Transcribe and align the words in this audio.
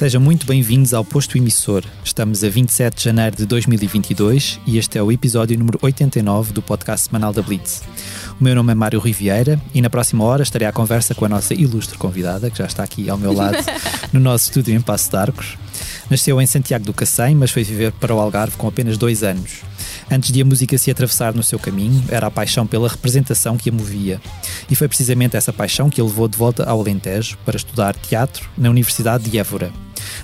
Sejam 0.00 0.18
muito 0.18 0.46
bem-vindos 0.46 0.94
ao 0.94 1.04
Posto 1.04 1.36
Emissor. 1.36 1.84
Estamos 2.02 2.42
a 2.42 2.48
27 2.48 2.96
de 2.96 3.04
janeiro 3.04 3.36
de 3.36 3.44
2022 3.44 4.58
e 4.66 4.78
este 4.78 4.96
é 4.96 5.02
o 5.02 5.12
episódio 5.12 5.58
número 5.58 5.78
89 5.82 6.54
do 6.54 6.62
podcast 6.62 7.08
semanal 7.08 7.34
da 7.34 7.42
Blitz. 7.42 7.82
O 8.40 8.42
meu 8.42 8.54
nome 8.54 8.72
é 8.72 8.74
Mário 8.74 8.98
Riviera 8.98 9.60
e 9.74 9.82
na 9.82 9.90
próxima 9.90 10.24
hora 10.24 10.42
estarei 10.42 10.66
à 10.66 10.72
conversa 10.72 11.14
com 11.14 11.26
a 11.26 11.28
nossa 11.28 11.52
ilustre 11.52 11.98
convidada, 11.98 12.50
que 12.50 12.56
já 12.56 12.64
está 12.64 12.82
aqui 12.82 13.10
ao 13.10 13.18
meu 13.18 13.34
lado 13.34 13.58
no 14.10 14.20
nosso 14.20 14.46
estúdio 14.46 14.74
em 14.74 14.80
Passo 14.80 15.10
de 15.10 15.16
Arcos. 15.18 15.58
Nasceu 16.10 16.42
em 16.42 16.46
Santiago 16.46 16.84
do 16.84 16.92
Cacém, 16.92 17.36
mas 17.36 17.52
foi 17.52 17.62
viver 17.62 17.92
para 17.92 18.12
o 18.12 18.18
Algarve 18.18 18.56
com 18.56 18.66
apenas 18.66 18.98
dois 18.98 19.22
anos. 19.22 19.60
Antes 20.10 20.32
de 20.32 20.42
a 20.42 20.44
música 20.44 20.76
se 20.76 20.90
atravessar 20.90 21.32
no 21.32 21.42
seu 21.42 21.56
caminho, 21.56 22.02
era 22.08 22.26
a 22.26 22.30
paixão 22.30 22.66
pela 22.66 22.88
representação 22.88 23.56
que 23.56 23.70
a 23.70 23.72
movia. 23.72 24.20
E 24.68 24.74
foi 24.74 24.88
precisamente 24.88 25.36
essa 25.36 25.52
paixão 25.52 25.88
que 25.88 26.00
a 26.00 26.04
levou 26.04 26.26
de 26.26 26.36
volta 26.36 26.64
ao 26.64 26.80
Alentejo 26.80 27.38
para 27.46 27.56
estudar 27.56 27.94
teatro 27.94 28.50
na 28.58 28.68
Universidade 28.68 29.30
de 29.30 29.38
Évora. 29.38 29.72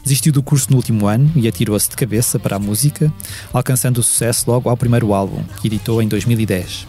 Desistiu 0.02 0.32
do 0.32 0.42
curso 0.42 0.70
no 0.70 0.76
último 0.76 1.06
ano 1.06 1.30
e 1.36 1.46
atirou-se 1.46 1.88
de 1.88 1.94
cabeça 1.94 2.36
para 2.36 2.56
a 2.56 2.58
música, 2.58 3.12
alcançando 3.52 3.98
o 3.98 4.02
sucesso 4.02 4.50
logo 4.50 4.68
ao 4.68 4.76
primeiro 4.76 5.14
álbum, 5.14 5.44
que 5.60 5.68
editou 5.68 6.02
em 6.02 6.08
2010. 6.08 6.84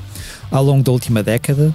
Ao 0.49 0.63
longo 0.63 0.81
da 0.81 0.91
última 0.91 1.21
década, 1.21 1.71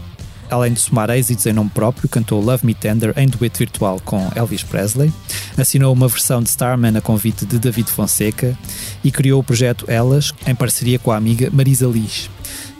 além 0.52 0.73
de 0.73 0.80
somar 0.80 1.09
êxitos 1.11 1.47
em 1.47 1.52
nome 1.52 1.70
próprio, 1.70 2.09
cantou 2.09 2.41
Love 2.41 2.66
Me 2.66 2.74
Tender 2.74 3.15
em 3.16 3.27
dueto 3.27 3.59
virtual 3.59 3.98
com 4.05 4.30
Elvis 4.37 4.62
Presley, 4.62 5.12
assinou 5.56 5.93
uma 5.93 6.09
versão 6.09 6.43
de 6.43 6.51
Starman 6.51 6.97
a 6.97 7.01
convite 7.01 7.47
de 7.47 7.59
David 7.59 7.91
Fonseca 7.91 8.57
e 9.02 9.10
criou 9.10 9.41
o 9.41 9.45
projeto 9.45 9.87
Elas 9.88 10.33
em 10.46 10.55
parceria 10.55 10.99
com 10.99 11.10
a 11.10 11.16
amiga 11.16 11.49
Marisa 11.51 11.87
Liz. 11.87 12.29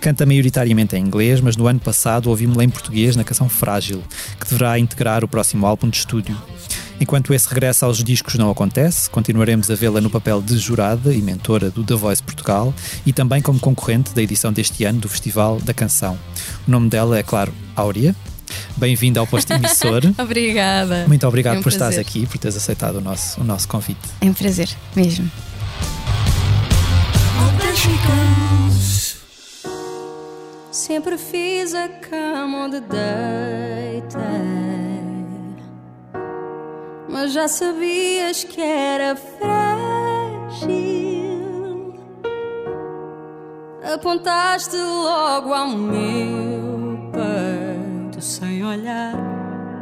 Canta 0.01 0.27
maioritariamente 0.27 0.97
em 0.97 1.05
inglês, 1.05 1.41
mas 1.41 1.57
no 1.57 1.67
ano 1.67 1.81
passado 1.81 2.29
ouvimos-la 2.29 2.65
em 2.65 2.69
português 2.69 3.17
na 3.17 3.25
canção 3.25 3.49
Frágil, 3.49 4.03
que 4.39 4.49
deverá 4.49 4.79
integrar 4.79 5.25
o 5.25 5.29
próximo 5.29 5.65
álbum 5.65 5.89
de 5.89 5.97
estúdio. 5.97 6.37
Enquanto 7.03 7.35
esse 7.35 7.49
regresso 7.49 7.85
aos 7.85 8.05
discos 8.05 8.37
não 8.37 8.49
acontece, 8.49 9.11
continuaremos 9.11 9.69
a 9.69 9.75
vê-la 9.75 10.01
no 10.01 10.09
papel 10.09 10.41
de 10.41 10.57
jurada 10.57 11.13
e 11.13 11.21
mentora 11.21 11.69
do 11.69 11.83
The 11.83 11.97
Voice 11.97 12.23
Portugal 12.23 12.73
e 13.05 13.13
também 13.13 13.43
como 13.43 13.59
concorrente 13.59 14.15
da 14.15 14.23
edição 14.23 14.53
deste 14.53 14.85
ano 14.85 15.01
do 15.01 15.09
Festival 15.09 15.59
da 15.61 15.75
Canção. 15.75 16.17
O 16.65 16.71
nome 16.71 16.89
dela 16.89 17.19
é, 17.19 17.25
claro, 17.25 17.53
Áurea. 17.75 18.15
Bem-vinda 18.77 19.19
ao 19.19 19.27
posto 19.27 19.53
emissor. 19.53 20.03
Obrigada. 20.17 21.05
Muito 21.09 21.27
obrigado 21.27 21.57
é 21.57 21.59
um 21.59 21.63
por 21.65 21.71
estares 21.71 21.97
prazer. 21.97 22.09
aqui, 22.09 22.25
por 22.25 22.39
teres 22.39 22.57
aceitado 22.57 22.99
o 22.99 23.01
nosso, 23.01 23.41
o 23.41 23.45
nosso 23.45 23.67
convite. 23.67 23.99
É 24.21 24.27
um 24.27 24.33
prazer, 24.33 24.69
mesmo. 24.95 25.29
Sempre 30.71 31.19
fiz 31.19 31.75
a 31.75 31.89
cama 31.89 32.67
onde 32.67 32.81
deitei, 32.81 34.23
mas 37.13 37.33
já 37.33 37.47
sabias 37.47 38.43
que 38.43 38.59
era 38.61 39.15
frágil. 39.15 40.73
Apontaste 43.95 44.79
logo 44.79 45.53
ao 45.53 45.69
meu 45.69 47.13
peito, 47.13 48.23
sem 48.23 48.65
olhar, 48.65 49.15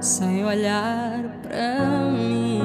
sem 0.01 0.45
olhar 0.45 1.21
para 1.43 2.11
mim. 2.11 2.61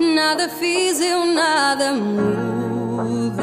Nada 0.00 0.48
fiz, 0.48 1.00
eu 1.00 1.24
nada 1.26 1.92
mudei. 1.92 3.42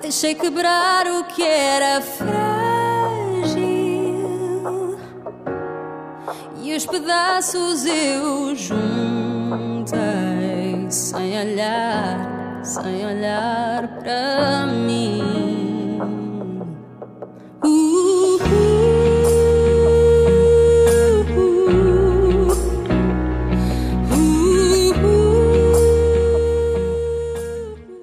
Deixei 0.00 0.36
quebrar 0.36 1.08
o 1.08 1.24
que 1.24 1.42
era 1.42 2.00
frágil 2.00 3.77
e 6.68 6.76
os 6.76 6.84
pedaços 6.84 7.86
eu 7.86 8.54
juntei 8.54 9.96
sem 10.90 11.38
olhar, 11.40 12.60
sem 12.62 13.06
olhar 13.06 13.88
para 14.00 14.66
mim. 14.66 15.22
Uh, 17.64 18.38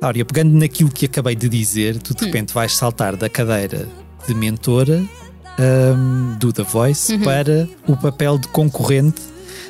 Áurea, 0.02 0.24
pegando 0.26 0.54
naquilo 0.54 0.90
que 0.92 1.06
acabei 1.06 1.36
de 1.36 1.50
dizer, 1.50 1.98
tu 1.98 2.14
de 2.14 2.24
Hum. 2.24 2.28
repente 2.28 2.54
vais 2.54 2.76
saltar 2.76 3.16
da 3.16 3.28
cadeira 3.30 3.88
de 4.28 4.36
mentora 4.36 5.04
ahm, 5.60 6.38
do 6.38 6.52
The 6.54 6.64
Voice 6.64 7.14
Uhum. 7.14 7.22
para 7.22 7.68
o 7.88 7.96
papel 7.98 8.38
de 8.38 8.48
concorrente 8.50 9.22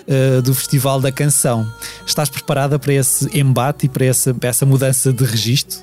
ah, 0.07 0.41
do 0.41 0.53
Festival 0.53 0.99
da 1.01 1.11
Canção. 1.11 1.65
Estás 2.05 2.29
preparada 2.29 2.77
para 2.79 2.93
esse 2.93 3.27
embate 3.37 3.85
e 3.85 3.89
para 3.89 4.05
essa, 4.05 4.33
para 4.33 4.49
essa 4.49 4.65
mudança 4.65 5.11
de 5.13 5.23
registro? 5.23 5.79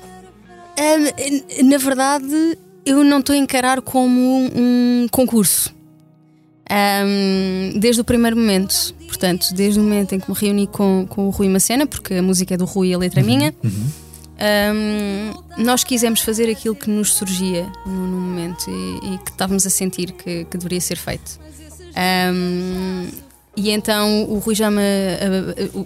Ahm, 0.77 1.65
na 1.69 1.77
verdade, 1.77 2.57
eu 2.85 3.03
não 3.03 3.19
estou 3.19 3.33
a 3.33 3.37
encarar 3.37 3.81
como 3.81 4.49
um 4.55 5.07
concurso. 5.11 5.73
Ahm, 6.69 7.77
desde 7.79 8.01
o 8.01 8.03
primeiro 8.03 8.35
momento, 8.37 8.95
portanto, 9.07 9.47
desde 9.53 9.79
o 9.79 9.83
momento 9.83 10.15
em 10.15 10.19
que 10.19 10.29
me 10.31 10.35
reuni 10.37 10.65
com, 10.67 11.05
com 11.07 11.27
o 11.27 11.29
Rui 11.29 11.49
Macena, 11.49 11.85
porque 11.85 12.15
a 12.15 12.21
música 12.21 12.53
é 12.53 12.57
do 12.57 12.65
Rui 12.65 12.89
e 12.89 12.93
a 12.93 12.97
letra 12.97 13.19
é 13.19 13.23
minha, 13.23 13.53
ahm, 14.39 15.33
nós 15.57 15.83
quisemos 15.83 16.21
fazer 16.21 16.49
aquilo 16.49 16.75
que 16.75 16.89
nos 16.89 17.13
surgia 17.13 17.71
no, 17.85 18.07
no 18.07 18.17
momento 18.19 18.69
e, 18.69 19.13
e 19.13 19.17
que 19.19 19.31
estávamos 19.31 19.65
a 19.65 19.69
sentir 19.69 20.11
que, 20.11 20.45
que 20.45 20.57
deveria 20.57 20.81
ser 20.81 20.97
feito. 20.97 21.39
Ahm, 21.95 23.09
e 23.55 23.69
então 23.69 24.23
o 24.23 24.39
Rui 24.39 24.55
já 24.55 24.71
me. 24.71 24.81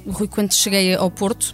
o 0.05 0.11
Rui, 0.11 0.27
quando 0.27 0.53
cheguei 0.53 0.95
ao 0.95 1.11
Porto, 1.11 1.53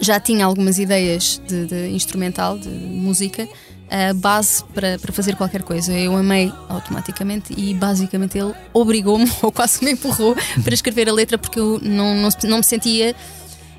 já 0.00 0.18
tinha 0.18 0.44
algumas 0.44 0.78
ideias 0.78 1.40
de, 1.46 1.66
de 1.66 1.88
instrumental, 1.88 2.58
de 2.58 2.68
música, 2.68 3.48
a 3.90 4.12
base 4.14 4.64
para, 4.74 4.98
para 4.98 5.12
fazer 5.12 5.36
qualquer 5.36 5.62
coisa. 5.62 5.92
Eu 5.92 6.16
amei 6.16 6.52
automaticamente 6.68 7.54
e 7.56 7.74
basicamente 7.74 8.38
ele 8.38 8.54
obrigou-me, 8.72 9.30
ou 9.42 9.52
quase 9.52 9.84
me 9.84 9.92
empurrou, 9.92 10.36
para 10.62 10.74
escrever 10.74 11.08
a 11.08 11.12
letra 11.12 11.38
porque 11.38 11.58
eu 11.58 11.80
não, 11.82 12.14
não, 12.14 12.28
não 12.44 12.58
me 12.58 12.64
sentia 12.64 13.14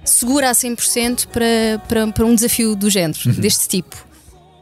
segura 0.07 0.49
a 0.49 0.53
100% 0.53 1.27
para, 1.27 1.45
para, 1.87 2.07
para 2.07 2.25
um 2.25 2.33
desafio 2.33 2.75
do 2.75 2.89
género, 2.89 3.33
deste 3.35 3.67
tipo. 3.67 4.07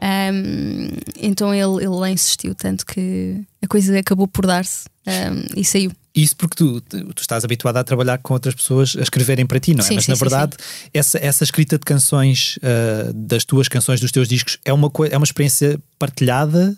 Ahm, 0.01 0.89
então 1.19 1.53
ele, 1.53 1.83
ele 1.83 1.95
lá 1.95 2.09
insistiu 2.11 2.53
tanto 2.53 2.85
que 2.85 3.41
a 3.61 3.67
coisa 3.67 3.97
acabou 3.97 4.27
por 4.27 4.45
dar-se 4.45 4.85
ahm, 5.07 5.45
e 5.55 5.63
saiu. 5.63 5.91
Isso 6.13 6.35
porque 6.35 6.55
tu, 6.55 6.79
tu 6.79 7.21
estás 7.21 7.43
habituada 7.43 7.79
a 7.79 7.83
trabalhar 7.83 8.17
com 8.19 8.33
outras 8.33 8.55
pessoas 8.55 8.95
a 8.97 9.01
escreverem 9.01 9.45
para 9.45 9.59
ti, 9.59 9.73
não 9.73 9.83
é? 9.83 9.87
Sim, 9.87 9.95
Mas 9.95 10.05
sim, 10.05 10.11
na 10.11 10.15
sim, 10.15 10.19
verdade, 10.19 10.55
Essa, 10.93 11.17
essa 11.17 11.43
escrita 11.43 11.77
de 11.77 11.83
canções, 11.83 12.57
ah, 12.63 13.11
das 13.13 13.43
tuas 13.43 13.67
canções, 13.67 13.99
dos 13.99 14.11
teus 14.11 14.27
discos, 14.27 14.57
é 14.63 14.71
uma, 14.71 14.89
é 15.09 15.17
uma 15.17 15.25
experiência 15.25 15.79
partilhada? 15.99 16.77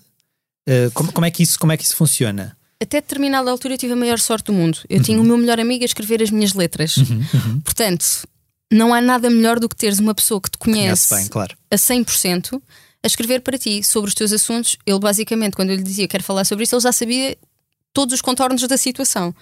Ah, 0.68 0.90
como, 0.94 1.12
como, 1.12 1.26
é 1.26 1.32
que 1.32 1.44
isso, 1.44 1.60
como 1.60 1.72
é 1.72 1.78
que 1.78 1.84
isso 1.84 1.96
funciona? 1.96 2.58
Até 2.82 3.02
determinada 3.02 3.50
altura 3.50 3.74
eu 3.74 3.78
tive 3.78 3.94
a 3.94 3.96
maior 3.96 4.20
sorte 4.20 4.46
do 4.46 4.54
mundo. 4.54 4.80
Eu 4.90 5.02
tinha 5.02 5.20
o 5.20 5.24
meu 5.24 5.38
melhor 5.38 5.60
amigo 5.60 5.84
a 5.84 5.86
escrever 5.86 6.22
as 6.22 6.30
minhas 6.30 6.54
letras. 6.54 6.96
Portanto, 7.64 8.28
não 8.72 8.94
há 8.94 9.02
nada 9.02 9.30
melhor 9.30 9.60
do 9.60 9.70
que 9.70 9.76
teres 9.76 10.00
uma 10.00 10.14
pessoa 10.14 10.42
que 10.42 10.50
te 10.52 10.58
conhece, 10.58 11.08
Conhece 11.10 11.16
bem, 11.16 11.28
claro. 11.28 11.56
a 11.72 11.76
100% 11.76 12.62
a 13.04 13.08
escrever 13.08 13.42
para 13.42 13.58
ti 13.58 13.84
sobre 13.84 14.10
os 14.10 14.16
teus 14.16 14.34
assuntos. 14.34 14.76
Ele, 14.86 15.00
basicamente, 15.00 15.56
quando 15.56 15.70
eu 15.70 15.76
lhe 15.78 15.84
dizia 15.84 16.08
quero 16.08 16.24
falar 16.24 16.44
sobre 16.46 16.64
isso, 16.64 16.76
ele 16.76 16.82
já 16.82 16.92
sabia 16.92 17.38
todos 17.94 18.14
os 18.16 18.22
contornos 18.22 18.62
da 18.68 18.78
situação. 18.78 19.34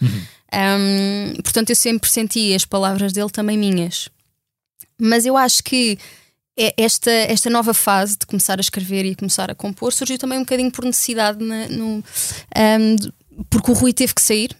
Ahm, 0.51 1.33
portanto, 1.43 1.69
eu 1.71 1.75
sempre 1.75 2.09
senti 2.09 2.53
as 2.53 2.65
palavras 2.65 3.11
dele 3.13 3.29
também 3.29 3.57
minhas. 3.57 4.09
Mas 4.99 5.25
eu 5.25 5.35
acho 5.35 5.63
que 5.63 5.97
é- 6.57 6.73
esta, 6.77 7.11
esta 7.11 7.49
nova 7.49 7.73
fase 7.73 8.17
de 8.17 8.25
começar 8.25 8.57
a 8.59 8.61
escrever 8.61 9.05
e 9.05 9.15
começar 9.15 9.49
a 9.51 9.55
compor 9.55 9.91
surgiu 9.91 10.17
também 10.17 10.37
um 10.37 10.41
bocadinho 10.43 10.71
por 10.71 10.85
necessidade, 10.85 11.43
na- 11.43 11.67
no, 11.67 12.03
de- 12.99 13.11
porque 13.49 13.71
o 13.71 13.73
Rui 13.73 13.91
teve 13.93 14.13
que 14.13 14.21
sair. 14.21 14.55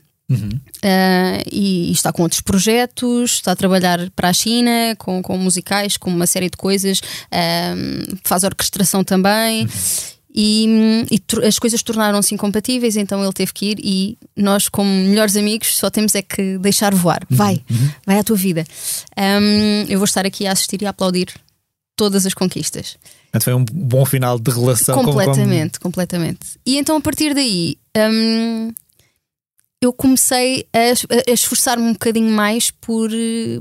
Ah, 0.83 1.41
e, 1.51 1.89
e 1.89 1.91
está 1.91 2.11
com 2.11 2.23
outros 2.23 2.41
projetos, 2.41 3.31
está 3.33 3.51
a 3.51 3.55
trabalhar 3.55 4.09
para 4.15 4.29
a 4.29 4.33
China 4.33 4.95
com, 4.97 5.21
com 5.21 5.37
musicais, 5.37 5.97
com 5.97 6.09
uma 6.09 6.25
série 6.27 6.49
de 6.49 6.57
coisas, 6.57 6.99
ahm, 7.31 8.17
faz 8.23 8.43
orquestração 8.43 9.03
também. 9.03 9.67
E, 10.37 11.05
e 11.09 11.17
tor- 11.19 11.45
as 11.45 11.57
coisas 11.57 11.81
tornaram-se 11.81 12.33
incompatíveis, 12.35 12.97
então 12.97 13.23
ele 13.23 13.31
teve 13.31 13.53
que 13.53 13.65
ir. 13.67 13.77
E 13.81 14.17
nós, 14.35 14.67
como 14.67 14.89
melhores 14.89 15.35
amigos, 15.37 15.77
só 15.77 15.89
temos 15.89 16.13
é 16.13 16.21
que 16.21 16.57
deixar 16.57 16.93
voar. 16.93 17.25
Vai, 17.29 17.63
vai 18.05 18.19
à 18.19 18.23
tua 18.23 18.35
vida. 18.35 18.65
Ahm, 19.15 19.85
eu 19.87 19.97
vou 19.97 20.03
estar 20.05 20.25
aqui 20.25 20.45
a 20.45 20.51
assistir 20.51 20.81
e 20.81 20.85
a 20.85 20.89
aplaudir 20.89 21.27
todas 21.95 22.25
as 22.25 22.33
conquistas. 22.33 22.97
Portanto, 23.31 23.43
foi 23.45 23.53
um 23.53 23.63
bom 23.71 24.05
final 24.05 24.37
de 24.37 24.51
relação. 24.51 24.95
como- 24.95 25.11
como- 25.13 25.25
Completamente, 25.37 25.79
completamente. 25.79 26.39
E 26.65 26.77
então 26.77 26.97
a 26.97 27.01
partir 27.01 27.33
daí, 27.33 27.77
hum, 27.97 28.73
eu 29.85 29.93
comecei 29.93 30.67
a, 30.73 31.29
a 31.29 31.33
esforçar-me 31.33 31.83
um 31.83 31.93
bocadinho 31.93 32.31
mais 32.31 32.71
por, 32.71 33.09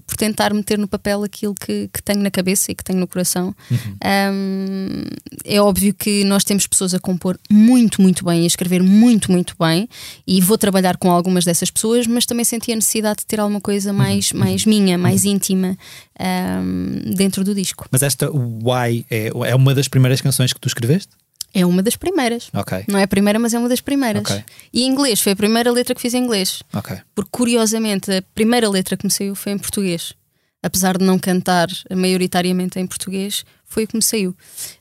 por 0.06 0.16
tentar 0.16 0.52
meter 0.52 0.78
no 0.78 0.88
papel 0.88 1.22
aquilo 1.22 1.54
que, 1.54 1.88
que 1.92 2.02
tenho 2.02 2.20
na 2.20 2.30
cabeça 2.30 2.72
e 2.72 2.74
que 2.74 2.82
tenho 2.82 2.98
no 2.98 3.06
coração. 3.06 3.54
Uhum. 3.70 4.32
Um, 4.32 5.02
é 5.44 5.60
óbvio 5.60 5.94
que 5.94 6.24
nós 6.24 6.44
temos 6.44 6.66
pessoas 6.66 6.94
a 6.94 6.98
compor 6.98 7.38
muito, 7.50 8.00
muito 8.00 8.24
bem 8.24 8.40
e 8.40 8.44
a 8.44 8.46
escrever 8.46 8.82
muito, 8.82 9.30
muito 9.30 9.54
bem, 9.58 9.88
e 10.26 10.40
vou 10.40 10.58
trabalhar 10.58 10.96
com 10.96 11.10
algumas 11.10 11.44
dessas 11.44 11.70
pessoas, 11.70 12.06
mas 12.06 12.26
também 12.26 12.44
senti 12.44 12.72
a 12.72 12.76
necessidade 12.76 13.20
de 13.20 13.26
ter 13.26 13.38
alguma 13.38 13.60
coisa 13.60 13.90
uhum. 13.90 13.98
mais, 13.98 14.30
uhum. 14.32 14.40
mais 14.40 14.64
minha, 14.64 14.98
mais 14.98 15.24
uhum. 15.24 15.32
íntima 15.32 15.76
um, 16.20 17.14
dentro 17.14 17.44
do 17.44 17.54
disco. 17.54 17.86
Mas 17.90 18.02
esta 18.02 18.30
Why 18.30 19.04
é, 19.10 19.28
é 19.28 19.54
uma 19.54 19.74
das 19.74 19.88
primeiras 19.88 20.20
canções 20.20 20.52
que 20.52 20.60
tu 20.60 20.68
escreveste? 20.68 21.12
É 21.54 21.64
uma 21.64 21.82
das 21.82 21.94
primeiras. 21.94 22.50
Okay. 22.52 22.84
Não 22.88 22.98
é 22.98 23.04
a 23.04 23.08
primeira, 23.08 23.38
mas 23.38 23.54
é 23.54 23.58
uma 23.58 23.68
das 23.68 23.80
primeiras. 23.80 24.22
Okay. 24.22 24.44
E 24.72 24.82
em 24.82 24.90
inglês, 24.90 25.20
foi 25.20 25.32
a 25.32 25.36
primeira 25.36 25.70
letra 25.70 25.94
que 25.94 26.00
fiz 26.00 26.12
em 26.12 26.24
inglês. 26.24 26.62
Okay. 26.74 26.98
Porque 27.14 27.30
curiosamente, 27.30 28.10
a 28.10 28.22
primeira 28.34 28.68
letra 28.68 28.96
que 28.96 29.06
me 29.06 29.10
saiu 29.10 29.36
foi 29.36 29.52
em 29.52 29.58
português. 29.58 30.12
Apesar 30.60 30.98
de 30.98 31.04
não 31.04 31.18
cantar 31.18 31.68
maioritariamente 31.94 32.80
em 32.80 32.86
português, 32.86 33.44
foi 33.64 33.84
o 33.84 33.86
que 33.86 33.96
me 33.96 34.02
saiu. 34.02 34.36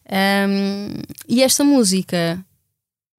Um, 0.09 1.01
e 1.27 1.43
esta 1.43 1.63
música 1.63 2.43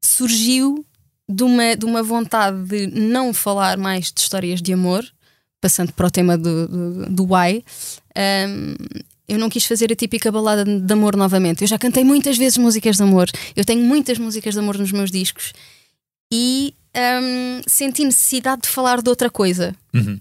surgiu 0.03 0.85
de 1.29 1.45
uma, 1.45 1.77
de 1.77 1.85
uma 1.85 2.03
vontade 2.03 2.65
de 2.65 2.87
não 2.87 3.33
falar 3.33 3.77
mais 3.77 4.11
de 4.13 4.21
histórias 4.21 4.61
de 4.61 4.73
amor, 4.73 5.05
passando 5.61 5.93
para 5.93 6.07
o 6.07 6.11
tema 6.11 6.37
do, 6.37 6.69
do, 6.69 7.11
do 7.11 7.35
why. 7.35 7.65
Um, 8.17 8.75
eu 9.27 9.39
não 9.39 9.49
quis 9.49 9.65
fazer 9.65 9.91
a 9.93 9.97
típica 9.97 10.31
balada 10.31 10.65
de 10.65 10.93
amor 10.93 11.17
novamente. 11.17 11.63
Eu 11.63 11.69
já 11.69 11.79
cantei 11.79 12.05
muitas 12.05 12.37
vezes 12.37 12.59
músicas 12.59 12.97
de 12.97 13.03
amor. 13.03 13.31
Eu 13.57 13.65
tenho 13.65 13.83
muitas 13.83 14.19
músicas 14.19 14.55
de 14.55 14.61
amor 14.61 14.79
nos 14.79 14.93
meus 14.93 15.11
discos. 15.11 15.53
E 16.33 16.75
um, 16.95 17.63
senti 17.67 18.05
necessidade 18.05 18.63
de 18.63 18.69
falar 18.69 19.01
de 19.01 19.09
outra 19.09 19.31
coisa. 19.31 19.75
Uhum. 19.95 20.21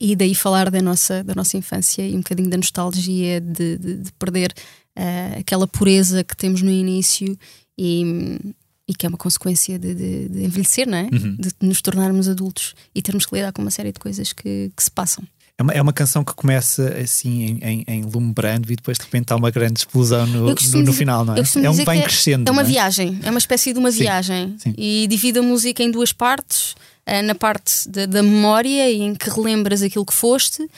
E 0.00 0.14
daí 0.14 0.34
falar 0.34 0.70
da 0.70 0.80
nossa, 0.80 1.24
da 1.24 1.34
nossa 1.34 1.56
infância 1.56 2.06
e 2.06 2.14
um 2.14 2.18
bocadinho 2.18 2.48
da 2.48 2.56
nostalgia 2.56 3.40
de, 3.40 3.76
de, 3.76 3.94
de 3.94 4.12
perder 4.12 4.54
uh, 4.96 5.40
aquela 5.40 5.66
pureza 5.66 6.22
que 6.22 6.36
temos 6.36 6.62
no 6.62 6.70
início 6.70 7.36
e, 7.76 8.38
e 8.86 8.94
que 8.94 9.04
é 9.04 9.08
uma 9.08 9.18
consequência 9.18 9.76
de, 9.76 9.94
de, 10.28 10.44
envelhecer, 10.44 10.86
não 10.86 10.98
é? 10.98 11.08
Uhum. 11.12 11.36
De 11.36 11.50
nos 11.60 11.82
tornarmos 11.82 12.28
adultos 12.28 12.76
e 12.94 13.02
termos 13.02 13.26
que 13.26 13.34
lidar 13.34 13.52
com 13.52 13.60
uma 13.60 13.72
série 13.72 13.90
de 13.90 13.98
coisas 13.98 14.32
que, 14.32 14.70
que 14.76 14.82
se 14.82 14.90
passam. 14.90 15.24
É 15.58 15.62
uma, 15.62 15.72
é 15.72 15.82
uma 15.82 15.92
canção 15.92 16.22
que 16.22 16.32
começa 16.34 16.94
assim 17.02 17.58
em, 17.60 17.84
em, 17.88 18.02
lumbrando 18.02 18.72
e 18.72 18.76
depois 18.76 18.96
de 18.96 19.02
repente 19.02 19.32
há 19.32 19.36
uma 19.36 19.50
grande 19.50 19.80
explosão 19.80 20.24
no, 20.24 20.54
no, 20.54 20.82
no 20.84 20.92
final, 20.92 21.24
não 21.24 21.34
é? 21.34 21.40
É 21.40 21.70
um 21.70 21.84
bem 21.84 22.00
é, 22.00 22.02
crescendo. 22.04 22.48
É 22.48 22.52
uma 22.52 22.62
é? 22.62 22.64
viagem, 22.64 23.18
é 23.24 23.28
uma 23.30 23.38
espécie 23.38 23.72
de 23.72 23.78
uma 23.80 23.90
sim, 23.90 23.98
viagem. 23.98 24.54
Sim. 24.58 24.72
E 24.78 25.08
divide 25.10 25.40
a 25.40 25.42
música 25.42 25.82
em 25.82 25.90
duas 25.90 26.12
partes. 26.12 26.76
Uh, 27.08 27.22
na 27.24 27.34
parte 27.34 27.88
da, 27.88 28.04
da 28.04 28.22
memória, 28.22 28.92
em 28.92 29.14
que 29.14 29.30
relembras 29.30 29.80
aquilo 29.80 30.04
que 30.04 30.12
foste, 30.12 30.62
uh, 30.62 30.68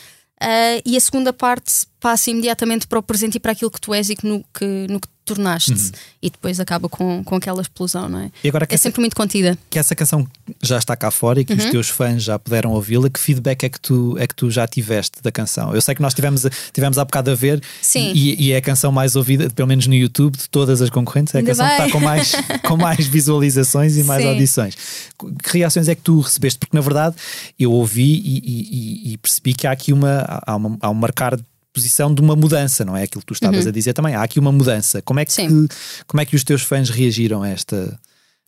e 0.87 0.97
a 0.97 1.01
segunda 1.01 1.33
parte 1.33 1.87
passa 2.01 2.31
imediatamente 2.31 2.87
para 2.87 2.99
o 2.99 3.03
presente 3.03 3.37
e 3.37 3.41
para 3.41 3.53
aquilo 3.53 3.71
que 3.71 3.81
tu 3.81 3.95
és 3.95 4.09
e 4.11 4.17
que 4.17 4.27
no 4.27 4.45
que, 4.53 4.87
no 4.89 4.99
que 4.99 5.09
tornaste. 5.25 5.73
Uhum. 5.73 5.91
E 6.23 6.31
depois 6.31 6.59
acaba 6.59 6.89
com, 6.89 7.23
com 7.23 7.37
aquela 7.37 7.63
explosão, 7.63 8.09
não 8.09 8.19
é? 8.19 8.31
É 8.69 8.77
sempre 8.77 9.01
muito 9.01 9.15
contida. 9.15 9.57
Que 9.69 9.79
essa 9.79 9.95
canção 9.95 10.27
já 10.61 10.79
está 10.79 10.97
cá 10.97 11.11
fora 11.11 11.41
e 11.41 11.45
que 11.45 11.53
uhum. 11.53 11.59
os 11.59 11.65
teus 11.67 11.89
fãs 11.89 12.23
já 12.23 12.39
puderam 12.39 12.73
ouvi-la, 12.73 13.09
que 13.09 13.21
feedback 13.21 13.65
é 13.65 13.69
que, 13.69 13.81
tu, 13.81 14.17
é 14.19 14.27
que 14.27 14.35
tu 14.35 14.51
já 14.51 14.67
tiveste 14.67 15.23
da 15.23 15.31
canção? 15.31 15.75
Eu 15.75 15.81
sei 15.81 15.95
que 15.95 16.03
nós 16.03 16.15
tivemos, 16.15 16.45
tivemos 16.73 16.99
há 16.99 17.05
bocado 17.05 17.31
a 17.31 17.35
ver 17.35 17.63
Sim. 17.81 18.13
E, 18.13 18.49
e 18.49 18.53
é 18.53 18.57
a 18.57 18.63
canção 18.63 18.91
mais 18.91 19.15
ouvida, 19.15 19.49
pelo 19.51 19.69
menos 19.69 19.87
no 19.87 19.95
YouTube, 19.95 20.37
de 20.37 20.49
todas 20.49 20.83
as 20.83 20.91
concorrentes, 20.91 21.35
é 21.35 21.39
a 21.39 21.41
Ainda 21.41 21.51
canção 21.51 21.67
bem. 21.67 21.77
que 21.77 21.83
está 21.83 21.93
com 21.93 22.05
mais, 22.05 22.33
com 22.67 22.77
mais 22.77 23.07
visualizações 23.07 23.97
e 23.97 24.03
mais 24.03 24.23
Sim. 24.23 24.29
audições. 24.29 24.77
Que 25.17 25.59
reações 25.59 25.89
é 25.89 25.95
que 25.95 26.03
tu 26.03 26.21
recebeste? 26.21 26.59
Porque 26.59 26.77
na 26.77 26.83
verdade 26.83 27.15
eu 27.59 27.71
ouvi 27.73 28.21
e, 28.25 28.43
e, 28.45 29.13
e 29.13 29.19
percebi 29.19 29.55
que 29.55 29.67
há 29.67 29.71
aqui 29.71 29.93
uma, 29.93 30.25
há, 30.47 30.57
uma, 30.57 30.79
há 30.81 30.91
um 30.91 30.95
marcar 30.95 31.39
posição 31.73 32.13
de 32.15 32.21
uma 32.21 32.35
mudança, 32.37 32.85
não 32.85 32.97
é 32.97 33.05
aquilo 33.05 33.21
que 33.21 33.27
tu 33.27 33.35
estavas 33.35 33.65
Uhum. 33.65 33.69
a 33.69 33.73
dizer 33.73 33.93
também. 33.93 34.15
Há 34.15 34.23
aqui 34.23 34.39
uma 34.41 34.53
mudança. 34.53 35.01
Como 35.03 35.21
é 35.21 35.25
que, 35.25 35.33
Sim. 35.33 35.69
como 36.07 36.21
é 36.21 36.25
que 36.25 36.35
os 36.37 36.43
teus 36.45 36.63
fãs 36.63 36.91
reagiram 36.91 37.43
a 37.43 37.49
esta, 37.49 37.99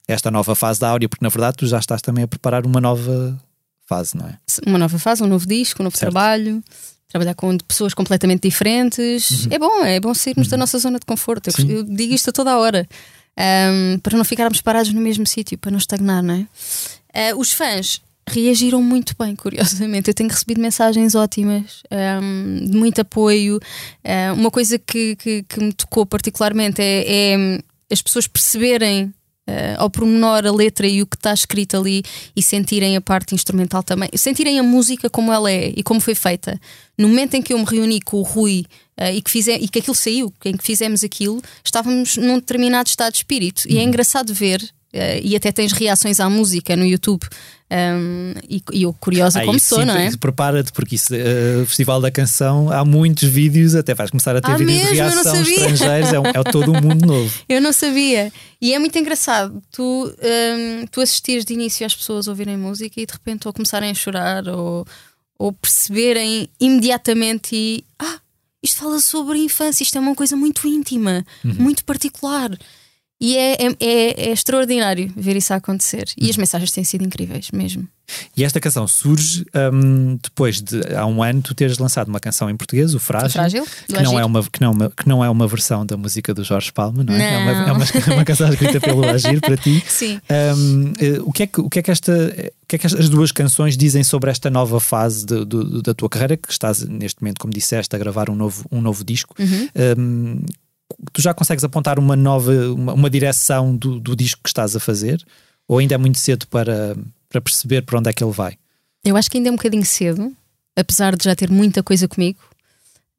esta 0.08 0.30
nova 0.30 0.54
fase 0.54 0.80
da 0.80 0.88
Áurea? 0.88 1.08
Porque 1.08 1.24
na 1.24 1.28
verdade 1.28 1.56
tu 1.58 1.66
já 1.66 1.78
estás 1.78 2.02
também 2.02 2.24
a 2.24 2.28
preparar 2.28 2.66
uma 2.66 2.80
nova 2.80 3.38
fase, 3.88 4.16
não 4.16 4.26
é? 4.26 4.38
Uma 4.66 4.78
nova 4.78 4.98
fase, 4.98 5.22
um 5.22 5.26
novo 5.26 5.46
disco, 5.46 5.82
um 5.82 5.84
novo 5.84 5.96
Certo. 5.96 6.10
trabalho. 6.12 6.62
Trabalhar 7.08 7.34
com 7.34 7.56
pessoas 7.58 7.92
completamente 7.92 8.48
diferentes. 8.48 9.46
É 9.50 9.58
bom, 9.58 9.84
é 9.84 10.00
bom 10.00 10.14
sairmos 10.14 10.48
da 10.48 10.56
nossa 10.56 10.78
zona 10.78 10.98
de 10.98 11.04
conforto. 11.04 11.48
Eu, 11.50 11.64
Uhum. 11.64 11.70
Eu 11.70 11.82
digo 11.84 12.14
isto 12.14 12.30
a 12.30 12.32
toda 12.32 12.52
a 12.52 12.58
hora. 12.58 12.88
Um, 13.38 13.98
para 13.98 14.16
não 14.16 14.24
ficarmos 14.24 14.60
parados 14.60 14.92
no 14.92 15.00
mesmo 15.00 15.26
sítio, 15.26 15.56
para 15.58 15.70
não 15.70 15.78
estagnar, 15.78 16.22
não 16.22 16.34
é? 17.12 17.32
Uh, 17.32 17.38
os 17.38 17.52
fãs 17.52 18.00
reagiram 18.28 18.82
muito 18.82 19.14
bem, 19.18 19.34
curiosamente. 19.34 20.08
Eu 20.08 20.14
tenho 20.14 20.30
recebido 20.30 20.60
mensagens 20.60 21.14
ótimas, 21.14 21.82
um, 21.90 22.66
de 22.66 22.76
muito 22.76 23.00
apoio. 23.00 23.56
Uh, 23.56 24.34
uma 24.34 24.50
coisa 24.50 24.78
que, 24.78 25.16
que, 25.16 25.42
que 25.42 25.60
me 25.60 25.72
tocou 25.72 26.06
particularmente 26.06 26.80
é, 26.80 27.34
é 27.34 27.62
as 27.90 28.00
pessoas 28.00 28.26
perceberem 28.26 29.12
uh, 29.48 29.76
ao 29.76 29.90
pormenor 29.90 30.46
a 30.46 30.52
letra 30.52 30.86
e 30.86 31.02
o 31.02 31.06
que 31.06 31.16
está 31.16 31.32
escrito 31.32 31.76
ali 31.76 32.02
e 32.34 32.42
sentirem 32.42 32.96
a 32.96 33.00
parte 33.00 33.34
instrumental 33.34 33.82
também, 33.82 34.08
sentirem 34.14 34.58
a 34.58 34.62
música 34.62 35.10
como 35.10 35.32
ela 35.32 35.50
é 35.50 35.72
e 35.76 35.82
como 35.82 36.00
foi 36.00 36.14
feita. 36.14 36.60
No 36.96 37.08
momento 37.08 37.34
em 37.34 37.42
que 37.42 37.52
eu 37.52 37.58
me 37.58 37.64
reuni 37.64 38.00
com 38.00 38.18
o 38.18 38.22
Rui 38.22 38.64
uh, 39.00 39.12
e, 39.12 39.20
que 39.20 39.38
e 39.38 39.68
que 39.68 39.78
aquilo 39.80 39.94
saiu, 39.94 40.32
em 40.44 40.56
que 40.56 40.64
fizemos 40.64 41.02
aquilo, 41.04 41.42
estávamos 41.64 42.16
num 42.16 42.36
determinado 42.36 42.88
estado 42.88 43.12
de 43.12 43.18
espírito. 43.18 43.64
E 43.68 43.78
é 43.78 43.82
engraçado 43.82 44.32
ver. 44.32 44.62
Uh, 44.94 45.20
e 45.24 45.34
até 45.34 45.50
tens 45.50 45.72
reações 45.72 46.20
à 46.20 46.28
música 46.28 46.76
no 46.76 46.84
YouTube 46.84 47.22
um, 47.70 48.34
e, 48.46 48.62
e 48.74 48.82
eu 48.82 48.92
curiosa 48.92 49.40
Ah, 49.40 49.44
como 49.46 49.58
sou, 49.58 49.78
sim, 49.80 49.86
não 49.86 49.96
é? 49.96 50.14
Prepara-te, 50.18 50.70
porque 50.70 50.96
isso, 50.96 51.14
uh, 51.14 51.62
o 51.62 51.66
Festival 51.66 51.98
da 51.98 52.10
Canção 52.10 52.70
há 52.70 52.84
muitos 52.84 53.26
vídeos, 53.26 53.74
até 53.74 53.94
vais 53.94 54.10
começar 54.10 54.36
a 54.36 54.42
ter 54.42 54.50
Ah, 54.50 54.56
vídeos 54.58 54.76
mesmo? 54.76 54.90
de 54.90 54.94
reação 54.96 55.40
estrangeiros, 55.42 56.12
é, 56.12 56.20
um- 56.20 56.26
é 56.26 56.42
todo 56.52 56.72
um 56.72 56.78
mundo 56.82 57.06
novo. 57.06 57.32
Eu 57.48 57.62
não 57.62 57.72
sabia. 57.72 58.30
E 58.60 58.74
é 58.74 58.78
muito 58.78 58.98
engraçado 58.98 59.62
tu, 59.72 60.14
hum, 60.22 60.84
tu 60.90 61.00
assistires 61.00 61.46
de 61.46 61.54
início 61.54 61.86
às 61.86 61.94
pessoas 61.96 62.28
ouvirem 62.28 62.58
música 62.58 63.00
e 63.00 63.06
de 63.06 63.12
repente 63.14 63.46
ou 63.48 63.52
começarem 63.54 63.90
a 63.90 63.94
chorar 63.94 64.46
ou, 64.46 64.86
ou 65.38 65.54
perceberem 65.54 66.50
imediatamente 66.60 67.56
e 67.56 67.84
ah, 67.98 68.18
isto 68.62 68.76
fala 68.78 69.00
sobre 69.00 69.38
a 69.38 69.42
infância, 69.42 69.82
isto 69.82 69.96
é 69.96 70.00
uma 70.02 70.14
coisa 70.14 70.36
muito 70.36 70.66
íntima, 70.68 71.24
muito 71.42 71.82
particular. 71.84 72.50
E 73.24 73.36
é, 73.38 73.52
é, 73.52 73.76
é- 73.80 74.20
é 74.28 74.32
extraordinário 74.32 75.12
ver 75.16 75.36
isso 75.36 75.52
a 75.52 75.56
acontecer. 75.56 76.08
E 76.18 76.28
as 76.28 76.36
mensagens 76.36 76.72
têm 76.72 76.82
sido 76.82 77.04
incríveis 77.04 77.50
mesmo. 77.52 77.86
E 78.36 78.42
esta 78.42 78.60
canção 78.60 78.86
surge 78.88 79.46
hum, 79.72 80.18
depois 80.22 80.60
de 80.60 80.80
há 80.94 81.06
um 81.06 81.22
ano 81.22 81.40
tu 81.40 81.54
teres 81.54 81.78
lançado 81.78 82.08
uma 82.08 82.18
canção 82.18 82.50
em 82.50 82.56
português, 82.56 82.94
o 82.94 82.98
Frágil, 82.98 83.30
Frágil, 83.30 83.64
do 83.88 83.94
que 83.94 84.02
não, 84.02 84.18
é 84.18 84.24
uma, 84.24 84.42
que, 84.42 84.60
não, 84.60 84.68
é 84.68 84.74
uma- 84.74 84.90
que 84.90 85.08
não 85.08 85.24
é 85.24 85.30
uma 85.30 85.46
versão 85.46 85.86
da 85.86 85.96
música 85.96 86.34
do 86.34 86.42
Jorge 86.42 86.72
Palma, 86.72 87.04
não 87.04 87.14
é? 87.14 87.34
É, 87.34 87.38
uma, 87.38 87.52
Não. 87.52 87.68
é 87.68 87.72
uma, 87.72 87.84
uma 88.16 88.24
canção 88.24 88.48
escrita 88.52 88.80
pelo 88.80 89.08
Agir 89.08 89.40
para 89.40 89.56
ti. 89.56 89.82
Sim. 89.88 90.20
Hum, 90.56 90.92
eh, 91.00 91.20
o, 91.24 91.32
que 91.32 91.44
é 91.44 91.46
que, 91.46 91.60
o 91.60 91.70
que 91.70 91.78
é 91.78 91.82
que 91.82 91.90
esta 91.92 92.12
o 92.12 92.66
que 92.72 92.76
é 92.76 92.78
que 92.78 92.86
estas 92.86 93.08
duas 93.08 93.30
canções 93.30 93.76
dizem 93.76 94.02
sobre 94.02 94.30
esta 94.30 94.48
nova 94.50 94.80
fase 94.80 95.24
de- 95.26 95.44
do- 95.44 95.80
da 95.82 95.92
tua 95.94 96.08
carreira 96.08 96.36
que 96.36 96.50
estás 96.50 96.82
neste 96.82 97.22
momento, 97.22 97.38
como 97.38 97.52
disseste, 97.52 97.94
a 97.94 97.98
gravar 97.98 98.28
um 98.30 98.34
novo, 98.34 98.64
um 98.72 98.80
novo 98.80 99.04
disco? 99.04 99.34
Uhum. 99.38 99.68
Hum, 99.98 100.40
tu 101.12 101.20
já 101.22 101.32
consegues 101.34 101.64
apontar 101.64 101.98
uma 101.98 102.16
nova 102.16 102.52
uma, 102.72 102.92
uma 102.94 103.10
direção 103.10 103.76
do, 103.76 103.98
do 104.00 104.14
disco 104.16 104.40
que 104.42 104.48
estás 104.50 104.74
a 104.76 104.80
fazer? 104.80 105.24
Ou 105.68 105.78
ainda 105.78 105.94
é 105.94 105.98
muito 105.98 106.18
cedo 106.18 106.46
para, 106.48 106.96
para 107.28 107.40
perceber 107.40 107.82
para 107.82 107.98
onde 107.98 108.10
é 108.10 108.12
que 108.12 108.22
ele 108.22 108.32
vai? 108.32 108.56
Eu 109.04 109.16
acho 109.16 109.30
que 109.30 109.36
ainda 109.38 109.48
é 109.48 109.52
um 109.52 109.56
bocadinho 109.56 109.84
cedo, 109.86 110.32
apesar 110.76 111.16
de 111.16 111.24
já 111.24 111.34
ter 111.34 111.50
muita 111.50 111.82
coisa 111.82 112.06
comigo 112.08 112.38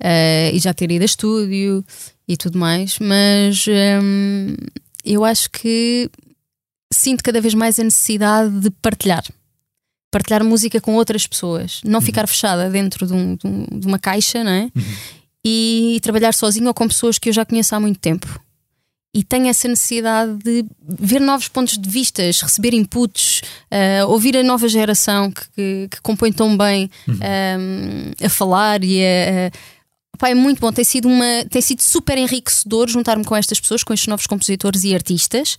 eh, 0.01 0.51
e 0.53 0.59
já 0.59 0.73
ter 0.73 0.91
ido 0.91 1.01
a 1.01 1.05
estúdio 1.05 1.83
e 2.27 2.37
tudo 2.37 2.57
mais, 2.57 2.99
mas 2.99 3.65
hum, 4.01 4.55
eu 5.03 5.23
acho 5.25 5.49
que 5.51 6.09
sinto 6.93 7.23
cada 7.23 7.41
vez 7.41 7.53
mais 7.53 7.79
a 7.79 7.83
necessidade 7.83 8.59
de 8.59 8.69
partilhar. 8.69 9.23
Partilhar 10.11 10.43
música 10.43 10.79
com 10.79 10.93
outras 10.95 11.25
pessoas, 11.25 11.81
não 11.83 11.99
ficar 11.99 12.27
fechada 12.27 12.69
dentro 12.69 13.07
de, 13.07 13.13
um- 13.13 13.35
de 13.35 13.47
um- 13.47 13.79
de 13.79 13.87
uma 13.87 13.97
caixa, 13.97 14.43
não 14.43 14.51
é? 14.51 14.69
E 15.45 15.99
trabalhar 16.01 16.33
sozinho 16.33 16.67
ou 16.67 16.73
com 16.73 16.87
pessoas 16.87 17.17
que 17.17 17.29
eu 17.29 17.33
já 17.33 17.45
conheço 17.45 17.75
há 17.75 17.79
muito 17.79 17.99
tempo. 17.99 18.41
E 19.15 19.23
tenho 19.23 19.47
essa 19.47 19.67
necessidade 19.67 20.35
de 20.43 20.65
ver 20.83 21.21
novos 21.21 21.47
pontos 21.47 21.77
de 21.77 21.87
vista, 21.87 22.23
receber 22.23 22.73
inputs, 22.73 23.41
eh, 23.69 24.03
ouvir 24.05 24.35
a 24.35 24.41
nova 24.41 24.67
geração 24.67 25.29
que, 25.31 25.43
que, 25.55 25.87
que 25.91 26.01
compõe 26.01 26.31
tão 26.31 26.57
bem 26.57 26.89
eh, 27.21 28.25
a 28.25 28.29
falar 28.29 28.83
e 28.83 29.01
a. 29.03 29.47
a 29.47 29.51
Pá, 30.17 30.29
é 30.29 30.35
muito 30.35 30.59
bom, 30.59 30.71
tem 30.71 30.85
sido, 30.85 31.07
uma, 31.07 31.43
tem 31.49 31.61
sido 31.61 31.81
super 31.81 32.17
enriquecedor 32.17 32.87
juntar-me 32.87 33.25
com 33.25 33.35
estas 33.35 33.59
pessoas, 33.59 33.83
com 33.83 33.93
estes 33.93 34.07
novos 34.07 34.27
compositores 34.27 34.83
e 34.83 34.93
artistas 34.93 35.57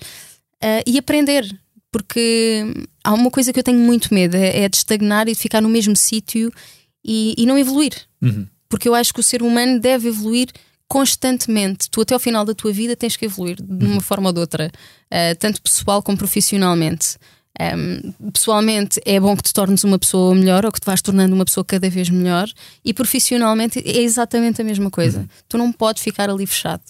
eh, 0.61 0.83
e 0.87 0.99
aprender. 0.99 1.47
Porque 1.93 2.65
há 3.05 3.13
uma 3.13 3.31
coisa 3.31 3.53
que 3.53 3.59
eu 3.61 3.63
tenho 3.63 3.79
muito 3.79 4.13
medo: 4.13 4.37
é, 4.37 4.63
é 4.63 4.69
de 4.69 4.77
estagnar 4.79 5.29
e 5.29 5.33
de 5.33 5.39
ficar 5.39 5.61
no 5.61 5.69
mesmo 5.69 5.95
sítio 5.95 6.53
e, 7.05 7.35
e 7.39 7.47
não 7.47 7.57
evoluir. 7.57 7.93
Uhum. 8.21 8.49
Porque 8.75 8.89
eu 8.89 8.95
acho 8.97 9.15
que 9.15 9.21
o 9.21 9.23
ser 9.23 9.41
humano 9.41 9.79
deve 9.79 10.09
evoluir 10.09 10.49
constantemente. 10.89 11.89
Tu, 11.89 12.01
até 12.01 12.13
ao 12.13 12.19
final 12.19 12.45
da 12.45 12.53
tua 12.53 12.73
vida, 12.73 12.97
tens 12.97 13.17
que 13.17 13.25
evoluir 13.25 13.57
de 13.63 13.87
uma 13.87 14.01
forma 14.01 14.31
ou 14.31 14.33
de 14.33 14.41
outra, 14.41 14.69
eh, 15.09 15.37
tanto 15.37 15.63
pessoal 15.63 16.03
como 16.03 16.19
profissionalmente. 16.19 17.17
Um, 17.61 18.31
pessoalmente 18.33 19.01
é 19.05 19.21
bom 19.21 19.37
que 19.37 19.45
te 19.45 19.53
tornes 19.53 19.85
uma 19.85 19.97
pessoa 19.97 20.35
melhor 20.35 20.67
ou 20.67 20.73
que 20.73 20.81
te 20.81 20.87
vais 20.87 21.01
tornando 21.01 21.37
uma 21.37 21.45
pessoa 21.45 21.65
cada 21.65 21.89
vez 21.89 22.11
melhor 22.11 22.49
e 22.85 22.93
profissionalmente 22.93 23.79
é 23.79 24.03
exatamente 24.03 24.61
a 24.61 24.65
mesma 24.65 24.91
coisa. 24.91 25.21
Uhum. 25.21 25.29
Tu 25.49 25.57
não 25.57 25.71
podes 25.71 26.03
ficar 26.03 26.29
ali 26.29 26.45
fechado 26.45 26.83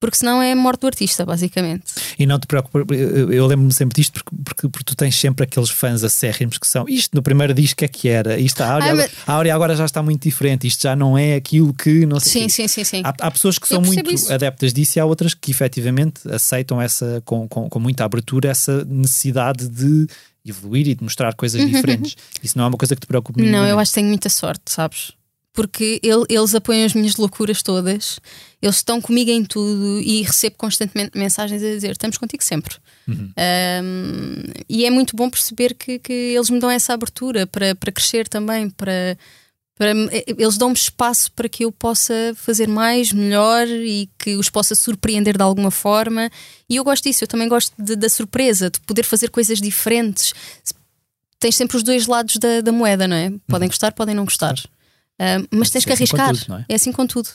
porque 0.00 0.16
senão 0.16 0.40
é 0.40 0.52
a 0.52 0.56
morte 0.56 0.82
do 0.82 0.86
artista, 0.86 1.26
basicamente. 1.26 1.84
E 2.18 2.24
não 2.24 2.38
te 2.38 2.46
preocupes, 2.46 2.98
eu 3.30 3.46
lembro-me 3.46 3.72
sempre 3.72 4.00
disto 4.00 4.12
porque, 4.12 4.30
porque, 4.44 4.68
porque, 4.68 4.84
tu 4.84 4.94
tens 4.94 5.16
sempre 5.16 5.44
aqueles 5.44 5.70
fãs 5.70 6.04
acérrimos 6.04 6.56
que 6.58 6.66
são 6.66 6.88
isto 6.88 7.14
no 7.14 7.22
primeiro 7.22 7.52
disco 7.52 7.84
é 7.84 7.88
que 7.88 8.08
era, 8.08 8.38
isto 8.38 8.60
a 8.60 8.72
Áurea, 8.72 8.94
mas... 8.94 9.10
a 9.26 9.32
Áurea 9.32 9.54
agora 9.54 9.74
já 9.74 9.84
está 9.84 10.02
muito 10.02 10.22
diferente, 10.22 10.66
isto 10.66 10.82
já 10.82 10.94
não 10.94 11.18
é 11.18 11.34
aquilo 11.34 11.74
que 11.74 12.06
não 12.06 12.20
sei. 12.20 12.42
Sim, 12.42 12.48
sim, 12.48 12.68
sim, 12.68 12.84
sim. 12.84 13.02
Há, 13.04 13.14
há 13.20 13.30
pessoas 13.30 13.58
que 13.58 13.66
são 13.66 13.82
muito 13.82 14.10
isso. 14.10 14.32
adeptas 14.32 14.72
disso 14.72 14.98
e 14.98 15.00
há 15.00 15.04
outras 15.04 15.34
que 15.34 15.50
efetivamente 15.50 16.20
aceitam 16.30 16.80
essa 16.80 17.20
com, 17.24 17.48
com, 17.48 17.68
com 17.68 17.80
muita 17.80 18.04
abertura 18.04 18.48
essa 18.48 18.84
necessidade 18.84 19.68
de 19.68 20.06
evoluir 20.46 20.88
e 20.88 20.94
de 20.94 21.02
mostrar 21.02 21.34
coisas 21.34 21.60
uhum. 21.60 21.68
diferentes. 21.68 22.16
Isso 22.42 22.56
não 22.56 22.64
é 22.64 22.68
uma 22.68 22.78
coisa 22.78 22.94
que 22.94 23.00
te 23.00 23.06
preocupe 23.06 23.42
Não, 23.42 23.66
eu 23.66 23.78
acho 23.78 23.90
que 23.90 23.96
tenho 23.96 24.08
muita 24.08 24.28
sorte, 24.28 24.70
sabes? 24.70 25.12
porque 25.58 25.98
ele, 26.04 26.24
eles 26.28 26.54
apoiam 26.54 26.86
as 26.86 26.94
minhas 26.94 27.16
loucuras 27.16 27.64
todas, 27.64 28.20
eles 28.60 28.76
estão 28.76 29.00
comigo 29.00 29.30
em 29.30 29.44
tudo 29.44 30.00
e 30.00 30.22
recebo 30.22 30.56
constantemente 30.56 31.16
mensagens 31.16 31.62
a 31.62 31.66
dizer: 31.66 31.92
estamos 31.92 32.18
contigo 32.18 32.42
sempre. 32.42 32.76
Uhum. 33.06 33.32
Um, 33.82 34.42
e 34.68 34.84
é 34.84 34.90
muito 34.90 35.16
bom 35.16 35.30
perceber 35.30 35.74
que, 35.74 35.98
que 35.98 36.12
eles 36.12 36.50
me 36.50 36.58
dão 36.58 36.70
essa 36.70 36.92
abertura 36.92 37.46
para, 37.46 37.74
para 37.74 37.92
crescer 37.92 38.26
também, 38.26 38.68
para, 38.68 39.16
para 39.76 39.92
eles 40.36 40.58
dão-me 40.58 40.74
espaço 40.74 41.30
para 41.32 41.48
que 41.48 41.64
eu 41.64 41.70
possa 41.70 42.34
fazer 42.34 42.66
mais, 42.66 43.12
melhor 43.12 43.68
e 43.68 44.10
que 44.18 44.34
os 44.34 44.50
possa 44.50 44.74
surpreender 44.74 45.36
de 45.36 45.42
alguma 45.42 45.70
forma. 45.70 46.28
E 46.68 46.76
eu 46.76 46.84
gosto 46.84 47.04
disso, 47.04 47.22
eu 47.22 47.28
também 47.28 47.48
gosto 47.48 47.72
de, 47.78 47.94
da 47.94 48.08
surpresa, 48.08 48.70
de 48.70 48.80
poder 48.80 49.04
fazer 49.04 49.30
coisas 49.30 49.60
diferentes. 49.60 50.34
Tens 51.38 51.54
sempre 51.54 51.76
os 51.76 51.84
dois 51.84 52.08
lados 52.08 52.36
da, 52.38 52.60
da 52.60 52.72
moeda, 52.72 53.06
não 53.06 53.16
é? 53.16 53.30
Podem 53.46 53.66
uhum. 53.66 53.70
gostar, 53.70 53.92
podem 53.92 54.16
não 54.16 54.24
gostar. 54.24 54.54
Uh, 54.54 55.46
mas 55.52 55.70
tens 55.70 55.84
é 55.84 55.86
que 55.86 55.92
assim 55.92 56.02
arriscar. 56.02 56.36
Tudo, 56.36 56.54
é? 56.56 56.64
é? 56.68 56.74
assim 56.74 56.90
com 56.90 57.06
tudo. 57.06 57.30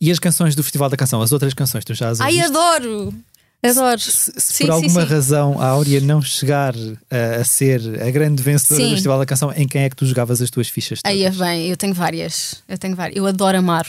E 0.00 0.10
as 0.10 0.18
canções 0.18 0.54
do 0.54 0.62
Festival 0.62 0.88
da 0.88 0.96
Canção, 0.96 1.22
as 1.22 1.32
outras 1.32 1.54
canções, 1.54 1.84
tu 1.84 1.94
já 1.94 2.08
as 2.08 2.20
Ai, 2.20 2.40
adoro! 2.40 3.14
Adoro. 3.62 4.00
Se, 4.00 4.32
se 4.32 4.52
sim, 4.54 4.64
por 4.64 4.72
alguma 4.72 5.02
sim, 5.02 5.06
sim. 5.06 5.12
razão 5.12 5.60
a 5.60 5.66
Áurea 5.66 6.00
não 6.00 6.22
chegar 6.22 6.74
a, 7.10 7.40
a, 7.40 7.44
ser 7.44 7.80
a 8.02 8.10
grande 8.10 8.42
vencedora 8.42 8.86
do 8.86 8.94
Festival 8.94 9.18
da 9.18 9.26
Canção, 9.26 9.52
em 9.52 9.68
quem 9.68 9.82
é 9.82 9.90
que 9.90 9.96
tu 9.96 10.06
jogavas 10.06 10.40
as 10.40 10.50
tuas 10.50 10.68
fichas? 10.68 11.00
Aí 11.04 11.24
é 11.24 11.30
bem, 11.30 11.68
eu 11.68 11.76
tenho 11.76 11.92
várias. 11.92 12.62
Eu 12.66 12.78
tenho 12.78 12.96
várias. 12.96 13.16
Eu 13.16 13.26
adoro 13.26 13.58
Amar. 13.58 13.86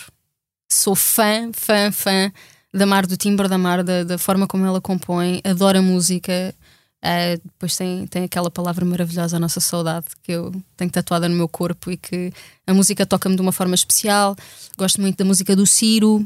Sou 0.69 0.93
fã, 0.93 1.51
fã, 1.53 1.91
fã 1.91 2.31
da 2.73 2.85
Mar, 2.85 3.05
do 3.05 3.17
timbre 3.17 3.47
da 3.47 3.57
Mar, 3.57 3.83
da, 3.83 4.03
da 4.03 4.17
forma 4.17 4.47
como 4.47 4.65
ela 4.65 4.79
compõe. 4.79 5.41
Adoro 5.43 5.79
a 5.79 5.81
música. 5.81 6.53
Uh, 7.03 7.41
depois 7.43 7.75
tem, 7.75 8.05
tem 8.05 8.23
aquela 8.25 8.51
palavra 8.51 8.85
maravilhosa, 8.85 9.37
a 9.37 9.39
nossa 9.39 9.59
saudade, 9.59 10.05
que 10.21 10.31
eu 10.31 10.51
tenho 10.77 10.91
tatuada 10.91 11.27
no 11.27 11.35
meu 11.35 11.47
corpo 11.47 11.89
e 11.89 11.97
que 11.97 12.31
a 12.67 12.73
música 12.73 13.05
toca-me 13.05 13.35
de 13.35 13.41
uma 13.41 13.51
forma 13.51 13.73
especial. 13.73 14.35
Gosto 14.77 15.01
muito 15.01 15.17
da 15.17 15.25
música 15.25 15.55
do 15.55 15.65
Ciro, 15.65 16.23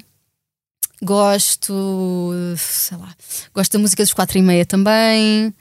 gosto, 1.02 2.34
sei 2.58 2.98
lá, 2.98 3.16
gosto 3.54 3.72
da 3.72 3.80
música 3.80 4.04
dos 4.04 4.14
quatro 4.14 4.38
e 4.38 4.42
meia 4.42 4.66
também, 4.66 5.54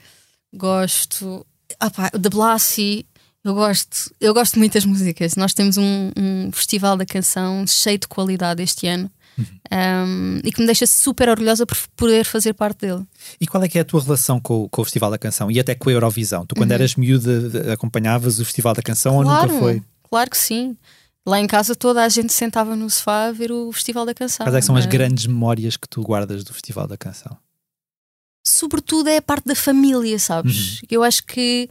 gosto 0.53 1.45
opa, 1.81 2.09
da 2.17 2.29
Blasi. 2.29 3.05
Eu 3.43 3.53
gosto, 3.53 4.11
eu 4.19 4.33
gosto 4.33 4.57
muito 4.57 4.73
das 4.73 4.85
músicas. 4.85 5.35
Nós 5.35 5.53
temos 5.53 5.77
um, 5.77 6.11
um 6.17 6.51
festival 6.51 6.97
da 6.97 7.05
canção 7.05 7.65
cheio 7.67 7.99
de 7.99 8.07
qualidade 8.07 8.63
este 8.63 8.87
ano 8.87 9.09
um, 9.37 10.39
e 10.43 10.51
que 10.51 10.59
me 10.59 10.65
deixa 10.65 10.85
super 10.85 11.29
orgulhosa 11.29 11.65
por 11.65 11.77
poder 11.95 12.25
fazer 12.25 12.53
parte 12.53 12.87
dele. 12.87 13.03
E 13.39 13.47
qual 13.47 13.63
é 13.63 13.67
que 13.67 13.77
é 13.77 13.81
a 13.81 13.85
tua 13.85 14.01
relação 14.01 14.39
com, 14.39 14.67
com 14.69 14.81
o 14.81 14.85
Festival 14.85 15.11
da 15.11 15.17
Canção 15.17 15.51
e 15.51 15.59
até 15.59 15.75
com 15.75 15.89
a 15.89 15.93
Eurovisão? 15.93 16.45
Tu, 16.45 16.55
quando 16.55 16.71
uhum. 16.71 16.75
eras 16.75 16.95
miúda, 16.95 17.73
acompanhavas 17.73 18.39
o 18.39 18.45
Festival 18.45 18.73
da 18.73 18.81
Canção 18.81 19.21
claro, 19.21 19.29
ou 19.29 19.47
nunca 19.47 19.59
foi? 19.59 19.83
Claro 20.09 20.29
que 20.29 20.37
sim. 20.37 20.77
Lá 21.25 21.39
em 21.39 21.47
casa 21.47 21.75
toda 21.75 22.03
a 22.03 22.09
gente 22.09 22.31
sentava 22.31 22.75
no 22.75 22.89
sofá 22.89 23.25
a 23.25 23.31
ver 23.31 23.51
o 23.51 23.71
Festival 23.71 24.05
da 24.05 24.13
Canção. 24.13 24.45
Quais 24.45 24.55
é 24.55 24.59
que 24.59 24.65
são 24.65 24.75
as 24.75 24.85
grandes 24.85 25.25
memórias 25.25 25.75
que 25.75 25.89
tu 25.89 26.01
guardas 26.03 26.43
do 26.43 26.53
Festival 26.53 26.87
da 26.87 26.97
Canção? 26.97 27.35
Sobretudo 28.45 29.09
é 29.09 29.17
a 29.17 29.21
parte 29.21 29.45
da 29.45 29.55
família, 29.55 30.19
sabes? 30.19 30.81
Uhum. 30.81 30.87
Eu 30.91 31.03
acho 31.03 31.23
que 31.25 31.67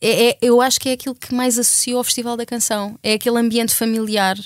é, 0.00 0.30
é, 0.30 0.38
eu 0.40 0.60
acho 0.60 0.80
que 0.80 0.88
é 0.88 0.92
aquilo 0.92 1.14
que 1.14 1.34
mais 1.34 1.58
associo 1.58 1.98
ao 1.98 2.04
Festival 2.04 2.36
da 2.36 2.46
Canção. 2.46 2.98
É 3.02 3.12
aquele 3.12 3.38
ambiente 3.38 3.74
familiar 3.74 4.36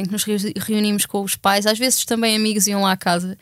em 0.00 0.04
que 0.04 0.12
nos 0.12 0.24
reunimos 0.56 1.06
com 1.06 1.22
os 1.22 1.36
pais, 1.36 1.66
às 1.66 1.78
vezes 1.78 2.04
também 2.04 2.36
amigos 2.36 2.66
iam 2.66 2.82
lá 2.82 2.92
à 2.92 2.96
casa. 2.96 3.38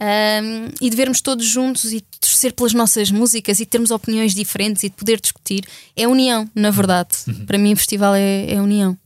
Um, 0.00 0.06
ehm, 0.06 0.68
e 0.80 0.90
de 0.90 0.96
vermos 0.96 1.20
todos 1.20 1.46
juntos 1.46 1.92
e 1.92 2.00
torcer 2.20 2.52
pelas 2.52 2.74
nossas 2.74 3.10
músicas 3.10 3.60
e 3.60 3.66
termos 3.66 3.90
opiniões 3.90 4.34
diferentes 4.34 4.82
e 4.82 4.88
de 4.88 4.96
poder 4.96 5.20
discutir 5.20 5.64
é 5.96 6.06
união, 6.06 6.48
na 6.54 6.70
verdade. 6.70 7.16
Uhum. 7.28 7.46
Para 7.46 7.58
mim, 7.58 7.72
o 7.72 7.76
festival 7.76 8.14
é, 8.14 8.52
é 8.52 8.60
união. 8.60 8.98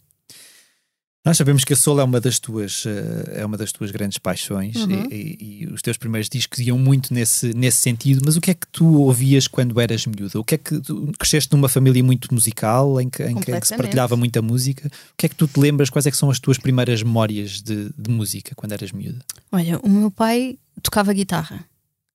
Nós 1.28 1.36
sabemos 1.36 1.62
que 1.62 1.74
a 1.74 1.76
Soul 1.76 2.00
é 2.00 2.04
uma 2.04 2.22
das 2.22 2.38
tuas, 2.38 2.86
eh, 2.86 3.40
é 3.40 3.44
uma 3.44 3.58
das 3.58 3.70
tuas 3.70 3.90
grandes 3.90 4.16
paixões 4.16 4.76
uhum. 4.76 5.08
e, 5.10 5.36
e, 5.38 5.62
e, 5.62 5.66
os 5.66 5.82
teus 5.82 5.98
primeiros 5.98 6.26
discos 6.26 6.58
iam 6.60 6.78
muito 6.78 7.12
nesse, 7.12 7.52
nesse 7.52 7.76
sentido, 7.76 8.22
mas 8.24 8.34
o 8.34 8.40
que 8.40 8.52
é 8.52 8.54
que 8.54 8.66
tu 8.68 9.02
ouvias 9.02 9.46
quando 9.46 9.78
eras 9.78 10.06
miúda? 10.06 10.40
O 10.40 10.44
que 10.44 10.54
é 10.54 10.58
que 10.58 10.80
tu 10.80 11.12
cresceste 11.18 11.52
numa 11.52 11.68
família 11.68 12.02
muito 12.02 12.32
musical 12.32 12.98
em 12.98 13.10
que, 13.10 13.22
em 13.22 13.34
que, 13.34 13.60
se 13.62 13.76
partilhava 13.76 14.16
muita 14.16 14.40
música? 14.40 14.88
O 14.88 15.16
que 15.18 15.26
é 15.26 15.28
que 15.28 15.34
tu 15.34 15.46
te 15.46 15.60
lembras? 15.60 15.90
Quais 15.90 16.06
é 16.06 16.10
que 16.10 16.16
são 16.16 16.30
as 16.30 16.40
tuas 16.40 16.56
primeiras 16.56 17.02
memórias 17.02 17.60
de, 17.60 17.90
de 17.94 18.10
música 18.10 18.54
quando 18.54 18.72
eras 18.72 18.90
miúda? 18.90 19.18
Olha, 19.52 19.78
o 19.80 19.88
meu 19.90 20.10
pai 20.10 20.56
tocava 20.82 21.12
guitarra, 21.12 21.62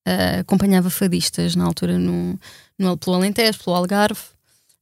uh, 0.07 0.39
acompanhava 0.39 0.89
fadistas 0.89 1.55
na 1.55 1.65
altura 1.65 1.99
no, 1.99 2.39
no, 2.79 2.97
pelo 2.97 3.17
Alentejo, 3.17 3.63
pelo 3.63 3.75
Algarve, 3.75 4.21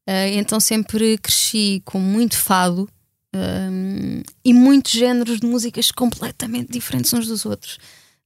uh, 0.08 0.32
então 0.32 0.58
sempre 0.58 1.18
cresci 1.18 1.82
com 1.84 2.00
muito 2.00 2.38
fado 2.38 2.88
um, 3.34 4.22
e 4.44 4.54
muitos 4.54 4.92
géneros 4.92 5.40
de 5.40 5.48
músicas 5.48 5.92
completamente 5.92 6.72
diferentes 6.72 7.14
uns 7.14 7.28
dos 7.28 7.46
outros. 7.46 7.78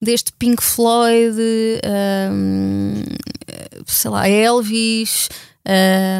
Desde 0.01 0.31
Pink 0.33 0.63
Floyd, 0.63 1.39
um, 2.31 3.03
sei 3.85 4.11
lá, 4.11 4.27
Elvis, 4.27 5.29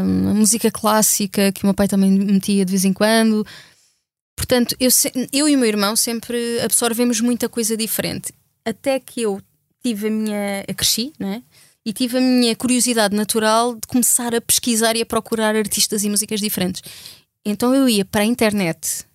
um, 0.04 0.36
música 0.36 0.72
clássica 0.72 1.51
que 1.51 1.63
o 1.63 1.68
meu 1.68 1.74
pai 1.74 1.88
também 1.88 2.12
metia 2.12 2.65
de 2.65 2.72
vez 2.72 2.86
em 2.86 2.94
quando. 2.94 3.46
Portanto, 4.36 4.75
eu, 4.80 4.89
eu 5.32 5.50
e 5.50 5.56
o 5.56 5.60
meu 5.60 5.68
irmão 5.68 5.96
sempre 5.96 6.60
absorvemos 6.62 7.22
muita 7.22 7.50
coisa 7.50 7.75
diferente. 7.75 8.34
Até 8.65 9.00
que 9.00 9.22
eu 9.22 9.42
tive 9.84 10.08
a 10.08 10.12
minha. 10.12 10.65
cresci, 10.75 11.13
né? 11.20 11.44
E 11.86 11.94
tive 11.94 12.18
a 12.18 12.22
minha 12.22 12.56
curiosidade 12.56 13.15
natural 13.15 13.75
de 13.75 13.88
começar 13.88 14.34
a 14.34 14.42
pesquisar 14.42 14.96
e 14.96 15.01
a 15.01 15.06
procurar 15.06 15.56
artistas 15.56 16.04
e 16.04 16.10
músicas 16.10 16.39
diferentes. 16.39 16.82
Então 17.46 17.75
eu 17.75 17.88
ia 17.88 18.04
para 18.04 18.22
a 18.22 18.25
internet 18.25 19.06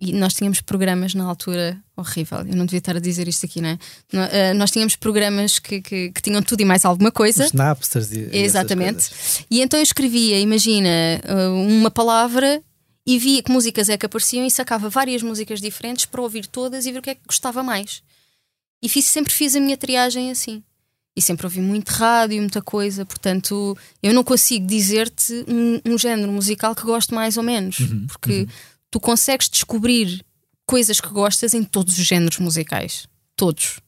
e 0.00 0.14
nós 0.14 0.32
tínhamos 0.32 0.62
programas 0.62 1.14
na 1.14 1.24
altura 1.24 1.78
horrível, 1.94 2.38
eu 2.38 2.56
não 2.56 2.64
devia 2.64 2.78
estar 2.78 2.96
a 2.96 3.00
dizer 3.00 3.28
isto 3.28 3.44
aqui, 3.44 3.60
não 3.60 3.68
é? 3.68 3.78
Eh, 4.32 4.54
nós 4.54 4.70
tínhamos 4.70 4.96
programas 4.96 5.58
que, 5.58 5.82
que, 5.82 6.10
que 6.10 6.22
tinham 6.22 6.42
tudo 6.42 6.62
e 6.62 6.64
mais 6.64 6.86
alguma 6.86 7.12
coisa. 7.12 7.44
Os 7.44 7.52
Napsters 7.52 8.10
e 8.10 8.30
Exatamente. 8.32 9.10
E 9.50 9.60
então 9.60 9.78
eu 9.78 9.82
escrevia, 9.82 10.40
imagina, 10.40 10.88
eh, 10.88 11.48
uma 11.48 11.90
palavra 11.90 12.62
e 13.06 13.18
via 13.18 13.42
que 13.42 13.52
músicas 13.52 13.90
é 13.90 13.98
que 13.98 14.06
apareciam 14.06 14.46
e 14.46 14.50
sacava 14.50 14.88
várias 14.88 15.22
músicas 15.22 15.60
diferentes 15.60 16.06
para 16.06 16.22
ouvir 16.22 16.46
todas 16.46 16.86
e 16.86 16.92
ver 16.92 17.00
o 17.00 17.02
que 17.02 17.10
é 17.10 17.14
que 17.14 17.26
gostava 17.26 17.62
mais. 17.62 18.02
E 18.82 18.88
fiz, 18.88 19.04
sempre 19.04 19.32
fiz 19.34 19.54
a 19.54 19.60
minha 19.60 19.76
triagem 19.76 20.30
assim 20.30 20.62
e 21.16 21.22
sempre 21.22 21.46
ouvi 21.46 21.60
muito 21.60 21.88
rádio, 21.90 22.40
muita 22.40 22.62
coisa, 22.62 23.04
portanto 23.04 23.76
eu 24.02 24.14
não 24.14 24.22
consigo 24.22 24.66
dizer-te 24.66 25.44
um, 25.48 25.80
um, 25.92 25.98
género 25.98 26.30
musical 26.30 26.74
que 26.74 26.82
gosto 26.82 27.14
mais 27.14 27.36
ou 27.36 27.42
menos, 27.42 27.80
uhum, 27.80 28.06
porque 28.06 28.40
uhum. 28.40 28.46
tu 28.90 29.00
consegues 29.00 29.48
descobrir 29.48 30.24
coisas 30.66 31.00
que 31.00 31.08
gostas 31.08 31.52
em 31.52 31.64
todos 31.64 31.98
os 31.98 32.04
géneros 32.04 32.38
musicais, 32.38 33.08
todos. 33.36 33.80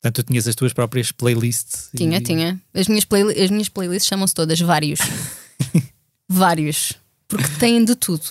Portanto, 0.00 0.22
tu 0.22 0.28
tinhas 0.28 0.46
as 0.46 0.54
tuas 0.54 0.72
próprias 0.72 1.10
playlists? 1.12 1.88
Tinha, 1.96 2.18
e... 2.18 2.20
tinha. 2.20 2.60
As 2.74 2.88
minhas, 2.88 3.06
play, 3.06 3.22
as 3.42 3.50
minhas 3.50 3.70
playlists 3.70 4.06
chamam-se 4.06 4.34
todas 4.34 4.60
Vários. 4.60 5.00
vários. 6.28 6.92
Porque 7.26 7.48
têm 7.58 7.82
de 7.82 7.94
tudo. 7.94 8.24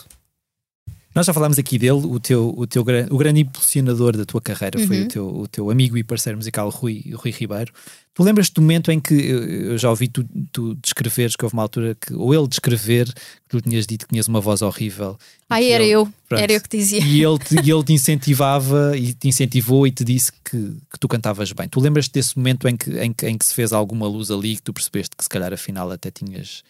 Nós 1.16 1.28
já 1.28 1.34
falámos 1.34 1.60
aqui 1.60 1.78
dele, 1.78 1.92
o 2.06 2.20
teu, 2.20 2.54
o 2.58 2.66
teu 2.66 2.82
o 2.82 3.18
grande 3.18 3.42
impulsionador 3.42 4.18
da 4.18 4.26
tua 4.26 4.42
carreira 4.42 4.80
uhum. 4.80 4.88
foi 4.88 5.02
o 5.02 5.08
teu, 5.08 5.28
o 5.28 5.48
teu 5.48 5.70
amigo 5.70 5.96
e 5.98 6.04
parceiro 6.04 6.38
musical 6.38 6.70
Rui, 6.70 7.04
Rui 7.14 7.32
Ribeiro. 7.32 7.72
Tu 8.16 8.24
lembras-te 8.24 8.54
do 8.54 8.62
momento 8.62 8.92
em 8.92 9.00
que 9.00 9.14
eu 9.14 9.78
já 9.78 9.90
ouvi 9.90 10.08
tu, 10.08 10.24
tu 10.52 10.76
descreveres 10.76 11.36
que 11.36 11.44
houve 11.44 11.54
uma 11.54 11.64
altura 11.64 11.96
que, 12.00 12.14
ou 12.14 12.34
ele 12.34 12.48
descrever, 12.48 13.06
que 13.06 13.50
tu 13.50 13.62
tinhas 13.62 13.88
dito 13.88 14.06
que 14.06 14.14
tinhas 14.14 14.28
uma 14.28 14.40
voz 14.40 14.62
horrível. 14.62 15.18
Ai, 15.50 15.72
era 15.72 15.84
ele, 15.84 15.94
eu, 15.94 16.14
pronto, 16.28 16.42
era 16.42 16.54
eu 16.54 16.62
que 16.62 16.78
dizia. 16.78 17.02
E 17.02 17.24
ele, 17.24 17.40
te, 17.40 17.56
e 17.56 17.72
ele 17.72 17.84
te 17.84 17.94
incentivava 17.94 18.96
e 18.96 19.14
te 19.14 19.28
incentivou 19.28 19.88
e 19.88 19.92
te 19.92 20.04
disse 20.04 20.32
que, 20.32 20.58
que 20.92 21.00
tu 21.00 21.08
cantavas 21.08 21.52
bem. 21.54 21.68
Tu 21.68 21.80
lembras-te 21.80 22.14
desse 22.14 22.38
momento 22.38 22.68
em 22.68 22.78
que, 22.78 22.92
em, 23.00 23.12
que, 23.12 23.28
em 23.28 23.38
que 23.38 23.46
se 23.46 23.54
fez 23.54 23.74
alguma 23.74 24.08
luz 24.08 24.30
ali 24.30 24.56
que 24.56 24.62
tu 24.62 24.74
percebeste 24.74 25.16
que 25.16 25.24
se 25.24 25.30
calhar 25.30 25.52
afinal 25.52 25.92
até 25.92 26.12
tinhas 26.12 26.64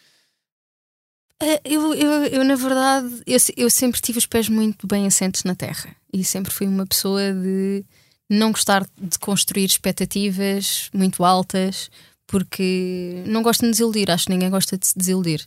eu, 1.63 1.93
eu, 1.93 2.11
eu, 2.25 2.43
na 2.43 2.55
verdade, 2.55 3.21
eu, 3.25 3.37
eu 3.57 3.69
sempre 3.69 4.01
tive 4.01 4.17
os 4.17 4.25
pés 4.25 4.49
muito 4.49 4.87
bem 4.87 5.05
assentes 5.05 5.43
na 5.43 5.55
terra 5.55 5.95
e 6.11 6.23
sempre 6.23 6.51
fui 6.51 6.67
uma 6.67 6.85
pessoa 6.85 7.33
de 7.33 7.83
não 8.29 8.51
gostar 8.51 8.87
de 8.99 9.19
construir 9.19 9.65
expectativas 9.65 10.89
muito 10.93 11.23
altas, 11.23 11.89
porque 12.27 13.23
não 13.27 13.43
gosto 13.43 13.61
de 13.61 13.71
desiludir, 13.71 14.09
acho 14.09 14.25
que 14.25 14.31
ninguém 14.31 14.49
gosta 14.49 14.77
de 14.77 14.87
se 14.87 14.97
desiludir. 14.97 15.45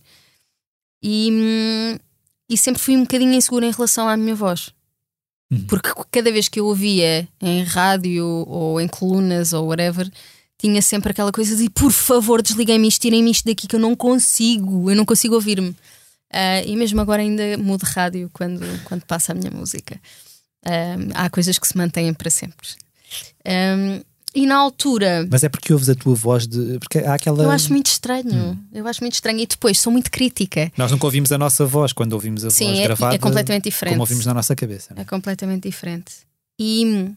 E, 1.03 1.99
e 2.49 2.57
sempre 2.57 2.81
fui 2.81 2.97
um 2.97 3.03
bocadinho 3.03 3.33
insegura 3.33 3.67
em 3.67 3.73
relação 3.73 4.09
à 4.09 4.17
minha 4.17 4.35
voz. 4.35 4.73
Uhum. 5.51 5.67
Porque 5.67 5.91
cada 6.11 6.33
vez 6.33 6.49
que 6.49 6.61
eu 6.61 6.67
ouvia 6.67 7.29
em 7.41 7.63
rádio 7.63 8.25
ou 8.27 8.81
em 8.81 8.89
colunas 8.89 9.53
ou 9.53 9.67
whatever, 9.67 10.11
tinha 10.59 10.81
sempre 10.81 11.11
aquela 11.11 11.33
coisa 11.33 11.57
de 11.57 11.69
por 11.71 11.93
favor, 11.93 12.43
desliguem-me 12.43 12.89
isto, 12.89 13.01
tirem-me 13.01 13.31
isto 13.31 13.45
daqui 13.45 13.67
que 13.67 13.77
eu 13.77 13.81
não 13.81 13.95
consigo, 13.95 14.91
eu 14.91 14.97
não 14.97 15.05
consigo 15.05 15.35
ouvir-me. 15.35 15.71
Uh, 15.71 16.67
e 16.67 16.77
mesmo 16.77 17.01
agora 17.01 17.23
ainda 17.23 17.57
mudo 17.57 17.85
rádio 17.85 18.29
quando, 18.33 18.65
quando 18.85 19.05
passa 19.05 19.33
a 19.33 19.35
minha 19.35 19.51
música. 19.51 20.01
Um, 20.67 21.11
há 21.15 21.31
coisas 21.31 21.59
que 21.59 21.69
se 21.69 21.77
mantêm 21.77 22.13
para 22.13 22.31
sempre. 22.31 22.69
Um, 23.47 24.01
e 24.35 24.45
na 24.45 24.57
altura. 24.57 25.27
Mas 25.31 25.43
é 25.45 25.49
porque 25.49 25.73
ouves 25.73 25.89
a 25.89 25.95
tua 25.95 26.15
voz 26.15 26.47
de. 26.47 26.79
Porque 26.79 26.99
há 26.99 27.15
aquela. 27.15 27.43
Eu 27.43 27.51
acho 27.51 27.73
muito 27.73 27.87
estranho. 27.87 28.35
Hum. 28.35 28.57
Eu 28.71 28.87
acho 28.87 29.01
muito 29.03 29.15
estranho. 29.15 29.41
E 29.41 29.47
depois 29.47 29.79
sou 29.79 29.91
muito 29.91 30.11
crítica. 30.11 30.71
Nós 30.77 30.91
nunca 30.91 31.07
ouvimos 31.07 31.33
a 31.33 31.39
nossa 31.39 31.65
voz 31.65 31.93
quando 31.93 32.13
ouvimos 32.13 32.45
a 32.45 32.51
Sim, 32.51 32.67
voz 32.67 32.79
é, 32.79 32.83
gravada. 32.83 33.15
é 33.15 33.19
completamente 33.19 33.65
diferente. 33.65 33.95
Como 33.95 34.03
ouvimos 34.03 34.27
na 34.27 34.35
nossa 34.35 34.55
cabeça. 34.55 34.93
É? 34.95 35.01
é 35.01 35.05
completamente 35.05 35.63
diferente. 35.63 36.13
E 36.59 37.11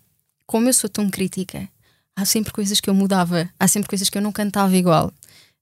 como 0.46 0.70
eu 0.70 0.74
sou 0.74 0.90
tão 0.90 1.10
crítica, 1.10 1.68
há 2.22 2.26
sempre 2.26 2.52
coisas 2.52 2.80
que 2.80 2.90
eu 2.90 2.94
mudava. 2.94 3.50
Há 3.60 3.68
sempre 3.68 3.90
coisas 3.90 4.10
que 4.10 4.18
eu 4.18 4.22
não 4.22 4.32
cantava 4.32 4.76
igual. 4.76 5.08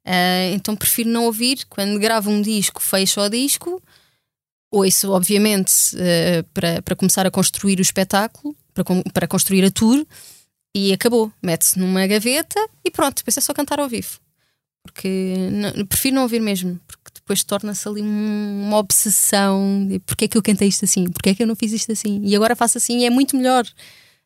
Uh, 0.06 0.54
então 0.54 0.76
prefiro 0.76 1.10
não 1.10 1.26
ouvir. 1.26 1.66
Quando 1.70 2.00
gravo 2.00 2.30
um 2.30 2.42
disco, 2.42 2.82
fecho 2.82 3.22
o 3.22 3.30
disco. 3.30 3.82
Ouço, 4.72 5.12
obviamente, 5.12 5.96
uh, 5.96 6.44
para, 6.54 6.82
para 6.82 6.96
começar 6.96 7.26
a 7.26 7.32
construir 7.32 7.80
o 7.80 7.82
espetáculo, 7.82 8.56
para, 8.74 8.84
para 9.14 9.28
construir 9.28 9.64
a 9.64 9.72
tour 9.72 10.06
e 10.76 10.94
acabou. 10.94 11.32
Mete-se 11.42 11.80
numa 11.80 12.06
gaveta 12.06 12.60
e 12.86 12.92
pronto, 12.92 13.18
depois 13.18 13.38
é 13.38 13.42
só 13.42 13.54
cantar 13.54 13.80
ao 13.80 13.90
vivo. 13.90 14.20
Porque 14.84 15.36
não, 15.52 15.86
prefiro 15.86 16.16
não 16.16 16.24
ouvir 16.24 16.40
mesmo, 16.40 16.80
porque 16.88 17.12
depois 17.14 17.44
torna-se 17.44 17.88
ali 17.88 18.02
uma 18.02 18.78
obsessão 18.78 19.86
de 19.88 20.00
porque 20.00 20.26
é 20.26 20.28
que 20.28 20.38
eu 20.38 20.42
cantei 20.42 20.70
isto 20.70 20.86
assim, 20.86 21.10
porque 21.10 21.30
é 21.30 21.36
que 21.36 21.44
eu 21.44 21.48
não 21.48 21.56
fiz 21.56 21.74
isto 21.74 21.92
assim, 21.92 22.22
e 22.24 22.36
agora 22.36 22.56
faço 22.56 22.78
assim 22.78 23.00
e 23.00 23.06
é 23.06 23.10
muito 23.10 23.36
melhor. 23.36 23.66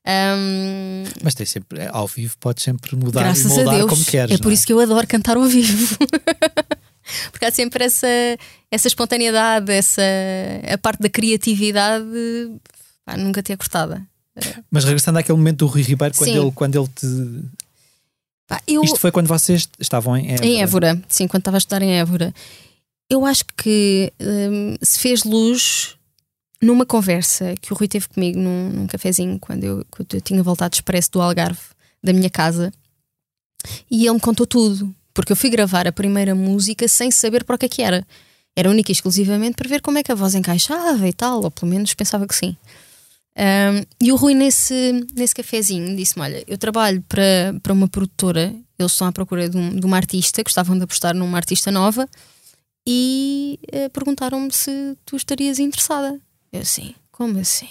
Um... 0.08 1.04
Mas 1.22 1.36
tem 1.36 1.46
sempre, 1.46 1.88
ao 1.92 2.08
vivo 2.08 2.36
podes 2.40 2.64
sempre 2.64 2.96
mudar 2.96 3.22
Graças 3.22 3.46
e 3.46 3.48
moldar 3.50 3.74
a 3.74 3.78
Deus. 3.78 3.90
como 3.90 4.06
queres. 4.06 4.36
É 4.36 4.38
por 4.38 4.52
é? 4.52 4.54
isso 4.54 4.66
que 4.66 4.74
eu 4.74 4.80
adoro 4.80 5.06
cantar 5.08 5.38
ao 5.38 5.44
vivo. 5.44 5.98
porque 7.32 7.46
há 7.46 7.52
sempre 7.52 7.86
essa, 7.86 8.08
essa 8.72 8.88
espontaneidade, 8.88 9.72
essa 9.72 10.02
a 10.72 10.78
parte 10.78 11.02
da 11.02 11.10
criatividade 11.10 12.06
pá, 13.06 13.16
nunca 13.16 13.44
tinha 13.44 13.58
cortada. 13.58 14.06
Mas 14.72 14.86
regressando 14.86 15.20
àquele 15.20 15.38
momento 15.38 15.60
do 15.60 15.68
Rui 15.68 15.82
Ribeiro, 15.82 16.16
quando 16.16 16.30
ele, 16.30 16.52
quando 16.52 16.76
ele 16.80 16.88
te. 16.88 17.46
Pá, 18.48 18.62
eu... 18.68 18.84
Isto 18.84 18.98
foi 18.98 19.12
quando 19.12 19.28
vocês 19.28 19.68
estavam 19.80 20.18
em 20.18 20.32
Évora. 20.32 20.46
Em 20.46 20.62
Évora, 20.62 21.02
sim, 21.08 21.28
quando 21.28 21.42
estava 21.42 21.58
a 21.58 21.60
estudar 21.60 21.82
em 21.82 22.00
Évora. 22.00 22.34
Eu 23.10 23.26
acho 23.26 23.44
que 23.58 24.12
hum, 24.22 24.76
se 24.82 25.00
fez 25.00 25.26
luz 25.26 25.98
numa 26.62 26.86
conversa 26.86 27.56
que 27.60 27.74
o 27.74 27.76
Rui 27.76 27.88
teve 27.88 28.08
comigo 28.08 28.40
num, 28.40 28.70
num 28.70 28.88
cafezinho 28.88 29.40
quando 29.40 29.64
eu, 29.64 29.86
quando 29.90 30.14
eu 30.14 30.22
tinha 30.22 30.44
voltado 30.44 30.76
expresso 30.76 31.12
do 31.12 31.22
Algarve, 31.22 31.60
da 32.04 32.14
minha 32.14 32.30
casa, 32.30 32.72
e 33.90 34.06
ele 34.06 34.14
me 34.14 34.20
contou 34.20 34.46
tudo. 34.46 34.94
Porque 35.14 35.32
eu 35.32 35.36
fui 35.36 35.50
gravar 35.50 35.88
a 35.88 35.92
primeira 35.92 36.34
música 36.34 36.88
sem 36.88 37.12
saber 37.12 37.44
para 37.44 37.56
o 37.56 37.60
que 37.60 37.66
é 37.66 37.70
que 37.70 37.82
era. 37.82 38.06
Era 38.56 38.70
única 38.70 38.92
e 38.92 38.94
exclusivamente 38.94 39.56
para 39.56 39.68
ver 39.68 39.82
como 39.82 39.98
é 39.98 40.04
que 40.04 40.12
a 40.12 40.16
voz 40.16 40.36
encaixava 40.36 41.08
e 41.08 41.14
tal, 41.14 41.44
ou 41.44 41.52
pelo 41.52 41.72
menos 41.72 41.94
pensava 41.94 42.28
que 42.28 42.36
sim. 42.36 42.56
Um, 43.38 43.86
e 44.02 44.12
o 44.12 44.16
Rui, 44.16 44.34
nesse, 44.34 45.06
nesse 45.16 45.34
cafezinho, 45.34 45.96
disse-me: 45.96 46.24
Olha, 46.24 46.44
eu 46.48 46.58
trabalho 46.58 47.02
para, 47.08 47.56
para 47.64 47.74
uma 47.74 47.88
produtora, 47.88 48.54
eles 48.78 48.92
estão 48.92 49.08
à 49.08 49.12
procura 49.12 49.50
de, 49.50 49.58
um, 49.58 49.70
de 49.80 49.86
uma 49.86 49.98
artista, 49.98 50.44
gostavam 50.44 50.78
de 50.78 50.84
apostar 50.84 51.16
numa 51.16 51.38
artista 51.38 51.72
nova, 51.72 52.08
e 52.86 53.60
uh, 53.74 53.90
perguntaram-me 53.92 54.52
se 54.52 54.98
tu 55.06 55.16
estarias 55.16 55.60
interessada. 55.60 56.20
Eu 56.52 56.62
assim: 56.62 56.96
Como 57.12 57.40
assim? 57.40 57.70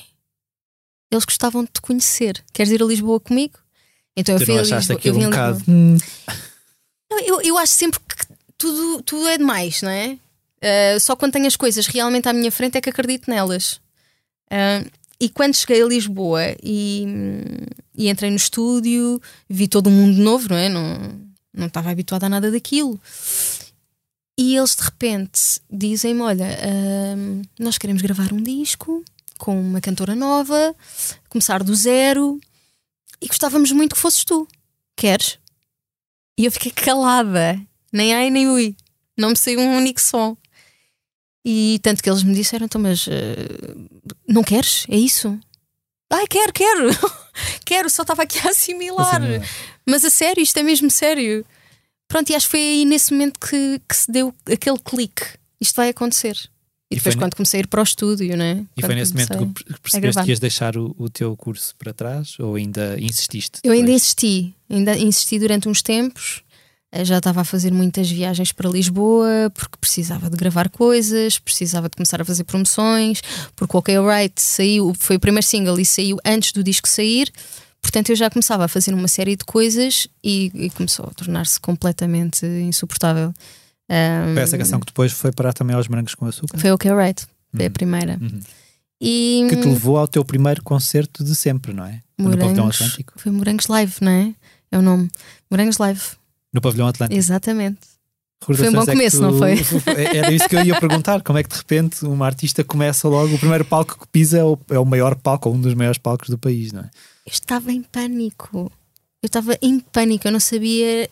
Eles 1.11 1.25
gostavam 1.25 1.65
de 1.65 1.71
te 1.71 1.81
conhecer. 1.81 2.43
Queres 2.53 2.73
ir 2.73 2.83
a 2.83 2.87
Lisboa 2.87 3.19
comigo? 3.19 3.59
Então 4.17 4.37
tu 4.37 4.43
eu 4.43 4.47
fui 4.47 4.59
a 4.59 4.63
Lisboa. 4.63 5.01
Eu, 5.03 5.15
um 5.15 5.25
bocado... 5.25 5.65
eu, 7.25 7.41
eu 7.43 7.59
acho 7.59 7.73
sempre 7.73 7.99
que 7.99 8.27
tudo, 8.57 9.03
tudo 9.03 9.27
é 9.27 9.39
demais, 9.39 9.83
não 9.83 9.91
é? 9.91 10.19
Uh, 10.63 11.01
só 11.01 11.17
quando 11.17 11.33
tenho 11.33 11.47
as 11.47 11.57
coisas 11.57 11.87
realmente 11.87 12.29
à 12.29 12.33
minha 12.33 12.53
frente 12.53 12.77
é 12.77 12.81
que 12.81 12.91
acredito 12.91 13.31
nelas. 13.31 13.81
Uh, 14.53 14.89
e 15.19 15.29
quando 15.29 15.55
cheguei 15.55 15.83
a 15.83 15.87
Lisboa 15.87 16.43
e, 16.63 17.05
e 17.97 18.09
entrei 18.09 18.31
no 18.31 18.37
estúdio, 18.37 19.21
vi 19.49 19.69
todo 19.69 19.89
um 19.89 19.93
mundo 19.93 20.19
novo, 20.19 20.49
não 20.51 20.57
é? 20.57 20.69
Não, 20.69 20.99
não 21.53 21.67
estava 21.67 21.91
habituada 21.91 22.27
a 22.27 22.29
nada 22.29 22.51
daquilo. 22.51 23.01
E 24.41 24.57
eles 24.57 24.75
de 24.75 24.83
repente 24.83 25.61
dizem-me: 25.71 26.23
Olha, 26.23 26.47
hum, 27.15 27.43
nós 27.59 27.77
queremos 27.77 28.01
gravar 28.01 28.33
um 28.33 28.43
disco 28.43 29.05
com 29.37 29.61
uma 29.61 29.83
cantora 29.83 30.15
nova, 30.15 30.75
começar 31.29 31.63
do 31.63 31.75
zero 31.75 32.41
e 33.21 33.27
gostávamos 33.27 33.71
muito 33.71 33.95
que 33.95 34.01
fosses 34.01 34.25
tu. 34.25 34.49
Queres? 34.97 35.39
E 36.39 36.47
eu 36.47 36.53
fiquei 36.53 36.73
calada, 36.73 37.61
nem 37.93 38.15
ai 38.15 38.31
nem 38.31 38.49
ui, 38.49 38.75
não 39.15 39.29
me 39.29 39.37
saiu 39.37 39.61
um 39.61 39.77
único 39.77 40.01
som. 40.01 40.35
E 41.45 41.79
tanto 41.83 42.03
que 42.03 42.09
eles 42.09 42.23
me 42.23 42.35
disseram: 42.35 42.65
então, 42.65 42.81
mas 42.81 43.07
uh, 43.09 43.11
não 44.27 44.43
queres? 44.43 44.87
É 44.89 44.97
isso? 44.97 45.39
Ai, 46.09 46.27
quero, 46.27 46.53
quero, 46.55 46.89
quero, 47.63 47.91
só 47.91 48.01
estava 48.01 48.23
aqui 48.23 48.39
a 48.39 48.53
assimilar. 48.53 49.21
Mas 49.85 50.03
a 50.03 50.09
sério, 50.09 50.43
isto 50.43 50.57
é 50.57 50.63
mesmo 50.63 50.91
sério. 50.91 51.45
Pronto, 52.11 52.29
e 52.29 52.35
acho 52.35 52.47
que 52.47 52.51
foi 52.51 52.61
aí 52.61 52.85
nesse 52.85 53.13
momento 53.13 53.39
que, 53.39 53.81
que 53.89 53.97
se 53.97 54.11
deu 54.11 54.35
aquele 54.45 54.79
clique. 54.81 55.23
Isto 55.61 55.77
vai 55.77 55.91
acontecer. 55.91 56.37
E, 56.91 56.97
e 56.97 56.97
depois, 56.97 57.15
quando 57.15 57.37
comecei 57.37 57.61
a 57.61 57.63
ir 57.63 57.69
para 57.69 57.81
o 57.81 57.85
estúdio, 57.85 58.37
né? 58.37 58.67
E 58.77 58.83
foi 58.83 58.97
nesse 58.97 59.13
momento 59.13 59.55
que 59.55 59.79
percebeste 59.79 60.25
que 60.25 60.31
ias 60.31 60.41
deixar 60.41 60.77
o, 60.77 60.93
o, 60.99 61.09
teu 61.09 61.37
curso 61.37 61.73
para 61.77 61.95
trás 61.95 62.37
ou 62.41 62.57
ainda 62.57 62.97
insististe? 62.99 63.61
Eu 63.63 63.73
ainda 63.73 63.93
insisti, 63.93 64.53
ainda 64.69 64.99
insisti 64.99 65.39
durante 65.39 65.69
uns 65.69 65.83
tempos. 65.83 66.43
Eh, 66.91 67.05
já 67.05 67.19
estava 67.19 67.43
a 67.43 67.45
fazer 67.45 67.73
muitas 67.73 68.11
viagens 68.11 68.51
para 68.51 68.69
Lisboa 68.69 69.49
porque 69.55 69.77
precisava 69.81 70.29
de 70.29 70.37
gravar 70.37 70.69
coisas, 70.69 71.39
precisava 71.39 71.89
de 71.89 71.95
começar 71.97 72.21
a 72.21 72.25
fazer 72.25 72.43
promoções, 72.43 73.23
porque 73.55 73.77
o 73.77 73.79
OK 73.79 73.95
Right 74.01 74.43
saiu, 74.43 74.93
foi 74.99 75.15
o 75.15 75.21
primeiro 75.21 75.47
single 75.47 75.79
e 75.79 75.85
saiu 75.85 76.19
antes 76.25 76.51
do 76.51 76.65
disco 76.65 76.89
sair, 76.89 77.31
portanto 77.81 78.11
eu 78.11 78.17
já 78.17 78.31
começava 78.31 78.65
a 78.65 78.69
fazer 78.69 78.95
uma 78.95 79.09
série 79.09 79.37
de 79.37 79.45
coisas 79.45 80.07
e, 80.23 80.51
e 80.55 80.71
começou 80.71 81.07
a 81.07 81.15
tornar-se 81.15 81.61
completamente 81.61 82.47
insuportável. 82.47 83.35
Um, 83.89 84.35
foi 84.35 84.43
essa 84.43 84.57
canção 84.57 84.79
que 84.79 84.87
depois 84.87 85.13
foi 85.13 85.33
parar 85.33 85.53
também 85.53 85.75
aos 85.75 85.89
Morangos 85.89 86.15
com 86.15 86.27
Açúcar? 86.27 86.59
Foi 86.59 86.71
o 86.71 86.75
OK 86.75 86.91
Right, 86.93 87.27
foi 87.53 87.61
uhum. 87.61 87.67
a 87.67 87.71
primeira. 87.71 88.19
Uhum. 88.21 88.41
E, 89.01 89.47
que 89.49 89.57
te 89.57 89.67
levou 89.67 89.97
ao 89.97 90.07
teu 90.07 90.25
primeiro 90.25 90.63
concerto 90.63 91.25
de 91.25 91.35
sempre, 91.35 91.73
não 91.73 91.85
é? 91.85 92.03
Morangos. 92.19 92.99
Foi 93.17 93.33
Morangos 93.33 93.67
Live, 93.67 93.95
não 94.03 94.13
é? 94.13 94.35
É 94.71 94.79
o 94.79 94.83
nome. 94.83 95.11
Morangos 95.51 95.79
Live. 95.79 96.03
No 96.53 96.61
pavilhão 96.61 96.87
Atlântico. 96.87 97.19
Exatamente. 97.19 97.79
Foi 98.43 98.69
um 98.69 98.73
bom 98.73 98.83
é 98.83 98.87
começo, 98.87 99.19
tu... 99.19 99.23
não 99.23 99.37
foi? 99.37 99.55
Era 100.17 100.33
isso 100.33 100.49
que 100.49 100.57
eu 100.57 100.65
ia 100.65 100.81
perguntar. 100.81 101.23
Como 101.23 101.39
é 101.39 101.43
que 101.43 101.51
de 101.51 101.57
repente 101.57 102.05
uma 102.07 102.25
artista 102.25 102.65
começa 102.65 103.07
logo? 103.07 103.35
O 103.35 103.39
primeiro 103.39 103.65
palco 103.65 103.99
que 103.99 104.09
pisa 104.09 104.39
é 104.39 104.45
o, 104.45 104.59
é 104.71 104.79
o 104.79 104.85
maior 104.85 105.15
palco, 105.15 105.49
ou 105.49 105.55
um 105.55 105.61
dos 105.61 105.75
maiores 105.75 105.99
palcos 105.99 106.31
do 106.31 106.39
país, 106.39 106.73
não 106.73 106.81
é? 106.81 106.91
Eu 107.27 107.33
estava 107.33 107.71
em 107.71 107.83
pânico. 107.83 108.73
Eu 109.23 109.27
estava 109.27 109.57
em 109.61 109.79
pânico. 109.79 110.27
Eu 110.27 110.33
não 110.33 110.41
sabia. 110.41 111.09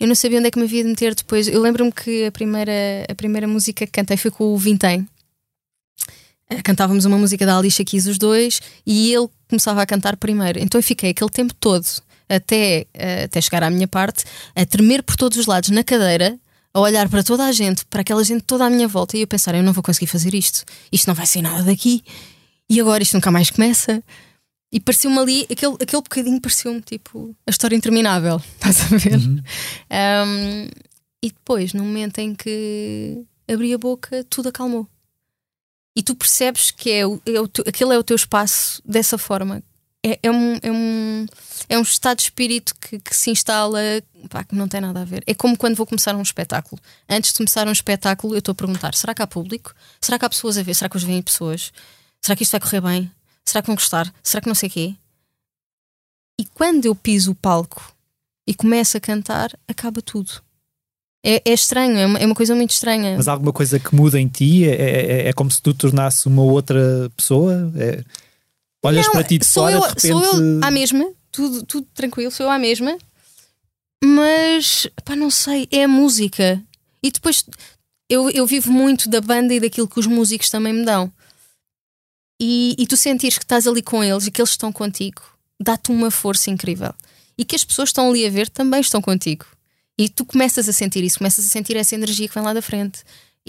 Eu 0.00 0.08
não 0.08 0.14
sabia 0.14 0.38
onde 0.38 0.48
é 0.48 0.50
que 0.50 0.58
me 0.58 0.64
havia 0.64 0.82
de 0.82 0.88
meter 0.88 1.14
depois. 1.14 1.48
Eu 1.48 1.60
lembro-me 1.60 1.92
que 1.92 2.24
a 2.24 2.32
primeira, 2.32 2.72
a 3.08 3.14
primeira 3.14 3.46
música 3.46 3.84
que 3.84 3.92
cantei 3.92 4.16
foi 4.16 4.30
com 4.30 4.44
o 4.44 4.56
Vintém. 4.56 5.06
Eh, 6.48 6.62
cantávamos 6.62 7.04
uma 7.04 7.18
música 7.18 7.44
da 7.44 7.58
Alicia 7.58 7.84
Keys 7.84 8.06
os 8.06 8.16
dois 8.16 8.62
e 8.86 9.12
ele 9.12 9.28
começava 9.48 9.82
a 9.82 9.86
cantar 9.86 10.16
primeiro. 10.16 10.58
Então 10.58 10.78
eu 10.78 10.82
fiquei 10.82 11.10
aquele 11.10 11.30
tempo 11.30 11.52
todo 11.54 11.86
até, 12.28 12.86
uh, 12.94 13.24
até 13.24 13.40
chegar 13.40 13.62
à 13.62 13.70
minha 13.70 13.88
parte, 13.88 14.24
a 14.54 14.66
tremer 14.66 15.02
por 15.02 15.16
todos 15.16 15.38
os 15.38 15.46
lados 15.46 15.70
na 15.70 15.82
cadeira, 15.82 16.38
a 16.72 16.80
olhar 16.80 17.08
para 17.08 17.22
toda 17.22 17.44
a 17.44 17.52
gente, 17.52 17.84
para 17.86 18.02
aquela 18.02 18.22
gente 18.22 18.42
toda 18.42 18.64
à 18.64 18.70
minha 18.70 18.86
volta 18.86 19.16
e 19.16 19.22
eu 19.22 19.26
pensar: 19.26 19.54
eu 19.54 19.62
não 19.62 19.72
vou 19.72 19.82
conseguir 19.82 20.06
fazer 20.06 20.34
isto, 20.34 20.64
isto 20.92 21.06
não 21.06 21.14
vai 21.14 21.26
ser 21.26 21.42
nada 21.42 21.62
daqui, 21.62 22.02
e 22.68 22.80
agora 22.80 23.02
isto 23.02 23.14
nunca 23.14 23.30
mais 23.30 23.50
começa. 23.50 24.02
E 24.70 24.78
pareceu-me 24.78 25.18
ali, 25.18 25.46
aquele, 25.50 25.74
aquele 25.80 26.02
bocadinho 26.02 26.40
pareceu-me 26.42 26.82
tipo 26.82 27.34
a 27.46 27.50
história 27.50 27.74
interminável, 27.74 28.36
estás 28.56 28.80
a 28.92 28.96
ver? 28.96 29.16
Uhum. 29.16 29.42
Um, 29.90 30.68
e 31.22 31.30
depois, 31.30 31.72
no 31.72 31.82
momento 31.82 32.18
em 32.18 32.34
que 32.34 33.24
abri 33.50 33.72
a 33.72 33.78
boca, 33.78 34.24
tudo 34.28 34.50
acalmou. 34.50 34.86
E 35.96 36.02
tu 36.02 36.14
percebes 36.14 36.70
que 36.70 36.90
é, 36.90 37.06
o, 37.06 37.20
é 37.26 37.40
o 37.40 37.48
aquele 37.66 37.94
é 37.94 37.98
o 37.98 38.04
teu 38.04 38.14
espaço 38.14 38.80
dessa 38.84 39.18
forma, 39.18 39.62
é, 40.04 40.18
é, 40.22 40.30
um, 40.30 40.54
é, 40.62 40.70
um, 40.70 41.26
é 41.68 41.78
um 41.78 41.82
estado 41.82 42.18
de 42.18 42.24
espírito 42.24 42.74
que, 42.80 42.98
que 43.00 43.14
se 43.14 43.30
instala 43.30 43.80
pá, 44.30 44.44
que 44.44 44.54
não 44.54 44.68
tem 44.68 44.80
nada 44.80 45.00
a 45.00 45.04
ver. 45.04 45.22
É 45.26 45.34
como 45.34 45.56
quando 45.56 45.76
vou 45.76 45.86
começar 45.86 46.14
um 46.14 46.22
espetáculo. 46.22 46.80
Antes 47.08 47.32
de 47.32 47.38
começar 47.38 47.66
um 47.66 47.72
espetáculo, 47.72 48.34
eu 48.34 48.38
estou 48.38 48.52
a 48.52 48.54
perguntar: 48.54 48.94
será 48.94 49.14
que 49.14 49.22
há 49.22 49.26
público? 49.26 49.74
Será 50.00 50.18
que 50.18 50.24
há 50.24 50.28
pessoas 50.28 50.56
a 50.56 50.62
ver? 50.62 50.74
Será 50.74 50.88
que 50.88 50.96
hoje 50.96 51.06
vêm 51.06 51.22
pessoas? 51.22 51.72
Será 52.22 52.36
que 52.36 52.42
isto 52.42 52.52
vai 52.52 52.60
correr 52.60 52.80
bem? 52.80 53.10
Será 53.44 53.62
que 53.62 53.66
vão 53.66 53.76
gostar? 53.76 54.12
Será 54.22 54.40
que 54.40 54.48
não 54.48 54.54
sei 54.54 54.68
o 54.68 54.72
quê? 54.72 54.94
E 56.40 56.44
quando 56.44 56.84
eu 56.86 56.94
piso 56.94 57.32
o 57.32 57.34
palco 57.34 57.92
e 58.46 58.54
começo 58.54 58.96
a 58.96 59.00
cantar, 59.00 59.58
acaba 59.66 60.00
tudo. 60.00 60.30
É, 61.24 61.42
é 61.44 61.52
estranho, 61.52 61.98
é 61.98 62.06
uma, 62.06 62.18
é 62.20 62.26
uma, 62.26 62.34
coisa 62.34 62.54
muito 62.54 62.70
estranha. 62.70 63.16
Mas 63.16 63.26
há 63.26 63.32
alguma 63.32 63.52
coisa 63.52 63.78
que 63.80 63.94
muda 63.94 64.20
em 64.20 64.28
ti? 64.28 64.64
É, 64.64 65.26
é, 65.26 65.28
é 65.28 65.32
como 65.32 65.50
se 65.50 65.60
tu 65.60 65.74
tornasse 65.74 66.28
uma 66.28 66.42
outra 66.42 67.10
pessoa? 67.16 67.72
É... 67.76 68.04
Olhas 68.82 69.06
não, 69.06 69.12
para 69.12 69.24
ti 69.24 69.38
de 69.38 69.46
fora, 69.46 69.74
eu, 69.74 69.80
de 69.80 69.86
repente... 69.88 70.08
Sou 70.08 70.34
eu 70.36 70.64
à 70.64 70.70
mesma, 70.70 71.12
tudo, 71.32 71.64
tudo 71.64 71.86
tranquilo, 71.94 72.30
sou 72.30 72.46
eu 72.46 72.50
à 72.50 72.58
mesma. 72.58 72.96
Mas, 74.02 74.86
pá, 75.04 75.16
não 75.16 75.30
sei, 75.30 75.66
é 75.70 75.84
a 75.84 75.88
música. 75.88 76.62
E 77.02 77.10
depois, 77.10 77.44
eu, 78.08 78.30
eu 78.30 78.46
vivo 78.46 78.70
muito 78.72 79.08
da 79.08 79.20
banda 79.20 79.52
e 79.52 79.60
daquilo 79.60 79.88
que 79.88 79.98
os 79.98 80.06
músicos 80.06 80.50
também 80.50 80.72
me 80.72 80.84
dão. 80.84 81.12
E, 82.40 82.76
e 82.78 82.86
tu 82.86 82.96
sentires 82.96 83.36
que 83.36 83.44
estás 83.44 83.66
ali 83.66 83.82
com 83.82 84.02
eles 84.02 84.26
e 84.26 84.30
que 84.30 84.40
eles 84.40 84.50
estão 84.50 84.72
contigo, 84.72 85.22
dá-te 85.60 85.90
uma 85.90 86.10
força 86.10 86.50
incrível. 86.50 86.94
E 87.36 87.44
que 87.44 87.56
as 87.56 87.64
pessoas 87.64 87.88
estão 87.88 88.08
ali 88.08 88.24
a 88.26 88.30
ver 88.30 88.48
também 88.48 88.80
estão 88.80 89.02
contigo. 89.02 89.44
E 89.98 90.08
tu 90.08 90.24
começas 90.24 90.68
a 90.68 90.72
sentir 90.72 91.02
isso, 91.02 91.18
começas 91.18 91.44
a 91.44 91.48
sentir 91.48 91.76
essa 91.76 91.96
energia 91.96 92.28
que 92.28 92.34
vem 92.34 92.44
lá 92.44 92.52
da 92.52 92.62
frente. 92.62 93.00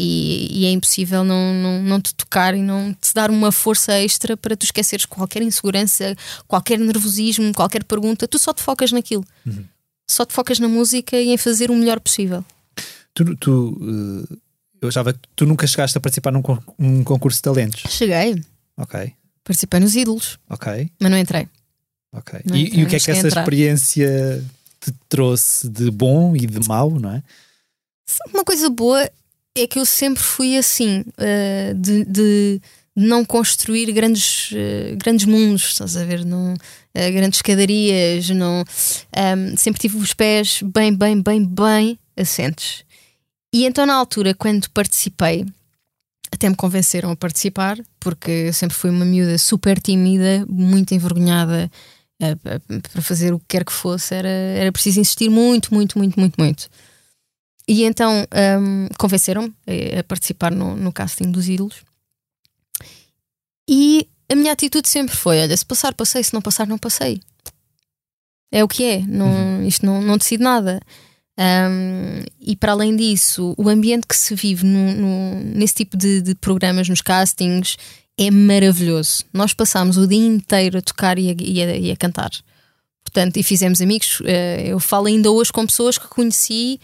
E, 0.02 0.62
e, 0.62 0.66
é 0.66 0.72
impossível 0.72 1.26
não, 1.26 1.54
não, 1.54 1.84
não 1.84 2.00
te 2.00 2.16
tocar 2.16 2.56
e 2.56 2.62
não 2.62 2.94
te 2.94 3.14
dar 3.14 3.30
uma 3.30 3.52
força 3.52 3.92
extra 4.00 4.38
para 4.38 4.56
tu 4.56 4.64
esqueceres 4.64 5.06
qualquer 5.06 5.42
insegurança, 5.42 6.16
qualquer 6.48 6.80
nervosismo, 6.80 7.54
qualquer 7.54 7.84
pergunta. 7.84 8.26
Tu 8.26 8.40
só 8.40 8.54
te 8.54 8.62
focas 8.62 8.94
naquilo. 8.94 9.26
Uhum. 9.46 9.66
Só 10.10 10.26
te 10.26 10.32
focas 10.32 10.58
na 10.58 10.70
música 10.70 11.18
e 11.18 11.32
em 11.32 11.38
fazer 11.38 11.70
o 11.70 11.76
melhor 11.76 12.00
possível. 12.00 12.46
Tu, 13.14 13.36
tu 13.36 13.78
uh, 13.82 14.38
eu 14.82 14.90
já 14.90 15.04
tu 15.36 15.46
nunca 15.46 15.68
chegaste 15.68 15.98
a 15.98 16.02
participar 16.02 16.32
num, 16.32 16.42
num 16.78 17.04
concurso 17.04 17.40
de 17.40 17.44
talentos? 17.44 17.84
Cheguei. 17.92 18.42
Ok. 18.78 19.14
Participei 19.44 19.82
nos 19.82 19.96
ídolos. 19.98 20.40
Ok. 20.50 20.90
Mas 20.98 21.12
não 21.12 21.18
entrei. 21.18 21.50
Ok. 22.14 22.40
Não 22.46 22.56
e, 22.56 22.68
entrei, 22.68 22.80
e, 22.80 22.84
o 22.86 22.88
que 22.88 22.96
é 22.96 23.00
que 23.00 23.12
essa 23.12 23.28
experiência 23.28 24.44
te 24.80 24.94
trouxe 25.10 25.68
de 25.68 25.92
bom 25.92 26.38
e 26.38 26.48
de 26.48 26.66
mau, 26.68 26.98
não 26.98 27.12
é? 27.12 27.24
Uma 28.34 28.46
coisa 28.46 28.70
boa 28.70 29.10
é 29.62 29.68
que 29.68 29.80
eu 29.80 29.86
sempre 29.86 30.22
fui 30.22 30.58
assim, 30.58 31.02
uh, 31.02 31.74
de, 31.76 32.06
de, 32.06 32.62
não 32.96 33.24
construir 33.24 33.92
grandes, 33.92 34.52
uh, 34.52 34.98
grandes 34.98 35.26
mundos, 35.26 35.64
estás 35.70 35.96
a 35.96 36.04
ver? 36.04 36.26
Não, 36.26 36.54
uh, 36.54 37.12
grandes 37.14 37.40
escadarias, 37.40 38.30
não, 38.30 38.62
um, 38.62 38.64
ehm, 39.16 39.56
sempre 39.56 39.80
tive 39.80 39.98
os 39.98 40.14
pés 40.14 40.62
bem, 40.64 40.96
bem, 40.96 41.22
bem, 41.22 41.46
bem 41.46 42.00
assentes. 42.18 42.84
E 43.54 43.66
então, 43.66 43.86
na 43.86 43.96
altura, 43.96 44.34
quando 44.34 44.70
participei, 44.70 45.46
até 46.32 46.50
me 46.50 46.56
convenceram 46.56 47.12
a 47.12 47.16
participar, 47.16 47.78
porque 48.00 48.30
eu 48.30 48.54
sempre 48.54 48.76
fui 48.76 48.90
uma 48.90 49.06
miúda 49.06 49.38
super 49.38 49.80
tímida, 49.80 50.46
muito 50.48 50.94
envergonhada 50.94 51.72
para 52.92 53.02
fazer 53.02 53.34
o 53.34 53.40
que 53.40 53.46
quer 53.48 53.64
que 53.64 53.72
fosse, 53.72 54.14
era, 54.14 54.28
era 54.28 54.72
preciso 54.72 55.00
insistir 55.00 55.30
muito, 55.30 55.74
muito, 55.74 55.98
muito, 55.98 56.20
muito, 56.20 56.36
muito. 56.38 56.70
E 57.70 57.84
então 57.84 58.26
um, 58.60 58.88
convenceram-me 58.98 59.54
a 60.00 60.04
participar 60.04 60.52
no, 60.52 60.76
no 60.76 60.92
casting 60.92 61.30
dos 61.30 61.48
ídolos. 61.48 61.84
E 63.70 64.10
a 64.28 64.34
minha 64.34 64.52
atitude 64.52 64.90
sempre 64.90 65.16
foi: 65.16 65.40
olha, 65.40 65.56
se 65.56 65.64
passar, 65.64 65.94
passei, 65.94 66.24
se 66.24 66.34
não 66.34 66.42
passar, 66.42 66.66
não 66.66 66.80
passei. 66.80 67.22
É 68.52 68.64
o 68.64 68.68
que 68.68 68.84
é, 68.84 69.06
não, 69.06 69.28
uhum. 69.28 69.68
isto 69.68 69.86
não, 69.86 70.02
não 70.02 70.18
decide 70.18 70.42
nada. 70.42 70.80
Um, 71.38 72.24
e 72.42 72.56
para 72.56 72.72
além 72.72 72.96
disso, 72.96 73.54
o 73.56 73.70
ambiente 73.70 74.08
que 74.08 74.18
se 74.18 74.34
vive 74.34 74.66
no, 74.66 74.94
no, 74.96 75.44
nesse 75.44 75.76
tipo 75.76 75.96
de, 75.96 76.22
de, 76.24 76.34
programas, 76.34 76.90
nos 76.90 77.02
castings, 77.02 77.78
é 78.18 78.32
maravilhoso. 78.32 79.26
Nós 79.32 79.54
passámos 79.54 79.96
o 79.96 80.08
dia 80.08 80.26
inteiro 80.26 80.80
a 80.80 80.82
tocar 80.82 81.20
e 81.20 81.30
a, 81.30 81.36
e 81.40 81.62
a, 81.62 81.78
e 81.78 81.92
a 81.92 81.96
cantar. 81.96 82.32
Portanto, 83.04 83.38
e 83.38 83.44
fizemos 83.44 83.80
amigos. 83.80 84.22
Uh, 84.22 84.26
eu 84.66 84.80
falo 84.80 85.06
ainda 85.06 85.30
hoje 85.30 85.54
com 85.54 85.68
pessoas 85.68 86.00
que 86.00 86.08
conheci. 86.08 86.80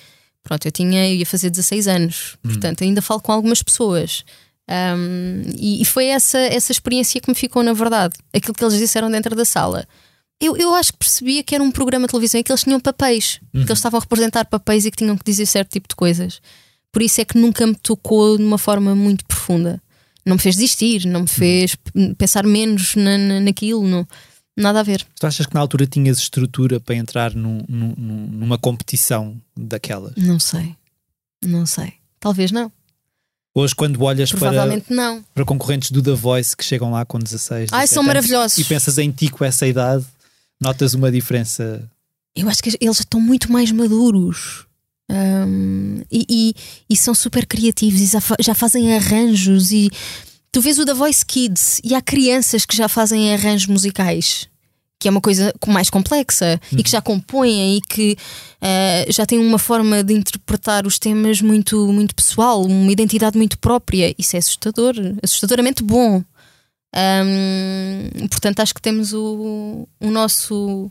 Pronto, 0.45 0.65
eu 0.65 0.71
tinha, 0.71 1.09
eu 1.09 1.15
ia 1.15 1.25
fazer 1.25 1.49
16 1.49 1.87
anos, 1.89 2.37
hum. 2.37 2.49
portanto, 2.49 2.85
ainda 2.85 3.01
falo 3.01 3.19
com 3.19 3.33
algumas 3.33 3.61
pessoas. 3.61 4.23
Um, 4.69 5.41
e, 5.59 5.81
e, 5.81 5.85
foi 5.85 6.05
essa, 6.05 6.39
essa 6.39 6.71
experiência 6.71 7.19
que 7.19 7.29
me 7.29 7.35
ficou, 7.35 7.61
na 7.61 7.73
verdade. 7.73 8.15
Aquilo 8.33 8.53
que 8.53 8.63
eles 8.63 8.77
disseram 8.79 9.11
dentro 9.11 9.35
da 9.35 9.43
sala 9.43 9.85
eu, 10.39 10.57
eu 10.57 10.73
acho 10.73 10.91
que 10.93 10.99
percebia 10.99 11.43
que 11.43 11.55
era 11.55 11.63
um 11.63 11.71
programa 11.71 12.07
de 12.07 12.11
televisão 12.11 12.39
em 12.39 12.43
que 12.43 12.51
eles 12.51 12.63
tinham 12.63 12.79
papéis, 12.79 13.39
uhum. 13.53 13.63
que 13.63 13.71
eles 13.71 13.79
estavam 13.79 13.97
a 13.97 14.01
representar 14.01 14.45
papéis 14.45 14.85
e 14.85 14.91
que 14.91 14.97
tinham 14.97 15.17
que 15.17 15.23
dizer 15.23 15.45
certo 15.45 15.71
tipo 15.71 15.87
de 15.87 15.95
coisas. 15.95 16.41
Por 16.91 17.01
isso 17.01 17.21
é 17.21 17.25
que 17.25 17.37
nunca 17.37 17.65
me 17.65 17.75
tocou 17.75 18.37
de 18.37 18.43
uma 18.43 18.57
forma 18.57 18.95
muito 18.95 19.25
profunda. 19.25 19.81
Não 20.25 20.35
me 20.35 20.41
fez 20.41 20.55
desistir, 20.55 21.05
não 21.05 21.21
me 21.21 21.27
fez 21.27 21.75
pensar 22.17 22.45
menos 22.45 22.95
na, 22.95 23.17
na, 23.17 23.39
naquilo, 23.39 23.87
não, 23.87 24.07
nada 24.55 24.79
a 24.79 24.83
ver. 24.83 25.05
Tu 25.19 25.27
achas 25.27 25.45
que 25.45 25.53
na 25.53 25.59
altura 25.59 25.85
tinhas 25.85 26.17
estrutura 26.17 26.79
para 26.79 26.95
entrar 26.95 27.33
num, 27.33 27.63
num, 27.67 27.95
numa 27.97 28.57
competição 28.57 29.35
daquelas? 29.55 30.13
Não 30.15 30.39
sei, 30.39 30.75
não 31.43 31.65
sei. 31.65 31.93
Talvez 32.19 32.51
não. 32.51 32.71
Hoje, 33.53 33.73
quando 33.73 34.01
olhas 34.03 34.31
para, 34.33 34.81
não. 34.89 35.23
para 35.33 35.45
concorrentes 35.45 35.89
do 35.89 36.01
The 36.01 36.11
Voice 36.11 36.57
que 36.57 36.63
chegam 36.63 36.91
lá 36.91 37.05
com 37.05 37.17
16, 37.17 37.69
Ai, 37.71 37.87
são 37.87 38.03
maravilhosos. 38.03 38.57
e 38.57 38.65
pensas 38.65 38.97
em 38.97 39.11
ti 39.11 39.29
com 39.29 39.45
essa 39.45 39.65
idade, 39.65 40.05
Notas 40.59 40.93
uma 40.93 41.11
diferença? 41.11 41.89
Eu 42.35 42.49
acho 42.49 42.63
que 42.63 42.77
eles 42.79 42.99
estão 42.99 43.19
muito 43.19 43.51
mais 43.51 43.71
maduros. 43.71 44.65
Um, 45.09 46.01
e, 46.11 46.25
e, 46.27 46.55
e, 46.89 46.95
são 46.95 47.13
super 47.13 47.45
criativos 47.45 48.01
e 48.01 48.05
já, 48.07 48.19
já, 48.39 48.55
fazem 48.55 48.95
arranjos 48.95 49.71
e 49.71 49.91
tu 50.55 50.61
vês 50.61 50.79
o 50.79 50.85
The 50.85 50.93
Voice 50.93 51.25
Kids 51.25 51.81
e 51.83 51.93
há 51.93 52.01
crianças 52.01 52.65
que 52.65 52.77
já 52.77 52.87
fazem 52.87 53.33
arranjos 53.33 53.67
musicais 53.67 54.47
que 54.97 55.09
é 55.09 55.11
uma 55.11 55.19
coisa 55.19 55.53
mais 55.67 55.89
complexa 55.89 56.57
e 56.71 56.81
que 56.81 56.89
já 56.89 57.01
compõem 57.01 57.75
e 57.75 57.81
que 57.81 58.17
uh, 58.61 59.11
já 59.11 59.25
têm 59.25 59.37
uma 59.37 59.59
forma 59.59 60.01
de 60.01 60.13
interpretar 60.13 60.87
os 60.87 60.97
temas 60.97 61.41
muito, 61.41 61.91
muito 61.91 62.15
pessoal, 62.15 62.63
uma 62.63 62.89
identidade 62.89 63.37
muito 63.37 63.59
própria. 63.59 64.15
Isso 64.17 64.37
é 64.37 64.39
assustador, 64.39 64.95
assustadoramente 65.21 65.83
bom. 65.83 66.23
Um, 66.95 68.27
portanto, 68.29 68.61
acho 68.61 68.73
que 68.73 68.81
temos 68.81 69.11
o, 69.13 69.85
o 69.99 70.09
nosso 70.09 70.89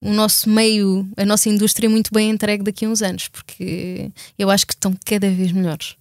o 0.00 0.12
nosso 0.12 0.48
meio, 0.48 1.06
a 1.16 1.24
nossa 1.24 1.48
indústria 1.48 1.90
muito 1.90 2.10
bem 2.14 2.30
entregue 2.30 2.62
daqui 2.62 2.84
a 2.84 2.88
uns 2.88 3.02
anos, 3.02 3.26
porque 3.26 4.12
eu 4.38 4.48
acho 4.48 4.66
que 4.66 4.74
estão 4.74 4.94
cada 5.04 5.28
vez 5.28 5.50
melhores. 5.50 5.96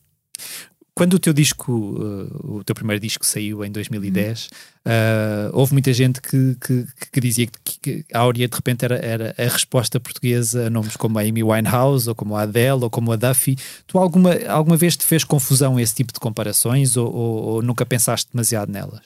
Quando 1.02 1.16
o 1.16 1.20
teu 1.20 1.34
disco, 1.34 1.72
uh, 1.74 2.58
o 2.58 2.64
teu 2.64 2.76
primeiro 2.76 3.02
disco 3.02 3.26
saiu 3.26 3.66
em 3.66 3.72
2010, 3.72 4.50
uhum. 4.86 4.92
uh, 4.92 5.58
houve 5.58 5.74
muita 5.74 5.92
gente 5.92 6.22
que, 6.22 6.56
que, 6.64 6.86
que 7.12 7.20
dizia 7.20 7.48
que, 7.48 7.80
que, 7.82 8.06
a 8.14 8.20
Áurea 8.20 8.48
de 8.48 8.56
repente 8.56 8.86
era, 8.86 8.98
era 8.98 9.36
a 9.36 9.44
resposta 9.46 10.00
portuguesa 10.00 10.68
a 10.68 10.70
nomes 10.70 10.96
como 10.96 11.18
a 11.18 11.24
Amy 11.24 11.42
Winehouse, 11.42 12.08
ou 12.08 12.14
como 12.14 12.36
a 12.36 12.44
Adele, 12.44 12.84
ou 12.84 12.90
como 12.92 13.12
a 13.12 13.16
Duffy. 13.16 13.58
Tu 13.88 13.98
alguma, 13.98 14.36
alguma 14.48 14.78
vez 14.78 14.96
te 14.96 15.04
fez 15.04 15.24
confusão 15.24 15.80
esse 15.80 15.96
tipo 15.96 16.14
de 16.14 16.20
comparações, 16.20 16.96
ou, 16.96 17.12
ou, 17.12 17.44
ou 17.46 17.62
nunca 17.64 17.84
pensaste 17.84 18.30
demasiado 18.32 18.72
nelas? 18.72 19.02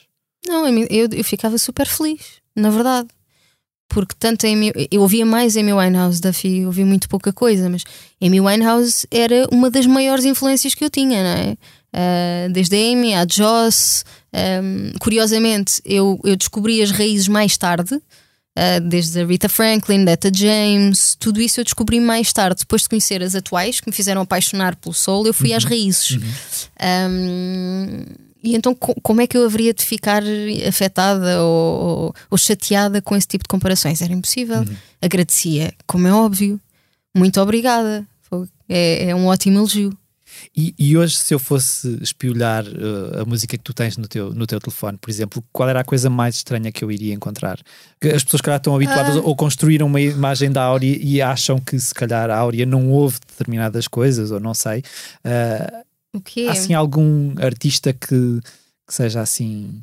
Não, 0.46 0.68
eu, 0.68 1.08
eu 1.10 1.24
ficava 1.24 1.56
super 1.56 1.86
feliz, 1.86 2.42
na 2.54 2.68
verdade. 2.68 3.08
Porque 3.88 4.14
tanto 4.18 4.46
Amy, 4.46 4.70
eu 4.90 5.00
ouvia 5.00 5.24
mais 5.24 5.56
Amy 5.56 5.72
Winehouse 5.72 6.20
FI, 6.34 6.66
ouvia 6.66 6.84
muito 6.84 7.08
pouca 7.08 7.32
coisa, 7.32 7.70
mas 7.70 7.84
Amy 8.20 8.38
Winehouse 8.38 9.06
era 9.10 9.48
uma 9.50 9.70
das 9.70 9.86
maiores 9.86 10.26
influências 10.26 10.74
que 10.74 10.84
eu 10.84 10.90
tinha, 10.90 11.22
não 11.22 11.52
é? 11.52 11.56
Uh, 11.94 12.52
desde 12.52 12.76
a 12.76 12.92
Amy, 12.92 13.14
a 13.14 13.26
Joss. 13.30 14.04
Um, 14.32 14.92
curiosamente, 14.98 15.80
eu, 15.84 16.20
eu 16.24 16.36
descobri 16.36 16.82
as 16.82 16.90
raízes 16.90 17.26
mais 17.26 17.56
tarde, 17.56 17.94
uh, 17.94 18.80
desde 18.86 19.20
a 19.20 19.26
Rita 19.26 19.48
Franklin, 19.48 20.04
Detta 20.04 20.30
James, 20.32 21.16
tudo 21.18 21.40
isso 21.40 21.60
eu 21.60 21.64
descobri 21.64 22.00
mais 22.00 22.32
tarde, 22.32 22.60
depois 22.60 22.82
de 22.82 22.88
conhecer 22.90 23.22
as 23.22 23.34
atuais, 23.34 23.80
que 23.80 23.88
me 23.88 23.94
fizeram 23.94 24.20
apaixonar 24.20 24.76
pelo 24.76 24.94
soul, 24.94 25.26
eu 25.26 25.32
fui 25.32 25.50
uhum. 25.50 25.56
às 25.56 25.64
raízes. 25.64 26.10
Uhum. 26.10 26.22
Um, 27.10 28.04
e 28.42 28.54
então, 28.54 28.74
como 28.74 29.20
é 29.20 29.26
que 29.26 29.36
eu 29.36 29.44
haveria 29.44 29.74
de 29.74 29.84
ficar 29.84 30.22
afetada 30.68 31.42
ou, 31.42 32.14
ou 32.30 32.38
chateada 32.38 33.02
com 33.02 33.16
esse 33.16 33.26
tipo 33.26 33.42
de 33.42 33.48
comparações? 33.48 34.00
Era 34.00 34.12
impossível. 34.12 34.58
Uhum. 34.58 34.76
Agradecia, 35.02 35.72
como 35.84 36.06
é 36.06 36.12
óbvio. 36.12 36.60
Muito 37.16 37.40
obrigada. 37.40 38.06
É, 38.68 39.10
é 39.10 39.14
um 39.14 39.26
ótimo 39.26 39.58
elogio. 39.58 39.96
E, 40.56 40.74
e, 40.78 40.96
hoje, 40.96 41.16
se 41.16 41.34
eu 41.34 41.38
fosse 41.38 41.98
espiolhar 42.02 42.64
uh, 42.64 43.22
a 43.22 43.24
música 43.24 43.56
que 43.56 43.62
tu 43.62 43.74
tens 43.74 43.96
no 43.96 44.08
teu, 44.08 44.34
no 44.34 44.46
teu 44.46 44.60
telefone, 44.60 44.98
por 44.98 45.10
exemplo, 45.10 45.44
qual 45.52 45.68
era 45.68 45.80
a 45.80 45.84
coisa 45.84 46.08
mais 46.08 46.36
estranha 46.36 46.72
que 46.72 46.82
eu 46.84 46.90
iria 46.90 47.14
encontrar? 47.14 47.58
Que 48.00 48.08
as 48.08 48.24
pessoas, 48.24 48.40
calhar, 48.40 48.58
estão 48.58 48.74
habituadas 48.74 49.16
ah. 49.16 49.20
ou 49.20 49.36
construíram 49.36 49.86
uma 49.86 50.00
imagem 50.00 50.50
da 50.50 50.62
Áurea 50.62 50.98
e 51.00 51.20
acham 51.20 51.58
que, 51.58 51.78
se 51.78 51.94
calhar, 51.94 52.30
a 52.30 52.36
Áurea 52.36 52.66
não 52.66 52.90
ouve 52.90 53.18
determinadas 53.26 53.86
coisas, 53.88 54.30
ou 54.30 54.40
não 54.40 54.54
sei. 54.54 54.82
Uh, 55.24 55.84
o 56.16 56.20
quê? 56.20 56.46
Há 56.48 56.52
assim 56.52 56.74
algum 56.74 57.34
artista 57.38 57.92
que, 57.92 58.40
que 58.86 58.94
seja 58.94 59.20
assim 59.20 59.82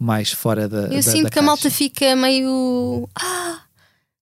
mais 0.00 0.32
fora 0.32 0.68
da. 0.68 0.82
Eu 0.82 0.96
da, 0.96 1.02
sinto 1.02 1.24
da 1.24 1.30
que 1.30 1.38
a 1.38 1.42
malta 1.42 1.70
fica 1.70 2.16
meio. 2.16 3.08
Ah, 3.14 3.60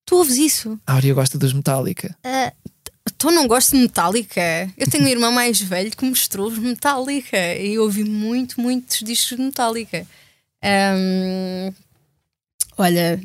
tu 0.04 0.16
ouves 0.16 0.36
isso? 0.36 0.78
A 0.86 0.94
Áurea 0.94 1.14
gosta 1.14 1.38
dos 1.38 1.52
Metallica. 1.52 2.16
Uh, 2.24 2.70
tu 3.16 3.30
não 3.30 3.46
gosto 3.46 3.72
de 3.76 3.82
Metallica? 3.82 4.40
Eu 4.76 4.88
tenho 4.90 5.04
um 5.04 5.08
irmão 5.08 5.30
mais 5.32 5.60
velho 5.60 5.90
que 5.96 6.04
mostrou 6.04 6.48
os 6.48 6.58
Metallica 6.58 7.54
e 7.56 7.78
ouvi 7.78 8.04
muito, 8.04 8.60
muitos 8.60 8.98
discos 8.98 9.36
de 9.36 9.42
Metallica. 9.44 10.06
Um, 10.64 11.72
olha, 12.76 13.20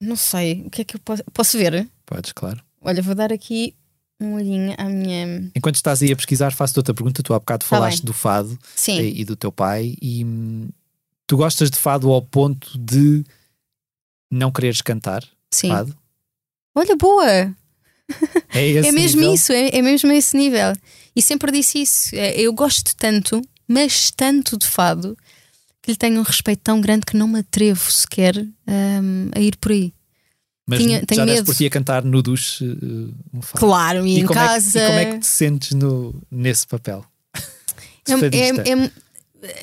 Não 0.00 0.16
sei, 0.16 0.62
o 0.66 0.70
que 0.70 0.82
é 0.82 0.84
que 0.84 0.96
eu 0.96 1.00
posso. 1.00 1.22
Posso 1.32 1.56
ver? 1.58 1.88
Podes, 2.04 2.32
claro. 2.32 2.60
Olha, 2.80 3.00
vou 3.02 3.14
dar 3.14 3.32
aqui 3.32 3.74
um 4.20 4.34
olhinho 4.34 4.74
à 4.76 4.84
minha. 4.84 5.50
Enquanto 5.54 5.76
estás 5.76 6.02
aí 6.02 6.12
a 6.12 6.16
pesquisar, 6.16 6.52
faço-te 6.52 6.78
outra 6.80 6.92
pergunta. 6.94 7.22
Tu 7.22 7.32
há 7.32 7.38
bocado 7.38 7.64
Tá 7.64 7.68
falaste 7.68 7.98
bem. 8.00 8.06
do 8.06 8.12
fado 8.12 8.58
Sim. 8.74 9.00
e, 9.00 9.20
e 9.20 9.24
do 9.24 9.36
teu 9.36 9.50
pai 9.52 9.94
e 10.02 10.24
hum, 10.24 10.68
tu 11.26 11.36
gostas 11.36 11.70
de 11.70 11.76
fado 11.78 12.10
ao 12.10 12.20
ponto 12.20 12.76
de 12.78 13.24
não 14.30 14.50
quereres 14.50 14.80
cantar 14.82 15.24
sim. 15.52 15.68
fado? 15.68 15.96
Olha, 16.74 16.96
boa! 16.96 17.54
É, 18.54 18.66
esse 18.68 18.88
é 18.88 18.92
mesmo 18.92 19.20
nível? 19.20 19.34
isso, 19.34 19.52
é, 19.52 19.68
é 19.72 19.82
mesmo 19.82 20.12
esse 20.12 20.36
nível. 20.36 20.72
E 21.16 21.22
sempre 21.22 21.50
disse 21.52 21.80
isso. 21.80 22.14
É, 22.14 22.38
Eu 22.40 22.52
gosto 22.52 22.94
tanto, 22.96 23.40
mas 23.66 24.10
tanto 24.10 24.56
de 24.58 24.66
fado, 24.66 25.16
que 25.82 25.90
lhe 25.90 25.96
tenho 25.96 26.20
um 26.20 26.22
respeito 26.22 26.60
tão 26.62 26.80
grande 26.80 27.06
que 27.06 27.16
não 27.16 27.26
me 27.26 27.40
atrevo 27.40 27.90
sequer 27.90 28.36
hum, 28.38 29.30
a 29.34 29.40
ir 29.40 29.56
por 29.56 29.72
aí. 29.72 29.92
Mas 30.66 30.78
Tinha- 30.78 31.02
já 31.12 31.26
medo. 31.26 31.44
por 31.44 31.54
ti 31.54 31.66
a 31.66 31.70
cantar 31.70 32.04
no 32.04 32.22
duche 32.22 32.64
uh, 32.64 33.14
um 33.34 33.42
fado. 33.42 33.58
Claro, 33.58 34.06
e, 34.06 34.20
em 34.20 34.26
como 34.26 34.38
casa. 34.38 34.78
É 34.78 34.82
que, 34.82 34.86
e 34.86 34.88
como 34.88 34.98
é 35.00 35.12
que 35.14 35.18
te 35.18 35.26
sentes 35.26 35.72
no, 35.72 36.14
nesse 36.30 36.66
papel? 36.66 37.04
É- 38.08 38.12
é- 38.12 38.90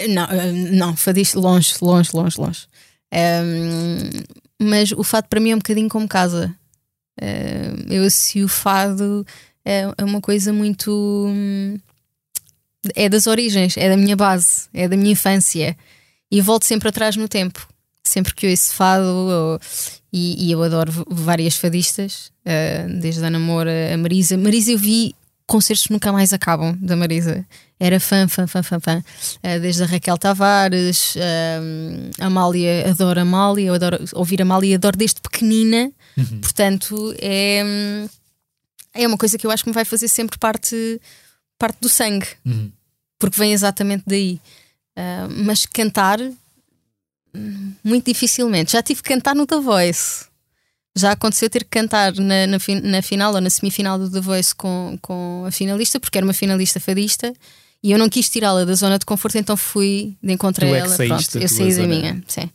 é- 0.02 0.08
não, 0.10 0.24
eh, 0.26 0.52
não, 0.72 0.96
fadista 0.96 1.40
longe, 1.40 1.74
longe, 1.82 2.10
longe, 2.14 2.40
longe. 2.40 2.68
Hum, 3.14 4.10
mas 4.62 4.92
o 4.92 5.04
fado 5.04 5.28
para 5.30 5.40
mim 5.40 5.52
é 5.52 5.56
um 5.56 5.60
bocadinho 5.60 5.90
como 5.90 6.08
casa. 6.08 6.54
Hum, 7.22 7.86
eu 7.90 8.04
associo 8.06 8.46
o 8.46 8.50
fado 8.50 9.26
é 9.66 9.86
uma 10.04 10.22
coisa 10.22 10.52
muito. 10.54 10.92
hum, 11.28 11.78
É 12.96 13.10
das 13.10 13.28
origens, 13.28 13.76
é 13.78 13.90
da 13.90 13.98
minha 13.98 14.16
base, 14.16 14.70
é 14.74 14.88
da 14.88 14.96
minha 14.96 15.12
infância. 15.12 15.76
E 16.32 16.40
volto 16.42 16.64
sempre 16.66 16.88
atrás 16.90 17.16
no 17.18 17.28
tempo. 17.28 17.68
Sempre 18.04 18.34
que 18.34 18.46
eu 18.46 18.52
ouço 18.52 18.74
fado, 18.74 19.04
ou- 19.06 19.60
e, 20.14 20.48
e 20.48 20.52
eu 20.52 20.64
adoro 20.64 20.92
várias 21.10 21.56
fadistas, 21.58 22.32
eh, 22.46 22.88
desde 23.02 23.24
a 23.24 23.28
Ana 23.28 23.38
Moura 23.40 23.94
a 23.94 23.98
Marisa. 23.98 24.38
Marisa, 24.38 24.72
eu 24.72 24.78
vi 24.78 25.14
concertos 25.46 25.88
que 25.88 25.94
nunca 25.94 26.12
mais 26.14 26.32
acabam 26.32 26.76
da 26.82 26.96
Marisa. 26.96 27.46
Era 27.80 28.00
fã, 28.00 28.28
fã, 28.28 28.48
fã, 28.48 28.64
fã, 28.64 28.80
fã. 28.80 29.04
Eh, 29.44 29.60
desde 29.60 29.84
a 29.84 29.86
Raquel 29.86 30.18
Tavares, 30.18 31.16
eh, 31.18 31.60
Amália, 32.20 32.90
adoro 32.90 33.20
Amália, 33.20 33.66
eu 33.68 33.74
adoro 33.74 33.98
ouvir 34.14 34.42
Amália, 34.42 34.76
adoro 34.78 34.98
desde 34.98 35.20
pequenina. 35.22 35.92
Uhum. 36.20 36.42
Portanto, 36.42 37.16
é, 37.20 37.64
é 38.94 39.08
uma 39.08 39.18
coisa 39.18 39.38
que 39.38 39.46
eu 39.46 39.52
acho 39.52 39.64
que 39.64 39.70
me 39.70 39.74
vai 39.74 39.86
fazer 39.86 40.08
sempre 40.08 40.38
parte, 40.38 41.00
parte 41.58 41.78
do 41.82 41.90
sangue, 41.90 42.28
Uhum. 42.46 42.72
porque 43.18 43.40
vem 43.40 43.54
exatamente 43.54 44.04
daí. 44.08 44.40
Ah, 44.96 45.28
mas 45.30 45.66
cantar, 45.66 46.20
muito 47.84 48.06
dificilmente. 48.06 48.72
Já 48.74 48.82
tive 48.82 49.02
que 49.02 49.10
cantar 49.10 49.36
no 49.36 49.46
The 49.46 49.60
Voice. 49.60 50.26
Já 50.98 51.12
aconteceu 51.12 51.50
ter 51.50 51.64
que 51.64 51.70
cantar 51.70 52.14
na, 52.16 52.48
na, 52.48 52.58
na 52.84 53.02
final 53.02 53.34
ou 53.34 53.40
na 53.40 53.50
semifinal 53.50 53.98
do 54.00 54.10
The 54.10 54.20
Voice 54.20 54.54
com, 54.54 54.98
com 55.02 55.44
a 55.48 55.52
finalista, 55.52 56.00
porque 56.00 56.18
era 56.18 56.26
uma 56.26 56.34
finalista 56.34 56.80
fadista. 56.80 57.32
E 57.82 57.92
eu 57.92 57.98
não 57.98 58.10
quis 58.10 58.28
tirá-la 58.30 58.66
da 58.66 58.74
zona 58.74 59.00
de 59.00 59.06
conforto, 59.06 59.38
então 59.38 59.56
fui 59.56 60.14
de 60.22 60.34
encontro 60.34 60.66
a 60.66 60.68
é 60.68 60.80
ela. 60.80 60.90
saíste 60.90 61.32
Pronto, 61.32 61.44
eu 61.44 61.48
saí 61.48 61.70
da 61.70 61.76
zona. 61.76 61.88
minha, 61.88 62.24
sim. 62.28 62.50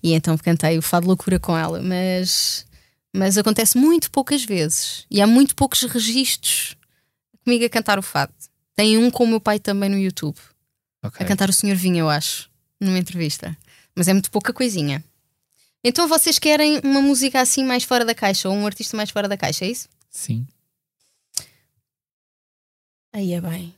E 0.00 0.12
então 0.12 0.38
cantei 0.38 0.78
o 0.78 0.82
Fado 0.82 1.06
Loucura 1.08 1.40
com 1.40 1.56
ela, 1.58 1.82
mas, 1.82 2.64
mas 3.14 3.36
acontece 3.38 3.76
muito 3.78 4.10
poucas 4.10 4.44
vezes. 4.44 5.06
E 5.10 5.20
há 5.20 5.26
muito 5.26 5.54
poucos 5.54 5.82
registros 5.82 6.76
comigo 7.44 7.64
a 7.64 7.68
cantar 7.70 7.98
o 7.98 8.02
fado. 8.02 8.32
Tem 8.76 8.96
um 8.98 9.10
com 9.10 9.24
o 9.24 9.26
meu 9.26 9.40
pai 9.40 9.58
também 9.58 9.88
no 9.90 9.98
YouTube, 9.98 10.38
Ok. 11.02 11.24
a 11.24 11.28
cantar 11.28 11.48
o 11.48 11.52
Senhor 11.52 11.76
Vinha, 11.76 12.00
eu 12.00 12.08
acho, 12.08 12.50
numa 12.80 12.98
entrevista. 12.98 13.56
Mas 13.94 14.06
é 14.08 14.12
muito 14.12 14.30
pouca 14.30 14.52
coisinha. 14.52 15.02
Então 15.82 16.06
vocês 16.08 16.38
querem 16.38 16.80
uma 16.84 17.00
música 17.00 17.40
assim 17.40 17.64
mais 17.64 17.84
fora 17.84 18.04
da 18.04 18.14
caixa, 18.14 18.48
ou 18.48 18.54
um 18.54 18.66
artista 18.66 18.96
mais 18.96 19.10
fora 19.10 19.26
da 19.28 19.36
caixa, 19.36 19.64
é 19.64 19.68
isso? 19.70 19.88
Sim. 20.10 20.46
Aí 23.12 23.32
é 23.32 23.40
bem. 23.40 23.74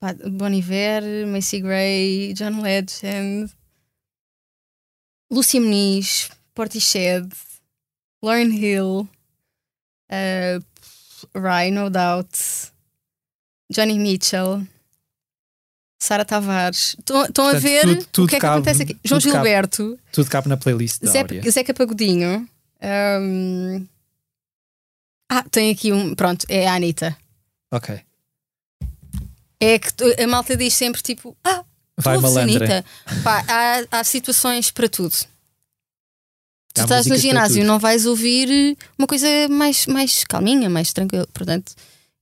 Pá, 0.00 0.12
Bon 0.30 0.52
Iver, 0.52 1.26
Macy 1.26 1.60
Gray, 1.60 2.34
John 2.34 2.60
Legend, 2.60 3.50
Lúcia 5.30 5.60
Muniz, 5.60 6.30
Portishead, 6.54 7.28
Lauren 8.22 8.50
Hill, 8.52 9.08
uh, 10.10 10.64
Ryan, 11.34 11.70
no 11.72 11.90
doubt, 11.90 12.28
Johnny 13.70 13.98
Mitchell, 13.98 14.66
Sara 16.00 16.24
Tavares. 16.24 16.96
Estão 16.98 17.48
a 17.48 17.54
ver 17.54 17.82
tudo- 17.82 18.06
tudo 18.06 18.24
o 18.26 18.28
que 18.28 18.36
é 18.36 18.38
que 18.38 18.40
cabe- 18.42 18.54
acontece 18.56 18.82
aqui? 18.82 18.98
João 19.04 19.20
tudo 19.20 19.32
cabe. 19.32 19.44
Gilberto. 19.44 19.98
Tudo 20.12 20.30
cabe 20.30 20.48
na 20.48 20.56
playlist 20.56 21.00
da. 21.02 21.10
Zeca, 21.10 21.50
Zeca 21.50 21.74
Pagodinho. 21.74 22.48
Hum, 23.20 23.86
Ah, 25.28 25.42
tem 25.50 25.72
aqui 25.72 25.92
um. 25.92 26.14
Pronto, 26.14 26.46
é 26.48 26.68
a 26.68 26.74
Anitta. 26.74 27.16
Ok. 27.72 28.00
É 29.58 29.76
que 29.78 29.88
a 30.22 30.26
malta 30.28 30.56
diz 30.56 30.72
sempre 30.74 31.02
tipo: 31.02 31.36
Ah, 31.42 31.64
Vai 31.98 32.18
malandra. 32.18 32.84
Pá, 33.22 33.44
há, 33.48 33.98
há 33.98 34.04
situações 34.04 34.70
para 34.70 34.88
tudo. 34.88 35.14
Tu 36.74 36.82
estás 36.82 37.06
no 37.06 37.16
ginásio, 37.16 37.64
não 37.64 37.78
vais 37.78 38.04
ouvir 38.04 38.76
uma 38.98 39.06
coisa 39.06 39.26
mais, 39.48 39.86
mais 39.86 40.24
calminha, 40.24 40.68
mais 40.68 40.92
tranquila. 40.92 41.26
Portanto, 41.32 41.72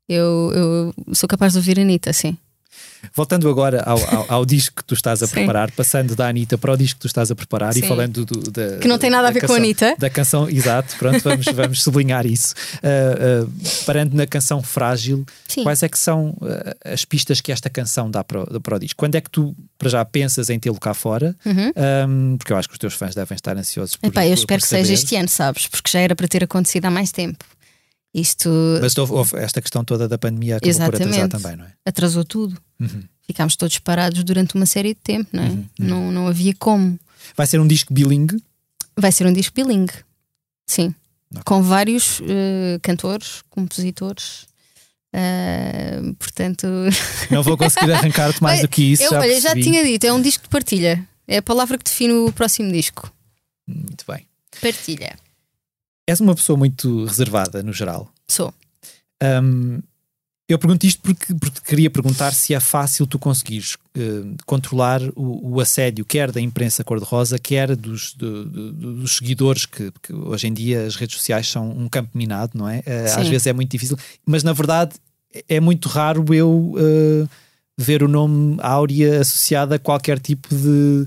eu, 0.08 0.52
eu 0.54 1.14
sou 1.14 1.28
capaz 1.28 1.52
de 1.52 1.58
ouvir 1.58 1.78
a 1.78 1.82
Anitta, 1.82 2.12
sim. 2.12 2.38
Voltando 3.14 3.48
agora 3.48 3.82
ao, 3.84 3.98
ao- 4.14 4.26
ao 4.28 4.46
disco 4.46 4.76
que 4.76 4.84
tu 4.84 4.94
estás 4.94 5.22
a 5.22 5.26
Sim. 5.26 5.32
preparar, 5.34 5.70
passando 5.72 6.14
da 6.14 6.28
Anitta 6.28 6.56
para 6.56 6.72
o 6.72 6.76
disco 6.76 6.96
que 6.96 7.02
tu 7.02 7.06
estás 7.06 7.30
a 7.30 7.34
preparar 7.34 7.76
e 7.76 7.80
Sim. 7.80 7.88
falando 7.88 8.24
do, 8.24 8.50
da, 8.50 8.78
Que 8.78 8.88
não 8.88 8.98
tem 8.98 9.10
nada 9.10 9.28
a 9.28 9.30
ver 9.30 9.40
com 9.40 9.46
a 9.46 9.48
canção- 9.48 9.56
Anitta. 9.64 9.94
Da 9.98 10.10
canção, 10.10 10.48
exato, 10.48 10.96
pronto, 10.96 11.20
vamos, 11.22 11.46
vamos 11.54 11.82
sublinhar 11.82 12.26
isso. 12.26 12.54
Ah, 12.82 12.88
ah, 13.44 13.46
parando 13.86 14.16
na 14.16 14.26
canção 14.26 14.62
Frágil, 14.62 15.24
Sim. 15.48 15.62
quais 15.62 15.82
é 15.82 15.88
que 15.88 15.98
são 15.98 16.36
ah, 16.42 16.92
as 16.92 17.04
pistas 17.04 17.40
que 17.40 17.50
esta 17.52 17.68
canção 17.70 18.10
dá 18.10 18.22
para, 18.24 18.42
o- 18.42 18.60
para 18.60 18.76
o 18.76 18.78
disco? 18.78 18.96
Quando 18.98 19.14
é 19.16 19.20
que 19.20 19.30
tu, 19.30 19.54
para 19.78 19.88
já, 19.88 20.04
pensas 20.04 20.48
em 20.50 20.58
tê-lo 20.58 20.78
cá 20.80 20.94
fora? 20.94 21.34
Uhum. 21.44 21.72
Ahm, 21.76 22.36
porque 22.36 22.52
eu 22.52 22.56
acho 22.56 22.68
que 22.68 22.74
os 22.74 22.78
teus 22.78 22.94
fãs 22.94 23.14
devem 23.14 23.34
estar 23.36 23.56
ansiosos 23.56 23.96
por 23.96 24.06
Epá, 24.08 24.24
eu 24.24 24.30
por- 24.30 24.38
espero 24.38 24.60
por 24.60 24.64
que 24.64 24.68
seja 24.70 24.84
saber. 24.84 24.94
este 24.94 25.16
ano, 25.16 25.28
sabes? 25.28 25.66
Porque 25.66 25.90
já 25.90 26.00
era 26.00 26.14
para 26.14 26.28
ter 26.28 26.44
acontecido 26.44 26.84
há 26.86 26.90
mais 26.90 27.10
tempo. 27.12 27.44
Isto 28.14 28.48
Mas 28.80 28.96
houve, 28.96 29.12
houve 29.12 29.36
esta 29.38 29.60
questão 29.60 29.84
toda 29.84 30.06
da 30.06 30.16
pandemia 30.16 30.56
acabou 30.58 30.72
por 30.72 30.82
atrasar 30.94 31.08
Exatamente. 31.08 31.30
também, 31.42 31.56
não 31.56 31.64
é? 31.64 31.72
atrasou 31.84 32.24
tudo. 32.24 32.56
Uhum. 32.78 33.02
Ficámos 33.26 33.56
todos 33.56 33.78
parados 33.80 34.22
durante 34.22 34.54
uma 34.54 34.66
série 34.66 34.90
de 34.90 35.00
tempo, 35.00 35.30
não 35.32 35.42
é? 35.42 35.48
Uhum, 35.48 35.56
uhum. 35.56 35.66
Não, 35.78 36.12
não 36.12 36.28
havia 36.28 36.54
como. 36.54 36.98
Vai 37.36 37.46
ser 37.46 37.58
um 37.58 37.66
disco 37.66 37.92
bilingue? 37.92 38.40
Vai 38.96 39.10
ser 39.10 39.26
um 39.26 39.32
disco 39.32 39.54
bilingue. 39.54 39.94
Sim. 40.66 40.94
Ok. 41.32 41.42
Com 41.44 41.62
vários 41.62 42.20
eh, 42.28 42.78
cantores, 42.82 43.42
compositores. 43.50 44.46
eh, 45.12 46.00
portanto, 46.18 46.66
Não 47.30 47.42
vou 47.42 47.56
conseguir 47.56 47.90
arrancar-te 47.92 48.40
mais 48.42 48.60
do 48.60 48.68
que 48.68 48.92
isso. 48.92 49.02
eu 49.02 49.10
já 49.10 49.20
olha, 49.20 49.40
já 49.40 49.54
tinha 49.54 49.82
dito, 49.82 50.04
é 50.04 50.12
um 50.12 50.22
disco 50.22 50.44
de 50.44 50.48
partilha. 50.48 51.04
É 51.26 51.38
a 51.38 51.42
palavra 51.42 51.76
que 51.78 51.84
define 51.84 52.12
o 52.12 52.30
próximo 52.32 52.70
disco. 52.70 53.10
Muito 53.66 54.04
bem. 54.06 54.26
Partilha. 54.60 55.16
És 56.06 56.20
uma 56.20 56.34
pessoa 56.34 56.56
muito 56.58 57.04
reservada, 57.04 57.62
no 57.62 57.72
geral. 57.72 58.08
Sou. 58.28 58.52
Hum, 59.22 59.80
eu 60.46 60.58
pergunto 60.58 60.84
isto 60.84 61.00
porque, 61.00 61.32
porque 61.34 61.60
queria 61.64 61.88
perguntar 61.88 62.32
se 62.34 62.52
é 62.52 62.60
fácil 62.60 63.06
tu 63.06 63.18
conseguires 63.18 63.78
eh, 63.96 64.34
controlar 64.44 65.00
o, 65.16 65.54
o 65.54 65.60
assédio, 65.60 66.04
quer 66.04 66.30
da 66.30 66.40
imprensa 66.40 66.84
cor-de-rosa, 66.84 67.38
quer 67.38 67.74
dos, 67.74 68.12
do- 68.12 68.44
do- 68.44 68.72
dos 68.96 69.16
seguidores, 69.16 69.64
que, 69.64 69.90
que 70.02 70.12
hoje 70.12 70.46
em 70.46 70.52
dia 70.52 70.84
as 70.86 70.96
redes 70.96 71.16
sociais 71.16 71.48
são 71.48 71.70
um 71.70 71.88
campo 71.88 72.10
minado, 72.12 72.50
não 72.54 72.68
é? 72.68 72.82
Eh, 72.84 73.06
às 73.06 73.26
vezes 73.28 73.46
é 73.46 73.52
muito 73.54 73.70
difícil, 73.70 73.96
mas 74.26 74.42
na 74.42 74.52
verdade 74.52 74.96
é 75.48 75.58
muito 75.58 75.88
raro 75.88 76.22
eu 76.34 76.74
eh, 76.76 77.26
ver 77.78 78.02
o 78.02 78.08
nome 78.08 78.58
Áurea 78.60 79.20
associado 79.22 79.72
a 79.72 79.78
qualquer 79.78 80.18
tipo 80.20 80.54
de, 80.54 81.06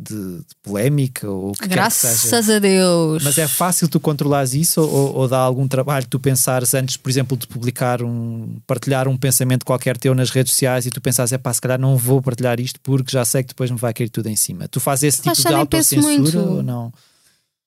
de- 0.00 0.38
de 0.38 0.54
polémica 0.62 1.28
ou 1.28 1.50
o 1.50 1.52
que 1.54 1.68
quer 1.68 1.68
que 1.88 1.90
seja. 1.90 2.28
Graças 2.30 2.48
a 2.50 2.58
Deus. 2.60 3.24
Mas 3.24 3.36
é 3.36 3.48
fácil 3.48 3.88
tu 3.88 3.98
controlares 3.98 4.54
isso 4.54 4.80
ou, 4.80 5.16
ou 5.16 5.26
dá 5.28 5.38
algum 5.38 5.66
trabalho 5.66 6.06
tu 6.08 6.20
pensares 6.20 6.72
antes, 6.74 6.96
por 6.96 7.10
exemplo, 7.10 7.36
de 7.36 7.46
publicar 7.48 8.02
um, 8.02 8.58
partilhar 8.66 9.08
um 9.08 9.16
pensamento 9.16 9.64
qualquer 9.66 9.96
teu 9.98 10.14
nas 10.14 10.30
redes 10.30 10.52
sociais 10.52 10.86
e 10.86 10.90
tu 10.90 11.00
pensares, 11.00 11.32
é 11.32 11.38
pá, 11.38 11.52
se 11.52 11.60
calhar 11.60 11.80
não 11.80 11.96
vou 11.96 12.22
partilhar 12.22 12.60
isto 12.60 12.78
porque 12.80 13.10
já 13.10 13.24
sei 13.24 13.42
que 13.42 13.48
depois 13.48 13.70
me 13.70 13.76
vai 13.78 13.92
cair 13.92 14.08
tudo 14.08 14.28
em 14.28 14.36
cima. 14.36 14.68
Tu 14.68 14.78
fazes 14.78 15.02
esse 15.14 15.22
tipo 15.22 15.34
de 15.34 15.42
autocensura 15.54 16.38
ou 16.40 16.62
não? 16.62 16.92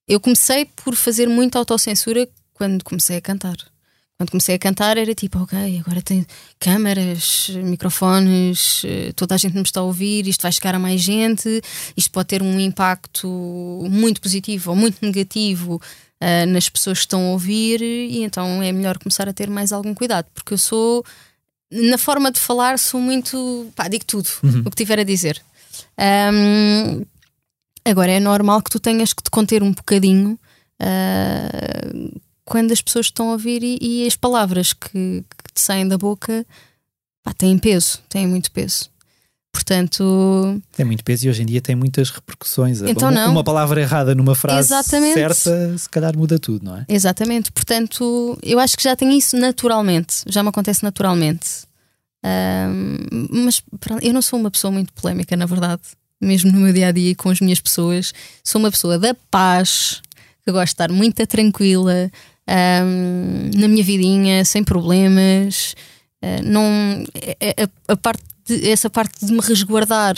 Eu 0.07 0.19
comecei 0.19 0.65
por 0.65 0.95
fazer 0.95 1.27
muita 1.27 1.59
autocensura 1.59 2.27
quando 2.53 2.83
comecei 2.83 3.17
a 3.17 3.21
cantar. 3.21 3.55
Quando 4.21 4.29
comecei 4.29 4.53
a 4.53 4.59
cantar 4.59 4.99
era 4.99 5.15
tipo, 5.15 5.39
ok, 5.39 5.79
agora 5.83 5.99
tem 5.99 6.23
câmaras, 6.59 7.49
microfones, 7.63 8.83
eh, 8.85 9.11
toda 9.15 9.33
a 9.33 9.37
gente 9.39 9.55
me 9.55 9.63
está 9.63 9.79
a 9.79 9.83
ouvir, 9.83 10.27
isto 10.27 10.43
vai 10.43 10.51
chegar 10.51 10.75
a 10.75 10.79
mais 10.79 11.01
gente, 11.01 11.59
isto 11.97 12.11
pode 12.11 12.27
ter 12.27 12.43
um 12.43 12.59
impacto 12.59 13.27
muito 13.89 14.21
positivo 14.21 14.69
ou 14.69 14.75
muito 14.77 14.99
negativo 15.01 15.81
ah, 16.19 16.45
nas 16.45 16.69
pessoas 16.69 16.99
que 16.99 17.05
estão 17.05 17.19
a 17.19 17.31
ouvir, 17.31 17.81
e 17.81 18.21
então 18.21 18.61
é 18.61 18.71
melhor 18.71 18.99
começar 18.99 19.27
a 19.27 19.33
ter 19.33 19.49
mais 19.49 19.71
algum 19.71 19.91
cuidado, 19.95 20.27
porque 20.35 20.53
eu 20.53 20.57
sou, 20.59 21.03
na 21.71 21.97
forma 21.97 22.31
de 22.31 22.39
falar, 22.39 22.77
sou 22.77 23.01
muito, 23.01 23.71
pá, 23.75 23.87
digo 23.87 24.05
tudo 24.05 24.29
Uhum. 24.43 24.61
o 24.63 24.69
que 24.69 24.75
tiver 24.75 24.99
a 24.99 25.03
dizer. 25.03 25.41
Um, 25.99 27.03
agora 27.83 28.11
é 28.11 28.19
normal 28.19 28.61
que 28.61 28.69
tu 28.69 28.79
tenhas 28.79 29.13
que 29.13 29.23
te 29.23 29.31
conter 29.31 29.63
um 29.63 29.71
bocadinho 29.71 30.37
uh, 30.79 32.21
quando 32.45 32.71
as 32.71 32.81
pessoas 32.81 33.07
estão 33.07 33.29
a 33.29 33.33
ouvir 33.33 33.63
e, 33.63 33.77
e 33.81 34.07
as 34.07 34.15
palavras 34.15 34.73
que, 34.73 34.89
que, 34.89 35.53
te 35.53 35.61
saem 35.61 35.87
da 35.87 35.97
boca 35.97 36.45
pá, 37.23 37.33
têm 37.33 37.57
peso, 37.57 37.99
têm 38.09 38.27
muito 38.27 38.51
peso. 38.51 38.89
Portanto. 39.51 40.61
Tem 40.71 40.85
muito 40.85 41.03
peso 41.03 41.25
e 41.25 41.29
hoje 41.29 41.43
em 41.43 41.45
dia 41.45 41.61
tem 41.61 41.75
muitas 41.75 42.09
repercussões. 42.09 42.81
Então 42.81 43.09
uma, 43.09 43.11
não. 43.11 43.31
uma 43.31 43.43
palavra 43.43 43.81
errada 43.81 44.15
numa 44.15 44.33
frase 44.33 44.73
Exatamente. 44.73 45.13
certa, 45.13 45.77
se 45.77 45.89
calhar 45.89 46.17
muda 46.17 46.39
tudo, 46.39 46.63
não 46.65 46.77
é? 46.77 46.85
Exatamente. 46.87 47.51
Portanto, 47.51 48.37
eu 48.41 48.59
acho 48.59 48.77
que 48.77 48.83
já 48.83 48.95
tenho 48.95 49.11
isso 49.11 49.37
naturalmente. 49.37 50.23
Já 50.27 50.41
me 50.41 50.49
acontece 50.49 50.83
naturalmente. 50.83 51.69
Um, 52.23 53.45
mas 53.45 53.61
eu 54.01 54.13
não 54.13 54.21
sou 54.21 54.39
uma 54.39 54.49
pessoa 54.49 54.71
muito 54.71 54.93
polémica, 54.93 55.35
na 55.35 55.45
verdade. 55.45 55.81
Mesmo 56.19 56.51
no 56.51 56.59
meu 56.59 56.71
dia 56.71 56.87
a 56.87 56.91
dia 56.91 57.13
com 57.15 57.29
as 57.29 57.41
minhas 57.41 57.59
pessoas. 57.59 58.13
Sou 58.43 58.59
uma 58.59 58.71
pessoa 58.71 58.97
da 58.97 59.13
paz, 59.29 60.01
que 60.45 60.51
gosto 60.51 60.67
de 60.67 60.73
estar 60.73 60.91
muito 60.91 61.25
tranquila, 61.27 62.09
um, 62.51 63.59
na 63.59 63.67
minha 63.67 63.83
vidinha, 63.83 64.43
sem 64.45 64.63
problemas. 64.63 65.75
Uh, 66.21 66.43
não, 66.43 67.03
a, 67.87 67.93
a, 67.93 67.97
parte 67.97 68.23
de, 68.45 68.69
essa 68.69 68.89
parte 68.89 69.25
de 69.25 69.31
me 69.31 69.39
resguardar 69.39 70.15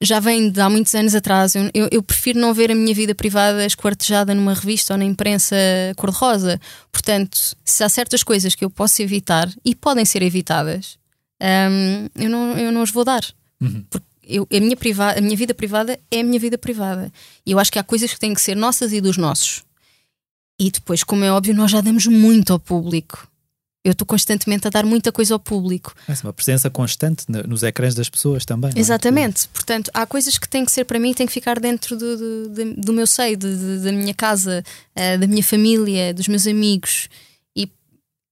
já 0.00 0.20
vem 0.20 0.50
de 0.50 0.60
há 0.60 0.68
muitos 0.68 0.94
anos 0.94 1.14
atrás. 1.14 1.54
Eu, 1.54 1.88
eu, 1.90 2.02
prefiro 2.02 2.38
não 2.38 2.52
ver 2.52 2.70
a 2.70 2.74
minha 2.74 2.94
vida 2.94 3.14
privada 3.14 3.64
esquartejada 3.64 4.34
numa 4.34 4.54
revista 4.54 4.94
ou 4.94 4.98
na 4.98 5.04
imprensa 5.04 5.56
cor-de-rosa. 5.96 6.60
Portanto, 6.92 7.38
se 7.64 7.82
há 7.82 7.88
certas 7.88 8.22
coisas 8.22 8.54
que 8.54 8.64
eu 8.64 8.70
posso 8.70 9.00
evitar 9.02 9.48
e 9.64 9.74
podem 9.74 10.04
ser 10.04 10.22
evitadas, 10.22 10.98
um, 11.40 12.22
eu, 12.22 12.30
não, 12.30 12.58
eu 12.58 12.72
não 12.72 12.82
as 12.82 12.90
vou 12.90 13.04
dar. 13.04 13.24
Uhum. 13.60 13.84
Porque 13.88 14.06
eu, 14.26 14.46
a, 14.52 14.60
minha 14.60 14.76
privada, 14.76 15.18
a 15.18 15.22
minha 15.22 15.36
vida 15.36 15.54
privada 15.54 15.98
é 16.10 16.20
a 16.20 16.24
minha 16.24 16.38
vida 16.38 16.58
privada. 16.58 17.12
E 17.46 17.52
eu 17.52 17.58
acho 17.58 17.72
que 17.72 17.78
há 17.78 17.82
coisas 17.82 18.12
que 18.12 18.20
têm 18.20 18.34
que 18.34 18.42
ser 18.42 18.54
nossas 18.54 18.92
e 18.92 19.00
dos 19.00 19.16
nossos. 19.16 19.62
E 20.58 20.70
depois, 20.70 21.02
como 21.02 21.24
é 21.24 21.32
óbvio, 21.32 21.54
nós 21.54 21.70
já 21.70 21.80
damos 21.80 22.06
muito 22.06 22.52
ao 22.52 22.58
público 22.58 23.28
eu 23.84 23.92
estou 23.92 24.06
constantemente 24.06 24.66
a 24.66 24.70
dar 24.70 24.86
muita 24.86 25.12
coisa 25.12 25.34
ao 25.34 25.38
público. 25.38 25.94
É 26.08 26.14
uma 26.24 26.32
presença 26.32 26.70
constante 26.70 27.26
nos 27.28 27.62
ecrãs 27.62 27.94
das 27.94 28.08
pessoas 28.08 28.46
também. 28.46 28.72
É? 28.74 28.80
Exatamente. 28.80 29.46
Portanto, 29.48 29.90
há 29.92 30.06
coisas 30.06 30.38
que 30.38 30.48
têm 30.48 30.64
que 30.64 30.72
ser 30.72 30.84
para 30.84 30.98
mim, 30.98 31.12
têm 31.12 31.26
que 31.26 31.32
ficar 31.32 31.60
dentro 31.60 31.94
do, 31.94 32.16
do, 32.48 32.74
do 32.76 32.92
meu 32.94 33.06
seio, 33.06 33.36
de, 33.36 33.80
da 33.80 33.92
minha 33.92 34.14
casa, 34.14 34.64
uh, 34.96 35.18
da 35.18 35.26
minha 35.26 35.44
família, 35.44 36.14
dos 36.14 36.26
meus 36.28 36.46
amigos. 36.46 37.10
E, 37.54 37.68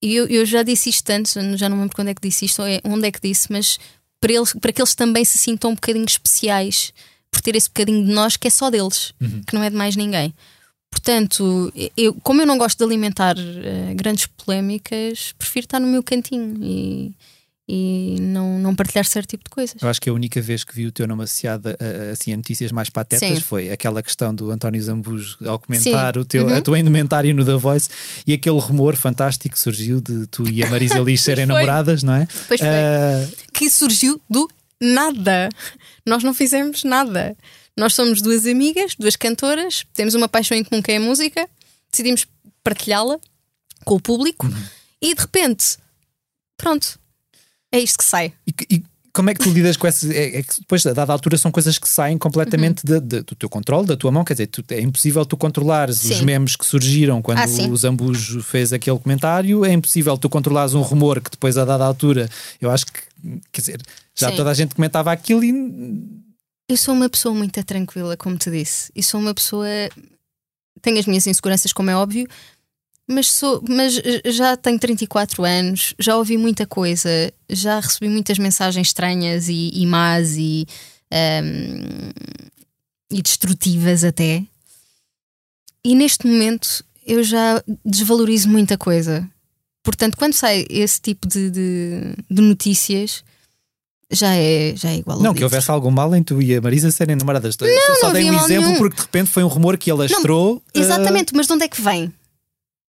e 0.03 0.15
eu, 0.15 0.27
eu, 0.27 0.47
já 0.47 0.63
disse 0.63 0.89
isto 0.89 1.11
antes, 1.11 1.35
já 1.57 1.69
não 1.69 1.79
lembro 1.79 1.95
quando 1.95 2.09
é 2.09 2.15
que 2.15 2.27
disse 2.27 2.47
isto, 2.47 2.63
ou 2.63 2.67
é, 2.67 2.81
onde 2.85 3.07
é 3.07 3.13
que 3.13 3.21
disse, 3.21 3.53
mas 3.53 3.79
para, 4.19 4.33
eles, 4.33 4.55
para 4.55 4.73
que 4.73 4.81
eles 4.81 4.95
também 4.95 5.23
se 5.23 5.37
sintam 5.37 5.73
um 5.73 5.75
bocadinho 5.75 6.07
especiais 6.07 6.95
por 7.31 7.43
ter 7.43 7.55
esse 7.57 7.69
bocadinho 7.69 8.07
de 8.07 8.13
nós 8.13 8.39
que 8.39 8.49
é 8.49 8.51
só 8.51 8.71
deles, 8.71 9.13
uhum. 9.21 9.43
que 9.47 9.55
não 9.55 9.63
é 9.63 9.69
de 9.69 9.77
mais 9.77 9.97
ninguém. 9.97 10.33
Portanto, 10.93 11.73
eu, 11.97 12.15
como 12.23 12.43
eu 12.43 12.47
não 12.47 12.59
gosto 12.59 12.79
de 12.79 12.85
alimentar 12.85 13.35
uh, 13.37 13.95
grandes 13.97 14.27
polémicas, 14.27 15.35
prefiro 15.39 15.65
estar 15.65 15.81
no 15.81 15.87
meu 15.87 16.03
cantinho 16.03 16.55
e, 16.63 17.13
e 17.67 18.19
não, 18.21 18.59
não 18.59 18.75
partilhar 18.75 19.07
certo 19.07 19.31
tipo 19.31 19.45
de 19.45 19.51
coisas. 19.51 19.81
Eu 19.81 19.89
acho 19.89 19.99
que 19.99 20.11
a 20.11 20.13
única 20.13 20.41
vez 20.43 20.63
que 20.63 20.75
vi 20.75 20.87
o 20.87 20.93
teu 20.93 21.09
nome 21.09 21.25
associado 21.25 21.71
a, 21.71 22.13
assim, 22.13 22.35
a 22.35 22.37
notícias 22.37 22.71
mais 22.71 22.91
patetas 22.91 23.27
Sim. 23.27 23.41
foi 23.41 23.71
aquela 23.71 24.03
questão 24.03 24.35
do 24.35 24.51
António 24.51 24.81
Zambujo 24.83 25.39
ao 25.47 25.59
comentar 25.59 26.19
o 26.19 26.27
teu, 26.27 26.47
uhum. 26.47 26.57
a 26.57 26.61
tua 26.61 26.79
indumentária 26.79 27.33
no 27.33 27.45
The 27.45 27.55
Voice 27.55 27.89
e 28.27 28.35
aquele 28.35 28.61
rumor 28.61 28.95
fantástico 28.95 29.55
que 29.55 29.59
surgiu 29.59 29.99
de 29.99 30.27
tu 30.27 30.47
e 30.47 30.63
a 30.63 30.69
Marisa 30.69 30.99
Liz 30.99 31.23
serem 31.25 31.47
namoradas, 31.47 32.03
não 32.03 32.15
é? 32.15 32.29
Pois 32.47 32.61
foi. 32.61 32.69
Uh... 32.69 33.33
Que 33.51 33.71
surgiu 33.71 34.21
do 34.29 34.47
nada. 34.79 35.49
Nós 36.05 36.23
não 36.23 36.35
fizemos 36.35 36.85
nada. 36.85 37.35
Nós 37.77 37.95
somos 37.95 38.21
duas 38.21 38.47
amigas, 38.47 38.95
duas 38.99 39.17
cantoras, 39.17 39.85
temos 39.95 40.15
uma 40.15 40.29
paixão 40.29 40.57
em 40.57 40.65
comum 40.65 40.83
que 40.83 40.93
é 40.93 40.97
a 40.97 41.01
música, 41.01 41.49
decidimos 41.91 42.27
partilhá-la 42.63 43.19
com 43.85 43.95
o 43.95 44.01
público 44.01 44.47
uhum. 44.47 44.63
e 45.01 45.15
de 45.15 45.21
repente, 45.21 45.79
pronto, 46.57 46.99
é 47.73 47.79
isto 47.79 47.99
que 47.99 48.05
sai. 48.05 48.33
E, 48.47 48.55
e 48.77 48.83
como 49.13 49.29
é 49.29 49.35
que 49.35 49.41
tu 49.41 49.51
lidas 49.51 49.77
com 49.77 49.87
essas? 49.87 50.11
É, 50.11 50.39
é, 50.39 50.43
que 50.43 50.61
depois, 50.61 50.87
a 50.87 50.93
dada 50.93 51.13
altura, 51.13 51.37
são 51.37 51.51
coisas 51.51 51.79
que 51.79 51.89
saem 51.89 52.17
completamente 52.17 52.83
uhum. 52.89 52.99
de, 52.99 53.01
de, 53.01 53.23
do 53.23 53.35
teu 53.35 53.49
controle, 53.49 53.87
da 53.87 53.97
tua 53.97 54.11
mão. 54.11 54.25
Quer 54.25 54.35
dizer, 54.35 54.47
tu, 54.47 54.65
é 54.71 54.81
impossível 54.81 55.25
tu 55.27 55.37
controlares 55.37 55.99
sim. 55.99 56.13
os 56.13 56.23
memes 56.23 56.57
que 56.57 56.65
surgiram 56.65 57.21
quando 57.21 57.39
ah, 57.39 57.69
o 57.71 57.77
Zambujo 57.77 58.43
fez 58.43 58.73
aquele 58.73 58.99
comentário. 58.99 59.67
É 59.67 59.73
impossível 59.73 60.17
tu 60.17 60.31
controlares 60.31 60.73
um 60.73 60.81
rumor 60.81 61.21
que 61.21 61.31
depois, 61.31 61.59
a 61.59 61.65
dada 61.65 61.85
altura, 61.85 62.29
eu 62.59 62.71
acho 62.71 62.87
que, 62.87 62.93
quer 63.53 63.61
dizer, 63.61 63.83
já 64.15 64.31
sim. 64.31 64.37
toda 64.37 64.51
a 64.51 64.55
gente 64.55 64.75
comentava 64.75 65.13
aquilo 65.13 65.45
e 65.45 65.53
eu 66.73 66.77
sou 66.77 66.95
uma 66.95 67.09
pessoa 67.09 67.35
muito 67.35 67.63
tranquila, 67.65 68.17
como 68.17 68.37
te 68.37 68.51
disse. 68.51 68.91
E 68.95 69.03
sou 69.03 69.21
uma 69.21 69.35
pessoa. 69.35 69.67
Tenho 70.81 70.99
as 70.99 71.07
minhas 71.07 71.27
inseguranças, 71.27 71.73
como 71.73 71.91
é 71.91 71.97
óbvio, 71.97 72.27
mas, 73.07 73.31
sou, 73.31 73.63
mas 73.69 73.95
já 74.27 74.57
tenho 74.57 74.79
34 74.79 75.45
anos, 75.45 75.95
já 75.99 76.17
ouvi 76.17 76.37
muita 76.37 76.67
coisa, 76.67 77.09
já 77.49 77.79
recebi 77.79 78.09
muitas 78.09 78.39
mensagens 78.39 78.89
estranhas 78.89 79.49
e, 79.49 79.71
e 79.75 79.87
más 79.87 80.37
e, 80.37 80.67
um, 81.13 82.11
e 83.11 83.23
destrutivas 83.23 84.03
até. 84.03 84.43
E 85.85 85.95
neste 85.95 86.27
momento 86.27 86.85
eu 87.07 87.23
já 87.23 87.63
desvalorizo 87.85 88.49
muita 88.49 88.79
coisa. 88.79 89.29
Portanto, 89.83 90.17
quando 90.17 90.33
sai 90.33 90.65
esse 90.71 91.01
tipo 91.01 91.29
de, 91.29 91.51
de, 91.51 92.15
de 92.31 92.43
notícias, 92.43 93.23
já 94.13 94.35
é, 94.35 94.77
já 94.77 94.91
é 94.91 94.97
igual. 94.97 95.21
Não, 95.21 95.35
que 95.35 95.43
houvesse 95.43 95.71
algum 95.71 95.91
mal 95.91 96.15
em 96.15 96.23
tu 96.23 96.41
e 96.41 96.55
a 96.55 96.61
Marisa 96.61 96.91
serem 96.91 97.17
namoradas. 97.17 97.57
Não, 97.59 97.97
só 97.97 98.07
não 98.07 98.13
dei 98.13 98.31
um 98.31 98.35
exemplo 98.35 98.67
nenhum. 98.67 98.79
porque 98.79 98.97
de 98.97 99.03
repente 99.03 99.31
foi 99.31 99.43
um 99.43 99.49
rumor 99.49 99.79
que 99.79 99.91
ele 99.91 100.05
astrou. 100.05 100.63
exatamente, 100.75 101.33
uh... 101.33 101.37
mas 101.37 101.47
de 101.47 101.53
onde 101.53 101.65
é 101.65 101.69
que 101.69 101.81
vem? 101.81 102.13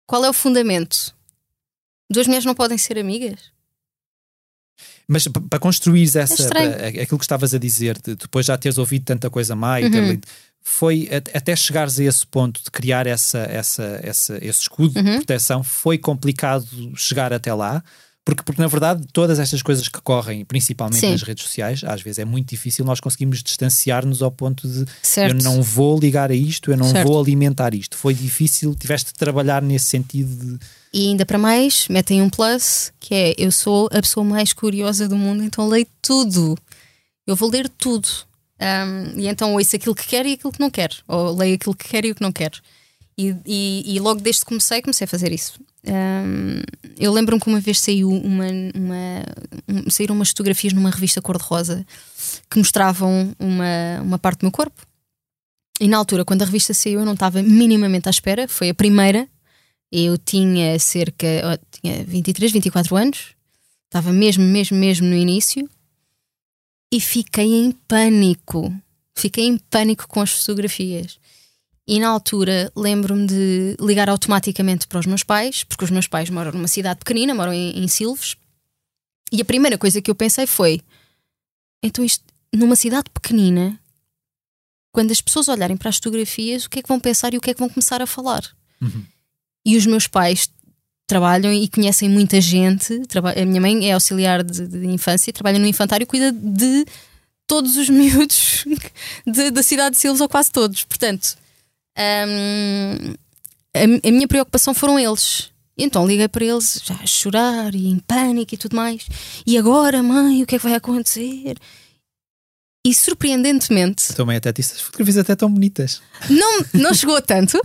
Qual 0.05 0.23
é 0.23 0.29
o 0.29 0.33
fundamento? 0.33 1.15
Duas 2.11 2.27
mulheres 2.27 2.45
não 2.45 2.53
podem 2.53 2.77
ser 2.77 2.99
amigas? 2.99 3.55
Mas 5.07 5.27
para 5.27 5.59
construir 5.59 6.03
essa, 6.17 6.49
é 6.57 7.01
aquilo 7.01 7.19
que 7.19 7.25
estavas 7.25 7.53
a 7.53 7.59
dizer, 7.59 7.99
de 8.01 8.15
depois 8.15 8.45
já 8.45 8.57
teres 8.57 8.77
ouvido 8.77 9.05
tanta 9.05 9.29
coisa 9.29 9.55
má 9.55 9.79
e 9.79 9.85
uhum. 9.85 9.91
ter, 9.91 10.19
foi 10.61 11.07
até 11.33 11.55
chegares 11.55 11.99
a 11.99 12.03
esse 12.03 12.25
ponto 12.25 12.63
de 12.63 12.71
criar 12.71 13.05
essa, 13.05 13.39
essa, 13.39 13.99
essa, 14.01 14.37
esse 14.43 14.61
escudo 14.61 14.99
uhum. 14.99 15.05
de 15.05 15.17
proteção, 15.17 15.63
foi 15.63 15.97
complicado 15.97 16.67
chegar 16.95 17.31
até 17.31 17.53
lá. 17.53 17.83
Porque, 18.25 18.41
porque, 18.41 18.59
na 18.59 18.67
verdade, 18.67 19.05
todas 19.13 19.37
estas 19.37 19.61
coisas 19.61 19.87
que 19.87 20.01
correm, 20.01 20.43
principalmente 20.43 20.99
Sim. 20.99 21.11
nas 21.11 21.21
redes 21.21 21.43
sociais, 21.43 21.83
às 21.83 22.01
vezes 22.01 22.17
é 22.17 22.25
muito 22.25 22.49
difícil 22.49 22.83
nós 22.83 22.99
conseguimos 22.99 23.43
distanciar-nos 23.43 24.23
ao 24.23 24.31
ponto 24.31 24.67
de 24.67 24.83
certo. 25.03 25.35
eu 25.37 25.43
não 25.43 25.61
vou 25.61 25.99
ligar 25.99 26.31
a 26.31 26.35
isto, 26.35 26.71
eu 26.71 26.77
não 26.77 26.89
certo. 26.89 27.07
vou 27.07 27.21
alimentar 27.21 27.75
isto. 27.75 27.95
Foi 27.95 28.15
difícil, 28.15 28.73
tiveste 28.73 29.13
de 29.13 29.19
trabalhar 29.19 29.61
nesse 29.61 29.85
sentido 29.85 30.35
de. 30.35 30.59
E 30.91 31.09
ainda 31.09 31.23
para 31.23 31.37
mais, 31.37 31.87
metem 31.87 32.19
um 32.23 32.29
plus, 32.29 32.91
que 32.99 33.13
é 33.13 33.35
eu 33.37 33.51
sou 33.51 33.87
a 33.91 34.01
pessoa 34.01 34.23
mais 34.23 34.53
curiosa 34.53 35.07
do 35.07 35.15
mundo, 35.15 35.43
então 35.43 35.67
leio 35.67 35.85
tudo. 36.01 36.57
Eu 37.27 37.35
vou 37.35 37.51
ler 37.51 37.69
tudo. 37.69 38.09
Um, 38.59 39.19
e 39.19 39.27
então 39.27 39.53
ouço 39.53 39.75
aquilo 39.75 39.93
que 39.93 40.07
quero 40.07 40.27
e 40.27 40.33
aquilo 40.33 40.51
que 40.51 40.59
não 40.59 40.71
quero. 40.71 40.95
Ou 41.07 41.35
leio 41.35 41.53
aquilo 41.53 41.75
que 41.75 41.87
quero 41.87 42.07
e 42.07 42.11
o 42.11 42.15
que 42.15 42.23
não 42.23 42.31
quero. 42.31 42.57
E, 43.15 43.35
e, 43.45 43.95
e 43.95 43.99
logo 43.99 44.19
desde 44.19 44.41
que 44.41 44.47
comecei, 44.47 44.81
comecei 44.81 45.05
a 45.05 45.07
fazer 45.07 45.31
isso. 45.31 45.59
Eu 46.97 47.11
lembro-me 47.11 47.41
que 47.41 47.47
uma 47.47 47.59
vez 47.59 47.79
saiu 47.79 48.09
uma, 48.09 48.45
uma 48.73 49.23
um, 49.67 49.89
saíram 49.89 50.15
umas 50.15 50.29
fotografias 50.29 50.73
numa 50.73 50.89
revista 50.89 51.21
cor-de-rosa 51.21 51.85
que 52.49 52.57
mostravam 52.57 53.35
uma, 53.39 54.01
uma 54.01 54.19
parte 54.19 54.39
do 54.39 54.43
meu 54.43 54.51
corpo. 54.51 54.85
E 55.79 55.87
na 55.87 55.97
altura, 55.97 56.23
quando 56.23 56.41
a 56.41 56.45
revista 56.45 56.73
saiu, 56.73 57.01
eu 57.01 57.05
não 57.05 57.13
estava 57.13 57.43
minimamente 57.43 58.07
à 58.07 58.11
espera. 58.11 58.47
Foi 58.47 58.69
a 58.69 58.73
primeira. 58.73 59.27
Eu 59.91 60.17
tinha 60.17 60.79
cerca. 60.79 61.27
Oh, 61.43 61.77
tinha 61.79 62.03
23, 62.03 62.51
24 62.51 62.95
anos. 62.95 63.35
Estava 63.85 64.11
mesmo, 64.11 64.43
mesmo, 64.43 64.77
mesmo 64.77 65.07
no 65.07 65.15
início. 65.15 65.69
E 66.91 66.99
fiquei 66.99 67.53
em 67.53 67.71
pânico. 67.71 68.73
Fiquei 69.13 69.45
em 69.45 69.57
pânico 69.57 70.07
com 70.07 70.21
as 70.21 70.31
fotografias. 70.31 71.19
E 71.87 71.99
na 71.99 72.09
altura 72.09 72.71
lembro-me 72.75 73.27
de 73.27 73.77
ligar 73.79 74.09
automaticamente 74.09 74.87
para 74.87 74.99
os 74.99 75.05
meus 75.05 75.23
pais, 75.23 75.63
porque 75.63 75.83
os 75.83 75.91
meus 75.91 76.07
pais 76.07 76.29
moram 76.29 76.51
numa 76.51 76.67
cidade 76.67 76.99
pequenina, 76.99 77.35
moram 77.35 77.53
em, 77.53 77.77
em 77.77 77.87
Silves. 77.87 78.35
E 79.31 79.41
a 79.41 79.45
primeira 79.45 79.77
coisa 79.77 80.01
que 80.01 80.09
eu 80.09 80.15
pensei 80.15 80.47
foi: 80.47 80.81
então, 81.83 82.03
isto, 82.03 82.23
numa 82.51 82.75
cidade 82.75 83.09
pequenina, 83.11 83.79
quando 84.91 85.11
as 85.11 85.21
pessoas 85.21 85.47
olharem 85.47 85.77
para 85.77 85.89
as 85.89 85.97
fotografias, 85.97 86.65
o 86.65 86.69
que 86.69 86.79
é 86.79 86.81
que 86.81 86.87
vão 86.87 86.99
pensar 86.99 87.33
e 87.33 87.37
o 87.37 87.41
que 87.41 87.51
é 87.51 87.53
que 87.53 87.59
vão 87.59 87.69
começar 87.69 88.01
a 88.01 88.07
falar? 88.07 88.43
Uhum. 88.81 89.03
E 89.63 89.77
os 89.77 89.85
meus 89.85 90.07
pais 90.07 90.49
trabalham 91.05 91.53
e 91.53 91.67
conhecem 91.67 92.09
muita 92.09 92.41
gente. 92.41 93.01
A 93.13 93.45
minha 93.45 93.61
mãe 93.61 93.89
é 93.89 93.93
auxiliar 93.93 94.43
de, 94.43 94.67
de 94.67 94.87
infância, 94.87 95.31
trabalha 95.31 95.59
no 95.59 95.67
infantário 95.67 96.03
e 96.03 96.07
cuida 96.07 96.31
de 96.31 96.85
todos 97.45 97.77
os 97.77 97.89
miúdos 97.89 98.65
de, 99.25 99.51
da 99.51 99.61
cidade 99.61 99.95
de 99.95 100.01
Silves, 100.01 100.21
ou 100.21 100.29
quase 100.29 100.51
todos. 100.51 100.83
Portanto, 100.83 101.37
um, 101.97 103.13
a, 103.73 104.07
a, 104.07 104.11
minha 104.11 104.27
preocupação 104.27 104.73
foram 104.73 104.99
eles. 104.99 105.51
Então 105.77 106.07
liguei 106.07 106.27
para 106.27 106.45
eles 106.45 106.81
já 106.83 106.95
a 106.95 107.05
chorar 107.05 107.75
e 107.75 107.87
em 107.87 107.99
pânico 107.99 108.53
e 108.53 108.57
tudo 108.57 108.75
mais. 108.75 109.05
E 109.45 109.57
agora, 109.57 110.01
mãe, 110.01 110.43
o 110.43 110.45
que 110.45 110.55
é 110.55 110.57
que 110.57 110.63
vai 110.63 110.75
acontecer? 110.75 111.57
E 112.85 112.93
surpreendentemente. 112.93 114.13
Também 114.13 114.37
até 114.37 114.53
disse 114.53 114.75
as 114.75 114.81
fotografias 114.81 115.17
até 115.17 115.35
tão 115.35 115.51
bonitas. 115.51 116.01
Não, 116.29 116.65
não 116.73 116.93
chegou 116.95 117.15
a 117.15 117.21
tanto. 117.21 117.59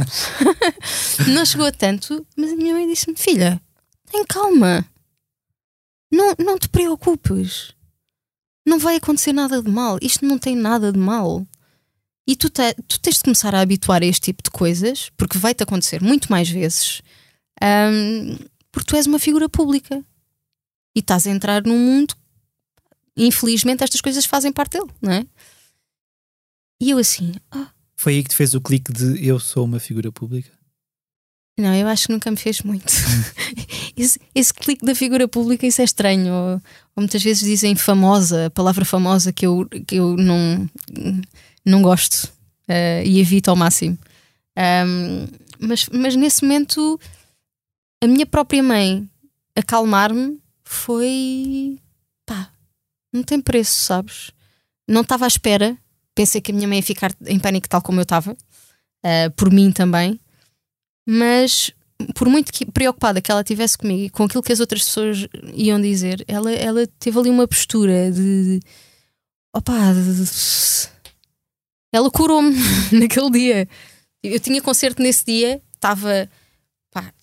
não 1.28 1.44
chegou 1.44 1.66
a 1.66 1.72
tanto, 1.72 2.26
mas 2.36 2.52
a 2.52 2.56
minha 2.56 2.74
mãe 2.74 2.88
disse-me: 2.88 3.16
Filha, 3.16 3.60
tem 4.10 4.24
calma. 4.24 4.84
Não, 6.10 6.34
não 6.38 6.58
te 6.58 6.68
preocupes. 6.68 7.72
Não 8.66 8.78
vai 8.78 8.96
acontecer 8.96 9.32
nada 9.32 9.62
de 9.62 9.70
mal. 9.70 9.98
Isto 10.00 10.24
não 10.24 10.38
tem 10.38 10.56
nada 10.56 10.90
de 10.90 10.98
mal. 10.98 11.46
E 12.30 12.36
tu, 12.36 12.48
te, 12.48 12.62
tu 12.86 13.00
tens 13.00 13.16
de 13.16 13.24
começar 13.24 13.52
a 13.56 13.60
habituar 13.60 14.04
a 14.04 14.06
este 14.06 14.26
tipo 14.26 14.40
de 14.40 14.52
coisas, 14.52 15.10
porque 15.16 15.36
vai-te 15.36 15.64
acontecer 15.64 16.00
muito 16.00 16.30
mais 16.30 16.48
vezes, 16.48 17.02
um, 17.60 18.36
porque 18.70 18.86
tu 18.86 18.94
és 18.94 19.04
uma 19.04 19.18
figura 19.18 19.48
pública 19.48 20.00
e 20.94 21.00
estás 21.00 21.26
a 21.26 21.30
entrar 21.30 21.64
num 21.64 21.76
mundo. 21.76 22.14
Infelizmente, 23.16 23.82
estas 23.82 24.00
coisas 24.00 24.24
fazem 24.26 24.52
parte 24.52 24.78
dele, 24.78 24.92
não 25.02 25.10
é? 25.10 25.26
E 26.80 26.90
eu 26.90 26.98
assim. 26.98 27.32
Ah. 27.50 27.72
Foi 27.96 28.14
aí 28.14 28.22
que 28.22 28.28
te 28.28 28.36
fez 28.36 28.54
o 28.54 28.60
clique 28.60 28.92
de 28.92 29.26
eu 29.26 29.40
sou 29.40 29.64
uma 29.64 29.80
figura 29.80 30.12
pública? 30.12 30.52
Não, 31.58 31.74
eu 31.74 31.88
acho 31.88 32.06
que 32.06 32.12
nunca 32.12 32.30
me 32.30 32.36
fez 32.36 32.62
muito. 32.62 32.92
esse, 33.96 34.20
esse, 34.32 34.54
clique 34.54 34.86
da 34.86 34.94
figura 34.94 35.26
pública, 35.26 35.66
isso 35.66 35.80
é 35.80 35.84
estranho. 35.84 36.32
Ou, 36.32 36.52
ou, 36.52 36.62
muitas 36.98 37.24
vezes 37.24 37.42
dizem 37.42 37.74
famosa, 37.74 38.46
a 38.46 38.50
palavra 38.50 38.84
famosa 38.84 39.32
que 39.32 39.44
eu, 39.44 39.68
que 39.84 39.96
eu 39.96 40.16
não, 40.16 40.70
não 41.64 41.82
gosto 41.82 42.24
uh, 42.68 43.02
e 43.04 43.20
evito 43.20 43.50
ao 43.50 43.56
máximo. 43.56 43.98
Um, 44.56 45.26
mas, 45.58 45.88
mas 45.88 46.16
nesse 46.16 46.42
momento, 46.42 46.98
a 48.02 48.06
minha 48.06 48.26
própria 48.26 48.62
mãe 48.62 49.08
acalmar-me 49.54 50.38
foi. 50.64 51.78
pá, 52.26 52.50
não 53.12 53.22
tem 53.22 53.40
preço, 53.40 53.82
sabes? 53.82 54.30
Não 54.88 55.02
estava 55.02 55.24
à 55.24 55.28
espera. 55.28 55.76
Pensei 56.14 56.40
que 56.40 56.50
a 56.50 56.54
minha 56.54 56.68
mãe 56.68 56.78
ia 56.78 56.82
ficar 56.82 57.12
em 57.26 57.38
pânico, 57.38 57.68
tal 57.68 57.82
como 57.82 58.00
eu 58.00 58.02
estava, 58.02 58.32
uh, 58.32 59.30
por 59.36 59.52
mim 59.52 59.70
também 59.70 60.20
mas 61.11 61.72
por 62.14 62.28
muito 62.28 62.52
que, 62.52 62.64
preocupada 62.64 63.20
que 63.20 63.32
ela 63.32 63.42
tivesse 63.42 63.76
comigo 63.76 64.02
e 64.02 64.11
com 64.11 64.24
aquilo 64.24 64.42
que 64.42 64.52
as 64.52 64.61
outras 64.61 64.84
pessoas 64.84 65.26
iam 65.54 65.80
dizer, 65.80 66.24
ela, 66.28 66.50
ela 66.52 66.86
teve 66.98 67.18
ali 67.18 67.28
uma 67.28 67.48
postura 67.48 68.12
de. 68.12 68.61
Opa, 69.52 69.92
de, 69.92 70.24
ela 71.93 72.11
curou-me 72.11 72.55
naquele 72.93 73.30
dia. 73.30 73.68
Eu 74.22 74.38
tinha 74.41 74.61
concerto 74.61 75.03
nesse 75.03 75.24
dia, 75.24 75.61
estava. 75.74 76.28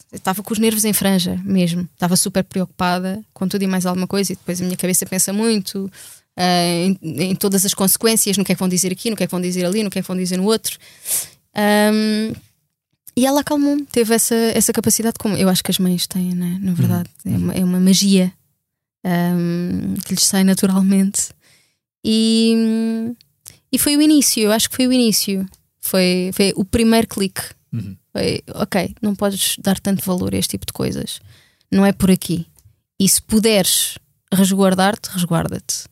Estava 0.09 0.41
com 0.41 0.53
os 0.53 0.59
nervos 0.59 0.86
em 0.86 0.93
franja 0.93 1.38
mesmo. 1.43 1.88
Estava 1.93 2.15
super 2.15 2.41
preocupada 2.41 3.22
com 3.34 3.45
tudo 3.45 3.63
e 3.63 3.68
mais 3.68 3.86
alguma 3.86 4.07
coisa, 4.07 4.32
e 4.32 4.36
depois 4.36 4.61
a 4.61 4.63
minha 4.63 4.78
cabeça 4.78 5.05
pensa 5.05 5.34
muito 5.34 5.91
uh, 6.38 6.41
em, 6.41 6.97
em, 7.01 7.36
todas 7.36 7.65
as 7.65 7.74
consequências, 7.74 8.38
no 8.38 8.45
que 8.45 8.53
é 8.53 8.55
que 8.55 8.59
vão 8.59 8.70
dizer 8.70 8.89
aqui, 8.89 9.09
no 9.09 9.18
que 9.18 9.24
é 9.24 9.28
que 9.28 9.32
vão 9.32 9.41
dizer 9.41 9.65
ali, 9.65 9.84
no 9.84 9.89
que 9.89 9.99
é 9.99 10.01
que 10.01 10.07
vão 10.07 10.15
dizer 10.15 10.38
no 10.38 10.45
outro. 10.45 10.80
Um, 11.93 12.34
e 13.18 13.26
ela 13.26 13.41
acalmou-me, 13.41 13.84
teve 13.84 14.13
essa, 14.13 14.36
essa 14.36 14.72
capacidade, 14.72 15.15
como 15.20 15.36
eu 15.36 15.49
acho 15.49 15.63
que 15.63 15.72
as 15.72 15.80
mães 15.80 16.05
têm, 16.05 16.36
né? 16.36 16.57
na 16.61 16.72
verdade. 16.74 17.09
Uhum. 17.26 17.34
É, 17.34 17.38
uma, 17.38 17.53
é 17.55 17.63
uma 17.63 17.80
magia 17.80 18.32
um, 19.03 19.95
que 20.05 20.13
lhes 20.13 20.24
sai 20.24 20.43
naturalmente. 20.43 21.30
E, 22.05 23.15
e 23.72 23.78
foi 23.78 23.97
o 23.97 24.01
início, 24.01 24.41
eu 24.43 24.51
acho 24.51 24.70
que 24.70 24.76
foi 24.76 24.88
o 24.88 24.93
início. 24.93 25.45
Foi, 25.80 26.32
foi 26.34 26.53
o 26.55 26.65
primeiro 26.65 27.07
clique. 27.07 27.41
Uhum. 27.72 27.95
Foi, 28.11 28.41
ok, 28.55 28.95
não 29.01 29.15
podes 29.15 29.55
dar 29.59 29.80
tanto 29.80 30.03
valor 30.03 30.34
a 30.34 30.38
este 30.38 30.51
tipo 30.51 30.65
de 30.65 30.74
coisas. 30.74 31.20
Não 31.72 31.86
é 31.86 31.91
por 31.91 32.09
aqui. 32.09 32.47
E 32.99 33.07
se 33.07 33.22
puderes 33.22 33.97
resguardar-te, 34.34 35.09
resguarda-te. 35.09 35.86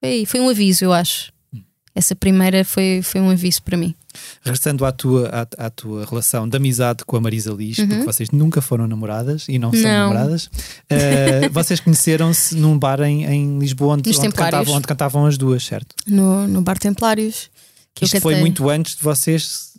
Foi, 0.00 0.24
foi 0.26 0.40
um 0.40 0.48
aviso, 0.48 0.84
eu 0.84 0.92
acho. 0.92 1.32
Uhum. 1.52 1.62
Essa 1.94 2.14
primeira 2.14 2.64
foi, 2.64 3.00
foi 3.02 3.20
um 3.20 3.30
aviso 3.30 3.62
para 3.62 3.76
mim. 3.76 3.94
Restando 4.42 4.84
à 4.84 4.92
tua, 4.92 5.28
à, 5.28 5.66
à, 5.66 5.70
tua 5.70 6.04
relação 6.04 6.48
de 6.48 6.56
amizade 6.56 7.04
com 7.04 7.16
a 7.16 7.20
Marisa 7.20 7.52
Liz, 7.52 7.78
uhum. 7.78 7.88
porque 7.88 8.04
vocês 8.04 8.30
nunca 8.30 8.60
foram 8.60 8.86
namoradas 8.86 9.46
e 9.48 9.58
não 9.58 9.72
são 9.72 9.82
não. 9.82 10.08
namoradas, 10.08 10.46
uh, 10.46 11.48
vocês 11.52 11.80
conheceram-se 11.80 12.54
num 12.56 12.78
bar 12.78 13.00
em, 13.02 13.24
em 13.24 13.58
Lisboa 13.58 13.94
onde, 13.94 14.10
onde 14.10 14.32
cantavam, 14.32 14.74
onde, 14.74 14.86
cantavam, 14.86 15.26
as 15.26 15.38
duas, 15.38 15.64
certo? 15.64 15.94
No, 16.06 16.46
no 16.46 16.62
Bar 16.62 16.78
Templários. 16.78 17.50
Que 17.94 18.04
Isto 18.04 18.20
foi 18.20 18.36
muito 18.36 18.68
antes 18.68 18.96
de 18.96 19.02
vocês 19.02 19.72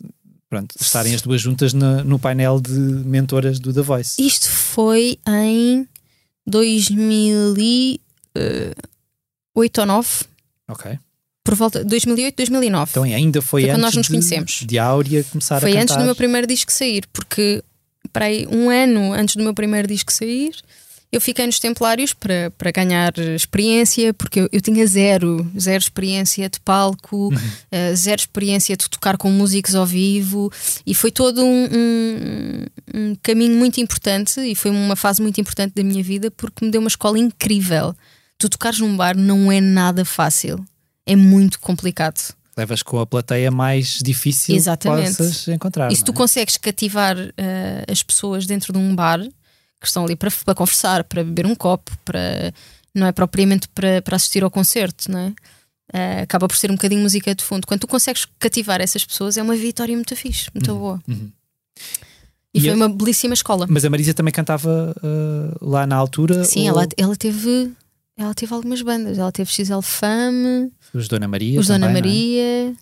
pronto, 0.48 0.74
estarem 0.80 1.14
as 1.14 1.20
duas 1.20 1.40
juntas 1.40 1.72
no, 1.72 2.02
no 2.02 2.18
painel 2.18 2.60
de 2.60 2.70
mentoras 2.70 3.58
do 3.58 3.72
The 3.72 3.82
Voice. 3.82 4.22
Isto 4.22 4.48
foi 4.48 5.18
em 5.28 5.86
2008 6.46 8.00
eh, 8.34 8.74
ou 9.54 9.62
2009. 9.62 10.08
Ok 10.68 10.98
por 11.46 11.54
volta 11.54 11.78
de 11.78 11.84
2008, 11.86 12.34
2009. 12.36 12.90
Então 12.90 13.02
ainda 13.04 13.40
foi, 13.40 13.62
foi 13.62 13.70
antes 13.70 13.82
nós 13.82 13.94
nos 13.94 14.08
conhecemos. 14.08 14.50
De, 14.58 14.66
de 14.66 14.78
Áurea 14.78 15.24
começar 15.24 15.60
foi 15.60 15.70
a 15.70 15.74
cantar. 15.74 15.78
Foi 15.78 15.82
antes 15.82 15.96
do 15.96 16.04
meu 16.04 16.16
primeiro 16.16 16.46
disco 16.46 16.72
sair, 16.72 17.04
porque 17.12 17.62
para 18.12 18.24
aí, 18.24 18.46
um 18.50 18.68
ano 18.68 19.12
antes 19.12 19.36
do 19.36 19.44
meu 19.44 19.54
primeiro 19.54 19.86
disco 19.86 20.12
sair, 20.12 20.52
eu 21.12 21.20
fiquei 21.20 21.46
nos 21.46 21.60
Templários 21.60 22.12
para, 22.12 22.50
para 22.58 22.72
ganhar 22.72 23.16
experiência, 23.36 24.12
porque 24.12 24.40
eu, 24.40 24.48
eu 24.50 24.60
tinha 24.60 24.84
zero, 24.88 25.48
zero 25.58 25.78
experiência 25.78 26.48
de 26.48 26.58
palco, 26.58 27.28
uhum. 27.28 27.32
uh, 27.32 27.94
zero 27.94 28.20
experiência 28.20 28.76
de 28.76 28.90
tocar 28.90 29.16
com 29.16 29.30
músicos 29.30 29.76
ao 29.76 29.86
vivo, 29.86 30.52
e 30.84 30.94
foi 30.94 31.12
todo 31.12 31.44
um, 31.44 31.68
um, 31.72 32.64
um 32.92 33.16
caminho 33.22 33.56
muito 33.56 33.80
importante 33.80 34.40
e 34.40 34.56
foi 34.56 34.72
uma 34.72 34.96
fase 34.96 35.22
muito 35.22 35.40
importante 35.40 35.74
da 35.76 35.84
minha 35.84 36.02
vida 36.02 36.28
porque 36.28 36.64
me 36.64 36.72
deu 36.72 36.80
uma 36.80 36.88
escola 36.88 37.18
incrível. 37.20 37.94
Tu 38.36 38.48
tocares 38.48 38.80
num 38.80 38.96
bar 38.96 39.16
não 39.16 39.50
é 39.50 39.60
nada 39.60 40.04
fácil 40.04 40.66
é 41.06 41.14
muito 41.14 41.60
complicado. 41.60 42.34
Levas 42.56 42.82
com 42.82 42.98
a 42.98 43.06
plateia 43.06 43.50
mais 43.50 43.98
difícil 44.02 44.56
Exatamente. 44.56 45.10
que 45.10 45.16
possas 45.18 45.48
encontrar. 45.48 45.92
E 45.92 45.96
se 45.96 46.02
tu 46.02 46.12
é? 46.12 46.14
consegues 46.14 46.56
cativar 46.56 47.16
uh, 47.16 47.92
as 47.92 48.02
pessoas 48.02 48.46
dentro 48.46 48.72
de 48.72 48.78
um 48.78 48.94
bar 48.94 49.20
que 49.80 49.86
estão 49.86 50.04
ali 50.04 50.16
para, 50.16 50.30
para 50.44 50.54
conversar, 50.54 51.04
para 51.04 51.22
beber 51.22 51.46
um 51.46 51.54
copo, 51.54 51.96
para 52.04 52.52
não 52.94 53.06
é 53.06 53.12
propriamente 53.12 53.68
para, 53.68 54.00
para 54.00 54.16
assistir 54.16 54.42
ao 54.42 54.50
concerto, 54.50 55.10
não 55.12 55.18
é? 55.18 55.28
Uh, 55.94 56.22
acaba 56.22 56.48
por 56.48 56.56
ser 56.56 56.70
um 56.70 56.74
bocadinho 56.74 57.02
música 57.02 57.34
de 57.34 57.44
fundo. 57.44 57.66
Quando 57.66 57.80
tu 57.80 57.86
consegues 57.86 58.26
cativar 58.38 58.80
essas 58.80 59.04
pessoas, 59.04 59.36
é 59.36 59.42
uma 59.42 59.54
vitória 59.54 59.94
muito 59.94 60.16
fixe, 60.16 60.50
muito 60.52 60.72
uhum, 60.72 60.78
boa. 60.78 61.02
Uhum. 61.06 61.30
E, 62.54 62.58
e, 62.58 62.60
foi 62.62 62.74
uma 62.74 62.88
belíssima 62.88 63.34
escola. 63.34 63.66
Mas 63.68 63.84
a 63.84 63.90
Marisa 63.90 64.14
também 64.14 64.32
cantava 64.32 64.94
uh, 64.96 65.64
lá 65.64 65.86
na 65.86 65.94
altura? 65.94 66.42
Sim, 66.44 66.70
ou... 66.70 66.76
ela, 66.78 66.88
ela 66.96 67.16
teve 67.16 67.70
ela 68.16 68.34
teve 68.34 68.54
algumas 68.54 68.80
bandas. 68.82 69.18
Ela 69.18 69.30
teve 69.30 69.50
XL 69.50 69.80
Fame. 69.82 70.72
Os 70.94 71.06
Dona 71.08 71.28
Maria. 71.28 71.60
Os 71.60 71.66
também, 71.66 71.80
Dona 71.80 71.90
é? 71.90 71.94
Maria. 71.94 72.76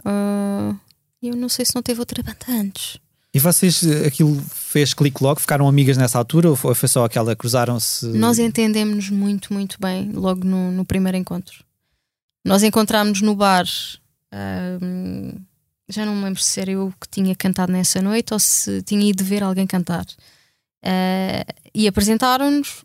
Uh, 0.00 0.78
eu 1.22 1.36
não 1.36 1.48
sei 1.48 1.64
se 1.64 1.74
não 1.74 1.82
teve 1.82 2.00
outra 2.00 2.22
banda 2.22 2.46
antes. 2.48 2.98
E 3.32 3.38
vocês, 3.38 3.86
aquilo 4.04 4.42
fez 4.52 4.92
clique 4.92 5.22
logo? 5.22 5.40
Ficaram 5.40 5.68
amigas 5.68 5.96
nessa 5.96 6.18
altura 6.18 6.50
ou 6.50 6.56
foi 6.56 6.88
só 6.88 7.04
aquela, 7.04 7.36
cruzaram-se? 7.36 8.06
Nós 8.06 8.40
entendemos 8.40 9.08
muito, 9.08 9.52
muito 9.52 9.76
bem 9.80 10.10
logo 10.10 10.44
no, 10.44 10.72
no 10.72 10.84
primeiro 10.84 11.16
encontro. 11.16 11.64
Nós 12.44 12.64
encontrámos 12.64 13.20
no 13.20 13.36
bar. 13.36 13.66
Uh, 14.34 15.40
já 15.88 16.04
não 16.04 16.16
me 16.16 16.24
lembro 16.24 16.42
se 16.42 16.60
era 16.60 16.72
eu 16.72 16.92
que 17.00 17.08
tinha 17.08 17.34
cantado 17.36 17.70
nessa 17.70 18.02
noite 18.02 18.32
ou 18.32 18.40
se 18.40 18.82
tinha 18.82 19.08
ido 19.08 19.22
ver 19.22 19.44
alguém 19.44 19.66
cantar. 19.66 20.04
Uh, 20.84 21.46
e 21.72 21.86
apresentaram-nos 21.86 22.84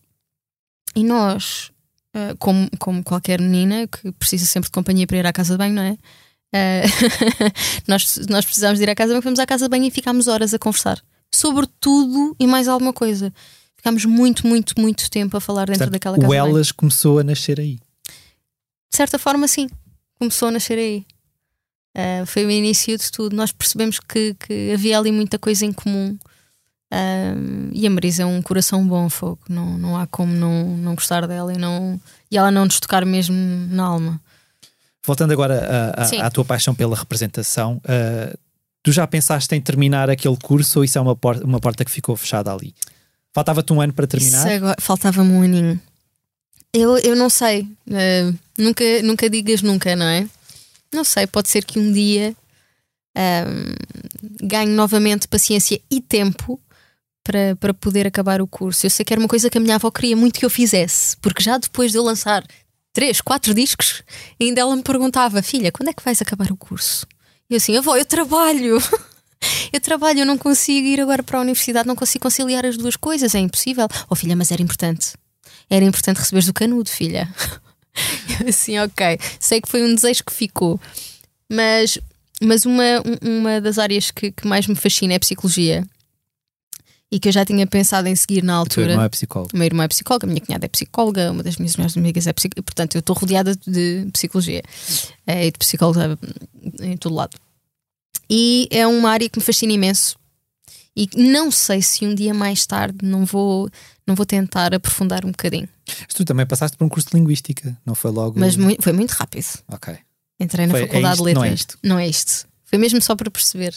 e 0.95 1.03
nós 1.03 1.72
Uh, 2.16 2.38
como, 2.39 2.70
como 2.80 3.03
qualquer 3.03 3.41
menina 3.41 3.88
que 3.88 4.09
precisa 4.13 4.45
sempre 4.45 4.70
de 4.70 4.72
companhia 4.72 5.05
para 5.05 5.18
ir 5.18 5.28
à 5.28 5.34
casa 5.34 5.55
de 5.55 5.57
banho, 5.57 5.74
não 5.74 5.82
é? 5.82 5.97
Uh, 6.53 6.88
nós, 7.86 8.18
nós 8.30 8.45
precisávamos 8.45 8.80
de 8.80 8.86
ir 8.86 8.89
à 8.89 8.95
casa 8.95 9.09
de 9.09 9.16
banho, 9.16 9.24
fomos 9.24 9.39
à 9.39 9.45
casa 9.45 9.66
de 9.66 9.70
banho 9.70 9.86
e 9.86 9.91
ficámos 9.91 10.28
horas 10.28 10.53
a 10.53 10.59
conversar 10.59 11.03
sobre 11.30 11.68
tudo 11.80 12.34
e 12.39 12.47
mais 12.47 12.70
alguma 12.70 12.93
coisa. 12.93 13.34
Ficámos 13.76 14.05
muito, 14.05 14.47
muito, 14.47 14.80
muito 14.80 15.09
tempo 15.11 15.36
a 15.36 15.41
falar 15.41 15.68
dentro 15.68 15.89
daquela 15.89 16.18
casa. 16.18 16.28
O 16.28 16.34
Elas 16.34 16.72
começou 16.72 17.20
a 17.20 17.24
nascer 17.24 17.59
aí. 17.59 17.76
De 17.76 18.97
certa 18.97 19.20
forma, 19.20 19.47
sim, 19.47 19.68
começou 20.18 20.47
a 20.47 20.51
nascer 20.51 20.78
aí. 20.78 21.05
Uh, 21.95 22.26
foi 22.26 22.45
o 22.45 22.51
início 22.51 22.97
de 22.97 23.11
tudo. 23.11 23.36
Nós 23.36 23.51
percebemos 23.51 23.99
que, 23.99 24.34
que 24.36 24.72
havia 24.74 24.97
ali 24.97 25.11
muita 25.11 25.38
coisa 25.38 25.66
em 25.66 25.74
comum 25.74 26.18
um, 26.96 27.70
e 27.74 27.86
a 27.86 27.89
Marisa 27.89 28.24
é 28.24 28.26
um 28.26 28.41
coração 28.41 28.88
bom, 28.88 29.10
fogo. 29.10 29.39
Não, 29.50 29.78
não 29.78 29.98
há 29.98 30.08
como 30.08 30.34
não, 30.34 30.78
não 30.78 30.96
gostar 30.96 31.28
dela 31.28 31.54
e, 31.54 31.58
não, 31.58 32.00
e 32.32 32.38
ela 32.38 32.50
não 32.52 32.64
nos 32.66 32.80
tocar 32.80 33.06
mesmo 33.06 33.36
na 33.36 33.84
alma. 33.84 34.22
Voltando 35.06 35.34
agora 35.34 35.93
à 36.22 36.30
tua 36.30 36.46
paixão 36.46 36.74
pela 36.74 36.96
representação, 36.96 37.82
uh, 37.84 38.38
tu 38.82 38.91
já 38.91 39.06
pensaste 39.06 39.54
em 39.54 39.62
terminar 39.62 40.10
aquele 40.10 40.38
curso 40.38 40.80
ou 40.80 40.86
isso 40.86 40.98
é 40.98 41.02
uma 41.02 41.16
porta, 41.16 41.43
uma 41.43 41.60
porta 41.60 41.84
que 41.84 41.91
ficou 41.91 42.16
fechada 42.16 42.52
ali? 42.52 42.74
Faltava-te 43.34 43.74
um 43.74 43.82
ano 43.82 43.93
para 43.93 44.08
terminar? 44.08 44.48
Faltava-me 44.80 45.32
um 45.32 45.41
aninho. 45.41 45.80
Eu, 46.74 46.98
eu 47.00 47.16
não 47.16 47.30
sei. 47.30 47.64
Uh, 47.88 48.38
nunca, 48.58 48.84
nunca 49.04 49.30
digas 49.30 49.62
nunca, 49.62 49.96
não 49.96 50.06
é? 50.06 50.28
Não 50.93 51.04
sei, 51.04 51.28
pode 51.28 51.50
ser 51.50 51.66
que 51.66 51.78
um 51.78 51.91
dia 51.91 52.34
um, 53.16 54.48
ganhe 54.48 54.72
novamente 54.72 55.28
paciência 55.28 55.80
e 55.91 56.00
tempo 56.00 56.60
para, 57.26 57.55
para 57.55 57.73
poder 57.73 58.05
acabar 58.05 58.39
o 58.39 58.47
curso. 58.47 58.86
Eu 58.86 58.89
sei 58.89 59.03
que 59.03 59.11
era 59.11 59.19
uma 59.19 59.28
coisa 59.28 59.49
que 59.49 59.57
a 59.57 59.61
minha 59.61 59.76
avó 59.76 59.89
queria 59.89 60.15
muito 60.15 60.39
que 60.39 60.45
eu 60.45 60.49
fizesse, 60.49 61.17
porque 61.17 61.43
já 61.43 61.57
depois 61.57 61.91
de 61.91 61.97
eu 61.97 62.03
lançar 62.03 62.45
três, 62.93 63.19
quatro 63.19 63.53
discos, 63.53 64.03
ainda 64.39 64.61
ela 64.61 64.76
me 64.76 64.84
perguntava: 64.84 65.41
Filha, 65.41 65.71
quando 65.71 65.89
é 65.89 65.93
que 65.93 66.03
vais 66.03 66.21
acabar 66.21 66.51
o 66.51 66.55
curso? 66.55 67.05
E 67.49 67.55
eu 67.55 67.57
assim, 67.57 67.76
avó, 67.76 67.97
eu 67.97 68.05
trabalho. 68.05 68.78
eu 69.73 69.82
trabalho, 69.82 70.19
eu 70.19 70.26
não 70.26 70.38
consigo 70.38 70.88
ir 70.88 71.01
agora 71.01 71.23
para 71.23 71.39
a 71.39 71.41
universidade, 71.41 71.88
não 71.88 71.95
consigo 71.95 72.21
conciliar 72.21 72.65
as 72.65 72.78
duas 72.78 72.95
coisas, 72.95 73.34
é 73.34 73.39
impossível. 73.39 73.88
Oh, 74.07 74.15
filha, 74.15 74.36
mas 74.36 74.51
era 74.51 74.61
importante. 74.61 75.13
Era 75.67 75.84
importante 75.84 76.17
receberes 76.17 76.45
do 76.45 76.53
canudo, 76.53 76.89
filha. 76.89 77.28
Eu 78.39 78.49
assim, 78.49 78.78
ok. 78.78 79.17
Sei 79.39 79.61
que 79.61 79.69
foi 79.69 79.84
um 79.84 79.95
desejo 79.95 80.23
que 80.23 80.34
ficou. 80.34 80.80
Mas, 81.51 81.97
mas 82.41 82.65
uma, 82.65 82.84
uma 83.21 83.61
das 83.61 83.80
áreas 83.80 84.11
que, 84.11 84.32
que 84.32 84.47
mais 84.47 84.67
me 84.67 84.76
fascina 84.76 85.13
é 85.13 85.15
a 85.15 85.19
psicologia 85.19 85.84
e 87.12 87.20
que 87.20 87.30
eu 87.30 87.32
já 87.32 87.45
tinha 87.45 87.66
pensado 87.68 88.08
em 88.08 88.16
seguir 88.16 88.43
na 88.43 88.56
altura. 88.56 88.82
O 88.82 88.86
meu 88.86 88.91
irmão 88.93 89.06
é 89.06 89.10
psicólogo. 89.10 89.51
O 89.53 89.58
meu 89.58 89.66
irmão 89.66 89.84
é 89.84 89.88
psicóloga, 89.88 90.26
a 90.26 90.30
minha 90.30 90.41
cunhada 90.41 90.66
é 90.66 90.70
psicóloga, 90.70 91.32
uma 91.32 91.43
das 91.43 91.58
minhas 91.58 91.76
melhores 91.76 91.97
amigas 91.97 92.28
é 92.28 92.34
psicóloga. 92.34 92.64
Portanto, 92.64 92.95
eu 92.95 92.99
estou 92.99 93.16
rodeada 93.16 93.56
de 93.56 94.08
psicologia 94.12 94.64
é, 95.26 95.47
e 95.47 95.51
de 95.51 95.58
psicóloga 95.58 96.18
em 96.82 96.97
todo 96.97 97.16
lado. 97.16 97.38
E 98.30 98.68
é 98.72 98.88
uma 98.88 99.12
área 99.12 99.30
que 99.30 99.38
me 99.38 99.45
fascina 99.45 99.74
imenso. 99.74 100.18
E 100.97 101.10
não 101.16 101.51
sei 101.51 101.82
se 101.82 102.06
um 102.06 102.16
dia 102.16 102.34
mais 102.34 102.66
tarde 102.66 102.97
não 103.03 103.26
vou, 103.26 103.70
não 104.08 104.16
vou 104.16 104.26
tentar 104.26 104.74
aprofundar 104.74 105.26
um 105.26 105.32
bocadinho. 105.32 105.68
Mas 105.88 106.14
tu 106.14 106.24
também 106.24 106.45
passaste 106.45 106.78
por 106.78 106.86
um 106.86 106.89
curso 106.89 107.10
de 107.10 107.18
linguística, 107.18 107.78
não 107.86 107.93
foi 107.93 108.12
logo? 108.12 108.39
Mas 108.39 108.56
muito, 108.56 108.82
foi 108.82 108.93
muito 108.93 109.12
rápido. 109.12 109.45
Ok. 109.68 109.95
Entrei 110.39 110.66
na 110.66 110.72
foi, 110.72 110.84
é 110.84 110.88
faculdade 110.88 111.08
é 111.08 111.12
isto, 111.12 111.24
de 111.24 111.24
letras. 111.24 111.43
Não 111.43 111.49
é 111.49 111.53
isto? 111.53 111.78
Não 111.84 111.99
é 111.99 112.08
isto. 112.08 112.47
Foi 112.64 112.80
mesmo 112.80 113.01
só 113.01 113.16
para 113.16 113.30
perceber. 113.30 113.76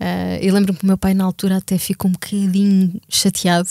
Uh, 0.00 0.38
eu 0.40 0.54
lembro-me 0.54 0.78
que 0.78 0.84
o 0.84 0.86
meu 0.86 0.98
pai, 0.98 1.14
na 1.14 1.24
altura, 1.24 1.56
até 1.56 1.76
ficou 1.76 2.08
um 2.08 2.12
bocadinho 2.12 3.00
chateado 3.08 3.68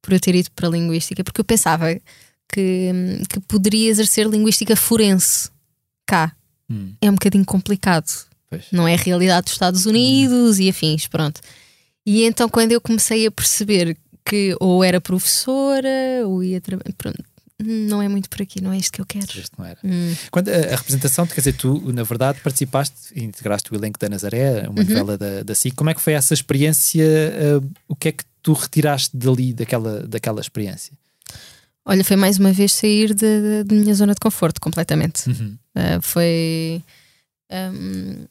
por 0.00 0.12
eu 0.12 0.20
ter 0.20 0.34
ido 0.34 0.50
para 0.52 0.66
a 0.66 0.70
linguística, 0.70 1.22
porque 1.22 1.40
eu 1.40 1.44
pensava 1.44 1.94
que, 2.52 2.90
que 3.28 3.40
poderia 3.40 3.90
exercer 3.90 4.26
linguística 4.26 4.74
forense 4.74 5.50
cá. 6.06 6.34
Hum. 6.70 6.94
É 7.00 7.10
um 7.10 7.14
bocadinho 7.14 7.44
complicado. 7.44 8.08
Pois. 8.48 8.64
Não 8.72 8.88
é 8.88 8.94
a 8.94 8.98
realidade 8.98 9.44
dos 9.44 9.52
Estados 9.52 9.84
Unidos 9.84 10.58
hum. 10.58 10.62
e 10.62 10.70
afins, 10.70 11.06
pronto. 11.06 11.40
E 12.06 12.24
então, 12.24 12.48
quando 12.48 12.72
eu 12.72 12.80
comecei 12.80 13.26
a 13.26 13.30
perceber 13.30 13.96
que 14.24 14.56
ou 14.60 14.82
era 14.82 15.00
professora 15.00 16.26
ou 16.26 16.42
ia 16.42 16.60
trabalhar, 16.60 16.94
não 17.60 18.00
é 18.00 18.08
muito 18.08 18.30
por 18.30 18.40
aqui, 18.40 18.62
não 18.62 18.72
é 18.72 18.78
isto 18.78 18.92
que 18.92 19.00
eu 19.00 19.06
quero. 19.06 19.26
Este 19.26 19.50
não 19.58 19.64
era. 19.64 19.78
Hum. 19.84 20.14
Quando 20.30 20.48
a, 20.48 20.56
a, 20.56 20.76
representação, 20.76 21.26
quer 21.26 21.40
dizer, 21.40 21.54
tu, 21.54 21.92
na 21.92 22.04
verdade, 22.04 22.40
participaste, 22.40 23.18
integraste 23.20 23.72
o 23.72 23.76
elenco 23.76 23.98
da 23.98 24.08
Nazaré, 24.08 24.68
uma 24.68 24.80
uhum. 24.80 24.88
novela 24.88 25.18
da, 25.18 25.42
da 25.42 25.54
SIC. 25.54 25.74
Como 25.74 25.90
é 25.90 25.94
que 25.94 26.00
foi 26.00 26.12
essa 26.12 26.32
experiência? 26.32 27.04
Uh, 27.60 27.70
o 27.88 27.96
que 27.96 28.08
é 28.08 28.12
que 28.12 28.24
tu 28.42 28.52
retiraste 28.52 29.16
dali, 29.16 29.52
daquela, 29.52 30.06
daquela 30.06 30.40
experiência? 30.40 30.92
Olha, 31.84 32.04
foi 32.04 32.16
mais 32.16 32.38
uma 32.38 32.52
vez 32.52 32.72
sair 32.74 33.12
da 33.14 33.74
minha 33.74 33.94
zona 33.94 34.14
de 34.14 34.20
conforto 34.20 34.60
completamente. 34.60 35.28
Uhum. 35.28 35.58
Uh, 35.74 36.02
foi. 36.02 36.82
Um, 37.50 38.26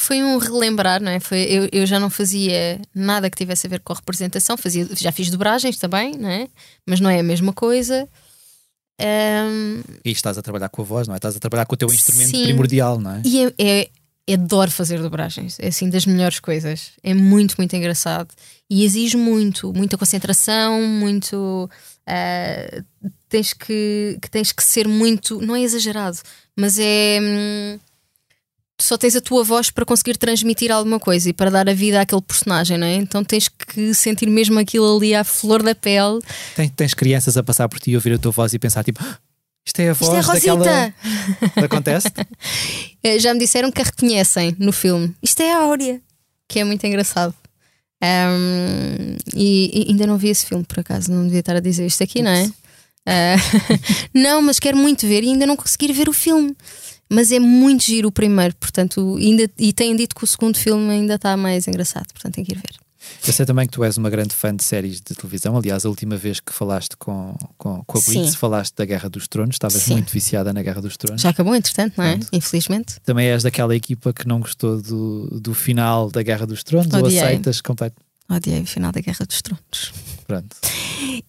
foi 0.00 0.22
um 0.22 0.38
relembrar, 0.38 1.02
não 1.02 1.10
é? 1.10 1.18
Foi, 1.18 1.40
eu, 1.40 1.68
eu 1.72 1.84
já 1.84 1.98
não 1.98 2.08
fazia 2.08 2.80
nada 2.94 3.28
que 3.28 3.36
tivesse 3.36 3.66
a 3.66 3.70
ver 3.70 3.80
com 3.80 3.92
a 3.92 3.96
representação, 3.96 4.56
fazia, 4.56 4.88
já 4.94 5.10
fiz 5.10 5.28
dobragens 5.28 5.76
também, 5.76 6.16
não 6.16 6.28
é? 6.28 6.48
Mas 6.86 7.00
não 7.00 7.10
é 7.10 7.18
a 7.18 7.22
mesma 7.22 7.52
coisa. 7.52 8.08
Um... 9.00 9.82
E 10.04 10.12
estás 10.12 10.38
a 10.38 10.42
trabalhar 10.42 10.68
com 10.68 10.82
a 10.82 10.84
voz, 10.84 11.08
não 11.08 11.14
é? 11.14 11.18
Estás 11.18 11.36
a 11.36 11.40
trabalhar 11.40 11.66
com 11.66 11.74
o 11.74 11.76
teu 11.76 11.88
instrumento 11.88 12.30
Sim. 12.30 12.44
primordial, 12.44 13.00
não 13.00 13.10
é? 13.10 13.22
E 13.24 13.44
é, 13.44 13.54
é, 13.58 13.90
é, 14.28 14.34
adoro 14.34 14.70
fazer 14.70 15.02
dobragens, 15.02 15.58
é 15.58 15.66
assim 15.66 15.90
das 15.90 16.06
melhores 16.06 16.38
coisas. 16.38 16.92
É 17.02 17.12
muito, 17.12 17.56
muito 17.58 17.74
engraçado 17.74 18.28
e 18.70 18.84
exige 18.84 19.16
muito, 19.16 19.72
muita 19.72 19.98
concentração, 19.98 20.80
muito. 20.80 21.68
Uh, 22.08 22.84
tens 23.28 23.52
que, 23.52 24.16
que 24.22 24.30
tens 24.30 24.52
que 24.52 24.62
ser 24.62 24.86
muito, 24.86 25.40
não 25.40 25.56
é 25.56 25.60
exagerado, 25.60 26.18
mas 26.56 26.78
é. 26.78 27.18
Só 28.80 28.96
tens 28.96 29.16
a 29.16 29.20
tua 29.20 29.42
voz 29.42 29.70
para 29.70 29.84
conseguir 29.84 30.16
transmitir 30.16 30.70
alguma 30.70 31.00
coisa 31.00 31.28
e 31.28 31.32
para 31.32 31.50
dar 31.50 31.68
a 31.68 31.74
vida 31.74 32.00
àquele 32.00 32.22
personagem, 32.22 32.78
não 32.78 32.86
é? 32.86 32.94
Então 32.94 33.24
tens 33.24 33.48
que 33.48 33.92
sentir 33.92 34.28
mesmo 34.28 34.58
aquilo 34.58 34.96
ali 34.96 35.14
à 35.14 35.24
flor 35.24 35.62
da 35.62 35.74
pele. 35.74 36.20
Tens, 36.54 36.72
tens 36.76 36.94
crianças 36.94 37.36
a 37.36 37.42
passar 37.42 37.68
por 37.68 37.80
ti 37.80 37.90
e 37.90 37.96
ouvir 37.96 38.14
a 38.14 38.18
tua 38.18 38.30
voz 38.30 38.52
e 38.52 38.58
pensar 38.58 38.84
tipo. 38.84 39.00
Ah, 39.02 39.18
isto 39.66 39.80
é 39.80 39.90
a 39.90 39.92
voz 39.92 40.18
Isto 40.18 40.30
é 40.30 40.34
daquela. 40.34 40.94
Acontece? 41.64 42.08
Eh, 43.00 43.20
já 43.20 43.32
me 43.32 43.38
disseram 43.38 43.70
que 43.70 43.80
a 43.80 43.84
reconhecem 43.84 44.56
no 44.58 44.72
filme. 44.72 45.14
Isto 45.22 45.40
é 45.40 45.52
a 45.52 45.58
Áurea, 45.58 46.00
que 46.48 46.58
é 46.58 46.64
muito 46.64 46.84
engraçado. 46.84 47.32
Um, 48.02 49.16
e, 49.36 49.70
e, 49.72 49.90
ainda 49.90 50.04
não 50.04 50.18
vi 50.18 50.30
esse 50.30 50.44
filme, 50.44 50.64
por 50.64 50.80
acaso, 50.80 51.12
não 51.12 51.22
devia 51.22 51.38
estar 51.38 51.54
a 51.54 51.60
dizer 51.60 51.86
isto 51.86 52.02
aqui, 52.02 52.22
não 52.22 52.32
é? 52.32 52.44
Uh, 52.44 53.38
não, 54.12 54.42
mas 54.42 54.58
quero 54.58 54.76
muito 54.76 55.06
ver 55.06 55.22
e 55.22 55.28
ainda 55.28 55.46
não 55.46 55.56
conseguir 55.56 55.92
ver 55.92 56.08
o 56.08 56.12
filme. 56.12 56.56
Mas 57.10 57.32
é 57.32 57.38
muito 57.38 57.84
giro 57.84 58.08
o 58.08 58.12
primeiro, 58.12 58.54
portanto, 58.56 59.16
ainda, 59.16 59.50
e 59.58 59.72
têm 59.72 59.96
dito 59.96 60.14
que 60.14 60.24
o 60.24 60.26
segundo 60.26 60.58
filme 60.58 60.90
ainda 60.90 61.14
está 61.14 61.36
mais 61.36 61.66
engraçado, 61.66 62.06
portanto 62.12 62.34
tem 62.34 62.44
que 62.44 62.52
ir 62.52 62.56
ver. 62.56 62.88
Eu 63.26 63.32
sei 63.32 63.46
também 63.46 63.66
que 63.66 63.72
tu 63.72 63.84
és 63.84 63.96
uma 63.96 64.10
grande 64.10 64.34
fã 64.34 64.54
de 64.54 64.62
séries 64.62 65.00
de 65.00 65.14
televisão. 65.14 65.56
Aliás, 65.56 65.84
a 65.84 65.88
última 65.88 66.16
vez 66.16 66.40
que 66.40 66.52
falaste 66.52 66.96
com, 66.96 67.34
com, 67.56 67.82
com 67.84 67.98
a 67.98 68.00
Blitz, 68.00 68.34
falaste 68.34 68.74
da 68.74 68.84
Guerra 68.84 69.08
dos 69.08 69.28
Tronos. 69.28 69.54
Estavas 69.54 69.82
Sim. 69.82 69.92
muito 69.92 70.12
viciada 70.12 70.52
na 70.52 70.62
Guerra 70.62 70.82
dos 70.82 70.96
Tronos. 70.96 71.22
Já 71.22 71.30
acabou, 71.30 71.54
entretanto, 71.54 71.94
não 71.96 72.04
é? 72.04 72.16
Pronto. 72.16 72.28
Infelizmente. 72.32 72.96
Também 73.04 73.28
és 73.28 73.42
daquela 73.42 73.74
equipa 73.74 74.12
que 74.12 74.26
não 74.26 74.40
gostou 74.40 74.80
do, 74.80 75.40
do 75.40 75.54
final 75.54 76.10
da 76.10 76.22
Guerra 76.22 76.46
dos 76.46 76.62
Tronos 76.62 76.92
Odiei. 76.92 77.18
ou 77.20 77.26
aceitas 77.26 77.60
completamente? 77.60 78.08
Odiei 78.30 78.62
o 78.62 78.66
final 78.66 78.92
da 78.92 79.00
Guerra 79.00 79.24
dos 79.24 79.40
Tronos. 79.40 79.92
Pronto. 80.26 80.56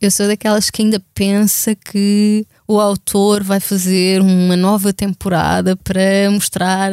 Eu 0.01 0.11
sou 0.11 0.27
daquelas 0.27 0.69
que 0.69 0.81
ainda 0.81 1.01
pensa 1.13 1.75
que 1.75 2.45
o 2.69 2.79
autor 2.79 3.43
vai 3.43 3.59
fazer 3.59 4.21
uma 4.21 4.55
nova 4.55 4.93
temporada 4.93 5.75
para 5.75 6.29
mostrar 6.29 6.91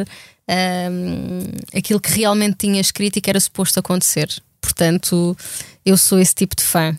um, 0.49 1.77
aquilo 1.77 1.99
que 1.99 2.09
realmente 2.09 2.55
tinha 2.57 2.81
escrito 2.81 3.17
e 3.17 3.21
que 3.21 3.29
era 3.29 3.39
suposto 3.39 3.79
acontecer. 3.79 4.27
Portanto, 4.59 5.37
eu 5.85 5.95
sou 5.95 6.17
esse 6.17 6.33
tipo 6.33 6.55
de 6.55 6.63
fã. 6.63 6.97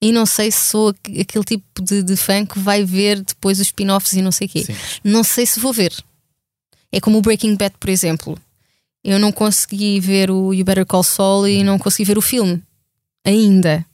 E 0.00 0.12
não 0.12 0.24
sei 0.24 0.50
se 0.50 0.70
sou 0.70 0.94
aquele 1.20 1.44
tipo 1.44 1.82
de, 1.82 2.02
de 2.02 2.16
fã 2.16 2.46
que 2.46 2.58
vai 2.58 2.84
ver 2.84 3.20
depois 3.20 3.60
os 3.60 3.66
spin-offs 3.66 4.14
e 4.14 4.22
não 4.22 4.32
sei 4.32 4.46
o 4.46 4.50
quê. 4.50 4.64
Sim. 4.64 4.74
Não 5.04 5.22
sei 5.22 5.44
se 5.44 5.60
vou 5.60 5.74
ver. 5.74 5.92
É 6.90 6.98
como 7.02 7.18
o 7.18 7.22
Breaking 7.22 7.54
Bad, 7.54 7.74
por 7.78 7.90
exemplo. 7.90 8.38
Eu 9.04 9.18
não 9.18 9.30
consegui 9.30 10.00
ver 10.00 10.30
o 10.30 10.54
You 10.54 10.64
Better 10.64 10.86
Call 10.86 11.02
Saul 11.02 11.48
e 11.48 11.62
não 11.62 11.78
consegui 11.78 12.04
ver 12.06 12.16
o 12.16 12.22
filme. 12.22 12.62
Ainda. 13.26 13.84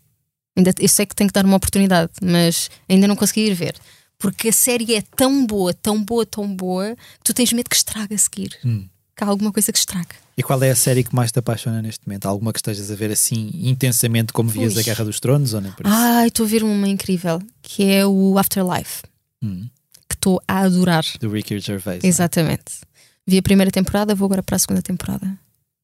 ainda 0.56 0.72
eu 0.78 0.88
sei 0.88 1.06
que 1.06 1.14
tenho 1.16 1.28
que 1.28 1.34
dar 1.34 1.44
uma 1.44 1.56
oportunidade, 1.56 2.12
mas 2.22 2.70
ainda 2.88 3.08
não 3.08 3.16
consegui 3.16 3.48
ir 3.48 3.54
ver 3.54 3.74
porque 4.22 4.50
a 4.50 4.52
série 4.52 4.94
é 4.94 5.02
tão 5.02 5.44
boa, 5.44 5.74
tão 5.74 6.00
boa, 6.00 6.24
tão 6.24 6.54
boa, 6.54 6.94
que 6.94 7.24
tu 7.24 7.34
tens 7.34 7.52
medo 7.52 7.68
que 7.68 7.74
estrague 7.74 8.14
a 8.14 8.18
seguir. 8.18 8.56
Hum. 8.64 8.86
Que 9.16 9.24
há 9.24 9.26
alguma 9.26 9.52
coisa 9.52 9.72
que 9.72 9.78
estraga. 9.78 10.14
E 10.36 10.44
qual 10.44 10.62
é 10.62 10.70
a 10.70 10.76
série 10.76 11.02
que 11.02 11.12
mais 11.12 11.32
te 11.32 11.40
apaixona 11.40 11.82
neste 11.82 12.06
momento? 12.06 12.26
Há 12.26 12.28
alguma 12.28 12.52
que 12.52 12.60
estejas 12.60 12.88
a 12.92 12.94
ver 12.94 13.10
assim 13.10 13.50
intensamente 13.52 14.32
como 14.32 14.48
vias 14.48 14.76
Ui. 14.76 14.80
a 14.80 14.84
Guerra 14.84 15.04
dos 15.04 15.18
Tronos? 15.18 15.54
Ou 15.54 15.60
nem 15.60 15.72
por 15.72 15.84
isso? 15.84 15.94
Ai, 15.94 16.28
estou 16.28 16.46
a 16.46 16.48
ver 16.48 16.62
uma 16.62 16.86
incrível 16.86 17.42
que 17.60 17.82
é 17.82 18.06
o 18.06 18.38
Afterlife. 18.38 19.02
Hum. 19.42 19.68
Que 20.08 20.14
estou 20.14 20.40
a 20.46 20.60
adorar. 20.60 21.04
Do 21.20 21.28
Ricky 21.28 21.58
Gervais. 21.58 22.04
É? 22.04 22.06
Exatamente. 22.06 22.80
Vi 23.26 23.38
a 23.38 23.42
primeira 23.42 23.72
temporada, 23.72 24.14
vou 24.14 24.26
agora 24.26 24.42
para 24.42 24.54
a 24.54 24.58
segunda 24.60 24.82
temporada. 24.82 25.26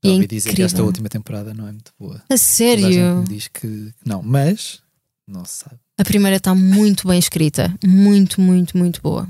Já 0.05 0.13
ouvi 0.13 0.25
é 0.25 0.29
dizer 0.29 0.55
que 0.55 0.63
esta 0.63 0.85
última 0.85 1.09
temporada 1.09 1.53
não 1.53 1.67
é 1.67 1.73
muito 1.73 1.93
boa. 1.99 2.23
A 2.31 2.37
sério? 2.37 3.19
A 3.19 3.25
diz 3.25 3.49
que 3.49 3.93
não, 4.07 4.23
mas 4.23 4.81
não 5.27 5.45
se 5.45 5.65
sabe. 5.65 5.81
A 5.99 6.05
primeira 6.05 6.37
está 6.37 6.55
muito 6.55 7.09
bem 7.09 7.19
escrita. 7.19 7.75
Muito, 7.85 8.41
muito, 8.41 8.79
muito 8.79 9.03
boa. 9.03 9.29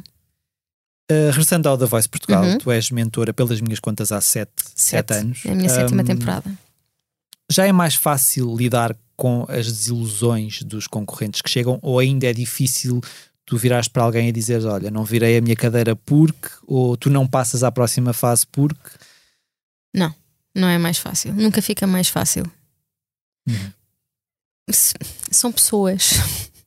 Uh, 1.11 1.31
regressando 1.31 1.67
ao 1.67 1.79
The 1.79 1.87
Voice 1.87 2.07
Portugal, 2.07 2.45
uhum. 2.45 2.59
tu 2.59 2.71
és 2.71 2.91
mentora 2.91 3.33
pelas 3.33 3.59
minhas 3.63 3.81
contas 3.81 4.13
há 4.13 4.21
sete, 4.21 4.53
sete. 4.75 4.75
sete 4.75 5.15
anos. 5.15 5.41
É 5.47 5.53
a 5.53 5.55
minha 5.55 5.71
um, 5.71 5.75
sétima 5.75 6.05
temporada. 6.05 6.53
Já 7.51 7.67
é 7.67 7.73
mais 7.73 7.95
fácil 7.95 8.55
lidar 8.55 8.95
com 9.17 9.47
as 9.49 9.67
desilusões 9.67 10.63
dos 10.63 10.87
concorrentes 10.87 11.41
que 11.41 11.49
chegam 11.49 11.79
ou 11.81 11.99
ainda 11.99 12.27
é 12.27 12.33
difícil 12.35 13.01
tu 13.47 13.57
virares 13.57 13.89
para 13.89 14.03
alguém 14.03 14.29
e 14.29 14.33
dizeres 14.33 14.67
olha, 14.67 14.91
não 14.91 15.03
virei 15.03 15.39
a 15.39 15.41
minha 15.41 15.57
cadeira 15.57 15.97
porque 15.97 16.49
ou 16.67 16.95
tu 16.99 17.09
não 17.09 17.27
passas 17.27 17.65
à 17.65 17.73
próxima 17.73 18.13
fase 18.13 18.47
porque? 18.47 18.91
Não, 19.95 20.15
não 20.55 20.69
é 20.69 20.77
mais 20.77 20.99
fácil. 20.99 21.33
Nunca 21.33 21.63
fica 21.63 21.87
mais 21.87 22.09
fácil. 22.09 22.45
Uhum. 23.49 23.73
São 25.31 25.51
pessoas. 25.51 26.11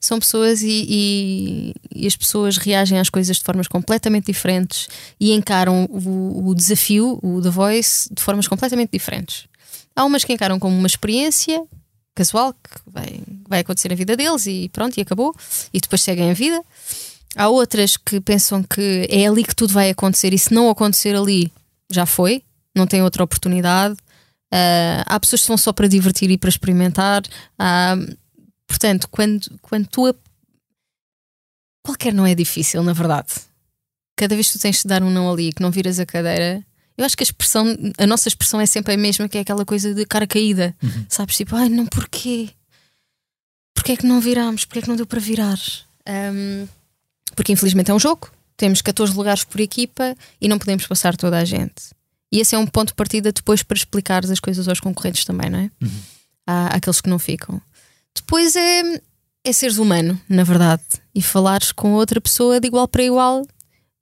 são 0.00 0.18
pessoas 0.18 0.62
e, 0.62 0.86
e, 0.88 1.74
e, 1.94 2.06
as 2.06 2.16
pessoas 2.16 2.56
reagem 2.56 2.98
às 2.98 3.08
coisas 3.08 3.36
de 3.36 3.42
formas 3.42 3.68
completamente 3.68 4.26
diferentes 4.26 4.88
e 5.18 5.32
encaram 5.32 5.84
o, 5.90 6.48
o, 6.48 6.54
desafio, 6.54 7.18
o 7.22 7.40
The 7.40 7.50
Voice, 7.50 8.08
de 8.12 8.22
formas 8.22 8.48
completamente 8.48 8.90
diferentes. 8.92 9.46
Há 9.94 10.04
umas 10.04 10.24
que 10.24 10.32
encaram 10.32 10.58
como 10.58 10.76
uma 10.76 10.86
experiência 10.86 11.62
casual 12.14 12.52
que 12.52 12.80
vai, 12.86 13.20
vai 13.48 13.60
acontecer 13.60 13.88
na 13.88 13.94
vida 13.94 14.16
deles 14.16 14.46
e 14.46 14.68
pronto, 14.72 14.96
e 14.98 15.00
acabou, 15.00 15.34
e 15.72 15.80
depois 15.80 16.02
seguem 16.02 16.30
a 16.30 16.34
vida. 16.34 16.62
Há 17.36 17.48
outras 17.48 17.96
que 17.96 18.20
pensam 18.20 18.62
que 18.62 19.06
é 19.10 19.26
ali 19.26 19.44
que 19.44 19.56
tudo 19.56 19.72
vai 19.72 19.90
acontecer 19.90 20.34
e 20.34 20.38
se 20.38 20.52
não 20.52 20.68
acontecer 20.68 21.16
ali, 21.16 21.50
já 21.90 22.04
foi, 22.04 22.42
não 22.74 22.86
tem 22.86 23.02
outra 23.02 23.24
oportunidade. 23.24 23.94
Uh, 24.52 25.00
há 25.06 25.18
pessoas 25.18 25.40
que 25.40 25.48
vão 25.48 25.56
só 25.56 25.72
para 25.72 25.88
divertir 25.88 26.30
e 26.30 26.36
para 26.36 26.50
experimentar. 26.50 27.22
Uh, 27.58 28.16
Portanto, 28.72 29.06
quando, 29.10 29.58
quando 29.60 29.86
tu 29.86 30.14
qualquer 31.84 32.14
não 32.14 32.24
é 32.24 32.34
difícil, 32.34 32.82
na 32.82 32.94
verdade. 32.94 33.34
Cada 34.16 34.34
vez 34.34 34.46
que 34.46 34.58
tu 34.58 34.62
tens 34.62 34.80
de 34.80 34.88
dar 34.88 35.02
um 35.02 35.10
não 35.10 35.30
ali, 35.30 35.52
que 35.52 35.60
não 35.60 35.70
viras 35.70 36.00
a 36.00 36.06
cadeira, 36.06 36.64
eu 36.96 37.04
acho 37.04 37.14
que 37.14 37.22
a 37.22 37.26
expressão, 37.26 37.66
a 37.98 38.06
nossa 38.06 38.28
expressão 38.28 38.58
é 38.62 38.64
sempre 38.64 38.94
a 38.94 38.96
mesma, 38.96 39.28
que 39.28 39.36
é 39.36 39.42
aquela 39.42 39.66
coisa 39.66 39.92
de 39.92 40.06
cara 40.06 40.26
caída. 40.26 40.74
Uhum. 40.82 41.04
Sabes? 41.06 41.36
Tipo, 41.36 41.54
ai, 41.54 41.68
não, 41.68 41.84
porquê? 41.84 42.48
Porquê 43.74 43.92
é 43.92 43.96
que 43.98 44.06
não 44.06 44.22
virámos? 44.22 44.64
Porquê 44.64 44.78
é 44.78 44.82
que 44.82 44.88
não 44.88 44.96
deu 44.96 45.06
para 45.06 45.20
virar? 45.20 45.58
Um, 46.08 46.66
porque 47.36 47.52
infelizmente 47.52 47.90
é 47.90 47.94
um 47.94 48.00
jogo. 48.00 48.30
Temos 48.56 48.80
14 48.80 49.14
lugares 49.14 49.44
por 49.44 49.60
equipa 49.60 50.16
e 50.40 50.48
não 50.48 50.58
podemos 50.58 50.86
passar 50.86 51.14
toda 51.14 51.36
a 51.36 51.44
gente. 51.44 51.92
E 52.32 52.40
esse 52.40 52.54
é 52.54 52.58
um 52.58 52.66
ponto 52.66 52.88
de 52.88 52.94
partida 52.94 53.32
depois 53.32 53.62
para 53.62 53.76
explicar 53.76 54.24
as 54.24 54.40
coisas 54.40 54.66
aos 54.66 54.80
concorrentes 54.80 55.26
também, 55.26 55.50
não 55.50 55.58
é? 55.58 55.70
Uhum. 55.82 56.00
Há 56.46 56.66
aqueles 56.68 57.02
que 57.02 57.10
não 57.10 57.18
ficam. 57.18 57.60
Depois 58.14 58.54
é, 58.56 59.00
é 59.44 59.52
seres 59.52 59.78
humano, 59.78 60.20
na 60.28 60.44
verdade, 60.44 60.84
e 61.14 61.22
falares 61.22 61.72
com 61.72 61.92
outra 61.94 62.20
pessoa 62.20 62.60
de 62.60 62.66
igual 62.68 62.86
para 62.86 63.04
igual. 63.04 63.42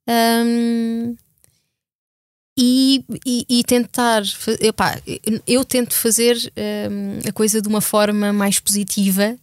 Um, 0.07 1.15
e, 2.57 3.05
e, 3.25 3.45
e, 3.49 3.63
tentar. 3.63 4.23
Epá, 4.59 4.99
eu 5.47 5.63
tento 5.63 5.95
fazer 5.95 6.37
um, 6.91 7.27
a 7.27 7.31
coisa 7.31 7.61
de 7.61 7.67
uma 7.67 7.81
forma 7.81 8.33
mais 8.33 8.59
positiva, 8.59 9.37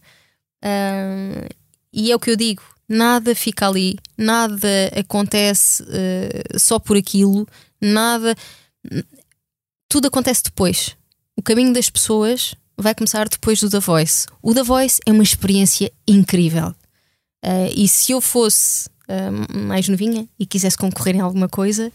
um, 0.63 1.47
e 1.91 2.11
é 2.11 2.15
o 2.15 2.19
que 2.19 2.29
eu 2.29 2.35
digo: 2.35 2.61
nada 2.87 3.35
fica 3.35 3.67
ali, 3.67 3.97
nada 4.17 4.91
acontece 4.97 5.83
uh, 5.83 6.59
só 6.59 6.79
por 6.79 6.95
aquilo, 6.95 7.47
nada. 7.81 8.35
Tudo 9.89 10.07
acontece 10.07 10.43
depois. 10.43 10.95
O 11.35 11.41
caminho 11.41 11.73
das 11.73 11.89
pessoas 11.89 12.53
vai 12.79 12.95
começar 12.95 13.27
depois 13.27 13.59
do 13.59 13.69
The 13.69 13.79
Voice. 13.79 14.25
O 14.41 14.53
The 14.53 14.63
Voice 14.63 14.99
é 15.05 15.11
uma 15.11 15.23
experiência 15.23 15.91
incrível. 16.07 16.73
Uh, 17.45 17.71
e 17.75 17.87
se 17.87 18.11
eu 18.11 18.21
fosse 18.21 18.89
uh, 19.07 19.57
mais 19.57 19.87
novinha 19.87 20.27
e 20.37 20.45
quisesse 20.45 20.77
concorrer 20.77 21.15
em 21.15 21.19
alguma 21.19 21.47
coisa, 21.47 21.91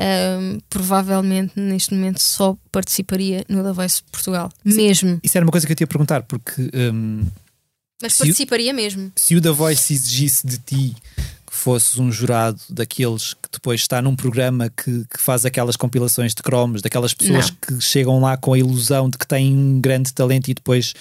uh, 0.00 0.62
provavelmente 0.68 1.52
neste 1.58 1.94
momento 1.94 2.20
só 2.20 2.56
participaria 2.70 3.44
no 3.48 3.62
The 3.62 3.72
Voice 3.72 4.02
Portugal. 4.10 4.50
Sim, 4.66 4.76
mesmo. 4.76 5.20
Isso 5.22 5.36
era 5.36 5.44
uma 5.44 5.52
coisa 5.52 5.66
que 5.66 5.72
eu 5.72 5.76
te 5.76 5.82
ia 5.82 5.86
perguntar, 5.86 6.22
porque. 6.22 6.70
Um, 6.74 7.24
Mas 8.02 8.16
participaria 8.16 8.72
o, 8.72 8.76
mesmo. 8.76 9.12
Se 9.16 9.36
o 9.36 9.40
The 9.40 9.50
Voice 9.50 9.92
exigisse 9.92 10.46
de 10.46 10.58
ti 10.58 10.96
que 11.52 11.58
fosses 11.58 11.98
um 11.98 12.10
jurado 12.10 12.58
daqueles 12.70 13.34
que 13.34 13.46
depois 13.52 13.82
está 13.82 14.00
num 14.00 14.16
programa 14.16 14.70
que, 14.70 15.04
que 15.04 15.20
faz 15.20 15.44
aquelas 15.44 15.76
compilações 15.76 16.34
de 16.34 16.42
cromos, 16.42 16.80
daquelas 16.80 17.12
pessoas 17.12 17.50
Não. 17.50 17.56
que 17.60 17.78
chegam 17.78 18.18
lá 18.20 18.38
com 18.38 18.54
a 18.54 18.58
ilusão 18.58 19.10
de 19.10 19.18
que 19.18 19.26
têm 19.26 19.54
um 19.54 19.78
grande 19.78 20.14
talento 20.14 20.50
e 20.50 20.54
depois 20.54 20.94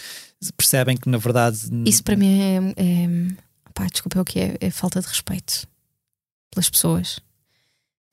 percebem 0.58 0.98
que 0.98 1.08
na 1.08 1.18
verdade. 1.18 1.58
Isso 1.86 2.04
para 2.04 2.18
mim 2.18 2.42
é. 2.42 2.58
é 2.76 3.08
pá, 3.74 3.86
desculpa, 3.86 4.20
é 4.20 4.22
o 4.22 4.26
que 4.26 4.40
é, 4.42 4.58
é 4.60 4.70
falta 4.70 5.00
de 5.00 5.08
respeito 5.08 5.66
pelas 6.54 6.70
pessoas. 6.70 7.20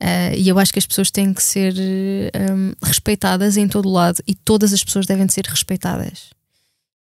Uh, 0.01 0.31
e 0.37 0.47
eu 0.47 0.57
acho 0.57 0.71
que 0.71 0.79
as 0.79 0.85
pessoas 0.85 1.11
têm 1.11 1.33
que 1.33 1.43
ser 1.43 1.73
um, 1.73 2.71
respeitadas 2.81 3.57
em 3.57 3.67
todo 3.67 3.89
lado 3.89 4.23
e 4.25 4.33
todas 4.33 4.71
as 4.71 4.81
pessoas 4.81 5.05
devem 5.05 5.27
ser 5.27 5.45
respeitadas. 5.45 6.29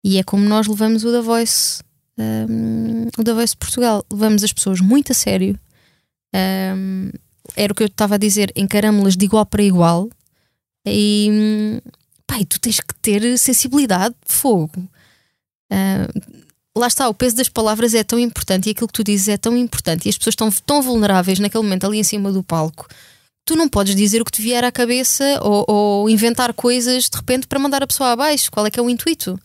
E 0.04 0.18
é 0.18 0.24
como 0.24 0.44
nós 0.44 0.66
levamos 0.66 1.04
o 1.04 1.12
da 1.12 1.22
Voice 1.22 1.84
um, 2.18 3.08
o 3.18 3.24
da 3.24 3.34
Voice 3.34 3.56
Portugal. 3.56 4.04
Levamos 4.12 4.44
as 4.44 4.52
pessoas 4.52 4.80
muito 4.82 5.12
a 5.12 5.16
sério. 5.16 5.60
Um, 6.36 7.12
era 7.56 7.72
o 7.72 7.76
que 7.76 7.84
eu 7.84 7.88
estava 7.88 8.16
a 8.16 8.18
dizer, 8.18 8.52
encaramos-las 8.56 9.16
de 9.16 9.26
igual 9.26 9.46
para 9.46 9.64
igual. 9.64 10.10
E, 10.86 11.82
pai, 12.26 12.46
tu 12.46 12.60
tens 12.60 12.80
que 12.80 12.94
ter 13.02 13.38
sensibilidade 13.38 14.16
de 14.28 14.34
fogo. 14.34 14.80
Uh, 15.72 16.38
lá 16.78 16.88
está, 16.88 17.10
o 17.10 17.14
peso 17.14 17.36
das 17.36 17.50
palavras 17.50 17.94
é 17.94 18.04
tão 18.04 18.20
importante 18.20 18.68
e 18.68 18.72
aquilo 18.72 18.88
que 18.88 18.94
tu 18.94 19.04
dizes 19.04 19.28
é 19.28 19.38
tão 19.38 19.56
importante 19.58 20.06
e 20.06 20.10
as 20.10 20.18
pessoas 20.18 20.34
estão 20.34 20.50
tão 20.66 20.82
vulneráveis 20.82 21.40
naquele 21.40 21.64
momento 21.64 21.86
ali 21.86 22.00
em 22.00 22.04
cima 22.04 22.32
do 22.32 22.44
palco. 22.44 22.88
Tu 23.46 23.56
não 23.56 23.70
podes 23.70 23.96
dizer 23.96 24.22
o 24.22 24.26
que 24.26 24.32
te 24.32 24.42
vier 24.42 24.64
à 24.64 24.72
cabeça 24.72 25.40
ou, 25.42 25.66
ou 25.68 26.10
inventar 26.10 26.54
coisas 26.54 27.10
de 27.10 27.18
repente 27.18 27.48
para 27.48 27.60
mandar 27.60 27.82
a 27.82 27.88
pessoa 27.88 28.12
abaixo. 28.12 28.52
Qual 28.52 28.66
é 28.66 28.72
que 28.72 28.80
é 28.80 28.84
o 28.84 28.90
intuito? 28.90 29.40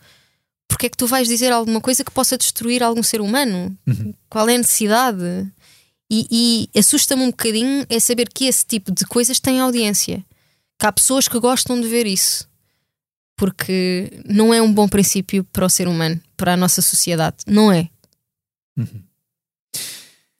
Porque 0.73 0.87
é 0.87 0.89
que 0.89 0.97
tu 0.97 1.07
vais 1.07 1.29
dizer 1.29 1.53
alguma 1.53 1.83
coisa 1.83 2.03
que 2.03 2.11
possa 2.11 2.39
destruir 2.39 2.83
algum 2.83 3.03
ser 3.03 3.21
humano? 3.21 3.77
Uhum. 3.87 4.15
Qual 4.31 4.49
é 4.49 4.55
a 4.55 4.59
necessidade? 4.59 5.53
E, 6.11 6.27
e 6.73 6.79
assusta-me 6.79 7.23
um 7.23 7.31
bocadinho 7.31 7.85
é 7.91 8.01
saber 8.01 8.31
que 8.33 8.47
esse 8.47 8.65
tipo 8.65 8.91
de 8.91 9.05
coisas 9.05 9.39
tem 9.39 9.61
audiência. 9.61 10.25
Que 10.79 10.87
há 10.87 10.93
pessoas 10.93 11.29
que 11.29 11.39
gostam 11.39 11.79
de 11.79 11.87
ver 11.87 12.07
isso. 12.07 12.49
Porque 13.37 14.23
não 14.25 14.55
é 14.55 14.63
um 14.63 14.73
bom 14.73 14.89
princípio 14.89 15.45
para 15.45 15.67
o 15.67 15.69
ser 15.69 15.87
humano, 15.87 16.19
para 16.39 16.55
a 16.55 16.57
nossa 16.57 16.81
sociedade. 16.81 17.37
Não 17.47 17.71
é. 17.71 17.91
Uhum. 18.75 19.03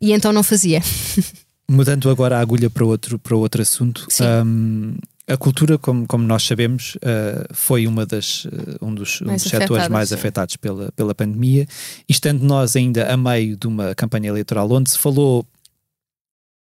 E 0.01 0.13
então 0.13 0.33
não 0.33 0.43
fazia. 0.43 0.81
Mudando 1.69 2.09
agora 2.09 2.39
a 2.39 2.41
agulha 2.41 2.71
para 2.71 2.87
outro, 2.87 3.19
para 3.19 3.37
outro 3.37 3.61
assunto, 3.61 4.09
um, 4.47 4.97
a 5.29 5.37
cultura, 5.37 5.79
como, 5.79 6.07
como 6.07 6.25
nós 6.25 6.43
sabemos, 6.43 6.97
uh, 6.97 7.55
foi 7.55 7.87
uma 7.87 8.05
das, 8.05 8.45
uh, 8.45 8.51
um 8.83 8.95
dos, 8.95 9.21
um 9.23 9.27
dos 9.27 9.43
setores 9.43 9.89
mais 9.89 10.09
sim. 10.09 10.15
afetados 10.17 10.57
pela, 10.57 10.91
pela 10.93 11.15
pandemia, 11.15 11.67
e 12.09 12.13
estando 12.13 12.43
nós 12.43 12.75
ainda 12.75 13.13
a 13.13 13.17
meio 13.17 13.57
de 13.57 13.67
uma 13.67 13.95
campanha 13.95 14.29
eleitoral 14.29 14.71
onde 14.71 14.91
se 14.91 14.99
falou, 14.99 15.47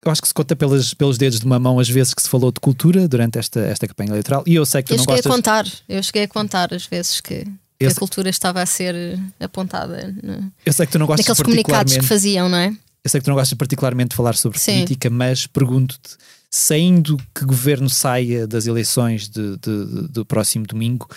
eu 0.05 0.11
acho 0.11 0.21
que 0.21 0.27
se 0.27 0.33
conta 0.33 0.55
pelas, 0.55 0.93
pelos 0.93 1.17
dedos 1.17 1.39
de 1.39 1.45
uma 1.45 1.59
mão 1.59 1.79
as 1.79 1.89
vezes 1.89 2.13
que 2.13 2.21
se 2.21 2.29
falou 2.29 2.51
de 2.51 2.59
cultura 2.59 3.07
durante 3.07 3.37
esta, 3.37 3.59
esta 3.59 3.87
campanha 3.87 4.11
eleitoral, 4.11 4.43
e 4.47 4.55
eu 4.55 4.65
sei 4.65 4.81
que 4.81 4.89
tu 4.89 4.93
eu 4.93 4.97
não 4.97 5.05
gostas... 5.05 5.25
Eu 5.25 5.31
cheguei 5.31 5.33
a 5.33 5.35
contar, 5.35 5.67
eu 5.89 6.03
cheguei 6.03 6.23
a 6.23 6.27
contar 6.27 6.73
as 6.73 6.85
vezes 6.85 7.19
que, 7.19 7.45
que 7.77 7.85
a 7.85 7.95
cultura 7.95 8.29
estava 8.29 8.61
a 8.61 8.65
ser 8.65 9.19
apontada 9.39 10.15
no... 10.23 10.51
eu 10.65 10.71
sei 10.71 10.85
que 10.85 10.93
tu 10.93 10.99
não 10.99 11.05
gostas 11.05 11.27
naqueles 11.27 11.43
comunicados 11.43 11.97
que 11.97 12.05
faziam, 12.05 12.47
não 12.47 12.57
é? 12.57 12.75
Eu 13.03 13.09
sei 13.09 13.19
que 13.19 13.25
tu 13.25 13.29
não 13.29 13.35
gostas 13.35 13.57
particularmente 13.57 14.09
de 14.09 14.15
falar 14.15 14.35
sobre 14.35 14.57
Sim. 14.57 14.73
política, 14.73 15.09
mas 15.09 15.47
pergunto-te 15.47 16.17
saindo 16.49 17.17
que 17.35 17.45
governo 17.45 17.89
saia 17.89 18.47
das 18.47 18.67
eleições 18.67 19.27
de, 19.29 19.57
de, 19.57 19.85
de, 19.85 20.07
do 20.07 20.25
próximo 20.25 20.65
domingo, 20.65 21.07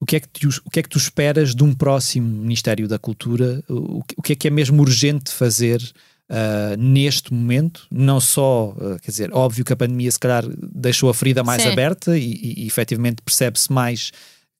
o 0.00 0.04
que, 0.04 0.16
é 0.16 0.20
que 0.20 0.28
tu, 0.28 0.48
o 0.64 0.70
que 0.70 0.80
é 0.80 0.82
que 0.82 0.88
tu 0.88 0.98
esperas 0.98 1.54
de 1.54 1.62
um 1.62 1.72
próximo 1.72 2.26
Ministério 2.26 2.88
da 2.88 2.98
Cultura? 2.98 3.62
O, 3.68 4.02
o 4.16 4.22
que 4.22 4.32
é 4.32 4.36
que 4.36 4.48
é 4.48 4.50
mesmo 4.50 4.82
urgente 4.82 5.30
fazer 5.30 5.80
uh, 6.28 6.76
neste 6.76 7.32
momento? 7.32 7.86
Não 7.88 8.20
só, 8.20 8.70
uh, 8.70 8.98
quer 9.00 9.12
dizer, 9.12 9.32
óbvio 9.32 9.64
que 9.64 9.72
a 9.72 9.76
pandemia 9.76 10.10
se 10.10 10.18
calhar 10.18 10.44
deixou 10.74 11.08
a 11.08 11.14
ferida 11.14 11.44
mais 11.44 11.62
Sim. 11.62 11.68
aberta 11.68 12.18
e, 12.18 12.32
e, 12.32 12.64
e 12.64 12.66
efetivamente 12.66 13.22
percebe-se 13.22 13.72
mais 13.72 14.10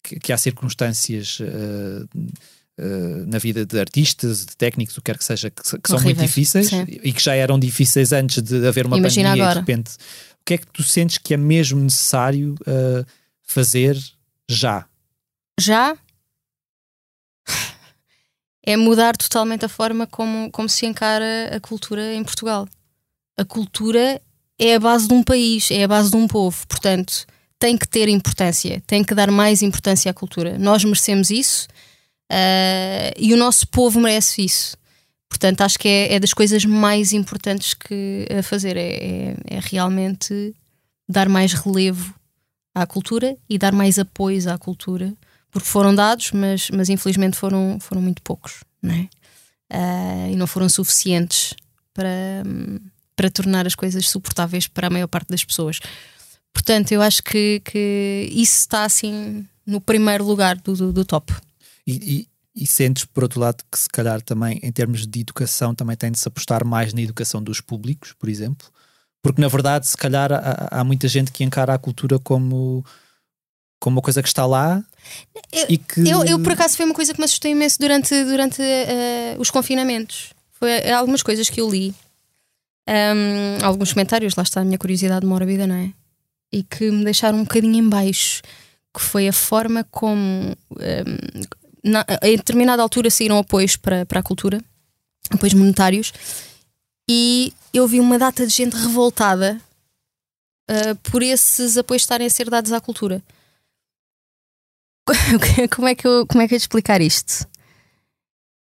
que, 0.01 0.21
que, 0.21 0.33
há 0.33 0.39
circunstâncias. 0.39 1.41
Uh, 1.41 2.09
Uh, 2.79 3.27
na 3.27 3.39
vida 3.39 3.67
de 3.67 3.79
artistas, 3.79 4.47
de 4.47 4.57
técnicos, 4.57 4.97
o 4.97 5.03
que 5.03 5.13
quer 5.13 5.19
que 5.19 5.25
seja, 5.25 5.51
que, 5.51 5.63
que 5.63 5.89
são 5.89 6.01
muito 6.01 6.21
difíceis 6.21 6.69
Sim. 6.69 6.87
e 6.89 7.13
que 7.13 7.23
já 7.23 7.35
eram 7.35 7.59
difíceis 7.59 8.13
antes 8.13 8.43
de 8.43 8.67
haver 8.67 8.87
uma 8.87 8.97
Imagina 8.97 9.29
pandemia 9.29 9.45
agora. 9.45 9.61
e 9.61 9.65
de 9.65 9.73
repente. 9.73 9.91
O 10.41 10.45
que 10.45 10.55
é 10.55 10.59
que 10.59 10.67
tu 10.67 10.83
sentes 10.83 11.19
que 11.19 11.35
é 11.35 11.37
mesmo 11.37 11.81
necessário 11.81 12.55
uh, 12.63 13.07
fazer 13.43 13.97
já? 14.49 14.87
Já? 15.61 15.97
É 18.65 18.77
mudar 18.77 19.17
totalmente 19.17 19.65
a 19.65 19.69
forma 19.69 20.07
como, 20.07 20.51
como 20.51 20.69
se 20.69 20.87
encara 20.87 21.55
a 21.55 21.61
cultura 21.61 22.15
em 22.15 22.23
Portugal. 22.23 22.69
A 23.37 23.45
cultura 23.45 24.21
é 24.59 24.75
a 24.77 24.81
base 24.81 25.09
de 25.09 25.15
um 25.15 25.23
país, 25.23 25.71
é 25.71 25.83
a 25.83 25.89
base 25.89 26.11
de 26.11 26.17
um 26.17 26.29
povo, 26.29 26.65
portanto, 26.69 27.27
tem 27.59 27.77
que 27.77 27.89
ter 27.89 28.09
importância, 28.09 28.83
tem 28.87 29.03
que 29.03 29.15
dar 29.15 29.31
mais 29.31 29.63
importância 29.63 30.11
à 30.11 30.15
cultura. 30.15 30.59
Nós 30.59 30.85
merecemos 30.85 31.31
isso 31.31 31.67
Uh, 32.33 33.13
e 33.19 33.35
o 33.35 33.37
nosso 33.37 33.69
povo 33.69 34.01
merece 34.01 34.43
isso. 34.43 34.75
Portanto, 35.29 35.61
acho 35.61 35.79
que 35.79 35.87
é, 35.87 36.15
é 36.15 36.21
das 36.21 36.33
coisas 36.33 36.65
mais 36.65 37.13
importantes 37.13 37.75
que 37.75 38.27
a 38.39 38.43
fazer 38.43 38.75
é, 38.77 38.81
é, 38.81 39.37
é, 39.57 39.61
realmente 39.61 40.55
dar 41.07 41.29
mais 41.29 41.53
relevo 41.53 42.15
à 42.75 42.87
cultura 42.87 43.37
e 43.49 43.59
dar 43.59 43.73
mais 43.73 43.99
apoios 43.99 44.47
à 44.47 44.57
cultura, 44.57 45.13
porque 45.51 45.69
foram 45.69 45.95
dados, 45.95 46.33
mas, 46.33 46.71
mas 46.71 46.89
infelizmente 46.89 47.37
foram, 47.37 47.79
foram 47.81 48.01
muito 48.01 48.23
poucos, 48.23 48.65
não 48.83 48.95
é? 48.95 49.09
Uh, 49.71 50.33
e 50.33 50.37
não 50.37 50.47
foram 50.47 50.69
suficientes 50.69 51.55
para, 51.93 52.43
para 53.15 53.31
tornar 53.31 53.67
as 53.67 53.75
coisas 53.75 54.09
suportáveis 54.09 54.69
para 54.69 54.87
a 54.87 54.91
maior 54.91 55.07
parte 55.07 55.29
das 55.29 55.45
pessoas. 55.45 55.81
Portanto, 56.53 56.93
eu 56.93 57.03
acho 57.03 57.23
que, 57.23 57.61
que 57.65 58.29
isso 58.33 58.59
está 58.61 58.85
assim 58.85 59.47
no 59.67 59.81
primeiro 59.81 60.25
lugar 60.25 60.57
do, 60.57 60.75
do, 60.75 60.93
do 60.93 61.05
top. 61.05 61.33
E, 61.87 62.29
e, 62.55 62.63
e, 62.63 62.67
sentes, 62.67 63.05
por 63.05 63.25
outro 63.25 63.41
lado, 63.41 63.65
que 63.71 63.79
se 63.79 63.89
calhar 63.89 64.21
também, 64.23 64.61
em 64.63 64.71
termos 64.71 65.07
de 65.07 65.21
educação, 65.21 65.75
também 65.75 65.97
tem 65.97 66.11
de 66.11 66.19
se 66.19 66.29
apostar 66.29 66.65
mais 66.65 66.93
na 66.93 67.03
educação 67.03 67.43
dos 67.43 67.61
públicos, 67.61 68.13
por 68.13 68.29
exemplo? 68.29 68.69
Porque, 69.23 69.41
na 69.41 69.49
verdade, 69.49 69.87
se 69.87 69.97
calhar 69.97 70.33
há, 70.33 70.81
há 70.81 70.85
muita 70.85 71.09
gente 71.09 71.33
que 71.33 71.45
encara 71.45 71.75
a 71.75 71.79
cultura 71.79 72.19
como, 72.19 72.85
como 73.81 73.97
uma 73.97 74.03
coisa 74.03 74.23
que 74.23 74.29
está 74.29 74.47
lá 74.47 74.85
eu, 75.53 75.67
e 75.69 75.79
que... 75.79 76.01
Eu, 76.09 76.25
eu, 76.25 76.41
por 76.41 76.53
acaso, 76.53 76.77
foi 76.77 76.87
uma 76.87 76.95
coisa 76.95 77.13
que 77.13 77.21
me 77.21 77.25
assustou 77.25 77.51
imenso 77.51 77.79
durante, 77.79 78.25
durante 78.25 78.63
uh, 78.63 79.41
os 79.41 79.51
confinamentos. 79.51 80.33
Foi 80.53 80.71
eh, 80.71 80.93
algumas 80.93 81.23
coisas 81.23 81.51
que 81.51 81.61
eu 81.61 81.69
li. 81.69 81.95
Um, 82.89 83.65
alguns 83.65 83.93
comentários, 83.93 84.35
lá 84.35 84.43
está 84.43 84.61
a 84.61 84.65
minha 84.65 84.79
curiosidade 84.79 85.27
mórbida, 85.27 85.67
não 85.67 85.75
é? 85.75 85.93
E 86.53 86.63
que 86.63 86.91
me 86.91 87.05
deixaram 87.05 87.39
um 87.39 87.45
bocadinho 87.45 87.77
em 87.77 87.89
baixo, 87.89 88.43
que 88.95 89.01
foi 89.01 89.29
a 89.29 89.33
forma 89.33 89.85
como 89.85 90.21
um, 90.21 91.43
na, 91.83 92.05
em 92.23 92.37
determinada 92.37 92.83
altura 92.83 93.11
saíram 93.11 93.39
apoios 93.39 93.77
para, 93.77 94.07
para 94.07 94.21
a 94.21 94.23
cultura, 94.23 94.63
apoios 95.31 95.55
monetários, 95.55 96.13
e 97.09 97.53
eu 97.73 97.87
vi 97.89 97.99
uma 98.01 98.19
data 98.19 98.47
de 98.47 98.53
gente 98.53 98.77
revoltada 98.77 99.61
uh, 100.71 100.97
por 101.11 101.23
esses 101.23 101.77
apoios 101.77 102.03
estarem 102.03 102.27
a 102.27 102.31
ser 102.31 102.49
dados 102.49 102.73
à 102.73 102.81
cultura. 102.81 103.23
como, 105.75 105.89
é 105.89 105.95
que 105.95 106.07
eu, 106.07 106.27
como 106.27 106.43
é 106.43 106.49
que 106.49 106.55
eu 106.55 106.59
explicar 106.59 107.01
isto? 107.01 107.47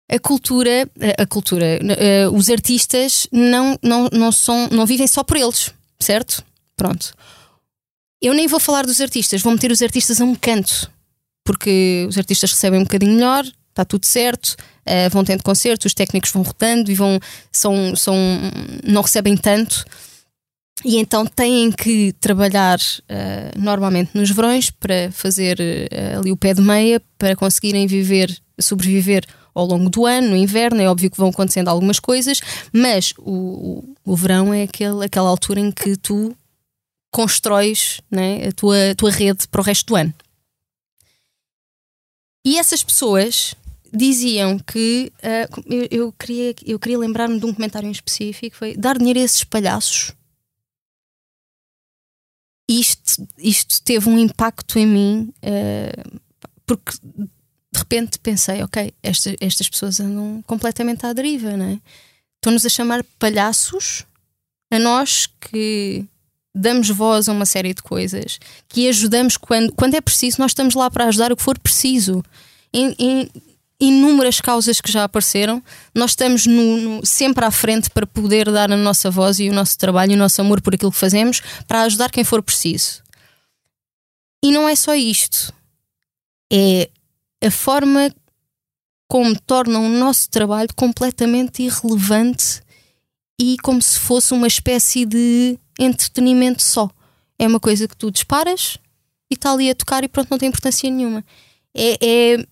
A 0.10 0.20
cultura, 0.20 0.90
a 1.18 1.26
cultura, 1.26 1.80
uh, 1.82 2.36
os 2.36 2.50
artistas 2.50 3.28
não, 3.32 3.78
não, 3.82 4.10
não, 4.12 4.32
são, 4.32 4.68
não 4.68 4.86
vivem 4.86 5.08
só 5.08 5.24
por 5.24 5.38
eles, 5.38 5.72
certo? 6.00 6.44
Pronto. 6.76 7.14
Eu 8.22 8.34
nem 8.34 8.48
vou 8.48 8.60
falar 8.60 8.86
dos 8.86 9.00
artistas, 9.00 9.42
vou 9.42 9.54
meter 9.54 9.72
os 9.72 9.82
artistas 9.82 10.20
a 10.20 10.26
um 10.26 10.36
canto, 10.36 10.92
porque 11.44 12.06
os 12.08 12.18
artistas 12.18 12.52
recebem 12.52 12.80
um 12.80 12.84
bocadinho 12.84 13.14
melhor, 13.14 13.46
está 13.70 13.86
tudo 13.86 14.06
certo, 14.06 14.56
uh, 14.86 15.10
vão 15.10 15.24
tendo 15.24 15.44
concertos, 15.44 15.88
os 15.88 15.94
técnicos 15.94 16.32
vão 16.32 16.44
rodando 16.44 16.92
e 16.92 16.96
vão, 16.96 17.20
são, 17.52 17.96
são, 17.96 18.16
não 18.84 19.02
recebem 19.02 19.36
tanto. 19.36 19.86
E 20.84 20.98
então 20.98 21.26
têm 21.26 21.72
que 21.72 22.12
trabalhar 22.14 22.80
uh, 22.80 23.60
normalmente 23.60 24.12
nos 24.16 24.32
verões 24.32 24.72
para 24.72 25.12
fazer 25.12 25.60
uh, 25.60 26.20
ali 26.20 26.32
o 26.32 26.38
pé 26.38 26.54
de 26.54 26.62
meia 26.62 27.02
para 27.18 27.36
conseguirem 27.36 27.86
viver, 27.86 28.36
sobreviver 28.60 29.26
ao 29.54 29.66
longo 29.66 29.90
do 29.90 30.06
ano, 30.06 30.30
no 30.30 30.36
inverno. 30.36 30.82
É 30.82 30.90
óbvio 30.90 31.12
que 31.12 31.18
vão 31.18 31.30
acontecendo 31.30 31.68
algumas 31.68 32.00
coisas, 32.00 32.40
mas 32.74 33.14
o, 33.20 33.94
o, 34.06 34.12
o 34.14 34.16
verão 34.16 34.54
é 34.54 34.64
aquele, 34.64 35.06
aquela 35.06 35.30
altura 35.30 35.60
em 35.60 35.72
que 35.72 35.96
tu 35.96 36.36
constróis 37.12 38.02
né, 38.10 38.48
a, 38.48 38.52
tua, 38.52 38.92
a 38.92 38.96
tua 38.96 39.12
rede 39.12 39.48
para 39.50 39.62
o 39.62 39.64
resto 39.64 39.88
do 39.88 39.96
ano. 39.96 40.14
E 42.46 42.58
essas 42.58 42.84
pessoas 42.84 43.56
diziam 43.94 44.58
que 44.58 45.12
uh, 45.18 45.64
eu, 45.66 45.88
eu, 45.92 46.12
queria, 46.14 46.56
eu 46.66 46.80
queria 46.80 46.98
lembrar-me 46.98 47.40
de 47.40 47.46
um 47.46 47.54
comentário 47.54 47.88
em 47.88 47.92
específico: 47.92 48.56
foi 48.56 48.76
dar 48.76 48.98
dinheiro 48.98 49.20
a 49.20 49.24
esses 49.24 49.44
palhaços. 49.44 50.14
Isto, 52.70 53.28
isto 53.38 53.82
teve 53.84 54.10
um 54.10 54.18
impacto 54.18 54.80
em 54.80 54.88
mim, 54.88 55.34
uh, 55.44 56.20
porque 56.66 56.94
de 57.02 57.80
repente 57.80 58.18
pensei: 58.20 58.64
ok, 58.64 58.94
esta, 59.04 59.36
estas 59.40 59.70
pessoas 59.70 60.00
andam 60.00 60.42
completamente 60.48 61.06
à 61.06 61.14
deriva, 61.14 61.56
não 61.56 61.66
é? 61.66 61.82
Estão-nos 62.38 62.66
a 62.66 62.70
chamar 62.70 63.04
palhaços 63.20 64.06
a 64.72 64.80
nós 64.80 65.28
que 65.28 66.08
damos 66.54 66.90
voz 66.90 67.30
a 67.30 67.32
uma 67.32 67.46
série 67.46 67.74
de 67.74 67.82
coisas, 67.82 68.40
que 68.68 68.88
ajudamos 68.88 69.38
quando, 69.38 69.72
quando 69.74 69.96
é 69.96 70.02
preciso, 70.02 70.40
nós 70.40 70.52
estamos 70.52 70.76
lá 70.76 70.90
para 70.90 71.06
ajudar 71.06 71.32
o 71.32 71.36
que 71.36 71.44
for 71.44 71.58
preciso. 71.58 72.24
Em, 72.74 72.96
em 73.00 73.30
inúmeras 73.80 74.40
causas 74.40 74.80
que 74.80 74.92
já 74.92 75.04
apareceram, 75.04 75.62
nós 75.94 76.12
estamos 76.12 76.46
no, 76.46 76.78
no, 76.78 77.06
sempre 77.06 77.44
à 77.44 77.52
frente 77.52 77.90
para 77.90 78.06
poder 78.06 78.52
dar 78.52 78.72
a 78.72 78.78
nossa 78.78 79.10
voz 79.10 79.40
e 79.40 79.50
o 79.50 79.54
nosso 79.54 79.78
trabalho 79.78 80.12
e 80.12 80.16
o 80.16 80.20
nosso 80.20 80.40
amor 80.40 80.62
por 80.62 80.76
aquilo 80.76 80.92
que 80.92 80.98
fazemos 80.98 81.42
para 81.68 81.82
ajudar 81.82 82.12
quem 82.12 82.24
for 82.24 82.44
preciso. 82.44 83.02
E 84.44 84.52
não 84.52 84.70
é 84.70 84.76
só 84.76 84.96
isto, 84.96 85.54
é 86.52 86.90
a 87.44 87.50
forma 87.50 88.14
como 89.08 89.38
tornam 89.42 89.86
o 89.86 89.90
nosso 89.90 90.30
trabalho 90.30 90.70
completamente 90.76 91.64
irrelevante 91.64 92.62
e 93.42 93.58
como 93.58 93.82
se 93.82 93.98
fosse 93.98 94.36
uma 94.36 94.46
espécie 94.46 95.04
de 95.04 95.58
entretenimento 95.80 96.62
só. 96.62 96.88
É 97.40 97.48
uma 97.48 97.60
coisa 97.60 97.88
que 97.88 97.98
tu 97.98 98.12
disparas 98.12 98.78
e 99.32 99.34
está 99.34 99.52
ali 99.52 99.68
a 99.68 99.74
tocar 99.74 100.04
e 100.04 100.08
pronto, 100.08 100.30
não 100.30 100.38
tem 100.38 100.50
importância 100.50 100.88
nenhuma. 100.88 101.26
É, 101.74 101.98
é 102.36 102.46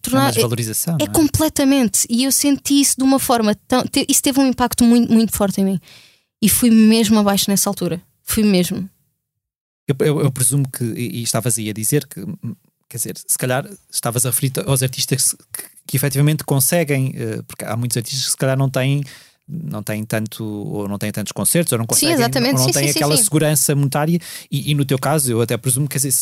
tornar. 0.00 0.34
É 0.34 0.40
valorização. 0.40 0.96
É, 0.98 1.04
é, 1.04 1.06
completamente. 1.08 2.06
E 2.08 2.24
eu 2.24 2.32
senti 2.32 2.80
isso 2.80 2.96
de 2.96 3.02
uma 3.02 3.18
forma 3.18 3.54
tão. 3.68 3.84
Te, 3.84 4.06
isso 4.08 4.22
teve 4.22 4.40
um 4.40 4.46
impacto 4.46 4.82
muito, 4.82 5.12
muito 5.12 5.36
forte 5.36 5.60
em 5.60 5.64
mim. 5.64 5.80
E 6.40 6.48
fui 6.48 6.70
mesmo 6.70 7.18
abaixo 7.18 7.50
nessa 7.50 7.68
altura. 7.68 8.00
Fui 8.22 8.44
mesmo. 8.44 8.88
Eu, 9.86 10.06
eu, 10.06 10.20
eu 10.22 10.32
presumo 10.32 10.66
que. 10.70 10.84
E, 10.84 11.18
e 11.18 11.22
estavas 11.22 11.58
aí 11.58 11.68
a 11.68 11.74
dizer 11.74 12.06
que. 12.06 12.24
Quer 12.88 12.96
dizer, 12.96 13.18
se 13.18 13.36
calhar 13.36 13.68
estavas 13.90 14.24
a 14.24 14.30
referir 14.30 14.52
aos 14.64 14.82
artistas 14.82 15.34
que, 15.52 15.64
que 15.88 15.96
efetivamente 15.98 16.44
conseguem. 16.44 17.12
Eh, 17.14 17.42
porque 17.46 17.64
há 17.64 17.76
muitos 17.76 17.96
artistas 17.96 18.24
que 18.24 18.30
se 18.30 18.36
calhar 18.36 18.56
não 18.56 18.70
têm 18.70 19.02
não 19.48 19.82
têm 19.82 20.04
tanto 20.04 20.44
ou 20.44 20.88
não 20.88 20.98
têm 20.98 21.12
tantos 21.12 21.32
concertos 21.32 21.72
ou 21.72 21.78
não 21.78 21.86
conseguem 21.86 22.16
sim, 22.16 22.22
exatamente. 22.22 22.54
ou 22.54 22.60
não 22.60 22.66
sim, 22.66 22.72
têm 22.72 22.88
sim, 22.88 22.98
aquela 22.98 23.16
sim. 23.16 23.22
segurança 23.22 23.74
monetária 23.74 24.18
e, 24.50 24.70
e, 24.70 24.74
no 24.74 24.84
teu 24.84 24.98
caso 24.98 25.30
eu 25.30 25.40
até 25.42 25.56
presumo 25.56 25.86
que 25.86 25.98
dizer, 25.98 26.14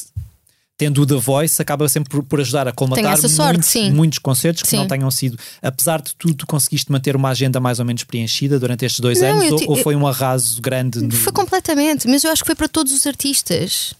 tendo 0.76 1.02
o 1.02 1.06
The 1.06 1.14
Voice 1.14 1.62
acaba 1.62 1.88
sempre 1.88 2.10
por, 2.10 2.24
por 2.24 2.40
ajudar 2.40 2.66
a 2.66 2.72
colmatar 2.72 3.16
sorte, 3.28 3.78
muitos, 3.78 3.94
muitos, 3.94 4.18
concertos 4.18 4.62
que 4.64 4.76
não 4.76 4.88
tenham 4.88 5.10
sido 5.10 5.38
apesar 5.60 6.02
de 6.02 6.14
tudo 6.16 6.44
conseguiste 6.46 6.90
manter 6.90 7.14
uma 7.14 7.28
agenda 7.28 7.60
mais 7.60 7.78
ou 7.78 7.84
menos 7.84 8.02
preenchida 8.02 8.58
durante 8.58 8.84
estes 8.84 8.98
dois 8.98 9.20
não, 9.20 9.28
anos 9.28 9.52
ou, 9.52 9.70
ou, 9.70 9.76
foi 9.76 9.94
um 9.94 10.06
arraso 10.06 10.60
grande 10.60 11.00
no... 11.00 11.12
foi 11.12 11.32
completamente 11.32 12.08
mas 12.08 12.24
eu 12.24 12.32
acho 12.32 12.42
que 12.42 12.46
foi 12.46 12.56
para 12.56 12.68
todos 12.68 12.92
os 12.92 13.06
artistas 13.06 13.94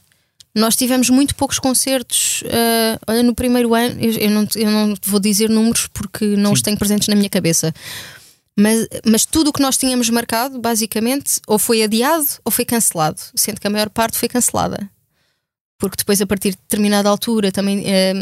nós 0.55 0.77
tivemos 0.77 1.09
muito 1.09 1.35
poucos 1.35 1.59
concertos. 1.59 2.43
Uh, 2.43 3.01
olha, 3.07 3.23
no 3.23 3.35
primeiro 3.35 3.75
ano, 3.75 3.99
eu, 3.99 4.13
eu, 4.13 4.31
não, 4.31 4.47
eu 4.55 4.71
não 4.71 4.95
vou 5.03 5.19
dizer 5.19 5.49
números 5.49 5.89
porque 5.95 6.27
não 6.37 6.51
Sim. 6.51 6.53
os 6.53 6.63
tenho 6.63 6.77
presentes 6.77 7.09
na 7.09 7.15
minha 7.15 7.31
cabeça. 7.31 7.75
Mas, 8.59 8.87
mas 9.05 9.25
tudo 9.25 9.49
o 9.49 9.53
que 9.53 9.63
nós 9.63 9.77
tínhamos 9.77 10.11
marcado, 10.11 10.61
basicamente, 10.61 11.41
ou 11.47 11.59
foi 11.59 11.83
adiado 11.83 12.27
ou 12.45 12.53
foi 12.53 12.65
cancelado, 12.65 13.21
sendo 13.35 13.61
que 13.61 13.67
a 13.67 13.71
maior 13.71 13.89
parte 13.89 14.19
foi 14.19 14.29
cancelada. 14.29 14.91
Porque 15.79 15.97
depois, 15.99 16.21
a 16.21 16.27
partir 16.27 16.51
de 16.51 16.59
determinada 16.59 17.09
altura, 17.09 17.51
também 17.51 17.83
eh, 17.85 18.13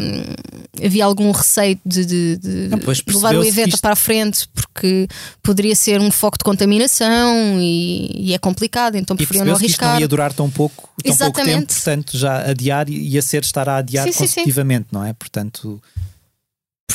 havia 0.83 1.05
algum 1.05 1.31
receio 1.31 1.79
de, 1.85 2.07
de, 2.07 2.37
de 2.39 2.69
não, 2.69 2.79
levar 3.07 3.35
o 3.35 3.45
evento 3.45 3.75
isto... 3.75 3.83
para 3.83 3.93
a 3.93 3.97
frente, 3.97 4.49
porque 4.55 5.07
poderia 5.43 5.77
ser 5.77 6.01
um 6.01 6.11
foco 6.11 6.39
de 6.39 6.45
contaminação 6.45 7.61
e, 7.61 8.29
e 8.31 8.33
é 8.33 8.39
complicado, 8.39 8.95
então 8.95 9.15
preferiam 9.15 9.45
não 9.45 9.55
arriscar. 9.57 9.67
Que 9.69 9.85
isto 9.85 9.95
não 9.95 10.01
ia 10.01 10.09
durar 10.09 10.33
tão 10.33 10.49
pouco, 10.49 10.89
tão 11.05 11.15
pouco 11.15 11.45
tempo, 11.45 11.67
portanto, 11.67 12.17
já 12.17 12.49
adiar 12.51 12.89
ia 12.89 13.21
ser 13.21 13.43
estar 13.43 13.69
a 13.69 13.77
adiar 13.77 14.11
sim, 14.11 14.13
consecutivamente, 14.15 14.85
sim, 14.85 14.89
sim. 14.91 14.97
não 14.97 15.05
é? 15.05 15.13
Portanto. 15.13 15.83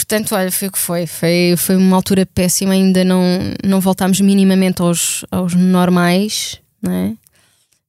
Portanto, 0.07 0.35
olha, 0.35 0.51
foi 0.51 0.67
o 0.67 0.71
que 0.71 0.77
foi. 0.77 1.07
Foi, 1.07 1.55
foi 1.57 1.75
uma 1.75 1.95
altura 1.95 2.27
péssima, 2.27 2.73
ainda 2.73 3.03
não, 3.03 3.23
não 3.63 3.81
voltámos 3.81 4.21
minimamente 4.21 4.81
aos, 4.81 5.25
aos 5.31 5.55
normais, 5.55 6.61
não 6.79 6.91
é? 6.91 7.07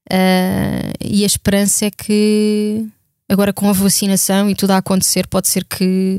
Uh, 0.09 0.93
e 1.05 1.25
a 1.25 1.27
esperança 1.27 1.85
é 1.85 1.91
que 1.91 2.87
agora 3.29 3.53
com 3.53 3.69
a 3.69 3.73
vacinação 3.73 4.49
e 4.49 4.55
tudo 4.55 4.71
a 4.71 4.79
acontecer, 4.79 5.27
pode 5.27 5.49
ser 5.49 5.65
que 5.65 6.19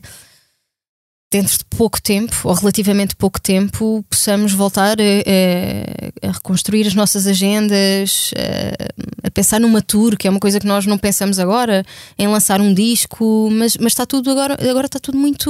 dentro 1.30 1.58
de 1.58 1.66
pouco 1.66 2.02
tempo, 2.02 2.34
ou 2.46 2.54
relativamente 2.54 3.16
pouco 3.16 3.40
tempo, 3.40 4.04
possamos 4.10 4.54
voltar 4.54 4.98
a, 5.00 6.28
a, 6.28 6.32
reconstruir 6.32 6.88
as 6.88 6.94
nossas 6.94 7.28
agendas, 7.28 8.32
a, 8.38 9.28
a, 9.28 9.32
pensar 9.32 9.60
numa 9.60 9.82
tour, 9.82 10.16
que 10.16 10.28
é 10.28 10.32
uma 10.32 10.40
coisa 10.40 10.60
que 10.60 10.66
nós 10.66 10.86
não 10.86 10.98
pensamos 10.98 11.38
agora, 11.38 11.86
em 12.18 12.28
lançar 12.28 12.62
um 12.62 12.74
disco, 12.74 13.50
mas, 13.52 13.76
mas 13.76 13.92
está 13.92 14.06
tudo 14.06 14.32
agora, 14.32 14.58
agora 14.70 14.86
está 14.86 15.00
tudo 15.00 15.18
muito 15.18 15.50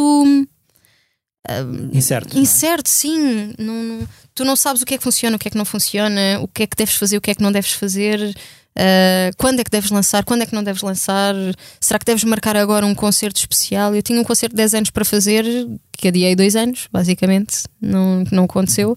uh, 1.48 1.96
incerto. 1.96 2.36
É? 2.36 2.42
Incerto, 2.42 2.88
é? 2.88 2.92
sim. 2.92 3.54
Não, 3.60 3.84
não, 3.84 4.08
tu 4.34 4.44
não 4.44 4.56
sabes 4.56 4.82
o 4.82 4.86
que 4.86 4.96
é 4.96 4.98
que 4.98 5.04
funciona, 5.04 5.36
o 5.36 5.40
que 5.40 5.48
é 5.48 5.52
que 5.52 5.58
não 5.58 5.66
funciona, 5.66 6.40
o 6.42 6.48
que 6.48 6.64
é 6.64 6.68
que 6.68 6.76
deves 6.76 6.96
fazer, 6.96 7.18
o 7.18 7.22
que 7.22 7.32
é 7.32 7.36
que 7.36 7.44
não 7.44 7.52
deves 7.52 7.74
fazer. 7.74 8.36
Uh, 8.78 9.34
quando 9.38 9.60
é 9.60 9.64
que 9.64 9.72
deves 9.72 9.90
lançar? 9.90 10.24
Quando 10.24 10.44
é 10.44 10.46
que 10.46 10.54
não 10.54 10.64
deves 10.64 10.84
lançar? 10.84 11.34
Será 11.82 11.98
que 11.98 12.06
deves 12.06 12.24
marcar 12.24 12.56
agora 12.56 12.86
um 12.86 12.94
concerto 12.94 13.40
especial? 13.40 13.96
Eu 13.96 14.04
tinha 14.04 14.22
um 14.22 14.24
concerto 14.24 14.54
de 14.54 14.58
10 14.58 14.74
anos 14.76 14.90
para 14.92 15.04
fazer, 15.04 15.44
que 15.92 16.08
adiei 16.08 16.36
dois 16.36 16.56
anos, 16.56 16.88
basicamente, 16.92 17.64
não, 17.82 18.24
não 18.32 18.44
aconteceu. 18.44 18.96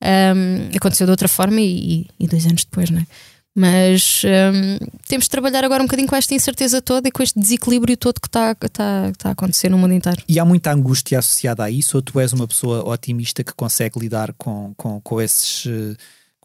Um, 0.00 0.76
aconteceu 0.76 1.06
de 1.06 1.10
outra 1.10 1.26
forma 1.26 1.60
e, 1.60 2.06
e, 2.20 2.28
dois 2.28 2.46
anos 2.46 2.64
depois, 2.64 2.88
não 2.90 3.00
é? 3.00 3.06
Mas 3.58 4.22
um, 4.24 4.86
temos 5.08 5.24
de 5.24 5.30
trabalhar 5.30 5.64
agora 5.64 5.82
um 5.82 5.86
bocadinho 5.86 6.06
com 6.06 6.14
esta 6.14 6.34
incerteza 6.34 6.80
toda 6.82 7.08
e 7.08 7.10
com 7.10 7.22
este 7.22 7.40
desequilíbrio 7.40 7.96
todo 7.96 8.20
que 8.20 8.28
está 8.28 8.54
tá, 8.54 9.12
tá 9.18 9.28
a 9.30 9.32
acontecer 9.32 9.70
no 9.70 9.78
mundo 9.78 9.94
inteiro. 9.94 10.22
E 10.28 10.38
há 10.38 10.44
muita 10.44 10.70
angústia 10.70 11.18
associada 11.18 11.64
a 11.64 11.70
isso, 11.70 11.96
ou 11.96 12.02
tu 12.02 12.20
és 12.20 12.32
uma 12.34 12.46
pessoa 12.46 12.86
otimista 12.86 13.42
que 13.42 13.54
consegue 13.54 13.98
lidar 13.98 14.34
com, 14.34 14.74
com, 14.76 15.00
com 15.00 15.20
esses. 15.20 15.66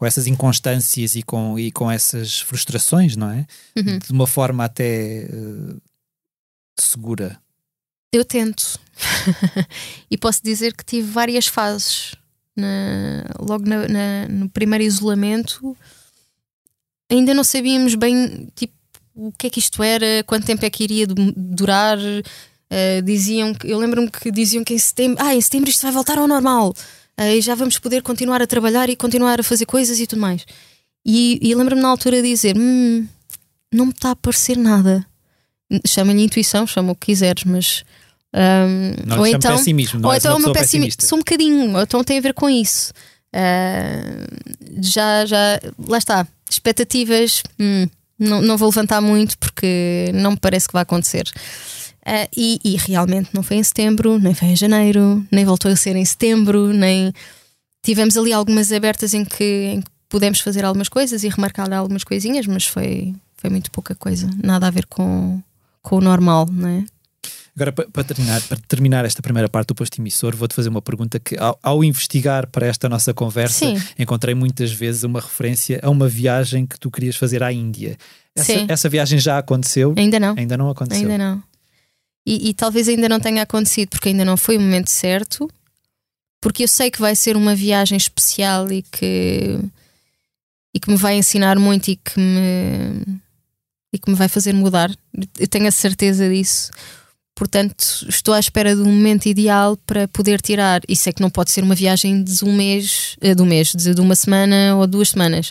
Com 0.02 0.06
essas 0.06 0.26
inconstâncias 0.26 1.14
e 1.14 1.22
com, 1.22 1.56
e 1.56 1.70
com 1.70 1.88
essas 1.88 2.40
frustrações, 2.40 3.14
não 3.14 3.30
é? 3.30 3.46
Uhum. 3.76 4.00
De 4.00 4.10
uma 4.10 4.26
forma 4.26 4.64
até 4.64 5.28
uh, 5.32 5.80
segura. 6.76 7.40
Eu 8.12 8.24
tento. 8.24 8.80
e 10.10 10.18
posso 10.18 10.42
dizer 10.42 10.74
que 10.74 10.84
tive 10.84 11.08
várias 11.08 11.46
fases. 11.46 12.16
Na, 12.56 13.24
logo 13.38 13.64
na, 13.64 13.86
na, 13.86 14.28
no 14.28 14.48
primeiro 14.48 14.82
isolamento, 14.82 15.76
ainda 17.08 17.32
não 17.32 17.44
sabíamos 17.44 17.94
bem 17.94 18.50
tipo, 18.56 18.74
o 19.14 19.30
que 19.30 19.46
é 19.46 19.50
que 19.50 19.60
isto 19.60 19.84
era, 19.84 20.24
quanto 20.26 20.46
tempo 20.46 20.64
é 20.66 20.70
que 20.70 20.82
iria 20.82 21.06
durar. 21.06 21.96
Uh, 21.96 23.02
diziam 23.04 23.54
que, 23.54 23.68
eu 23.70 23.78
lembro-me 23.78 24.10
que 24.10 24.32
diziam 24.32 24.64
que 24.64 24.74
em 24.74 24.78
setembro, 24.78 25.22
ah, 25.24 25.32
em 25.32 25.40
setembro 25.40 25.70
isto 25.70 25.82
vai 25.82 25.92
voltar 25.92 26.18
ao 26.18 26.26
normal 26.26 26.74
e 27.18 27.40
já 27.40 27.54
vamos 27.54 27.78
poder 27.78 28.02
continuar 28.02 28.40
a 28.42 28.46
trabalhar 28.46 28.88
e 28.88 28.96
continuar 28.96 29.40
a 29.40 29.42
fazer 29.42 29.66
coisas 29.66 30.00
e 30.00 30.06
tudo 30.06 30.20
mais. 30.20 30.44
E, 31.04 31.38
e 31.42 31.54
lembro-me 31.54 31.82
na 31.82 31.88
altura 31.88 32.22
de 32.22 32.28
dizer: 32.28 32.56
hum, 32.56 33.06
não 33.72 33.86
me 33.86 33.92
está 33.92 34.12
a 34.12 34.16
parecer 34.16 34.56
nada. 34.56 35.04
Chama-lhe 35.86 36.22
intuição, 36.22 36.66
chama 36.66 36.92
o 36.92 36.94
que 36.94 37.06
quiseres, 37.06 37.44
mas. 37.44 37.84
Um, 38.34 38.94
não 39.06 39.18
ou 39.18 39.26
então, 39.26 39.56
pessimismo, 39.56 40.00
não 40.00 40.08
ou 40.08 40.14
então 40.14 40.32
é 40.32 40.36
o 40.36 40.38
meu 40.38 40.52
pessimismo. 40.52 41.02
Sou 41.02 41.16
um 41.16 41.20
bocadinho, 41.20 41.74
ou 41.74 41.82
então 41.82 42.02
tem 42.02 42.18
a 42.18 42.20
ver 42.20 42.34
com 42.34 42.48
isso. 42.48 42.92
Uh, 43.34 44.80
já, 44.80 45.26
já, 45.26 45.60
lá 45.86 45.98
está. 45.98 46.26
Expectativas, 46.48 47.42
hum, 47.58 47.86
não, 48.18 48.42
não 48.42 48.56
vou 48.56 48.68
levantar 48.68 49.00
muito 49.00 49.38
porque 49.38 50.10
não 50.14 50.32
me 50.32 50.36
parece 50.36 50.66
que 50.66 50.72
vai 50.72 50.82
acontecer. 50.82 51.24
Uh, 52.06 52.26
e, 52.36 52.60
e, 52.64 52.76
realmente 52.76 53.30
não 53.32 53.44
foi 53.44 53.58
em 53.58 53.62
setembro, 53.62 54.18
nem 54.18 54.34
foi 54.34 54.48
em 54.48 54.56
janeiro, 54.56 55.24
nem 55.30 55.44
voltou 55.44 55.70
a 55.70 55.76
ser 55.76 55.94
em 55.94 56.04
setembro, 56.04 56.72
nem 56.72 57.12
tivemos 57.80 58.16
ali 58.16 58.32
algumas 58.32 58.72
abertas 58.72 59.14
em 59.14 59.24
que, 59.24 59.44
em 59.44 59.80
que 59.80 59.90
pudemos 60.08 60.40
fazer 60.40 60.64
algumas 60.64 60.88
coisas 60.88 61.22
e 61.22 61.28
remarcar 61.28 61.72
algumas 61.72 62.02
coisinhas, 62.02 62.44
mas 62.46 62.66
foi, 62.66 63.14
foi 63.36 63.50
muito 63.50 63.70
pouca 63.70 63.94
coisa, 63.94 64.28
nada 64.42 64.66
a 64.66 64.70
ver 64.70 64.86
com, 64.86 65.40
com 65.80 65.96
o 65.96 66.00
normal, 66.00 66.48
não 66.50 66.68
é? 66.68 66.84
Agora, 67.54 67.70
para, 67.70 68.02
terminar, 68.02 68.40
para 68.42 68.56
terminar 68.66 69.04
esta 69.04 69.20
primeira 69.20 69.48
parte 69.48 69.68
do 69.68 69.74
posto 69.74 70.00
emissor, 70.00 70.34
vou-te 70.34 70.54
fazer 70.54 70.70
uma 70.70 70.80
pergunta 70.80 71.20
que, 71.20 71.36
ao, 71.38 71.58
ao, 71.62 71.84
investigar 71.84 72.46
para 72.46 72.66
esta 72.66 72.88
nossa 72.88 73.12
conversa, 73.12 73.66
Sim. 73.66 73.80
encontrei 73.98 74.34
muitas 74.34 74.72
vezes 74.72 75.02
uma 75.02 75.20
referência 75.20 75.78
a 75.82 75.90
uma 75.90 76.08
viagem 76.08 76.64
que 76.64 76.80
tu 76.80 76.90
querias 76.90 77.14
fazer 77.14 77.42
à 77.42 77.52
Índia. 77.52 77.98
Essa, 78.34 78.52
essa 78.66 78.88
viagem 78.88 79.18
já 79.18 79.36
aconteceu? 79.36 79.92
Ainda 79.98 80.18
não. 80.18 80.34
Ainda 80.36 80.56
não 80.56 80.70
aconteceu. 80.70 81.02
Ainda 81.02 81.18
não. 81.18 81.42
E, 82.24 82.50
e, 82.50 82.54
talvez 82.54 82.88
ainda 82.88 83.08
não 83.08 83.18
tenha 83.18 83.42
acontecido 83.42 83.88
porque 83.90 84.10
ainda 84.10 84.24
não 84.24 84.36
foi 84.36 84.56
o 84.56 84.60
momento 84.60 84.88
certo, 84.88 85.50
porque 86.40 86.64
eu 86.64 86.68
sei 86.68 86.90
que 86.90 87.00
vai 87.00 87.16
ser 87.16 87.36
uma 87.36 87.54
viagem 87.54 87.96
especial 87.96 88.70
e 88.70 88.82
que, 88.82 89.58
e 90.74 90.80
que 90.80 90.90
me 90.90 90.96
vai 90.96 91.16
ensinar 91.16 91.58
muito 91.58 91.88
e 91.88 91.96
que 91.96 92.18
me, 92.18 93.20
e 93.92 93.98
que 93.98 94.10
me 94.10 94.16
vai 94.16 94.28
fazer 94.28 94.52
mudar. 94.52 94.90
Eu 95.38 95.48
tenho 95.48 95.66
a 95.66 95.72
certeza 95.72 96.28
disso. 96.28 96.70
Portanto, 97.34 97.84
estou 98.08 98.34
à 98.34 98.40
espera 98.40 98.76
do 98.76 98.84
momento 98.84 99.26
ideal 99.26 99.76
para 99.76 100.06
poder 100.08 100.40
tirar. 100.40 100.80
E 100.88 100.94
sei 100.94 101.12
que 101.12 101.22
não 101.22 101.30
pode 101.30 101.50
ser 101.50 101.64
uma 101.64 101.74
viagem 101.74 102.22
de 102.22 102.44
um 102.44 102.54
mês, 102.54 103.16
eh, 103.20 103.34
de 103.34 103.42
um 103.42 103.46
mês, 103.46 103.72
de 103.74 104.00
uma 104.00 104.14
semana 104.14 104.76
ou 104.76 104.86
duas 104.86 105.10
semanas. 105.10 105.50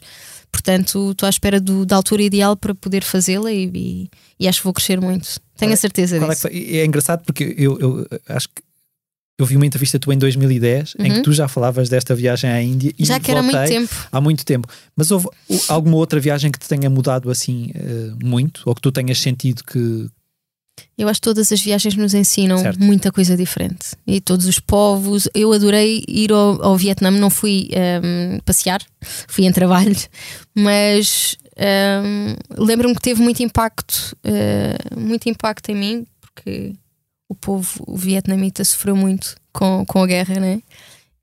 Portanto, 0.52 1.12
estou 1.12 1.26
à 1.26 1.30
espera 1.30 1.60
do, 1.60 1.86
da 1.86 1.96
altura 1.96 2.24
ideal 2.24 2.58
para 2.58 2.76
poder 2.76 3.04
fazê-la 3.04 3.52
e, 3.52 3.72
e, 3.74 4.10
e, 4.40 4.48
acho 4.48 4.60
que 4.60 4.64
vou 4.66 4.74
crescer 4.74 5.00
muito. 5.00 5.40
Tenho 5.58 5.74
a 5.74 5.78
certeza 5.78 6.18
é 6.18 6.20
disso. 6.20 6.48
É, 6.48 6.78
é, 6.78 6.86
engraçado 6.86 7.24
porque 7.26 7.56
eu, 7.58 7.80
eu, 7.80 8.08
acho 8.28 8.50
que 8.50 8.62
eu 9.40 9.46
vi 9.46 9.56
uma 9.56 9.66
entrevista 9.66 9.98
tua 9.98 10.14
em 10.14 10.18
2010 10.18 10.96
uhum. 10.96 11.06
em 11.06 11.10
que 11.10 11.18
uhum. 11.18 11.24
tu 11.24 11.34
já 11.34 11.48
falavas 11.48 11.90
desta 11.90 12.14
viagem 12.14 12.50
à 12.50 12.62
Índia 12.62 12.94
e 12.98 13.06
já 13.06 13.20
que 13.20 13.32
era 13.32 13.42
muito 13.42 13.68
tempo. 13.68 14.08
há 14.12 14.22
muito 14.22 14.46
tempo. 14.46 14.68
Mas 14.96 15.10
houve 15.10 15.30
alguma 15.68 15.98
outra 15.98 16.20
viagem 16.20 16.52
que 16.52 16.60
te 16.60 16.68
tenha 16.68 16.90
mudado 16.90 17.32
assim 17.32 17.72
uh, 17.76 18.24
muito 18.24 18.62
ou 18.66 18.76
que 18.76 18.82
tu 18.82 18.92
tenhas 18.92 19.20
sentido 19.20 19.64
que, 19.64 20.08
eu 20.98 21.08
acho 21.08 21.20
que 21.20 21.28
todas 21.28 21.52
as 21.52 21.62
viagens 21.62 21.96
nos 21.96 22.14
ensinam 22.14 22.58
certo. 22.58 22.80
muita 22.80 23.12
coisa 23.12 23.36
diferente. 23.36 23.96
E 24.06 24.22
todos 24.22 24.46
os 24.46 24.60
povos. 24.60 25.28
Eu 25.34 25.52
adorei 25.52 26.04
ir 26.08 26.32
ao, 26.32 26.64
ao 26.64 26.78
Vietnã, 26.78 27.10
não 27.12 27.30
fui 27.30 27.70
um, 28.04 28.40
passear, 28.40 28.82
fui 29.28 29.46
em 29.46 29.52
trabalho, 29.52 29.96
mas 30.56 31.36
um, 31.58 32.64
lembro-me 32.64 32.96
que 32.96 33.02
teve 33.02 33.22
muito 33.22 33.44
impacto, 33.44 34.16
uh, 34.26 35.00
muito 35.00 35.28
impacto 35.30 35.70
em 35.70 35.76
mim, 35.76 36.08
porque 36.20 36.74
o 37.28 37.36
povo 37.36 37.84
o 37.88 37.96
vietnamita 37.96 38.64
sofreu 38.64 38.96
muito 38.96 39.36
com, 39.54 39.86
com 39.86 40.04
a 40.04 40.08
guerra, 40.08 40.40
né? 40.40 40.62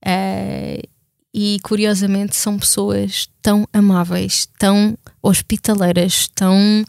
Uh, 0.05 0.89
e 1.35 1.59
curiosamente 1.63 2.37
são 2.37 2.59
pessoas 2.59 3.29
tão 3.43 3.67
amáveis, 3.73 4.49
tão 4.59 4.97
hospitaleiras, 5.23 6.29
tão, 6.35 6.85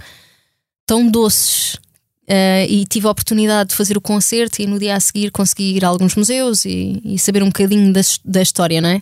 tão 0.86 1.10
doces 1.10 1.78
Uh, 2.30 2.62
e 2.70 2.86
tive 2.86 3.08
a 3.08 3.10
oportunidade 3.10 3.70
de 3.72 3.76
fazer 3.76 3.98
o 3.98 4.02
concerto 4.02 4.62
e 4.62 4.68
no 4.68 4.78
dia 4.78 4.96
a 4.96 5.00
seguir 5.00 5.32
consegui 5.32 5.78
ir 5.78 5.84
a 5.84 5.88
alguns 5.88 6.14
museus 6.14 6.64
e, 6.64 7.02
e 7.04 7.18
saber 7.18 7.42
um 7.42 7.48
bocadinho 7.48 7.92
da, 7.92 8.02
da 8.24 8.40
história, 8.40 8.80
não 8.80 8.90
é? 8.90 9.02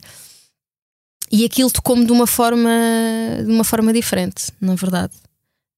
E 1.30 1.44
aquilo 1.44 1.70
tocou-me 1.70 2.06
de 2.06 2.12
uma 2.14 2.26
forma 2.26 2.70
de 3.44 3.52
uma 3.52 3.66
forma 3.66 3.92
diferente, 3.92 4.46
na 4.62 4.76
verdade. 4.76 5.12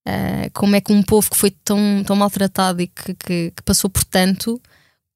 Uh, 0.06 0.48
como 0.54 0.76
é 0.76 0.80
que 0.80 0.92
um 0.92 1.02
povo 1.02 1.28
que 1.28 1.36
foi 1.36 1.50
tão, 1.50 2.04
tão 2.06 2.14
maltratado 2.14 2.82
e 2.82 2.86
que, 2.86 3.14
que, 3.14 3.52
que 3.56 3.62
passou 3.64 3.90
por 3.90 4.04
tanto 4.04 4.60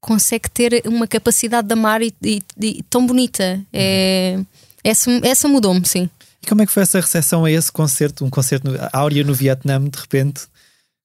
consegue 0.00 0.50
ter 0.50 0.82
uma 0.86 1.06
capacidade 1.06 1.68
de 1.68 1.72
amar 1.72 2.02
e, 2.02 2.12
e, 2.20 2.42
e 2.60 2.82
tão 2.90 3.06
bonita? 3.06 3.64
É, 3.72 4.40
essa, 4.82 5.08
essa 5.22 5.46
mudou-me, 5.46 5.86
sim. 5.86 6.10
E 6.42 6.46
como 6.48 6.62
é 6.62 6.66
que 6.66 6.72
foi 6.72 6.82
essa 6.82 7.00
recepção 7.00 7.44
a 7.44 7.50
esse 7.50 7.70
concerto? 7.70 8.24
Um 8.24 8.28
concerto 8.28 8.68
áurea 8.92 9.22
no 9.22 9.32
Vietnã, 9.32 9.80
de 9.80 9.98
repente? 9.98 10.48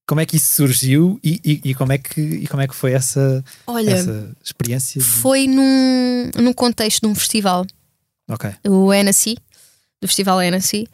Como 0.10 0.22
é 0.22 0.26
que 0.26 0.38
isso 0.38 0.56
surgiu 0.56 1.20
e, 1.24 1.40
e, 1.46 1.70
e, 1.70 1.76
como, 1.76 1.94
é 1.94 2.00
que, 2.00 2.20
e 2.20 2.48
como 2.48 2.64
é 2.64 2.68
que 2.68 2.74
foi 2.74 2.94
essa, 2.94 3.46
Olha, 3.68 3.92
essa 3.92 4.36
experiência? 4.44 5.00
Foi 5.00 5.46
num, 5.46 6.32
num 6.36 6.52
contexto 6.52 7.02
de 7.02 7.08
um 7.08 7.14
festival. 7.14 7.64
Ok. 8.28 8.50
O 8.68 8.92
NSC, 8.92 9.38
do 10.02 10.08
festival 10.08 10.42
NSC. 10.42 10.88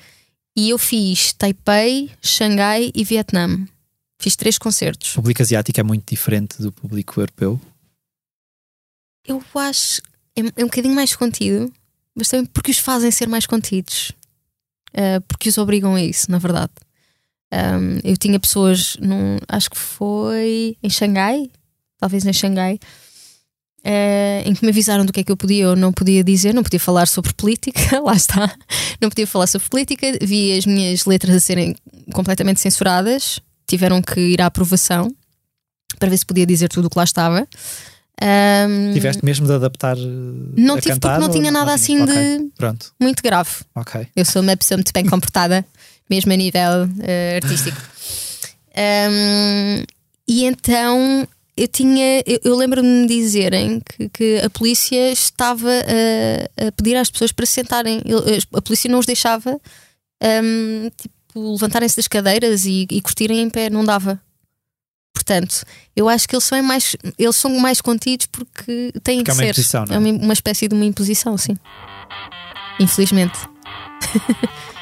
E 0.54 0.70
eu 0.70 0.78
fiz 0.78 1.32
Taipei, 1.32 2.12
Xangai 2.22 2.92
e 2.94 3.06
Vietnã. 3.06 3.66
Fiz 4.20 4.36
três 4.36 4.58
concertos. 4.58 5.14
O 5.14 5.16
público 5.16 5.42
asiático 5.42 5.80
é 5.80 5.84
muito 5.84 6.10
diferente 6.10 6.62
do 6.62 6.74
público 6.74 7.22
europeu? 7.22 7.58
Eu 9.26 9.42
acho. 9.56 10.02
É, 10.36 10.42
é 10.42 10.64
um 10.66 10.68
bocadinho 10.68 10.94
mais 10.94 11.16
contido, 11.16 11.72
mas 12.14 12.28
também 12.28 12.48
porque 12.48 12.72
os 12.72 12.80
fazem 12.80 13.12
ser 13.12 13.30
mais 13.30 13.46
contidos. 13.46 14.12
Uh, 14.90 15.22
porque 15.26 15.48
os 15.48 15.58
obrigam 15.58 15.96
a 15.96 16.02
isso, 16.02 16.30
na 16.30 16.38
verdade. 16.38 16.74
Um, 17.54 18.00
eu 18.04 18.18
tinha 18.18 18.40
pessoas, 18.40 18.98
num, 19.00 19.38
acho 19.48 19.70
que 19.70 19.78
foi 19.78 20.78
em 20.82 20.90
Xangai, 20.90 21.50
talvez 21.98 22.26
em 22.26 22.34
Xangai, 22.34 22.80
uh, 23.86 24.50
em 24.50 24.54
que 24.54 24.64
me 24.64 24.72
avisaram 24.72 25.06
do 25.06 25.14
que 25.14 25.22
é 25.22 25.24
que 25.24 25.32
eu 25.32 25.38
podia 25.38 25.70
ou 25.70 25.76
não 25.76 25.94
podia 25.94 26.24
dizer, 26.24 26.54
não 26.54 26.64
podia 26.64 26.80
falar 26.80 27.08
sobre 27.08 27.34
política, 27.34 28.00
lá 28.02 28.14
está, 28.14 28.54
não 29.02 29.10
podia 29.10 29.28
falar 29.28 29.48
sobre 29.48 29.70
política, 29.70 30.08
vi 30.22 30.58
as 30.58 30.66
minhas 30.66 31.06
letras 31.06 31.36
a 31.36 31.40
serem 31.40 31.76
completamente 32.14 32.60
censuradas, 32.60 33.40
tiveram 33.68 34.02
que 34.02 34.20
ir 34.20 34.42
à 34.42 34.48
aprovação 34.48 35.14
para 36.00 36.10
ver 36.10 36.18
se 36.18 36.26
podia 36.26 36.46
dizer 36.46 36.68
tudo 36.68 36.86
o 36.86 36.90
que 36.90 36.98
lá 36.98 37.04
estava. 37.04 37.48
Um, 38.22 38.94
Tiveste 38.94 39.26
mesmo 39.26 39.46
de 39.46 39.54
adaptar? 39.54 39.98
Não 39.98 40.80
tive 40.80 41.00
porque 41.00 41.18
não 41.20 41.30
tinha 41.30 41.52
nada 41.52 41.74
assim 41.74 42.02
okay. 42.02 42.38
de 42.38 42.50
Pronto. 42.58 42.94
muito 43.00 43.22
grave. 43.22 43.50
Okay. 43.76 44.08
Eu 44.16 44.24
sou 44.24 44.42
uma 44.42 44.56
pessoa 44.56 44.78
muito 44.78 44.92
bem 44.94 45.06
comportada 45.06 45.66
mesmo 46.10 46.32
a 46.32 46.36
nível 46.36 46.86
uh, 46.86 47.36
artístico. 47.36 47.78
Um, 48.78 49.86
e 50.28 50.44
então 50.44 51.26
eu 51.56 51.68
tinha, 51.68 52.22
eu, 52.26 52.40
eu 52.44 52.56
lembro-me 52.58 53.08
de 53.08 53.16
dizerem 53.16 53.80
que, 53.80 54.10
que, 54.10 54.40
a 54.40 54.50
polícia 54.50 55.12
estava 55.12 55.70
a, 55.70 56.68
a, 56.68 56.72
pedir 56.74 56.98
às 56.98 57.10
pessoas 57.10 57.32
para 57.32 57.46
se 57.46 57.54
sentarem. 57.54 58.02
A 58.54 58.62
polícia 58.62 58.92
não 58.92 59.00
os 59.00 59.06
deixava 59.06 59.60
um, 60.44 60.90
tipo, 60.98 61.52
levantarem-se 61.54 61.96
das 61.96 62.08
cadeiras 62.08 62.66
e, 62.66 62.86
e 62.92 63.02
curtirem 63.02 63.40
em 63.40 63.50
pé, 63.50 63.70
não 63.70 63.86
dava. 63.86 64.22
Portanto, 65.14 65.64
eu 65.96 66.10
acho 66.10 66.28
que 66.28 66.36
eles 66.36 66.44
são 66.44 66.62
mais, 66.62 66.96
eles 67.18 67.36
são 67.38 67.58
mais 67.58 67.80
contidos 67.80 68.26
porque 68.26 68.92
têm 69.02 69.24
porque 69.24 69.42
que 69.42 69.50
é 69.50 69.54
ser. 69.54 69.78
é 69.90 69.98
uma, 69.98 70.10
uma 70.10 70.34
espécie 70.34 70.68
de 70.68 70.76
uma 70.76 70.86
imposição, 70.86 71.38
sim. 71.38 71.56
Infelizmente. 72.82 73.40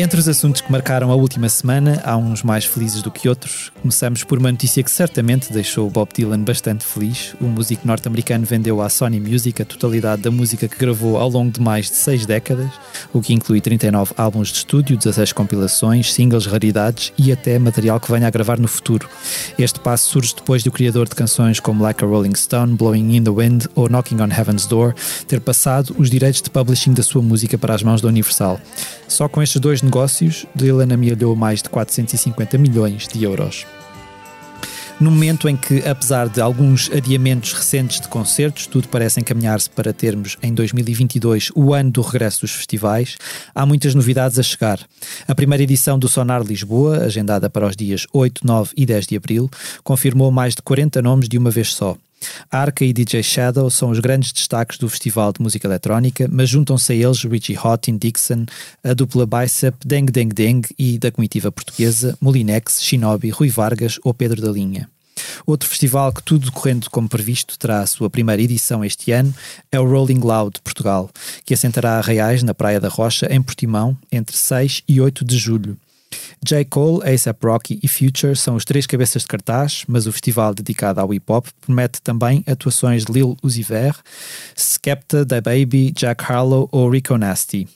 Entre 0.00 0.18
os 0.18 0.26
assuntos 0.26 0.62
que 0.62 0.72
marcaram 0.72 1.10
a 1.10 1.14
última 1.14 1.46
semana, 1.50 2.00
há 2.02 2.16
uns 2.16 2.42
mais 2.42 2.64
felizes 2.64 3.02
do 3.02 3.10
que 3.10 3.28
outros. 3.28 3.70
Começamos 3.82 4.24
por 4.24 4.38
uma 4.38 4.50
notícia 4.50 4.82
que 4.82 4.90
certamente 4.90 5.52
deixou 5.52 5.90
Bob 5.90 6.08
Dylan 6.14 6.42
bastante 6.42 6.86
feliz. 6.86 7.34
O 7.38 7.44
músico 7.44 7.86
norte-americano 7.86 8.46
vendeu 8.46 8.80
à 8.80 8.88
Sony 8.88 9.20
Music 9.20 9.60
a 9.60 9.64
totalidade 9.66 10.22
da 10.22 10.30
música 10.30 10.66
que 10.66 10.78
gravou 10.78 11.18
ao 11.18 11.28
longo 11.28 11.50
de 11.50 11.60
mais 11.60 11.90
de 11.90 11.96
seis 11.96 12.24
décadas, 12.24 12.70
o 13.12 13.20
que 13.20 13.34
inclui 13.34 13.60
39 13.60 14.14
álbuns 14.16 14.48
de 14.48 14.54
estúdio, 14.56 14.96
16 14.96 15.34
compilações, 15.34 16.14
singles, 16.14 16.46
raridades 16.46 17.12
e 17.18 17.30
até 17.30 17.58
material 17.58 18.00
que 18.00 18.10
venha 18.10 18.26
a 18.26 18.30
gravar 18.30 18.58
no 18.58 18.68
futuro. 18.68 19.06
Este 19.58 19.80
passo 19.80 20.08
surge 20.08 20.34
depois 20.34 20.62
do 20.62 20.72
criador 20.72 21.10
de 21.10 21.14
canções 21.14 21.60
como 21.60 21.82
Like 21.82 22.02
a 22.02 22.06
Rolling 22.06 22.36
Stone, 22.36 22.74
Blowing 22.74 23.16
in 23.16 23.24
the 23.24 23.30
Wind 23.30 23.66
ou 23.74 23.86
Knocking 23.86 24.22
on 24.22 24.32
Heaven's 24.34 24.64
Door 24.64 24.94
ter 25.28 25.42
passado 25.42 25.94
os 25.98 26.08
direitos 26.08 26.40
de 26.40 26.48
publishing 26.48 26.94
da 26.94 27.02
sua 27.02 27.20
música 27.20 27.58
para 27.58 27.74
as 27.74 27.82
mãos 27.82 28.00
da 28.00 28.08
Universal. 28.08 28.58
Só 29.10 29.28
com 29.28 29.42
estes 29.42 29.60
dois 29.60 29.82
negócios, 29.90 30.46
Dylan 30.54 30.94
amealhou 30.94 31.34
mais 31.34 31.60
de 31.60 31.68
450 31.68 32.56
milhões 32.56 33.08
de 33.08 33.24
euros. 33.24 33.66
No 35.00 35.10
momento 35.10 35.48
em 35.48 35.56
que, 35.56 35.80
apesar 35.84 36.28
de 36.28 36.40
alguns 36.40 36.88
adiamentos 36.92 37.52
recentes 37.52 38.00
de 38.00 38.06
concertos, 38.06 38.68
tudo 38.68 38.86
parece 38.86 39.18
encaminhar-se 39.18 39.68
para 39.68 39.92
termos 39.92 40.36
em 40.40 40.54
2022 40.54 41.50
o 41.56 41.74
ano 41.74 41.90
do 41.90 42.02
regresso 42.02 42.42
dos 42.42 42.52
festivais, 42.52 43.16
há 43.52 43.66
muitas 43.66 43.92
novidades 43.92 44.38
a 44.38 44.44
chegar. 44.44 44.78
A 45.26 45.34
primeira 45.34 45.64
edição 45.64 45.98
do 45.98 46.08
Sonar 46.08 46.42
Lisboa, 46.42 46.98
agendada 46.98 47.50
para 47.50 47.66
os 47.66 47.74
dias 47.74 48.06
8, 48.12 48.46
9 48.46 48.70
e 48.76 48.86
10 48.86 49.08
de 49.08 49.16
abril, 49.16 49.50
confirmou 49.82 50.30
mais 50.30 50.54
de 50.54 50.62
40 50.62 51.02
nomes 51.02 51.28
de 51.28 51.36
uma 51.36 51.50
vez 51.50 51.74
só. 51.74 51.96
Arca 52.50 52.84
e 52.84 52.92
DJ 52.92 53.22
Shadow 53.22 53.70
são 53.70 53.90
os 53.90 53.98
grandes 53.98 54.32
destaques 54.32 54.78
do 54.78 54.88
Festival 54.88 55.32
de 55.32 55.40
Música 55.40 55.66
Eletrónica, 55.66 56.28
mas 56.30 56.48
juntam-se 56.48 56.92
a 56.92 56.96
eles 56.96 57.22
Richie 57.24 57.56
Houghton, 57.56 57.96
Dixon, 57.96 58.46
a 58.82 58.92
dupla 58.94 59.26
Bicep, 59.26 59.76
Deng 59.86 60.06
Deng 60.06 60.28
Deng 60.28 60.62
e 60.78 60.98
da 60.98 61.10
comitiva 61.10 61.50
portuguesa 61.52 62.16
Molinex, 62.20 62.82
Shinobi, 62.82 63.30
Rui 63.30 63.48
Vargas 63.48 63.98
ou 64.04 64.12
Pedro 64.12 64.40
da 64.42 64.50
Linha. 64.50 64.88
Outro 65.46 65.68
festival 65.68 66.12
que, 66.12 66.22
tudo 66.22 66.50
correndo 66.52 66.88
como 66.90 67.08
previsto, 67.08 67.58
terá 67.58 67.80
a 67.80 67.86
sua 67.86 68.10
primeira 68.10 68.40
edição 68.40 68.84
este 68.84 69.12
ano 69.12 69.34
é 69.70 69.78
o 69.78 69.84
Rolling 69.84 70.20
Loud 70.20 70.60
Portugal, 70.62 71.10
que 71.44 71.54
assentará 71.54 71.98
a 71.98 72.00
Reais 72.00 72.42
na 72.42 72.54
Praia 72.54 72.80
da 72.80 72.88
Rocha, 72.88 73.26
em 73.30 73.42
Portimão, 73.42 73.96
entre 74.10 74.36
6 74.36 74.82
e 74.88 75.00
8 75.00 75.24
de 75.24 75.36
julho. 75.36 75.76
J. 76.44 76.64
Cole, 76.64 77.02
A$AP 77.04 77.44
Rocky 77.44 77.80
e 77.82 77.88
Future 77.88 78.34
são 78.36 78.56
os 78.56 78.64
três 78.64 78.86
cabeças 78.86 79.22
de 79.22 79.28
cartaz, 79.28 79.84
mas 79.86 80.06
o 80.06 80.12
festival 80.12 80.54
dedicado 80.54 81.00
ao 81.00 81.08
hip-hop 81.08 81.46
promete 81.60 82.00
também 82.02 82.42
atuações 82.46 83.04
de 83.04 83.12
Lil 83.12 83.36
Uzi 83.42 83.62
Vert, 83.62 83.98
Skepta, 84.56 85.24
Da 85.24 85.40
Baby, 85.40 85.92
Jack 85.92 86.24
Harlow 86.24 86.68
ou 86.72 86.90
Rico 86.90 87.16
Nasty. 87.16 87.68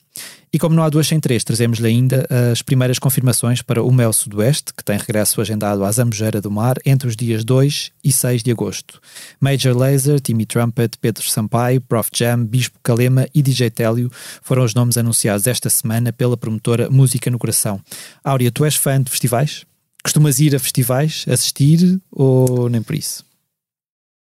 E 0.55 0.59
como 0.59 0.77
não 0.77 0.85
há 0.85 0.89
duas 0.89 1.09
sem 1.09 1.19
três, 1.19 1.43
trazemos-lhe 1.43 1.89
ainda 1.89 2.29
as 2.53 2.63
primeiras 2.63 3.01
confirmações 3.01 3.61
para 3.61 3.83
o 3.83 3.91
Mel 3.91 4.13
Sudoeste, 4.13 4.73
que 4.73 4.85
tem 4.85 4.97
regresso 4.97 5.41
agendado 5.41 5.85
à 5.85 5.91
Zambujeira 5.91 6.41
do 6.41 6.49
Mar 6.49 6.77
entre 6.87 7.09
os 7.09 7.17
dias 7.17 7.43
2 7.43 7.91
e 8.05 8.13
6 8.13 8.41
de 8.45 8.53
agosto. 8.53 9.01
Major 9.41 9.77
Laser, 9.77 10.21
Timmy 10.21 10.47
Trumpet, 10.47 10.97
Pedro 11.01 11.29
Sampaio, 11.29 11.81
Prof 11.81 12.09
Jam, 12.15 12.45
Bispo 12.45 12.79
Calema 12.85 13.27
e 13.35 13.43
DJ 13.43 13.69
Télio 13.69 14.09
foram 14.43 14.63
os 14.63 14.75
nomes 14.75 14.97
anunciados 14.97 15.49
esta 15.49 15.69
semana 15.69 16.13
pela 16.13 16.37
promotora 16.37 16.89
Música 16.89 17.29
no 17.33 17.39
Coração. 17.41 17.81
Áurea, 18.23 18.53
tu 18.53 18.65
és 18.65 18.77
fã 18.77 19.03
de 19.03 19.11
festivais? 19.11 19.67
Costumas 20.05 20.39
ir 20.39 20.55
a 20.55 20.61
festivais, 20.61 21.25
assistir 21.29 22.01
ou 22.13 22.69
nem 22.69 22.81
por 22.81 22.95
isso? 22.95 23.25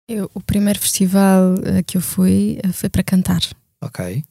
Eu, 0.07 0.31
o 0.35 0.41
primeiro 0.43 0.79
festival 0.79 1.55
eh, 1.65 1.83
que 1.83 1.97
eu 1.97 2.03
fui 2.03 2.59
eh, 2.63 2.73
foi 2.73 2.91
para 2.91 3.03
cantar. 3.03 3.41
Ok 3.81 4.23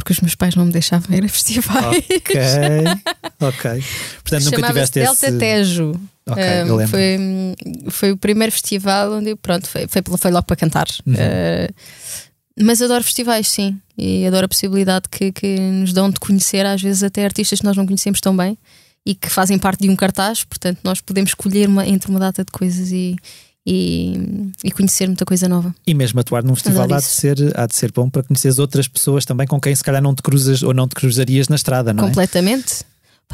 porque 0.00 0.12
os 0.12 0.20
meus 0.20 0.34
pais 0.34 0.54
não 0.54 0.64
me 0.64 0.72
deixavam 0.72 1.14
ir 1.14 1.24
a 1.24 1.28
festivais. 1.28 1.96
Ok, 1.96 2.40
ok. 3.40 3.84
Portanto, 4.24 4.44
nunca 4.44 4.66
tiveste 4.68 5.00
Delta 5.00 5.26
esse... 5.26 5.38
Tejo. 5.38 5.92
Ok, 6.26 6.42
um, 6.42 6.66
eu 6.66 6.76
lembro. 6.76 6.90
Foi, 6.90 7.18
foi 7.90 8.12
o 8.12 8.16
primeiro 8.16 8.50
festival 8.50 9.12
onde, 9.12 9.36
pronto, 9.36 9.68
foi, 9.68 9.86
foi, 9.86 10.02
foi 10.18 10.30
logo 10.30 10.46
para 10.46 10.56
cantar. 10.56 10.86
Uhum. 11.06 11.14
Uh, 11.14 11.74
mas 12.62 12.80
adoro 12.80 13.04
festivais, 13.04 13.48
sim. 13.48 13.78
E 13.96 14.26
adoro 14.26 14.46
a 14.46 14.48
possibilidade 14.48 15.08
que, 15.10 15.32
que 15.32 15.58
nos 15.58 15.92
dão 15.92 16.10
de 16.10 16.18
conhecer, 16.18 16.64
às 16.64 16.80
vezes, 16.80 17.02
até 17.02 17.24
artistas 17.24 17.60
que 17.60 17.64
nós 17.64 17.76
não 17.76 17.84
conhecemos 17.86 18.20
tão 18.20 18.34
bem 18.34 18.56
e 19.04 19.14
que 19.14 19.28
fazem 19.28 19.58
parte 19.58 19.82
de 19.82 19.90
um 19.90 19.96
cartaz. 19.96 20.44
Portanto, 20.44 20.78
nós 20.82 21.00
podemos 21.00 21.30
escolher 21.30 21.68
uma, 21.68 21.86
entre 21.86 22.10
uma 22.10 22.18
data 22.18 22.42
de 22.42 22.50
coisas 22.50 22.90
e, 22.90 23.16
e, 23.66 24.52
e, 24.64 24.70
conhecer 24.70 25.06
muita 25.06 25.24
coisa 25.24 25.48
nova. 25.48 25.74
E 25.86 25.92
mesmo 25.92 26.18
atuar 26.20 26.42
num 26.42 26.54
festival 26.54 26.92
há 26.92 26.98
de, 26.98 27.04
ser, 27.04 27.36
há 27.54 27.66
de 27.66 27.74
ser 27.76 27.92
bom 27.92 28.08
para 28.08 28.22
conhecer 28.22 28.58
outras 28.58 28.88
pessoas 28.88 29.24
também 29.24 29.46
com 29.46 29.60
quem 29.60 29.74
se 29.74 29.84
calhar 29.84 30.02
não 30.02 30.14
te 30.14 30.22
cruzas 30.22 30.62
ou 30.62 30.72
não 30.72 30.88
te 30.88 30.94
cruzarias 30.94 31.48
na 31.48 31.56
estrada, 31.56 31.92
não 31.92 32.04
é? 32.04 32.06
Completamente. 32.08 32.84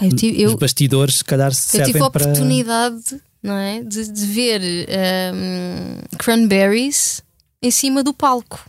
Eu 0.02 0.14
tive, 0.14 0.42
eu, 0.42 0.50
Os 0.50 0.56
bastidores, 0.56 1.16
se 1.18 1.24
calhar, 1.24 1.54
se 1.54 1.68
eu 1.68 1.70
servem 1.70 1.92
tive 1.92 2.04
a 2.04 2.08
oportunidade 2.08 3.20
não 3.42 3.56
é, 3.56 3.82
de, 3.82 4.10
de 4.10 4.26
ver 4.26 4.60
um, 5.32 6.16
cranberries 6.18 7.22
em 7.62 7.70
cima 7.70 8.02
do 8.02 8.12
palco, 8.12 8.68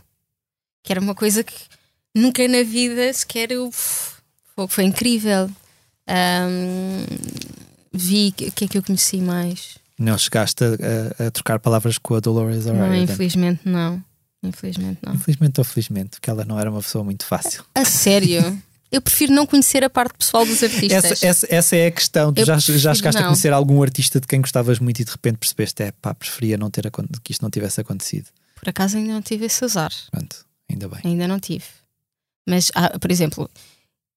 que 0.84 0.92
era 0.92 1.00
uma 1.00 1.14
coisa 1.14 1.42
que 1.42 1.54
nunca 2.14 2.46
na 2.46 2.62
vida 2.62 3.12
sequer 3.12 3.50
eu. 3.50 3.70
Foi 4.68 4.84
incrível. 4.84 5.50
Um, 6.08 7.04
vi 7.92 8.28
o 8.28 8.52
que 8.52 8.64
é 8.64 8.68
que 8.68 8.78
eu 8.78 8.82
conheci 8.82 9.18
mais 9.18 9.77
não 9.98 10.16
chegaste 10.16 10.64
a, 10.64 11.26
a, 11.26 11.30
trocar 11.30 11.58
palavras 11.58 11.98
com 11.98 12.14
a 12.14 12.20
Dolores 12.20 12.66
O'Riordan? 12.66 12.88
Não, 12.88 12.94
infelizmente 12.94 13.60
não. 13.64 14.02
Infelizmente 14.42 15.00
não. 15.04 15.14
Infelizmente 15.14 15.60
ou 15.60 15.64
felizmente, 15.64 16.10
porque 16.10 16.30
ela 16.30 16.44
não 16.44 16.58
era 16.58 16.70
uma 16.70 16.80
pessoa 16.80 17.02
muito 17.02 17.24
fácil. 17.24 17.64
A 17.74 17.84
sério? 17.84 18.62
Eu 18.90 19.02
prefiro 19.02 19.32
não 19.32 19.46
conhecer 19.46 19.84
a 19.84 19.90
parte 19.90 20.14
pessoal 20.16 20.46
dos 20.46 20.62
artistas. 20.62 21.04
Essa, 21.04 21.26
essa, 21.26 21.46
essa 21.50 21.76
é 21.76 21.86
a 21.86 21.90
questão. 21.90 22.32
Tu 22.32 22.44
já, 22.44 22.58
já 22.58 22.94
chegaste 22.94 23.20
não. 23.20 23.26
a 23.26 23.28
conhecer 23.30 23.52
algum 23.52 23.82
artista 23.82 24.18
de 24.20 24.26
quem 24.26 24.40
gostavas 24.40 24.78
muito 24.78 25.00
e 25.00 25.04
de 25.04 25.10
repente 25.10 25.36
percebeste, 25.36 25.82
é 25.82 25.92
pá, 25.92 26.14
preferia 26.14 26.56
não 26.56 26.70
ter, 26.70 26.90
que 27.22 27.32
isto 27.32 27.42
não 27.42 27.50
tivesse 27.50 27.80
acontecido. 27.80 28.28
Por 28.54 28.68
acaso 28.68 28.96
ainda 28.96 29.12
não 29.12 29.20
tive 29.20 29.44
esse 29.44 29.62
azar. 29.64 29.92
Pronto, 30.10 30.46
ainda 30.70 30.88
bem. 30.88 31.00
Ainda 31.04 31.28
não 31.28 31.38
tive. 31.38 31.64
Mas, 32.48 32.70
ah, 32.74 32.98
por 32.98 33.10
exemplo, 33.10 33.50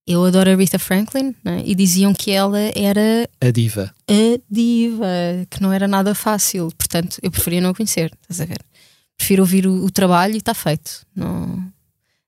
eu 0.06 0.26
adoro 0.26 0.50
a 0.50 0.56
Rita 0.56 0.80
Franklin 0.80 1.36
né? 1.44 1.62
e 1.66 1.76
diziam 1.76 2.14
que 2.14 2.32
ela 2.32 2.60
era 2.76 3.30
a 3.40 3.52
diva. 3.52 3.94
A 4.08 4.40
diva, 4.50 5.06
que 5.50 5.62
não 5.62 5.72
era 5.72 5.88
nada 5.88 6.16
fácil. 6.16 6.72
Portanto, 6.78 7.20
eu 7.22 7.32
preferia 7.32 7.62
não 7.62 7.74
conhecer, 7.74 8.12
estás 8.22 8.42
a 8.42 8.46
ver? 8.46 8.60
Prefiro 9.18 9.44
ouvir 9.44 9.68
o, 9.68 9.86
o 9.86 9.92
trabalho 9.92 10.34
e 10.34 10.38
está 10.38 10.54
feito. 10.54 11.06
Não... 11.16 11.72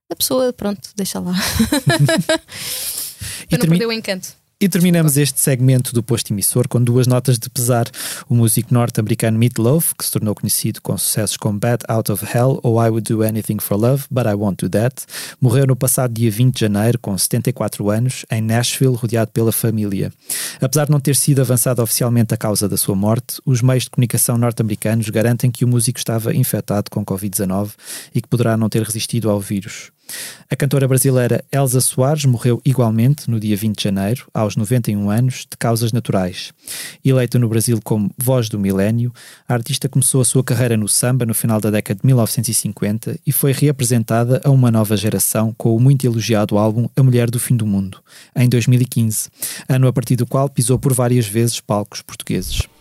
A 0.10 0.16
pessoa, 0.16 0.54
pronto, 0.54 0.90
deixa 0.96 1.20
lá. 1.20 1.34
e 3.50 3.58
não 3.58 3.68
perdeu 3.68 3.90
o 3.90 3.94
encanto. 3.94 4.36
E 4.64 4.70
terminamos 4.70 5.18
este 5.18 5.42
segmento 5.42 5.94
do 5.94 6.02
posto 6.02 6.32
emissor 6.32 6.70
com 6.70 6.82
duas 6.82 7.06
notas 7.06 7.38
de 7.38 7.50
pesar. 7.50 7.86
O 8.30 8.34
músico 8.34 8.74
norte-americano 8.74 9.38
Meat 9.38 9.60
Loaf, 9.60 9.92
que 9.94 10.06
se 10.06 10.12
tornou 10.14 10.34
conhecido 10.34 10.82
com 10.82 10.98
sucessos 10.98 11.36
como 11.36 11.60
Bad 11.60 11.84
Out 11.90 12.10
of 12.14 12.26
Hell 12.26 12.62
ou 12.64 12.82
I 12.82 12.88
Would 12.88 13.14
Do 13.14 13.24
Anything 13.24 13.60
for 13.60 13.78
Love, 13.78 14.06
But 14.10 14.26
I 14.26 14.34
Won't 14.34 14.64
Do 14.64 14.70
That, 14.70 15.04
morreu 15.42 15.68
no 15.68 15.76
passado 15.76 16.14
dia 16.14 16.32
20 16.32 16.54
de 16.54 16.62
janeiro, 16.62 16.98
com 16.98 17.18
74 17.18 17.90
anos, 17.90 18.26
em 18.32 18.42
Nashville, 18.42 18.96
rodeado 18.96 19.32
pela 19.32 19.52
família. 19.52 20.14
Apesar 20.62 20.86
de 20.86 20.92
não 20.92 21.00
ter 21.02 21.18
sido 21.18 21.42
avançada 21.42 21.84
oficialmente 21.84 22.34
a 22.34 22.38
causa 22.38 22.70
da 22.70 22.78
sua 22.78 22.96
morte, 22.96 23.42
os 23.46 23.62
meios 23.62 23.84
de 23.84 23.90
comunicação 23.90 24.38
norte-americanos 24.38 25.10
garantem 25.10 25.52
que 25.52 25.66
o 25.66 25.68
músico 25.68 26.00
estava 26.00 26.34
infectado 26.34 26.90
com 26.90 27.04
Covid-19 27.04 27.72
e 28.16 28.22
que 28.22 28.30
poderá 28.30 28.56
não 28.56 28.70
ter 28.70 28.82
resistido 28.82 29.30
ao 29.30 29.42
vírus. 29.42 29.93
A 30.50 30.56
cantora 30.56 30.88
brasileira 30.88 31.44
Elsa 31.52 31.82
Soares 31.82 32.26
morreu 32.26 32.62
igualmente 32.64 33.30
no 33.30 33.40
dia 33.40 33.58
20 33.58 33.76
de 33.76 33.84
janeiro, 33.84 34.28
aos 34.34 34.56
91 34.56 35.10
anos, 35.10 35.48
de 35.50 35.58
causas 35.58 35.92
naturais. 35.92 36.54
Eleita 37.04 37.40
no 37.40 37.50
Brasil 37.50 37.80
como 37.84 38.12
Voz 38.18 38.50
do 38.50 38.60
Milénio, 38.60 39.12
a 39.48 39.54
artista 39.54 39.90
começou 39.90 40.22
a 40.22 40.26
sua 40.26 40.44
carreira 40.44 40.78
no 40.78 40.88
samba 40.88 41.26
no 41.26 41.34
final 41.34 41.60
da 41.60 41.72
década 41.72 42.00
de 42.00 42.06
1950 42.06 43.18
e 43.26 43.32
foi 43.32 43.52
reapresentada 43.52 44.42
a 44.44 44.50
uma 44.52 44.70
nova 44.70 44.96
geração 44.96 45.54
com 45.58 45.76
o 45.76 45.80
muito 45.80 46.06
elogiado 46.06 46.58
álbum 46.58 46.88
A 46.96 47.02
Mulher 47.02 47.32
do 47.32 47.40
Fim 47.40 47.56
do 47.56 47.66
Mundo, 47.66 48.00
em 48.36 48.48
2015, 48.48 49.30
ano 49.68 49.88
a 49.88 49.94
partir 49.94 50.16
do 50.16 50.28
qual 50.28 50.50
pisou 50.50 50.78
por 50.78 50.94
várias 50.94 51.26
vezes 51.26 51.60
palcos 51.60 52.02
portugueses. 52.02 52.73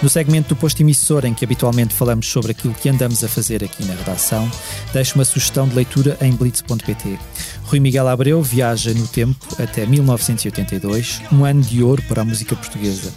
No 0.00 0.08
segmento 0.08 0.50
do 0.50 0.56
posto 0.56 0.80
emissor, 0.80 1.24
em 1.24 1.34
que 1.34 1.44
habitualmente 1.44 1.92
falamos 1.92 2.28
sobre 2.28 2.52
aquilo 2.52 2.72
que 2.72 2.88
andamos 2.88 3.24
a 3.24 3.28
fazer 3.28 3.64
aqui 3.64 3.84
na 3.84 3.94
redação, 3.94 4.48
deixo 4.92 5.16
uma 5.16 5.24
sugestão 5.24 5.66
de 5.66 5.74
leitura 5.74 6.16
em 6.20 6.32
blitz.pt. 6.32 7.18
Rui 7.68 7.78
Miguel 7.80 8.06
Abreu 8.08 8.42
viaja 8.42 8.94
no 8.94 9.06
tempo 9.06 9.46
até 9.62 9.84
1982, 9.84 11.20
um 11.30 11.44
ano 11.44 11.60
de 11.60 11.82
ouro 11.82 12.02
para 12.08 12.22
a 12.22 12.24
música 12.24 12.56
portuguesa. 12.56 13.12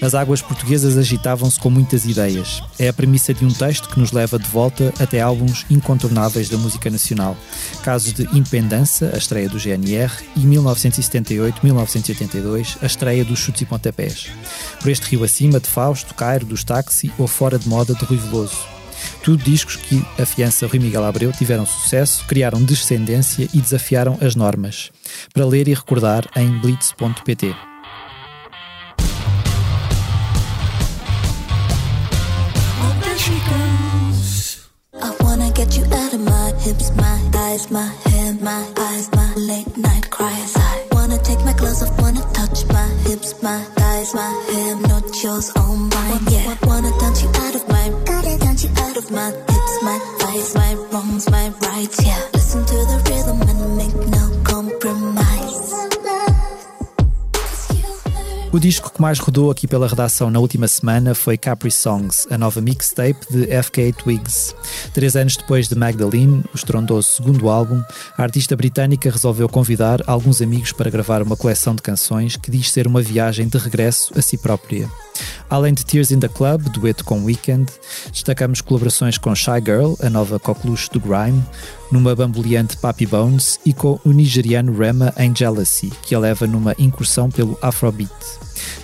As 0.00 0.14
águas 0.14 0.40
portuguesas 0.40 0.96
agitavam-se 0.96 1.60
com 1.60 1.68
muitas 1.68 2.06
ideias. 2.06 2.62
É 2.78 2.88
a 2.88 2.94
premissa 2.94 3.34
de 3.34 3.44
um 3.44 3.50
texto 3.50 3.90
que 3.90 4.00
nos 4.00 4.10
leva 4.10 4.38
de 4.38 4.48
volta 4.48 4.90
até 4.98 5.20
álbuns 5.20 5.66
incontornáveis 5.68 6.48
da 6.48 6.56
música 6.56 6.88
nacional. 6.88 7.36
Casos 7.82 8.14
de 8.14 8.22
Independência, 8.34 9.10
a 9.12 9.18
estreia 9.18 9.50
do 9.50 9.58
GNR, 9.58 10.10
e 10.34 10.46
1978-1982, 10.46 12.78
a 12.80 12.86
estreia 12.86 13.22
dos 13.22 13.38
Chutes 13.38 13.60
e 13.60 13.66
Pontapés. 13.66 14.30
Por 14.80 14.90
este 14.90 15.10
rio 15.10 15.24
acima, 15.24 15.60
de 15.60 15.68
Fausto, 15.68 16.14
Cairo, 16.14 16.46
dos 16.46 16.64
Táxi 16.64 17.12
ou 17.18 17.28
Fora 17.28 17.58
de 17.58 17.68
Moda, 17.68 17.94
de 17.94 18.02
Rui 18.06 18.16
Veloso. 18.16 18.79
Tudo 19.22 19.42
discos 19.42 19.76
que, 19.76 20.04
a 20.18 20.26
fiança 20.26 20.66
Rui 20.66 20.78
Miguel 20.78 21.04
Abreu, 21.04 21.32
tiveram 21.32 21.66
sucesso, 21.66 22.24
criaram 22.26 22.62
descendência 22.62 23.48
e 23.52 23.60
desafiaram 23.60 24.18
as 24.20 24.34
normas. 24.34 24.90
Para 25.32 25.44
ler 25.44 25.68
e 25.68 25.74
recordar 25.74 26.28
em 26.36 26.58
blitz.pt. 26.60 27.54
Hips, 43.10 43.42
my 43.42 43.64
thighs, 43.74 44.14
my 44.14 44.80
not 44.88 45.22
yours, 45.22 45.50
all 45.56 45.76
mine. 45.76 46.20
Yeah, 46.30 46.56
wanna 46.62 46.90
you 47.22 47.28
out 47.34 47.54
of 47.54 47.69
you 48.62 48.70
out 48.82 48.96
of 48.96 49.10
my 49.10 49.32
my 49.82 49.98
my 50.54 50.74
wrongs, 50.90 51.28
my 51.30 51.50
rights. 51.66 52.04
Yeah, 52.04 52.20
listen 52.34 52.64
to 52.64 52.74
the 52.74 52.98
rhythm 53.08 53.40
and 53.42 53.76
make 53.76 53.94
no 54.10 54.42
compromise. 54.44 55.70
O 58.52 58.58
disco 58.58 58.90
que 58.90 59.00
mais 59.00 59.20
rodou 59.20 59.48
aqui 59.48 59.68
pela 59.68 59.86
redação 59.86 60.28
na 60.28 60.40
última 60.40 60.66
semana 60.66 61.14
foi 61.14 61.38
Capri 61.38 61.70
Songs, 61.70 62.26
a 62.28 62.36
nova 62.36 62.60
mixtape 62.60 63.24
de 63.30 63.46
FK 63.62 63.92
Twigs. 63.92 64.54
Três 64.92 65.14
anos 65.14 65.36
depois 65.36 65.68
de 65.68 65.76
Magdalene, 65.76 66.42
o 66.52 66.56
estrondoso 66.56 67.08
segundo 67.08 67.48
álbum, 67.48 67.80
a 68.18 68.22
artista 68.22 68.56
britânica 68.56 69.08
resolveu 69.08 69.48
convidar 69.48 70.02
alguns 70.04 70.42
amigos 70.42 70.72
para 70.72 70.90
gravar 70.90 71.22
uma 71.22 71.36
coleção 71.36 71.76
de 71.76 71.82
canções 71.82 72.36
que 72.36 72.50
diz 72.50 72.72
ser 72.72 72.88
uma 72.88 73.00
viagem 73.00 73.46
de 73.46 73.56
regresso 73.56 74.12
a 74.18 74.20
si 74.20 74.36
própria. 74.36 74.90
Além 75.48 75.74
de 75.74 75.84
Tears 75.84 76.10
in 76.10 76.20
the 76.20 76.28
Club, 76.28 76.68
dueto 76.68 77.04
com 77.04 77.24
Weekend, 77.24 77.70
destacamos 78.12 78.60
colaborações 78.60 79.18
com 79.18 79.34
Shy 79.34 79.60
Girl, 79.64 79.94
a 80.00 80.08
nova 80.08 80.38
coqueluche 80.38 80.88
do 80.90 81.00
grime, 81.00 81.42
numa 81.90 82.14
bamboleante 82.14 82.76
Papi 82.76 83.06
Bones 83.06 83.58
e 83.66 83.72
com 83.72 83.98
o 84.04 84.12
nigeriano 84.12 84.76
Rema 84.76 85.12
em 85.16 85.34
Jealousy, 85.34 85.90
que 86.02 86.14
a 86.14 86.18
leva 86.18 86.46
numa 86.46 86.74
incursão 86.78 87.30
pelo 87.30 87.58
Afrobeat. 87.60 88.10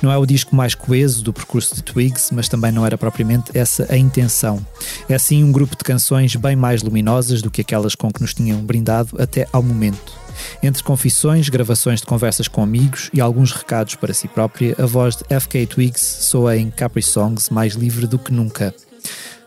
Não 0.02 0.10
é 0.10 0.16
o 0.16 0.26
disco 0.26 0.54
mais 0.54 0.74
coeso 0.74 1.22
do 1.22 1.32
percurso 1.32 1.74
de 1.74 1.82
Twigs, 1.82 2.32
mas 2.32 2.48
também 2.48 2.72
não 2.72 2.84
era 2.84 2.98
propriamente 2.98 3.56
essa 3.56 3.86
a 3.90 3.96
intenção. 3.96 4.64
É 5.08 5.18
sim 5.18 5.42
um 5.44 5.52
grupo 5.52 5.76
de 5.76 5.84
canções 5.84 6.34
bem 6.36 6.56
mais 6.56 6.82
luminosas 6.82 7.42
do 7.42 7.50
que 7.50 7.60
aquelas 7.60 7.94
com 7.94 8.10
que 8.10 8.20
nos 8.20 8.34
tinham 8.34 8.58
brindado 8.60 9.20
até 9.20 9.46
ao 9.52 9.62
momento. 9.62 10.25
Entre 10.62 10.82
confissões, 10.82 11.48
gravações 11.48 12.00
de 12.00 12.06
conversas 12.06 12.48
com 12.48 12.62
amigos 12.62 13.10
e 13.12 13.20
alguns 13.20 13.52
recados 13.52 13.94
para 13.94 14.14
si 14.14 14.28
própria, 14.28 14.74
a 14.78 14.86
voz 14.86 15.16
de 15.16 15.40
FK 15.40 15.66
Twigs 15.66 16.00
soa 16.00 16.56
em 16.56 16.70
Capri 16.70 17.02
Songs 17.02 17.50
mais 17.50 17.74
livre 17.74 18.06
do 18.06 18.18
que 18.18 18.32
nunca. 18.32 18.74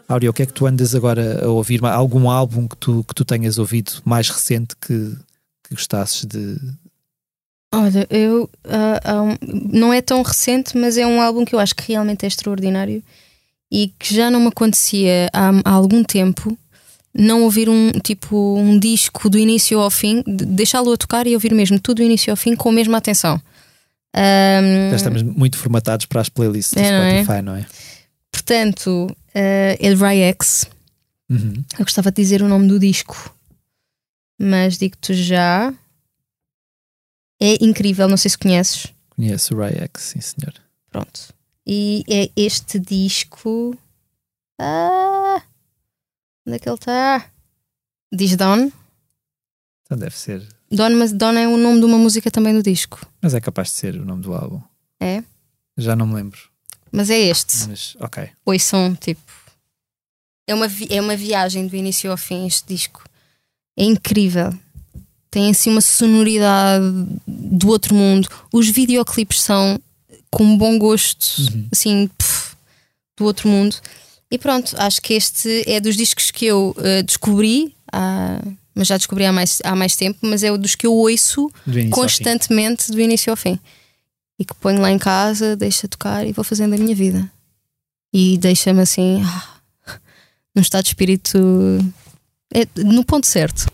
Áurea, 0.08 0.32
o 0.32 0.34
que 0.34 0.42
é 0.42 0.46
que 0.48 0.54
tu 0.54 0.66
andas 0.66 0.96
agora 0.96 1.46
a 1.46 1.50
ouvir? 1.50 1.86
Algum 1.86 2.32
álbum 2.32 2.68
que 2.68 2.76
tu, 2.78 3.04
que 3.08 3.14
tu 3.14 3.24
tenhas 3.24 3.60
ouvido 3.60 3.92
mais 4.04 4.28
recente 4.28 4.76
que, 4.82 5.16
que 5.64 5.76
gostasses 5.76 6.26
de. 6.26 6.58
Olha, 7.72 8.08
eu. 8.10 8.50
Uh, 8.66 9.38
um, 9.44 9.78
não 9.78 9.94
é 9.94 10.02
tão 10.02 10.24
recente, 10.24 10.76
mas 10.76 10.98
é 10.98 11.06
um 11.06 11.22
álbum 11.22 11.46
que 11.46 11.54
eu 11.54 11.60
acho 11.60 11.76
que 11.76 11.92
realmente 11.92 12.26
é 12.26 12.28
extraordinário 12.28 13.04
e 13.72 13.94
que 14.00 14.16
já 14.16 14.32
não 14.32 14.40
me 14.40 14.48
acontecia 14.48 15.30
há, 15.32 15.52
há 15.64 15.72
algum 15.72 16.04
tempo 16.04 16.58
não 17.14 17.44
ouvir 17.44 17.70
um 17.70 17.92
tipo 18.04 18.58
um 18.58 18.78
disco 18.78 19.30
do 19.30 19.38
início 19.38 19.80
ao 19.80 19.90
fim, 19.90 20.24
deixá-lo 20.26 20.92
a 20.94 20.98
tocar 20.98 21.28
e 21.28 21.34
ouvir 21.34 21.54
mesmo 21.54 21.80
tudo 21.80 21.98
do 21.98 22.04
início 22.04 22.32
ao 22.32 22.38
fim 22.38 22.56
com 22.56 22.70
a 22.70 22.74
mesma 22.74 22.98
atenção. 22.98 23.42
Um, 24.16 24.90
Já 24.90 24.96
estamos 24.96 25.22
muito 25.22 25.58
formatados 25.58 26.06
para 26.06 26.22
as 26.22 26.30
playlists 26.30 26.74
do 26.74 26.80
é, 26.80 27.24
Spotify, 27.24 27.42
não 27.42 27.56
é? 27.56 27.60
Não 27.60 27.64
é? 27.64 27.66
Portanto, 28.32 29.08
uh, 29.10 29.86
Elray 29.86 30.22
X. 30.24 30.68
Uhum. 31.30 31.54
Eu 31.78 31.86
gostava 31.86 32.12
de 32.12 32.22
dizer 32.22 32.42
o 32.42 32.48
nome 32.48 32.68
do 32.68 32.80
disco, 32.80 33.36
mas 34.40 34.78
digo-te 34.78 35.14
já. 35.14 35.74
É 37.42 37.64
incrível, 37.64 38.08
não 38.08 38.18
sei 38.18 38.32
se 38.32 38.38
conheces. 38.38 38.88
Conheço 39.10 39.56
o 39.56 39.64
X, 39.64 40.04
sim 40.04 40.22
senhor. 40.22 40.54
Pronto. 40.90 41.34
E 41.66 42.04
é 42.10 42.30
este 42.36 42.80
disco. 42.80 43.78
Ah, 44.60 45.42
onde 46.50 46.56
é 46.56 46.60
que 46.60 46.68
ele 46.68 46.76
está? 46.76 47.30
Diz 48.12 48.36
Don. 48.36 48.72
Então 49.86 49.98
deve 49.98 50.18
ser. 50.18 50.46
Don, 50.72 50.90
mas 50.92 51.14
Don 51.14 51.34
é 51.34 51.48
o 51.48 51.58
nome 51.58 51.80
de 51.80 51.86
uma 51.86 51.98
música 51.98 52.32
também 52.32 52.54
do 52.54 52.64
disco. 52.64 53.06
Mas 53.22 53.36
é 53.36 53.40
capaz 53.40 53.70
de 53.70 53.76
ser 53.76 53.96
o 53.96 54.04
nome 54.04 54.24
do 54.24 54.34
álbum. 54.34 54.62
É? 55.00 55.24
Já 55.78 55.96
não 55.96 56.08
me 56.08 56.16
lembro. 56.16 56.40
Mas 56.92 57.12
é 57.12 57.20
este. 57.20 57.68
Mas, 57.68 57.96
ok. 58.00 58.30
Ouçam, 58.44 58.96
tipo. 58.96 59.22
É 60.48 60.56
uma, 60.56 60.66
é 60.90 61.00
uma 61.00 61.16
viagem 61.16 61.68
do 61.68 61.76
início 61.76 62.10
ao 62.10 62.18
fim 62.18 62.48
este 62.48 62.74
disco. 62.74 63.04
É 63.78 63.84
incrível. 63.84 64.52
Tem 65.30 65.52
assim 65.52 65.70
uma 65.70 65.82
sonoridade 65.82 66.84
do 67.28 67.68
outro 67.68 67.94
mundo. 67.94 68.28
Os 68.52 68.68
videoclipes 68.68 69.42
são 69.42 69.80
com 70.32 70.58
bom 70.58 70.80
gosto, 70.80 71.42
uhum. 71.42 71.68
assim, 71.72 72.08
pff, 72.18 72.56
do 73.16 73.26
outro 73.26 73.48
mundo. 73.48 73.76
E 74.32 74.38
pronto, 74.38 74.76
acho 74.78 75.02
que 75.02 75.14
este 75.14 75.64
é 75.68 75.80
dos 75.80 75.98
discos 75.98 76.30
que 76.30 76.46
eu 76.46 76.76
uh, 76.78 77.04
descobri, 77.04 77.76
há, 77.92 78.40
mas 78.76 78.88
já 78.88 78.96
descobri 78.98 79.26
há 79.26 79.34
mais, 79.34 79.60
há 79.64 79.76
mais 79.76 79.96
tempo, 79.96 80.20
mas 80.22 80.44
é 80.44 80.52
o 80.52 80.58
dos 80.58 80.76
que 80.76 80.86
eu 80.86 80.94
ouço 80.94 81.52
constantemente 81.92 82.92
do 82.92 83.00
início 83.02 83.32
ao 83.32 83.38
fim 83.38 83.60
e 84.40 84.46
que 84.46 84.56
ponho 84.56 84.80
lá 84.80 84.90
em 84.90 84.98
casa, 84.98 85.56
deixo 85.56 85.88
tocar 85.88 86.26
e 86.26 86.32
vou 86.32 86.46
fazendo 86.46 86.74
a 86.74 86.78
minha 86.78 86.96
vida. 86.96 87.30
E 88.14 88.38
deixa-me 88.38 88.82
assim, 88.82 89.22
ah, 89.26 89.60
num 90.56 90.62
estado 90.62 90.84
de 90.84 90.90
espírito 90.90 91.38
é, 92.54 92.66
no 92.78 93.04
ponto 93.04 93.28
certo. 93.28 93.68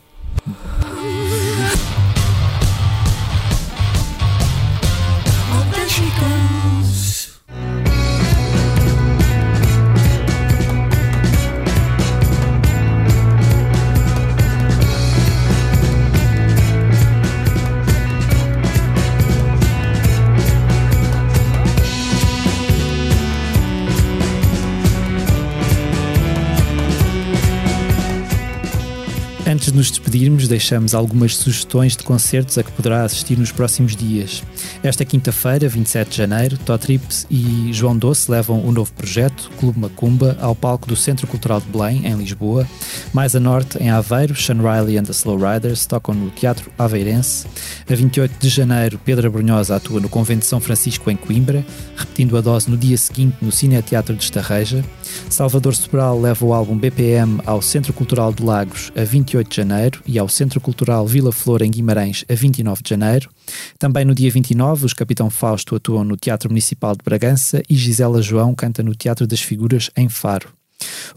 Antes 29.66 29.74
de 29.74 29.80
nos 29.80 29.90
despedirmos, 29.90 30.48
deixamos 30.48 30.94
algumas 30.94 31.36
sugestões 31.38 31.98
de 31.98 32.04
concertos 32.04 32.56
a 32.56 32.62
que 32.62 32.72
poderá 32.72 33.04
assistir 33.04 33.36
nos 33.36 33.52
próximos 33.52 33.96
dias. 33.96 34.44
Esta 34.84 35.04
quinta-feira, 35.04 35.68
27 35.68 36.12
de 36.12 36.18
janeiro, 36.18 36.56
Totrips 36.60 37.26
e 37.32 37.74
João 37.74 37.98
Doce 37.98 38.30
levam 38.30 38.64
o 38.64 38.72
novo 38.72 38.94
projeto, 38.94 39.50
Clube 39.58 39.80
Macumba, 39.80 40.38
ao 40.40 40.54
palco 40.54 40.88
do 40.88 40.96
Centro 40.96 41.26
Cultural 41.26 41.60
de 41.60 41.66
Belém, 41.68 42.06
em 42.06 42.14
Lisboa. 42.14 42.68
Mais 43.12 43.36
a 43.36 43.40
norte, 43.40 43.80
em 43.82 43.90
Aveiro, 43.90 44.36
Sean 44.36 44.58
Riley 44.58 45.00
and 45.00 45.06
the 45.06 45.14
Slow 45.14 45.36
Riders 45.36 45.88
tocam 45.88 46.14
no 46.14 46.30
Teatro 46.30 46.72
Aveirense. 46.78 47.48
A 47.90 47.96
28 47.96 48.36
de 48.40 48.50
janeiro, 48.50 49.02
Pedro 49.04 49.32
Brunhosa 49.32 49.78
atua 49.78 50.00
no 50.00 50.10
Convento 50.10 50.42
de 50.42 50.46
São 50.46 50.60
Francisco, 50.60 51.10
em 51.10 51.16
Coimbra, 51.16 51.66
repetindo 51.98 52.38
a 52.38 52.42
dose 52.42 52.70
no 52.70 52.78
dia 52.78 52.98
seguinte 53.00 53.38
no 53.42 53.52
Cine 53.52 53.82
Teatro 53.82 54.16
de 54.16 54.26
Estarreja. 54.26 54.86
Salvador 55.30 55.76
Sobral 55.76 56.20
leva 56.20 56.46
o 56.46 56.54
álbum 56.54 56.78
BPM 56.78 57.42
ao 57.46 57.62
Centro 57.62 57.94
Cultural 57.94 58.34
de 58.34 58.44
Lagos, 58.44 58.92
a 58.96 59.04
28 59.04 59.50
de 59.50 59.56
janeiro, 59.56 60.02
e 60.06 60.20
ao 60.20 60.30
Centro 60.30 60.62
Cultural 60.62 61.06
Vila 61.08 61.32
Flor, 61.32 61.62
em 61.62 61.72
Guimarães, 61.72 62.26
a 62.30 62.34
29 62.34 62.82
de 62.84 62.90
janeiro. 62.90 63.30
Também 63.78 64.06
no 64.06 64.16
dia 64.16 64.32
29, 64.32 64.86
os 64.86 64.94
Capitão 64.94 65.30
Fausto 65.30 65.76
atuam 65.76 66.04
no 66.04 66.18
Teatro 66.18 66.50
Municipal 66.50 66.96
de 66.96 67.04
Bragança 67.04 67.62
e 67.70 67.76
Gisela 67.76 68.22
João 68.22 68.56
canta 68.56 68.82
no 68.82 68.96
Teatro 68.96 69.28
das 69.28 69.42
Figuras, 69.42 69.90
em 69.96 70.10
Faro. 70.10 70.50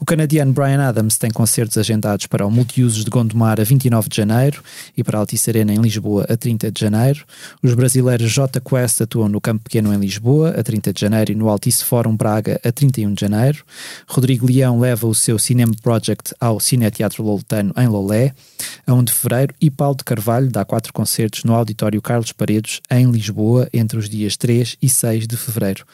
O 0.00 0.04
canadiano 0.04 0.52
Brian 0.52 0.80
Adams 0.80 1.18
tem 1.18 1.30
concertos 1.30 1.76
agendados 1.76 2.26
para 2.26 2.46
o 2.46 2.50
Multiusos 2.50 3.04
de 3.04 3.10
Gondomar 3.10 3.60
a 3.60 3.64
29 3.64 4.08
de 4.08 4.16
janeiro 4.16 4.62
e 4.96 5.02
para 5.02 5.18
a 5.18 5.20
Altice 5.20 5.50
Arena 5.50 5.74
em 5.74 5.80
Lisboa 5.80 6.24
a 6.28 6.36
30 6.36 6.70
de 6.70 6.80
janeiro. 6.80 7.24
Os 7.62 7.74
brasileiros 7.74 8.30
J 8.30 8.60
Quest 8.60 9.00
atuam 9.00 9.28
no 9.28 9.40
Campo 9.40 9.64
Pequeno 9.64 9.92
em 9.92 9.98
Lisboa 9.98 10.50
a 10.50 10.62
30 10.62 10.92
de 10.92 11.00
janeiro 11.00 11.32
e 11.32 11.34
no 11.34 11.48
Altice 11.48 11.84
Fórum 11.84 12.16
Braga 12.16 12.60
a 12.64 12.70
31 12.70 13.12
de 13.12 13.20
janeiro. 13.20 13.64
Rodrigo 14.06 14.46
Leão 14.46 14.78
leva 14.78 15.06
o 15.06 15.14
seu 15.14 15.36
Cinema 15.36 15.74
Project 15.82 16.32
ao 16.40 16.60
Cineteatro 16.60 17.24
Loltano 17.24 17.74
em 17.76 17.88
Lolé 17.88 18.34
a 18.86 18.94
1 18.94 19.02
de 19.02 19.12
fevereiro 19.12 19.54
e 19.60 19.68
Paulo 19.68 19.96
de 19.96 20.04
Carvalho 20.04 20.48
dá 20.48 20.64
quatro 20.64 20.92
concertos 20.92 21.42
no 21.42 21.54
Auditório 21.54 22.00
Carlos 22.00 22.30
Paredes 22.30 22.80
em 22.88 23.10
Lisboa 23.10 23.68
entre 23.72 23.98
os 23.98 24.08
dias 24.08 24.36
3 24.36 24.76
e 24.80 24.88
6 24.88 25.26
de 25.26 25.36
fevereiro. 25.36 25.84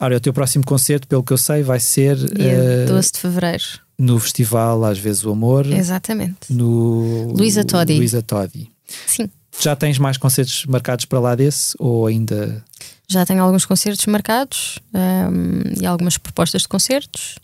Ora, 0.00 0.16
o 0.16 0.20
teu 0.20 0.32
próximo 0.32 0.64
concerto, 0.64 1.06
pelo 1.06 1.22
que 1.22 1.32
eu 1.32 1.38
sei, 1.38 1.62
vai 1.62 1.80
ser. 1.80 2.16
Dia 2.16 2.84
uh, 2.84 2.88
12 2.88 3.12
de 3.12 3.18
fevereiro. 3.20 3.64
No 3.96 4.18
festival 4.18 4.84
Às 4.84 4.98
vezes 4.98 5.24
o 5.24 5.30
Amor. 5.30 5.66
Exatamente. 5.66 6.52
No. 6.52 7.32
Luísa 7.32 7.64
Todi. 7.64 7.96
Luísa 7.96 8.22
Todi. 8.22 8.70
Sim. 9.06 9.30
Já 9.60 9.76
tens 9.76 9.98
mais 9.98 10.16
concertos 10.16 10.66
marcados 10.66 11.04
para 11.04 11.20
lá 11.20 11.34
desse 11.36 11.76
ou 11.78 12.06
ainda. 12.06 12.62
Já 13.08 13.24
tenho 13.24 13.42
alguns 13.42 13.64
concertos 13.64 14.04
marcados 14.06 14.80
um, 14.92 14.98
ehm, 14.98 15.80
e 15.80 15.86
algumas 15.86 16.18
propostas 16.18 16.62
de 16.62 16.68
concertos 16.68 17.36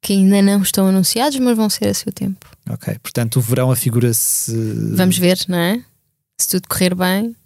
que 0.00 0.14
ainda 0.14 0.40
não 0.40 0.62
estão 0.62 0.86
anunciados, 0.86 1.38
mas 1.38 1.56
vão 1.56 1.68
ser 1.68 1.88
a 1.88 1.94
seu 1.94 2.10
tempo. 2.10 2.46
Ok, 2.70 2.96
portanto 3.02 3.36
o 3.36 3.40
verão 3.42 3.70
afigura-se. 3.70 4.52
Vamos 4.94 5.18
ver, 5.18 5.38
não 5.46 5.58
é? 5.58 5.82
Se 6.40 6.48
tudo 6.48 6.68
correr 6.68 6.94
bem, 6.94 7.36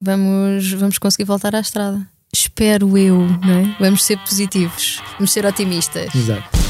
vamos, 0.00 0.70
vamos 0.72 0.98
conseguir 0.98 1.24
voltar 1.24 1.54
à 1.54 1.60
estrada 1.60 2.06
espero 2.32 2.96
eu, 2.96 3.18
não 3.18 3.54
é? 3.54 3.76
Vamos 3.78 4.04
ser 4.04 4.18
positivos, 4.18 5.02
vamos 5.14 5.30
ser 5.30 5.44
otimistas. 5.44 6.14
Exato. 6.14 6.62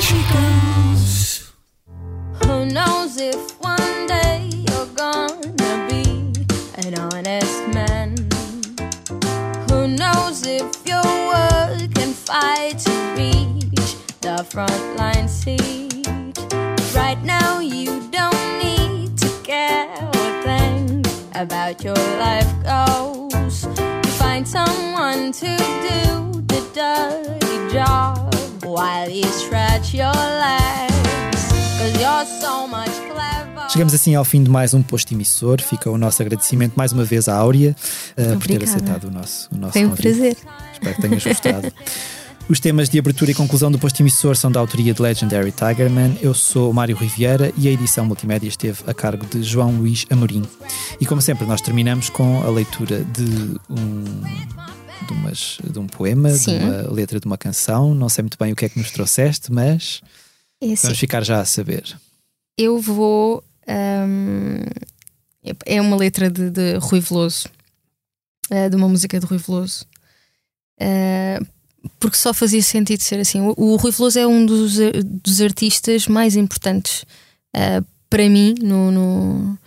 she 0.00 0.16
goes. 0.32 1.52
if 3.20 3.60
one 3.60 4.06
day 4.06 4.48
you're 4.66 4.86
gonna 4.94 5.86
be 5.88 6.32
an 6.78 6.94
honest 6.98 7.68
man? 7.68 8.16
Who 9.68 9.88
knows 9.88 10.46
if 10.46 10.68
your 10.86 11.04
word 11.30 11.94
can 11.94 12.12
fight 12.14 12.78
to 12.78 12.92
reach 13.14 13.96
the 14.22 14.44
front 14.48 14.96
line 14.96 15.28
seat? 15.28 16.08
Right 16.94 17.22
now, 17.22 17.60
you 17.60 18.00
don't 18.10 18.39
about 21.40 21.82
your 21.82 21.96
life 22.18 22.52
goals. 22.62 23.64
You 23.64 24.12
find 24.18 24.46
someone 24.46 25.32
to 25.32 25.56
do 25.56 26.42
the 26.46 26.60
dirty 26.74 27.72
job 27.72 28.34
while 28.64 29.08
you 29.08 29.24
stretch 29.24 29.94
your 29.94 30.12
legs. 30.12 31.52
Cause 31.78 31.98
you're 31.98 32.26
so 32.40 32.66
much 32.66 32.90
clever. 33.10 33.68
Chegamos 33.70 33.94
assim 33.94 34.14
ao 34.14 34.24
fim 34.24 34.42
de 34.42 34.50
mais 34.50 34.74
um 34.74 34.82
posto 34.82 35.14
emissor. 35.14 35.62
Fica 35.62 35.90
o 35.90 35.96
nosso 35.96 36.20
agradecimento 36.20 36.74
mais 36.76 36.92
uma 36.92 37.04
vez 37.04 37.26
à 37.28 37.36
Áurea 37.36 37.74
uh, 38.18 38.38
por 38.38 38.46
ter 38.46 38.62
aceitado 38.62 39.04
o 39.04 39.10
nosso, 39.10 39.48
o 39.50 39.56
nosso 39.56 39.72
Foi 39.72 39.86
um 39.86 39.90
convite. 39.90 40.02
prazer. 40.02 40.36
Espero 40.74 40.94
que 40.96 41.02
tenhas 41.02 41.24
gostado. 41.24 41.72
Os 42.50 42.58
temas 42.58 42.88
de 42.88 42.98
abertura 42.98 43.30
e 43.30 43.34
conclusão 43.34 43.70
do 43.70 43.78
posto 43.78 44.00
emissor 44.02 44.36
são 44.36 44.50
da 44.50 44.58
autoria 44.58 44.92
de 44.92 45.00
Legendary 45.00 45.52
Tigerman. 45.52 46.18
Eu 46.20 46.34
sou 46.34 46.72
Mário 46.72 46.96
Riviera 46.96 47.52
e 47.56 47.68
a 47.68 47.70
edição 47.70 48.04
multimédia 48.04 48.48
esteve 48.48 48.82
a 48.88 48.92
cargo 48.92 49.24
de 49.24 49.40
João 49.40 49.76
Luís 49.76 50.04
Amorim. 50.10 50.42
E 51.00 51.06
como 51.06 51.22
sempre, 51.22 51.46
nós 51.46 51.60
terminamos 51.60 52.10
com 52.10 52.42
a 52.42 52.50
leitura 52.50 53.04
de 53.04 53.56
um, 53.70 54.02
de, 55.06 55.12
umas, 55.12 55.58
de 55.62 55.78
um 55.78 55.86
poema, 55.86 56.30
Sim. 56.30 56.58
de 56.58 56.64
uma 56.64 56.92
letra 56.92 57.20
de 57.20 57.26
uma 57.26 57.38
canção. 57.38 57.94
Não 57.94 58.08
sei 58.08 58.22
muito 58.22 58.36
bem 58.36 58.52
o 58.52 58.56
que 58.56 58.64
é 58.64 58.68
que 58.68 58.80
nos 58.80 58.90
trouxeste, 58.90 59.52
mas 59.52 60.00
É 60.60 60.72
assim, 60.72 60.82
vamos 60.88 60.98
ficar 60.98 61.22
já 61.22 61.40
a 61.40 61.44
saber. 61.44 61.96
eu 62.58 62.80
vou. 62.80 63.44
hum, 63.68 64.64
é 65.64 65.80
uma 65.80 65.96
letra 65.96 66.28
de, 66.28 66.50
de 66.50 66.78
Rui 66.78 66.98
Veloso, 66.98 67.48
eh, 68.50 68.68
de 68.68 68.74
uma 68.74 68.88
música 68.88 69.20
de 69.20 69.24
Rui 69.26 69.38
Veloso. 69.38 69.86
Eh, 70.80 71.38
porque 71.98 72.16
só 72.16 72.32
fazia 72.34 72.62
sentido 72.62 73.00
ser 73.02 73.20
assim. 73.20 73.40
O, 73.40 73.54
o 73.56 73.76
Rui 73.76 73.90
Veloso 73.92 74.18
é 74.18 74.26
um 74.26 74.44
dos, 74.44 74.78
ar- 74.80 75.02
dos 75.02 75.40
artistas 75.40 76.06
mais 76.06 76.36
importantes 76.36 77.04
eh, 77.54 77.82
para 78.08 78.28
mim 78.28 78.54
no, 78.62 78.90
no, 78.90 79.58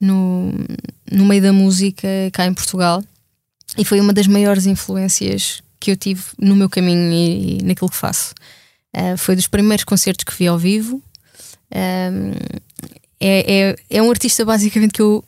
no, 0.00 0.52
no 1.10 1.24
meio 1.24 1.42
da 1.42 1.52
música 1.52 2.06
cá 2.32 2.46
em 2.46 2.54
Portugal 2.54 3.02
e 3.78 3.84
foi 3.84 4.00
uma 4.00 4.12
das 4.12 4.26
maiores 4.26 4.66
influências 4.66 5.62
que 5.80 5.90
eu 5.90 5.96
tive 5.96 6.22
no 6.38 6.54
meu 6.56 6.68
caminho 6.68 7.12
e, 7.12 7.58
e 7.58 7.62
naquilo 7.62 7.90
que 7.90 7.96
faço. 7.96 8.34
Eh, 8.92 9.16
foi 9.16 9.34
dos 9.36 9.48
primeiros 9.48 9.84
concertos 9.84 10.24
que 10.24 10.34
vi 10.36 10.46
ao 10.46 10.58
vivo. 10.58 11.02
Um, 11.74 12.32
é, 13.20 13.70
é, 13.70 13.76
é 13.90 14.02
um 14.02 14.10
artista 14.10 14.44
basicamente 14.44 14.92
que 14.92 15.02
eu 15.02 15.24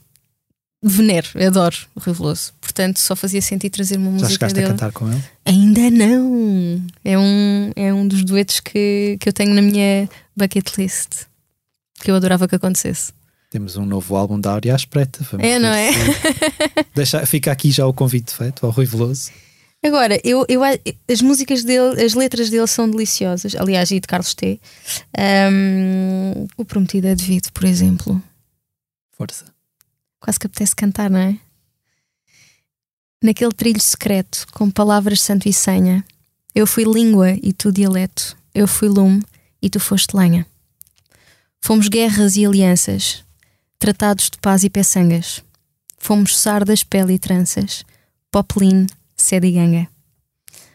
venero, 0.83 1.29
adoro 1.47 1.77
o 1.95 2.01
Rui 2.01 2.15
Veloso. 2.15 2.53
Portanto, 2.61 2.99
só 2.99 3.17
fazia 3.17 3.43
sentido 3.43 3.73
trazer 3.73 3.97
uma 3.97 4.07
Já 4.07 4.13
música 4.13 4.31
chegaste 4.33 4.55
dele. 4.55 4.67
a 4.67 4.71
cantar 4.71 4.93
com 4.93 5.11
ele? 5.11 5.23
Ainda 5.45 5.91
não! 5.91 6.83
É 7.05 7.19
um, 7.19 7.73
é 7.75 7.93
um 7.93 8.07
dos 8.07 8.25
duetos 8.25 8.61
que, 8.61 9.17
que 9.21 9.29
eu 9.29 9.33
tenho 9.33 9.55
na 9.55 9.63
minha 9.63 10.09
bucket 10.37 10.77
list. 10.77 11.25
Que 12.01 12.11
eu 12.11 12.15
adorava 12.15 12.47
que 12.47 12.55
acontecesse. 12.55 13.13
Temos 13.51 13.77
um 13.77 13.87
novo 13.87 14.17
álbum 14.17 14.39
da 14.39 14.51
Áurea 14.53 14.75
à 14.75 14.77
espreita. 14.77 15.25
Vamos 15.31 15.47
É, 15.47 15.59
não 15.59 15.69
é? 15.71 15.91
Deixa, 16.95 17.25
fica 17.25 17.51
aqui 17.51 17.71
já 17.71 17.87
o 17.87 17.93
convite 17.93 18.35
feito 18.35 18.67
ao 18.67 18.73
Rui 18.73 18.85
Veloso. 18.85 19.31
Agora, 19.85 20.21
eu, 20.25 20.45
eu, 20.49 20.61
as 21.09 21.23
músicas 21.23 21.63
dele, 21.63 22.03
as 22.03 22.13
letras 22.15 22.51
dele 22.51 22.67
são 22.67 22.91
deliciosas. 22.91 23.55
Aliás, 23.55 23.91
e 23.93 24.01
de 24.01 24.07
Carlos 24.07 24.35
T. 24.35 24.61
Um, 25.17 26.47
o 26.57 26.65
Prometido 26.65 27.07
é 27.07 27.15
Devido, 27.15 27.51
por 27.53 27.65
exemplo. 27.65 28.21
Força. 29.17 29.45
Quase 30.27 30.41
que 30.41 30.49
apetece 30.49 30.75
cantar, 30.75 31.09
não 31.09 31.21
é? 31.21 31.39
Naquele 33.23 33.53
trilho 33.53 33.81
secreto, 33.81 34.45
com 34.53 34.69
palavras 34.69 35.21
santo 35.21 35.49
e 35.49 35.53
senha, 35.53 36.05
eu 36.53 36.67
fui 36.67 36.83
língua 36.83 37.39
e 37.41 37.53
tu 37.53 37.71
dialeto, 37.71 38.37
eu 38.53 38.67
fui 38.67 38.89
lume 38.89 39.23
e 39.63 39.71
tu 39.71 39.79
foste 39.79 40.17
lenha. 40.17 40.45
Fomos 41.61 41.87
guerras 41.87 42.35
e 42.35 42.45
alianças, 42.45 43.23
tratados 43.79 44.29
de 44.29 44.39
paz 44.39 44.65
e 44.65 44.69
peçangas. 44.69 45.45
Fomos 45.97 46.37
sardas, 46.37 46.83
pele 46.83 47.15
e 47.15 47.19
tranças, 47.21 47.85
popeline, 48.29 48.89
sede 49.17 49.47
e 49.47 49.53
ganga. 49.53 49.89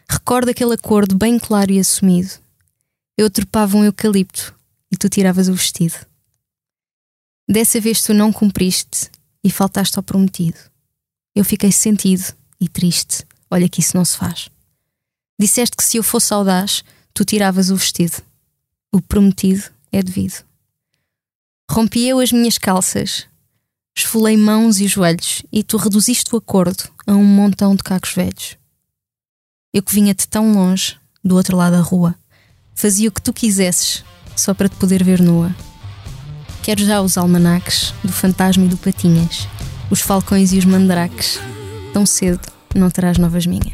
Recordo 0.08 0.48
aquele 0.48 0.72
acordo 0.72 1.14
bem 1.14 1.38
claro 1.38 1.70
e 1.70 1.78
assumido. 1.78 2.30
Eu 3.18 3.28
trepava 3.28 3.76
um 3.76 3.84
eucalipto 3.84 4.54
e 4.90 4.96
tu 4.96 5.10
tiravas 5.10 5.50
o 5.50 5.52
vestido. 5.52 6.06
Dessa 7.46 7.78
vez 7.78 8.02
tu 8.02 8.14
não 8.14 8.32
cumpriste 8.32 9.10
e 9.42 9.50
faltaste 9.50 9.98
ao 9.98 10.02
prometido. 10.02 10.58
Eu 11.34 11.44
fiquei 11.44 11.72
sentido 11.72 12.34
e 12.60 12.68
triste. 12.68 13.24
Olha 13.50 13.68
que 13.68 13.80
isso 13.80 13.96
não 13.96 14.04
se 14.04 14.16
faz. 14.16 14.48
Disseste 15.38 15.76
que 15.76 15.84
se 15.84 15.96
eu 15.96 16.02
fosse 16.02 16.32
audaz, 16.32 16.84
tu 17.12 17.24
tiravas 17.24 17.70
o 17.70 17.76
vestido. 17.76 18.22
O 18.92 19.00
prometido 19.00 19.64
é 19.90 20.02
devido. 20.02 20.44
Rompi 21.70 22.06
eu 22.06 22.20
as 22.20 22.30
minhas 22.30 22.58
calças, 22.58 23.26
esfolei 23.96 24.36
mãos 24.36 24.78
e 24.78 24.86
joelhos, 24.86 25.42
e 25.50 25.62
tu 25.62 25.76
reduziste 25.76 26.34
o 26.34 26.38
acordo 26.38 26.84
a 27.06 27.12
um 27.12 27.24
montão 27.24 27.74
de 27.74 27.82
cacos 27.82 28.12
velhos. 28.12 28.56
Eu 29.72 29.82
que 29.82 29.94
vinha 29.94 30.14
de 30.14 30.28
tão 30.28 30.52
longe, 30.52 30.98
do 31.24 31.34
outro 31.34 31.56
lado 31.56 31.74
da 31.76 31.80
rua, 31.80 32.14
fazia 32.74 33.08
o 33.08 33.12
que 33.12 33.22
tu 33.22 33.32
quisesses, 33.32 34.04
só 34.36 34.52
para 34.52 34.68
te 34.68 34.76
poder 34.76 35.02
ver 35.02 35.20
nua. 35.20 35.54
Quero 36.62 36.84
já 36.84 37.00
os 37.00 37.18
almanaques 37.18 37.92
do 38.04 38.12
fantasma 38.12 38.64
e 38.64 38.68
do 38.68 38.76
patinhas, 38.76 39.48
os 39.90 40.00
falcões 40.00 40.52
e 40.52 40.58
os 40.58 40.64
mandrakes. 40.64 41.40
Tão 41.92 42.06
cedo 42.06 42.40
não 42.74 42.88
terás 42.88 43.18
novas 43.18 43.46
minhas. 43.46 43.72